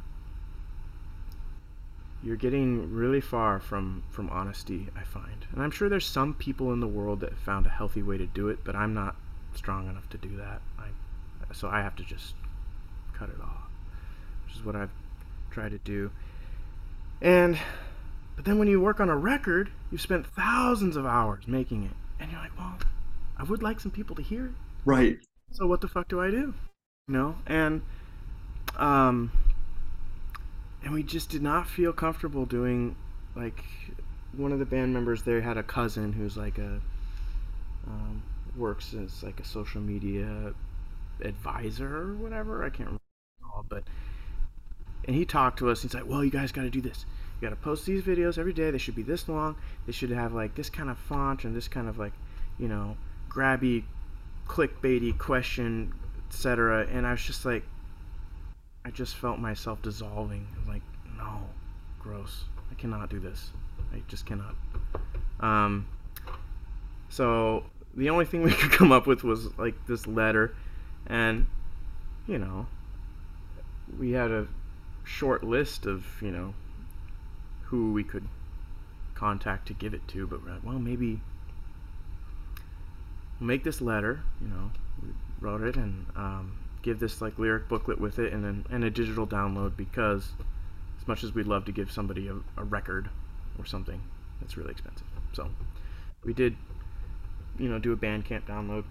you're 2.24 2.36
getting 2.36 2.94
really 2.94 3.22
far 3.22 3.60
from 3.60 4.04
from 4.10 4.30
honesty 4.30 4.88
i 4.96 5.04
find. 5.04 5.46
And 5.52 5.62
i'm 5.62 5.72
sure 5.72 5.90
there's 5.90 6.06
some 6.06 6.34
people 6.34 6.72
in 6.74 6.80
the 6.80 6.88
world 6.88 7.20
that 7.22 7.38
found 7.38 7.66
a 7.66 7.70
healthy 7.70 8.04
way 8.04 8.18
to 8.18 8.26
do 8.26 8.48
it 8.50 8.60
but 8.64 8.76
i'm 8.76 8.94
not 8.94 9.16
strong 9.54 9.90
enough 9.90 10.10
to 10.10 10.18
do 10.18 10.38
that. 10.38 10.62
I 10.80 10.86
so 11.54 11.68
i 11.68 11.82
have 11.82 11.96
to 11.98 12.04
just 12.04 12.36
cut 13.14 13.30
it 13.30 13.42
off 13.42 13.70
which 14.46 14.56
is 14.56 14.64
what 14.64 14.76
i've 14.76 14.92
tried 15.50 15.72
to 15.72 15.78
do. 15.80 16.12
And 17.22 17.58
but 18.36 18.46
then 18.46 18.58
when 18.58 18.68
you 18.68 18.80
work 18.80 19.00
on 19.00 19.10
a 19.10 19.18
record 19.18 19.70
you've 19.92 20.02
spent 20.02 20.26
thousands 20.26 20.96
of 20.96 21.06
hours 21.06 21.48
making 21.48 21.84
it. 21.84 21.92
And 22.20 22.32
you're 22.32 22.40
like 22.40 22.58
well 22.58 22.78
i 23.38 23.44
would 23.44 23.62
like 23.62 23.80
some 23.80 23.92
people 23.92 24.16
to 24.16 24.22
hear 24.22 24.46
it. 24.46 24.52
Right. 24.86 25.20
so 25.52 25.68
what 25.68 25.82
the 25.82 25.88
fuck 25.88 26.08
do 26.08 26.22
I 26.22 26.32
do? 26.32 26.54
You 27.08 27.14
know, 27.14 27.36
and 27.46 27.82
um, 28.78 29.32
and 30.84 30.94
we 30.94 31.04
just 31.04 31.30
did 31.30 31.42
not 31.42 31.68
feel 31.68 31.94
comfortable 31.94 32.46
doing 32.46 32.96
like 33.36 33.64
one 34.34 34.52
of 34.52 34.60
the 34.60 34.66
band 34.66 34.94
members 34.94 35.24
there 35.24 35.42
had 35.42 35.58
a 35.58 35.64
cousin 35.64 36.14
who's 36.14 36.38
like 36.38 36.58
a 36.58 36.80
um, 37.88 38.22
works 38.56 38.94
as 38.94 39.24
like 39.24 39.40
a 39.40 39.46
social 39.46 39.82
media 39.82 40.54
advisor 41.22 41.98
or 41.98 42.14
whatever 42.16 42.64
I 42.64 42.70
can't 42.70 42.80
remember 42.80 43.02
called, 43.52 43.66
but 43.70 43.84
and 45.06 45.16
he 45.16 45.26
talked 45.26 45.60
to 45.60 45.70
us. 45.70 45.82
He's 45.82 45.94
like, 45.94 46.08
"Well, 46.08 46.24
you 46.24 46.32
guys 46.32 46.52
got 46.52 46.62
to 46.62 46.70
do 46.70 46.82
this. 46.82 47.06
You 47.40 47.48
got 47.48 47.56
to 47.56 47.62
post 47.62 47.86
these 47.86 48.04
videos 48.04 48.38
every 48.38 48.54
day. 48.54 48.70
They 48.72 48.78
should 48.78 48.96
be 48.96 49.04
this 49.04 49.28
long. 49.28 49.56
They 49.86 49.92
should 49.92 50.12
have 50.12 50.34
like 50.34 50.56
this 50.56 50.70
kind 50.70 50.90
of 50.90 50.98
font 50.98 51.44
and 51.44 51.56
this 51.56 51.68
kind 51.68 51.90
of 51.90 51.98
like, 51.98 52.14
you 52.60 52.68
know, 52.68 52.98
grabby, 53.30 53.84
clickbaity 54.48 55.18
question, 55.18 55.94
etc." 56.30 56.88
And 56.92 57.08
I 57.08 57.12
was 57.12 57.24
just 57.24 57.46
like, 57.46 57.64
I 58.86 58.90
just 58.92 59.16
felt 59.16 59.40
myself 59.40 59.82
dissolving. 59.82 60.48
I 60.56 60.60
was 60.60 60.68
like, 60.68 60.82
"No, 61.18 61.42
gross. 62.00 62.46
I 62.72 62.76
cannot 62.76 63.10
do 63.10 63.20
this. 63.20 63.52
I 63.94 64.02
just 64.08 64.26
cannot." 64.26 64.56
Um, 65.40 65.88
So 67.10 67.66
the 67.94 68.10
only 68.10 68.26
thing 68.26 68.42
we 68.44 68.52
could 68.54 68.72
come 68.72 68.92
up 68.92 69.06
with 69.08 69.24
was 69.24 69.56
like 69.58 69.76
this 69.88 70.08
letter, 70.08 70.56
and 71.08 71.46
you 72.28 72.38
know, 72.38 72.68
we 74.00 74.12
had 74.12 74.32
a 74.32 74.48
short 75.04 75.44
list 75.44 75.86
of 75.86 76.06
you 76.22 76.32
know 76.32 76.54
who 77.66 77.92
we 77.94 78.04
could 78.04 78.28
contact 79.16 79.68
to 79.68 79.74
give 79.74 79.94
it 79.94 80.08
to, 80.10 80.26
but 80.28 80.44
we're 80.44 80.52
like, 80.52 80.64
well, 80.64 80.80
maybe 80.80 81.22
we'll 83.40 83.48
make 83.48 83.64
this 83.64 83.82
letter. 83.82 84.22
You 84.42 84.48
know, 84.48 84.72
we 85.02 85.10
wrote 85.40 85.62
it 85.62 85.76
and 85.76 86.06
um, 86.16 86.58
give 86.82 87.00
this 87.00 87.22
like 87.22 87.38
lyric 87.38 87.68
booklet 87.68 88.00
with 88.00 88.20
it, 88.20 88.34
and 88.34 88.44
then 88.44 88.66
and 88.72 88.84
a 88.84 88.90
digital 88.90 89.28
download 89.28 89.76
because 89.78 90.34
as 91.00 91.08
much 91.08 91.24
as 91.24 91.34
we'd 91.34 91.48
love 91.48 91.66
to 91.66 91.72
give 91.72 91.92
somebody 91.92 92.28
a, 92.28 92.36
a 92.58 92.64
record 92.64 93.10
or 93.58 93.66
something, 93.66 94.02
it's 94.42 94.58
really 94.58 94.72
expensive. 94.72 95.08
So 95.34 95.50
we 96.24 96.34
did, 96.34 96.56
you 97.58 97.70
know, 97.70 97.80
do 97.80 97.92
a 97.92 97.98
Bandcamp 97.98 98.46
download, 98.48 98.84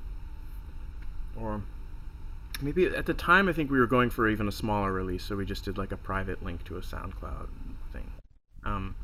or 1.38 1.62
maybe 2.60 2.86
at 2.86 3.06
the 3.06 3.14
time 3.14 3.48
I 3.48 3.52
think 3.52 3.70
we 3.70 3.78
were 3.78 3.86
going 3.86 4.10
for 4.10 4.28
even 4.28 4.48
a 4.48 4.52
smaller 4.52 4.92
release, 4.92 5.24
so 5.24 5.36
we 5.36 5.44
just 5.44 5.64
did 5.64 5.78
like 5.78 5.92
a 5.92 5.96
private 5.96 6.42
link 6.44 6.64
to 6.64 6.76
a 6.76 6.80
SoundCloud 6.80 7.48
thing, 7.92 8.10
um, 8.64 8.94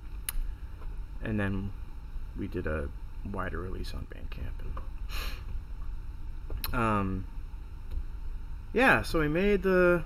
and 1.23 1.39
then 1.39 1.73
we 2.39 2.49
did 2.49 2.67
a 2.67 2.89
wider 3.33 3.61
release 3.61 3.93
on 3.95 4.07
Bandcamp. 4.13 4.53
And, 6.73 6.75
um, 6.75 7.25
yeah, 8.77 9.01
so 9.01 9.21
we 9.21 9.29
made 9.29 9.63
the 9.63 10.05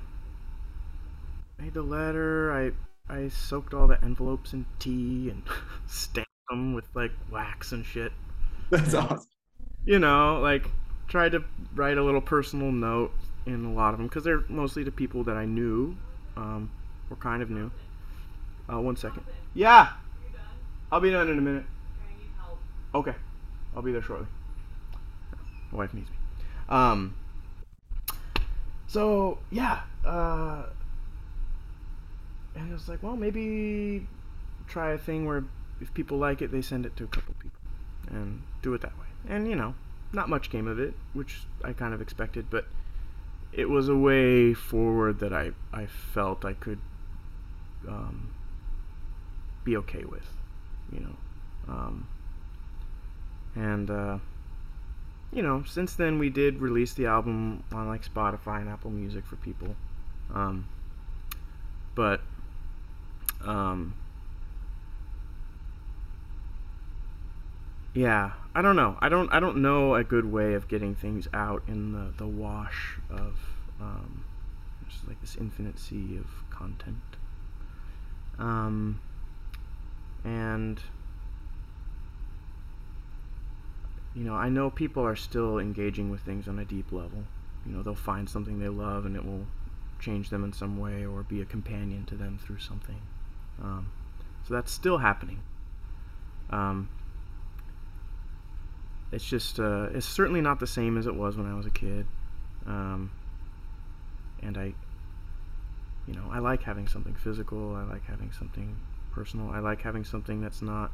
made 1.58 1.74
the 1.74 1.82
letter. 1.82 2.52
I 2.52 2.70
I 3.12 3.26
soaked 3.26 3.74
all 3.74 3.88
the 3.88 4.00
envelopes 4.00 4.52
in 4.52 4.64
tea 4.78 5.28
and 5.28 5.42
stamped 5.88 6.30
them 6.48 6.72
with 6.72 6.84
like 6.94 7.10
wax 7.32 7.72
and 7.72 7.84
shit. 7.84 8.12
That's 8.70 8.94
awesome. 8.94 9.26
You 9.84 9.98
know, 9.98 10.38
like 10.40 10.70
tried 11.08 11.32
to 11.32 11.42
write 11.74 11.98
a 11.98 12.04
little 12.04 12.20
personal 12.20 12.70
note 12.70 13.10
in 13.44 13.64
a 13.64 13.72
lot 13.72 13.92
of 13.92 13.98
them 13.98 14.06
because 14.06 14.22
they're 14.22 14.44
mostly 14.48 14.84
to 14.84 14.92
people 14.92 15.24
that 15.24 15.36
I 15.36 15.46
knew, 15.46 15.96
um, 16.36 16.70
or 17.10 17.16
kind 17.16 17.42
of 17.42 17.50
knew. 17.50 17.72
Uh, 18.72 18.80
one 18.80 18.94
second. 18.94 19.24
Yeah. 19.52 19.88
I'll 20.92 21.00
be 21.00 21.10
done 21.10 21.28
in 21.28 21.38
a 21.38 21.42
minute. 21.42 21.64
Okay. 22.94 23.16
I'll 23.74 23.82
be 23.82 23.90
there 23.90 24.02
shortly. 24.02 24.28
My 25.72 25.78
wife 25.78 25.92
needs 25.92 26.08
me. 26.08 26.16
Um. 26.68 27.16
So 28.90 29.38
yeah. 29.50 29.82
Uh, 30.04 30.64
and 32.56 32.68
it 32.68 32.72
was 32.72 32.88
like, 32.88 33.02
well, 33.02 33.16
maybe 33.16 34.06
try 34.66 34.92
a 34.92 34.98
thing 34.98 35.26
where 35.26 35.44
if 35.80 35.94
people 35.94 36.18
like 36.18 36.42
it, 36.42 36.50
they 36.50 36.60
send 36.60 36.84
it 36.84 36.96
to 36.96 37.04
a 37.04 37.06
couple 37.06 37.34
people, 37.38 37.60
and 38.10 38.42
do 38.62 38.74
it 38.74 38.80
that 38.80 38.98
way. 38.98 39.06
And 39.28 39.48
you 39.48 39.54
know, 39.54 39.74
not 40.12 40.28
much 40.28 40.50
came 40.50 40.66
of 40.66 40.80
it, 40.80 40.94
which 41.12 41.42
I 41.62 41.72
kind 41.72 41.94
of 41.94 42.00
expected, 42.00 42.50
but 42.50 42.66
it 43.52 43.70
was 43.70 43.88
a 43.88 43.94
way 43.94 44.54
forward 44.54 45.20
that 45.20 45.32
I 45.32 45.52
I 45.72 45.86
felt 45.86 46.44
I 46.44 46.54
could 46.54 46.80
um, 47.86 48.34
be 49.62 49.76
okay 49.76 50.04
with, 50.04 50.26
you 50.92 51.00
know, 51.00 51.16
um, 51.68 52.08
and 53.54 53.88
uh, 53.88 54.18
you 55.32 55.42
know, 55.42 55.62
since 55.66 55.94
then 55.94 56.18
we 56.18 56.28
did 56.28 56.60
release 56.60 56.94
the 56.94 57.06
album 57.06 57.62
on 57.72 57.88
like 57.88 58.04
Spotify 58.04 58.60
and 58.60 58.68
Apple 58.68 58.90
Music 58.90 59.24
for 59.24 59.36
people, 59.36 59.76
um, 60.34 60.66
but 61.94 62.20
um, 63.44 63.94
yeah, 67.94 68.32
I 68.54 68.62
don't 68.62 68.76
know. 68.76 68.96
I 69.00 69.08
don't. 69.08 69.32
I 69.32 69.40
don't 69.40 69.58
know 69.58 69.94
a 69.94 70.04
good 70.04 70.30
way 70.30 70.54
of 70.54 70.68
getting 70.68 70.94
things 70.94 71.28
out 71.32 71.62
in 71.68 71.92
the 71.92 72.12
the 72.16 72.26
wash 72.26 72.98
of 73.08 73.36
um, 73.80 74.24
just 74.88 75.06
like 75.06 75.20
this 75.20 75.36
infinite 75.36 75.78
sea 75.78 76.18
of 76.18 76.26
content. 76.50 76.96
Um, 78.38 79.00
and 80.24 80.80
you 84.14 84.24
know, 84.24 84.34
I 84.34 84.48
know 84.48 84.70
people 84.70 85.04
are 85.04 85.16
still 85.16 85.58
engaging 85.58 86.10
with 86.10 86.20
things 86.22 86.48
on 86.48 86.58
a 86.58 86.64
deep 86.64 86.92
level. 86.92 87.24
You 87.66 87.72
know, 87.72 87.82
they'll 87.82 87.94
find 87.94 88.28
something 88.28 88.58
they 88.58 88.68
love 88.68 89.06
and 89.06 89.14
it 89.16 89.24
will 89.24 89.46
change 90.00 90.30
them 90.30 90.44
in 90.44 90.52
some 90.52 90.78
way 90.78 91.04
or 91.04 91.22
be 91.22 91.40
a 91.40 91.44
companion 91.44 92.04
to 92.06 92.16
them 92.16 92.38
through 92.42 92.58
something. 92.58 93.00
Um, 93.62 93.90
so 94.46 94.54
that's 94.54 94.72
still 94.72 94.98
happening. 94.98 95.40
Um, 96.48 96.88
it's 99.12 99.24
just, 99.24 99.60
uh, 99.60 99.88
it's 99.92 100.06
certainly 100.06 100.40
not 100.40 100.58
the 100.58 100.66
same 100.66 100.96
as 100.96 101.06
it 101.06 101.14
was 101.14 101.36
when 101.36 101.46
I 101.46 101.54
was 101.54 101.66
a 101.66 101.70
kid. 101.70 102.06
Um, 102.66 103.12
and 104.42 104.56
I, 104.56 104.74
you 106.06 106.14
know, 106.14 106.28
I 106.30 106.38
like 106.38 106.62
having 106.62 106.88
something 106.88 107.14
physical. 107.14 107.76
I 107.76 107.84
like 107.84 108.04
having 108.06 108.32
something 108.32 108.76
personal. 109.12 109.50
I 109.50 109.60
like 109.60 109.82
having 109.82 110.04
something 110.04 110.40
that's 110.40 110.62
not 110.62 110.90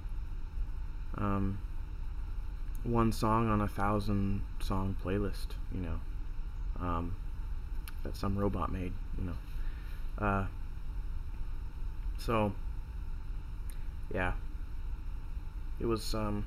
um, 1.17 1.59
one 2.87 3.13
song 3.13 3.49
on 3.49 3.61
a 3.61 3.69
thousand 3.69 4.43
song 4.61 4.97
playlist. 5.05 5.49
You 5.75 5.81
know, 5.81 6.87
um, 6.87 7.15
that 8.03 8.17
some 8.17 8.37
robot 8.37 8.73
made. 8.73 8.93
You 9.19 9.25
know, 9.25 10.27
uh, 10.27 10.47
so 12.19 12.53
yeah, 14.13 14.33
it 15.81 15.87
was. 15.87 16.15
Um, 16.15 16.47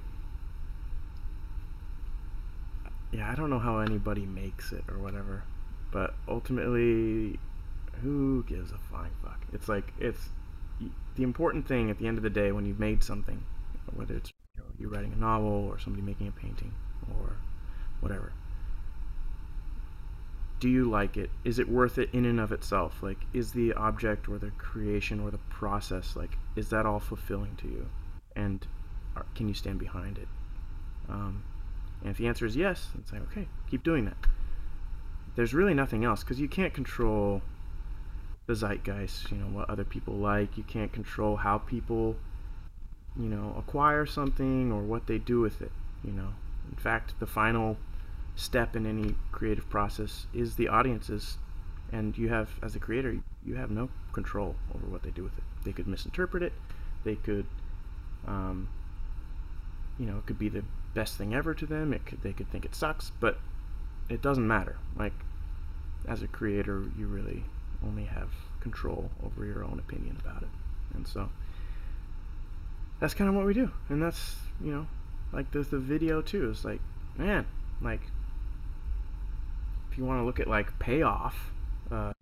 yeah, 3.11 3.29
I 3.31 3.35
don't 3.35 3.49
know 3.49 3.59
how 3.59 3.79
anybody 3.79 4.25
makes 4.25 4.71
it 4.71 4.83
or 4.87 4.99
whatever, 4.99 5.43
but 5.91 6.13
ultimately, 6.27 7.39
who 8.01 8.43
gives 8.47 8.71
a 8.71 8.77
flying 8.77 9.11
fuck? 9.23 9.41
It's 9.51 9.67
like 9.67 9.93
it's 9.99 10.29
the 11.15 11.23
important 11.23 11.67
thing 11.67 11.89
at 11.89 11.97
the 11.97 12.07
end 12.07 12.17
of 12.17 12.23
the 12.23 12.29
day 12.29 12.51
when 12.51 12.65
you've 12.65 12.79
made 12.79 13.03
something, 13.03 13.43
whether 13.95 14.15
it's 14.15 14.31
you're 14.79 14.89
writing 14.89 15.13
a 15.13 15.19
novel 15.19 15.67
or 15.67 15.79
somebody 15.79 16.03
making 16.03 16.27
a 16.27 16.31
painting 16.31 16.73
or 17.09 17.35
whatever. 17.99 18.31
Do 20.59 20.67
you 20.67 20.89
like 20.89 21.15
it? 21.15 21.29
Is 21.45 21.57
it 21.57 21.69
worth 21.69 21.97
it 21.97 22.09
in 22.13 22.25
and 22.25 22.39
of 22.39 22.51
itself? 22.51 23.01
Like, 23.01 23.19
is 23.33 23.53
the 23.53 23.73
object 23.73 24.27
or 24.27 24.37
the 24.37 24.51
creation 24.51 25.19
or 25.19 25.31
the 25.31 25.37
process 25.49 26.15
like, 26.15 26.37
is 26.55 26.69
that 26.69 26.85
all 26.85 26.99
fulfilling 26.99 27.55
to 27.57 27.67
you? 27.67 27.87
And 28.35 28.65
are, 29.15 29.25
can 29.35 29.47
you 29.47 29.53
stand 29.53 29.79
behind 29.79 30.17
it? 30.17 30.27
Um, 31.07 31.43
and 32.01 32.11
if 32.11 32.17
the 32.17 32.27
answer 32.27 32.45
is 32.45 32.55
yes, 32.55 32.87
then 32.93 33.05
say, 33.05 33.17
okay, 33.31 33.47
keep 33.69 33.83
doing 33.83 34.05
that. 34.05 34.17
There's 35.35 35.53
really 35.53 35.73
nothing 35.73 36.03
else 36.03 36.23
because 36.23 36.39
you 36.39 36.49
can't 36.49 36.73
control 36.73 37.41
the 38.47 38.53
zeitgeist, 38.55 39.31
you 39.31 39.37
know, 39.37 39.45
what 39.45 39.69
other 39.69 39.83
people 39.83 40.15
like. 40.15 40.57
You 40.57 40.63
can't 40.63 40.91
control 40.91 41.37
how 41.37 41.59
people, 41.59 42.15
you 43.17 43.29
know, 43.29 43.55
acquire 43.57 44.05
something 44.05 44.71
or 44.71 44.81
what 44.81 45.07
they 45.07 45.17
do 45.17 45.39
with 45.39 45.61
it, 45.61 45.71
you 46.03 46.11
know. 46.11 46.29
In 46.69 46.77
fact, 46.77 47.19
the 47.19 47.25
final 47.25 47.77
step 48.35 48.75
in 48.75 48.85
any 48.85 49.15
creative 49.31 49.69
process 49.69 50.27
is 50.33 50.55
the 50.55 50.67
audience's 50.67 51.37
and 51.91 52.17
you 52.17 52.29
have 52.29 52.49
as 52.61 52.75
a 52.75 52.79
creator 52.79 53.17
you 53.43 53.55
have 53.55 53.69
no 53.69 53.89
control 54.13 54.55
over 54.73 54.85
what 54.85 55.03
they 55.03 55.09
do 55.09 55.23
with 55.23 55.37
it 55.37 55.43
they 55.65 55.73
could 55.73 55.87
misinterpret 55.87 56.41
it 56.41 56.53
they 57.03 57.15
could 57.15 57.45
um, 58.27 58.69
you 59.97 60.05
know 60.05 60.17
it 60.17 60.25
could 60.25 60.39
be 60.39 60.47
the 60.47 60.63
best 60.93 61.17
thing 61.17 61.33
ever 61.33 61.53
to 61.53 61.65
them. 61.65 61.93
It 61.93 62.05
could, 62.05 62.21
they 62.23 62.33
could 62.33 62.51
think 62.51 62.65
it 62.65 62.75
sucks, 62.75 63.11
but 63.19 63.37
it 64.09 64.21
doesn't 64.21 64.47
matter. 64.47 64.77
Like 64.95 65.13
as 66.07 66.21
a 66.21 66.27
creator, 66.27 66.83
you 66.97 67.07
really 67.07 67.43
only 67.85 68.05
have 68.05 68.29
control 68.61 69.09
over 69.23 69.45
your 69.45 69.63
own 69.63 69.79
opinion 69.79 70.17
about 70.23 70.41
it, 70.41 70.49
and 70.93 71.07
so 71.07 71.29
that's 72.99 73.13
kind 73.13 73.29
of 73.29 73.35
what 73.35 73.45
we 73.45 73.53
do. 73.53 73.71
And 73.89 74.01
that's 74.01 74.35
you 74.61 74.71
know, 74.71 74.87
like 75.31 75.51
the 75.51 75.59
the 75.59 75.79
video 75.79 76.21
too. 76.21 76.49
Is 76.49 76.65
like, 76.65 76.81
man, 77.17 77.45
like 77.81 78.01
if 79.91 79.97
you 79.97 80.05
want 80.05 80.19
to 80.21 80.23
look 80.25 80.39
at 80.39 80.47
like 80.47 80.77
payoff. 80.79 81.51
Uh, 81.91 82.13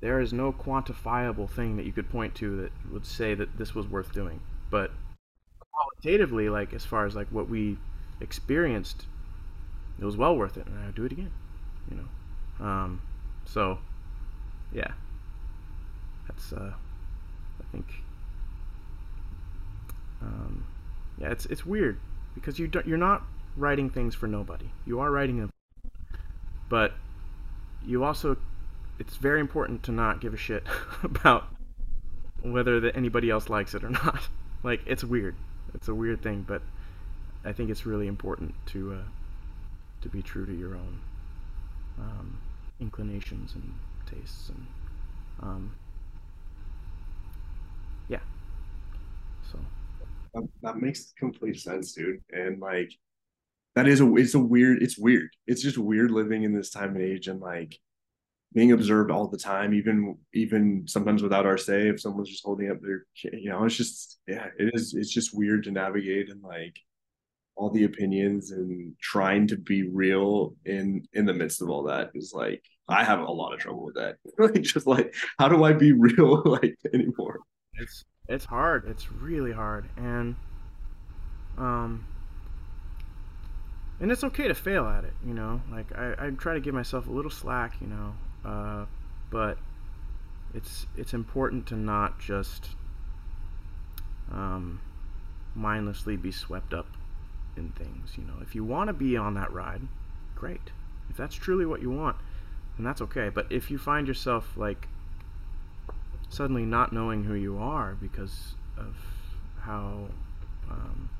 there 0.00 0.20
is 0.20 0.32
no 0.32 0.52
quantifiable 0.52 1.48
thing 1.48 1.76
that 1.76 1.86
you 1.86 1.92
could 1.92 2.10
point 2.10 2.34
to 2.34 2.56
that 2.62 2.72
would 2.92 3.06
say 3.06 3.34
that 3.34 3.56
this 3.56 3.72
was 3.72 3.86
worth 3.86 4.12
doing. 4.12 4.40
But 4.68 4.90
qualitatively, 5.70 6.48
like 6.48 6.74
as 6.74 6.84
far 6.84 7.06
as 7.06 7.14
like 7.14 7.28
what 7.28 7.48
we 7.48 7.78
experienced, 8.20 9.06
it 10.00 10.04
was 10.04 10.16
well 10.16 10.36
worth 10.36 10.56
it, 10.56 10.66
and 10.66 10.78
I 10.78 10.86
would 10.86 10.94
do 10.96 11.04
it 11.04 11.12
again. 11.12 11.30
You 11.88 11.96
know, 11.98 12.66
um, 12.66 13.00
so 13.44 13.78
yeah, 14.72 14.90
that's 16.26 16.52
uh, 16.52 16.72
I 17.60 17.64
think 17.70 18.01
um, 20.22 20.64
yeah, 21.18 21.30
it's 21.30 21.46
it's 21.46 21.66
weird 21.66 21.98
because 22.34 22.58
you 22.58 22.66
don't, 22.66 22.86
you're 22.86 22.98
not 22.98 23.22
writing 23.56 23.90
things 23.90 24.14
for 24.14 24.26
nobody. 24.26 24.70
You 24.86 25.00
are 25.00 25.10
writing 25.10 25.38
them, 25.38 25.50
but 26.68 26.92
you 27.84 28.04
also 28.04 28.36
it's 28.98 29.16
very 29.16 29.40
important 29.40 29.82
to 29.84 29.92
not 29.92 30.20
give 30.20 30.32
a 30.34 30.36
shit 30.36 30.64
about 31.02 31.44
whether 32.42 32.80
that 32.80 32.96
anybody 32.96 33.30
else 33.30 33.48
likes 33.48 33.74
it 33.74 33.84
or 33.84 33.90
not. 33.90 34.28
Like 34.64 34.82
it's 34.86 35.02
weird. 35.02 35.34
It's 35.74 35.88
a 35.88 35.94
weird 35.94 36.22
thing, 36.22 36.44
but 36.46 36.62
I 37.44 37.52
think 37.52 37.68
it's 37.68 37.84
really 37.84 38.06
important 38.06 38.54
to 38.66 38.92
uh, 38.92 39.08
to 40.02 40.08
be 40.08 40.22
true 40.22 40.46
to 40.46 40.54
your 40.54 40.76
own 40.76 41.00
um, 41.98 42.38
inclinations 42.78 43.56
and 43.56 43.74
tastes 44.06 44.50
and 44.50 44.66
um, 45.42 45.72
yeah. 48.08 48.20
So 49.50 49.58
that, 50.34 50.48
that 50.62 50.76
makes 50.78 51.12
complete 51.18 51.60
sense, 51.60 51.92
dude. 51.92 52.20
And 52.30 52.60
like 52.60 52.92
that 53.74 53.88
is 53.88 54.00
a 54.00 54.16
it's 54.16 54.34
a 54.34 54.38
weird 54.38 54.82
it's 54.82 54.98
weird. 54.98 55.30
It's 55.46 55.62
just 55.62 55.78
weird 55.78 56.10
living 56.10 56.44
in 56.44 56.52
this 56.52 56.70
time 56.70 56.96
and 56.96 57.04
age 57.04 57.28
and 57.28 57.40
like 57.40 57.78
being 58.54 58.72
observed 58.72 59.10
all 59.10 59.28
the 59.28 59.38
time, 59.38 59.74
even 59.74 60.18
even 60.34 60.84
sometimes 60.86 61.22
without 61.22 61.46
our 61.46 61.58
say. 61.58 61.88
If 61.88 62.00
someone's 62.00 62.28
just 62.28 62.44
holding 62.44 62.70
up 62.70 62.78
their, 62.82 63.06
you 63.32 63.50
know, 63.50 63.64
it's 63.64 63.76
just 63.76 64.20
yeah, 64.26 64.48
it 64.58 64.70
is. 64.74 64.94
It's 64.94 65.12
just 65.12 65.36
weird 65.36 65.64
to 65.64 65.70
navigate 65.70 66.30
and 66.30 66.42
like 66.42 66.76
all 67.54 67.70
the 67.70 67.84
opinions 67.84 68.50
and 68.50 68.94
trying 69.00 69.46
to 69.46 69.56
be 69.56 69.88
real 69.88 70.54
in 70.64 71.06
in 71.12 71.26
the 71.26 71.34
midst 71.34 71.62
of 71.62 71.68
all 71.70 71.84
that 71.84 72.10
is 72.14 72.32
like 72.34 72.62
I 72.88 73.04
have 73.04 73.20
a 73.20 73.30
lot 73.30 73.52
of 73.54 73.60
trouble 73.60 73.84
with 73.84 73.94
that. 73.96 74.16
like 74.38 74.62
just 74.62 74.86
like 74.86 75.14
how 75.38 75.48
do 75.48 75.64
I 75.64 75.72
be 75.72 75.92
real 75.96 76.42
like 76.44 76.76
anymore? 76.92 77.40
It's 77.74 78.04
it's 78.32 78.46
hard. 78.46 78.88
It's 78.88 79.12
really 79.12 79.52
hard, 79.52 79.88
and 79.96 80.36
um, 81.58 82.06
and 84.00 84.10
it's 84.10 84.24
okay 84.24 84.48
to 84.48 84.54
fail 84.54 84.86
at 84.86 85.04
it. 85.04 85.12
You 85.24 85.34
know, 85.34 85.60
like 85.70 85.86
I 85.96 86.14
I 86.18 86.30
try 86.30 86.54
to 86.54 86.60
give 86.60 86.74
myself 86.74 87.06
a 87.06 87.10
little 87.10 87.30
slack. 87.30 87.74
You 87.80 87.88
know, 87.88 88.14
uh, 88.44 88.86
but 89.30 89.58
it's 90.54 90.86
it's 90.96 91.12
important 91.12 91.66
to 91.68 91.76
not 91.76 92.18
just 92.18 92.70
um, 94.32 94.80
mindlessly 95.54 96.16
be 96.16 96.32
swept 96.32 96.72
up 96.72 96.86
in 97.56 97.68
things. 97.70 98.12
You 98.16 98.24
know, 98.24 98.40
if 98.40 98.54
you 98.54 98.64
want 98.64 98.88
to 98.88 98.94
be 98.94 99.16
on 99.16 99.34
that 99.34 99.52
ride, 99.52 99.82
great. 100.34 100.70
If 101.10 101.18
that's 101.18 101.34
truly 101.34 101.66
what 101.66 101.82
you 101.82 101.90
want, 101.90 102.16
then 102.76 102.84
that's 102.84 103.02
okay. 103.02 103.28
But 103.28 103.52
if 103.52 103.70
you 103.70 103.76
find 103.76 104.08
yourself 104.08 104.56
like 104.56 104.88
suddenly 106.32 106.64
not 106.64 106.92
knowing 106.92 107.24
who 107.24 107.34
you 107.34 107.58
are 107.58 107.94
because 108.00 108.54
of 108.78 108.96
how 109.60 110.08
um, 110.70 111.10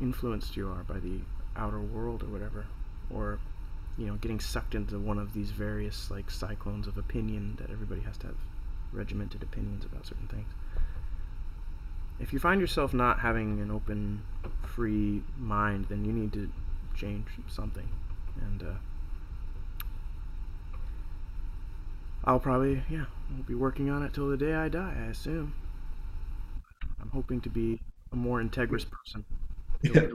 influenced 0.00 0.56
you 0.56 0.66
are 0.68 0.82
by 0.84 0.98
the 0.98 1.20
outer 1.54 1.80
world 1.80 2.22
or 2.22 2.26
whatever, 2.26 2.64
or 3.10 3.38
you 3.98 4.06
know, 4.06 4.14
getting 4.14 4.40
sucked 4.40 4.74
into 4.74 4.98
one 4.98 5.18
of 5.18 5.34
these 5.34 5.50
various 5.50 6.10
like 6.10 6.30
cyclones 6.30 6.86
of 6.86 6.96
opinion 6.96 7.56
that 7.60 7.70
everybody 7.70 8.00
has 8.00 8.16
to 8.16 8.28
have 8.28 8.36
regimented 8.90 9.42
opinions 9.42 9.84
about 9.84 10.06
certain 10.06 10.26
things. 10.28 10.48
If 12.18 12.32
you 12.32 12.38
find 12.38 12.60
yourself 12.60 12.94
not 12.94 13.20
having 13.20 13.60
an 13.60 13.70
open, 13.70 14.22
free 14.66 15.22
mind, 15.38 15.86
then 15.90 16.06
you 16.06 16.12
need 16.12 16.32
to 16.32 16.50
change 16.94 17.26
something. 17.48 17.88
And 18.40 18.62
uh, 18.62 18.72
I'll 22.24 22.40
probably, 22.40 22.82
yeah, 22.90 23.06
I'll 23.36 23.42
be 23.42 23.54
working 23.54 23.90
on 23.90 24.02
it 24.02 24.12
till 24.12 24.28
the 24.28 24.36
day 24.36 24.54
I 24.54 24.68
die, 24.68 24.94
I 24.98 25.10
assume. 25.10 25.54
I'm 27.00 27.10
hoping 27.10 27.40
to 27.42 27.48
be 27.48 27.80
a 28.12 28.16
more 28.16 28.42
integrous 28.42 28.86
person. 28.88 29.24
Yeah. 29.82 30.10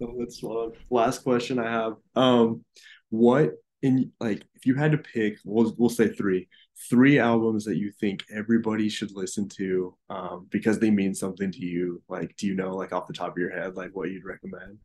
That's 0.00 0.42
one. 0.42 0.72
Last 0.90 1.24
question 1.24 1.58
I 1.58 1.70
have. 1.70 1.94
Um, 2.14 2.64
what 3.10 3.50
in 3.82 4.10
like 4.20 4.44
if 4.54 4.64
you 4.64 4.74
had 4.74 4.92
to 4.92 4.98
pick, 4.98 5.38
we'll 5.44 5.74
we'll 5.76 5.88
say 5.90 6.08
three, 6.08 6.48
three 6.88 7.18
albums 7.18 7.64
that 7.64 7.76
you 7.76 7.90
think 7.90 8.24
everybody 8.34 8.88
should 8.88 9.10
listen 9.12 9.48
to, 9.50 9.94
um, 10.08 10.46
because 10.50 10.78
they 10.78 10.90
mean 10.90 11.14
something 11.14 11.50
to 11.52 11.64
you. 11.64 12.02
Like, 12.08 12.36
do 12.36 12.46
you 12.46 12.54
know, 12.54 12.74
like 12.74 12.92
off 12.92 13.06
the 13.06 13.12
top 13.12 13.32
of 13.32 13.38
your 13.38 13.50
head, 13.50 13.76
like 13.76 13.90
what 13.94 14.10
you'd 14.10 14.24
recommend? 14.24 14.78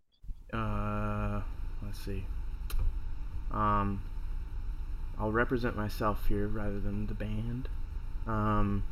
Uh, 0.53 1.41
let's 1.83 1.99
see. 1.99 2.25
Um, 3.51 4.01
I'll 5.21 5.31
represent 5.31 5.77
myself 5.77 6.25
here 6.29 6.47
rather 6.47 6.79
than 6.79 7.05
the 7.05 7.13
band. 7.13 7.69
Um, 8.25 8.83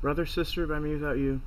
Brother 0.00 0.26
Sister 0.26 0.66
by 0.66 0.80
mewithoutYou. 0.80 1.38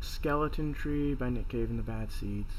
Skeleton 0.00 0.72
Tree 0.72 1.12
by 1.12 1.28
Nick 1.28 1.48
Cave 1.48 1.68
and 1.68 1.78
the 1.78 1.82
Bad 1.82 2.10
Seeds. 2.10 2.54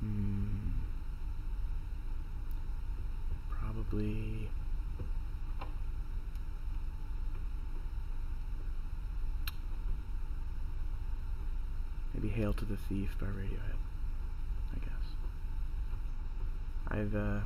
Hmm. 0.00 0.70
Probably. 3.50 4.41
Maybe 12.22 12.34
Hail 12.34 12.52
to 12.52 12.64
the 12.64 12.76
Thief 12.76 13.16
by 13.18 13.26
Radiohead. 13.26 13.78
I've 16.88 17.16
uh, 17.16 17.40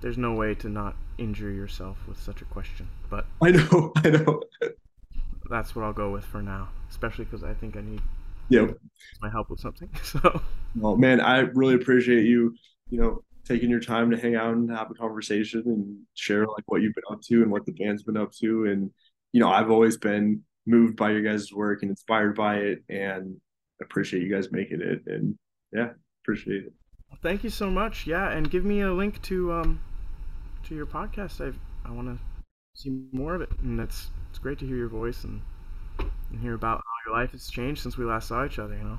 there's 0.00 0.16
no 0.16 0.32
way 0.32 0.54
to 0.56 0.68
not 0.68 0.96
injure 1.18 1.50
yourself 1.50 1.98
with 2.08 2.18
such 2.18 2.40
a 2.40 2.44
question, 2.46 2.88
but 3.08 3.26
I 3.42 3.50
know, 3.50 3.92
I 3.96 4.10
know. 4.10 4.42
That's 5.48 5.76
what 5.76 5.84
I'll 5.84 5.92
go 5.92 6.10
with 6.10 6.24
for 6.24 6.42
now, 6.42 6.68
especially 6.88 7.26
because 7.26 7.44
I 7.44 7.54
think 7.54 7.76
I 7.76 7.82
need 7.82 8.00
yeah 8.48 8.66
my 9.20 9.30
help 9.30 9.50
with 9.50 9.60
something. 9.60 9.88
So, 10.02 10.40
well, 10.74 10.96
man, 10.96 11.20
I 11.20 11.40
really 11.40 11.74
appreciate 11.74 12.24
you, 12.24 12.54
you 12.88 13.00
know, 13.00 13.22
taking 13.44 13.70
your 13.70 13.80
time 13.80 14.10
to 14.10 14.16
hang 14.16 14.34
out 14.34 14.54
and 14.54 14.70
have 14.70 14.90
a 14.90 14.94
conversation 14.94 15.62
and 15.66 15.98
share 16.14 16.46
like 16.46 16.64
what 16.66 16.80
you've 16.80 16.94
been 16.94 17.04
up 17.12 17.20
to 17.22 17.42
and 17.42 17.50
what 17.50 17.66
the 17.66 17.72
band's 17.72 18.02
been 18.02 18.16
up 18.16 18.32
to, 18.40 18.64
and 18.66 18.90
you 19.32 19.40
know, 19.40 19.50
I've 19.50 19.70
always 19.70 19.98
been 19.98 20.42
moved 20.66 20.96
by 20.96 21.10
your 21.10 21.22
guys' 21.22 21.52
work 21.52 21.82
and 21.82 21.90
inspired 21.90 22.34
by 22.34 22.56
it, 22.56 22.84
and 22.88 23.36
appreciate 23.80 24.22
you 24.22 24.32
guys 24.32 24.52
making 24.52 24.80
it, 24.80 25.02
and 25.06 25.36
yeah, 25.72 25.90
appreciate 26.22 26.64
it. 26.64 26.72
Thank 27.22 27.44
you 27.44 27.50
so 27.50 27.70
much. 27.70 28.06
Yeah, 28.06 28.30
and 28.30 28.50
give 28.50 28.64
me 28.64 28.80
a 28.80 28.92
link 28.92 29.20
to 29.22 29.52
um 29.52 29.80
to 30.64 30.74
your 30.74 30.86
podcast. 30.86 31.40
I 31.40 31.88
I 31.88 31.92
want 31.92 32.08
to 32.08 32.18
see 32.74 32.90
more 33.12 33.34
of 33.34 33.42
it, 33.42 33.50
and 33.62 33.80
it's 33.80 34.10
it's 34.30 34.38
great 34.38 34.58
to 34.60 34.66
hear 34.66 34.76
your 34.76 34.88
voice 34.88 35.24
and 35.24 35.40
and 35.98 36.40
hear 36.40 36.54
about 36.54 36.78
how 36.78 37.10
your 37.10 37.20
life 37.20 37.32
has 37.32 37.48
changed 37.48 37.82
since 37.82 37.96
we 37.96 38.04
last 38.04 38.28
saw 38.28 38.44
each 38.44 38.58
other. 38.58 38.74
You 38.74 38.84
know. 38.84 38.98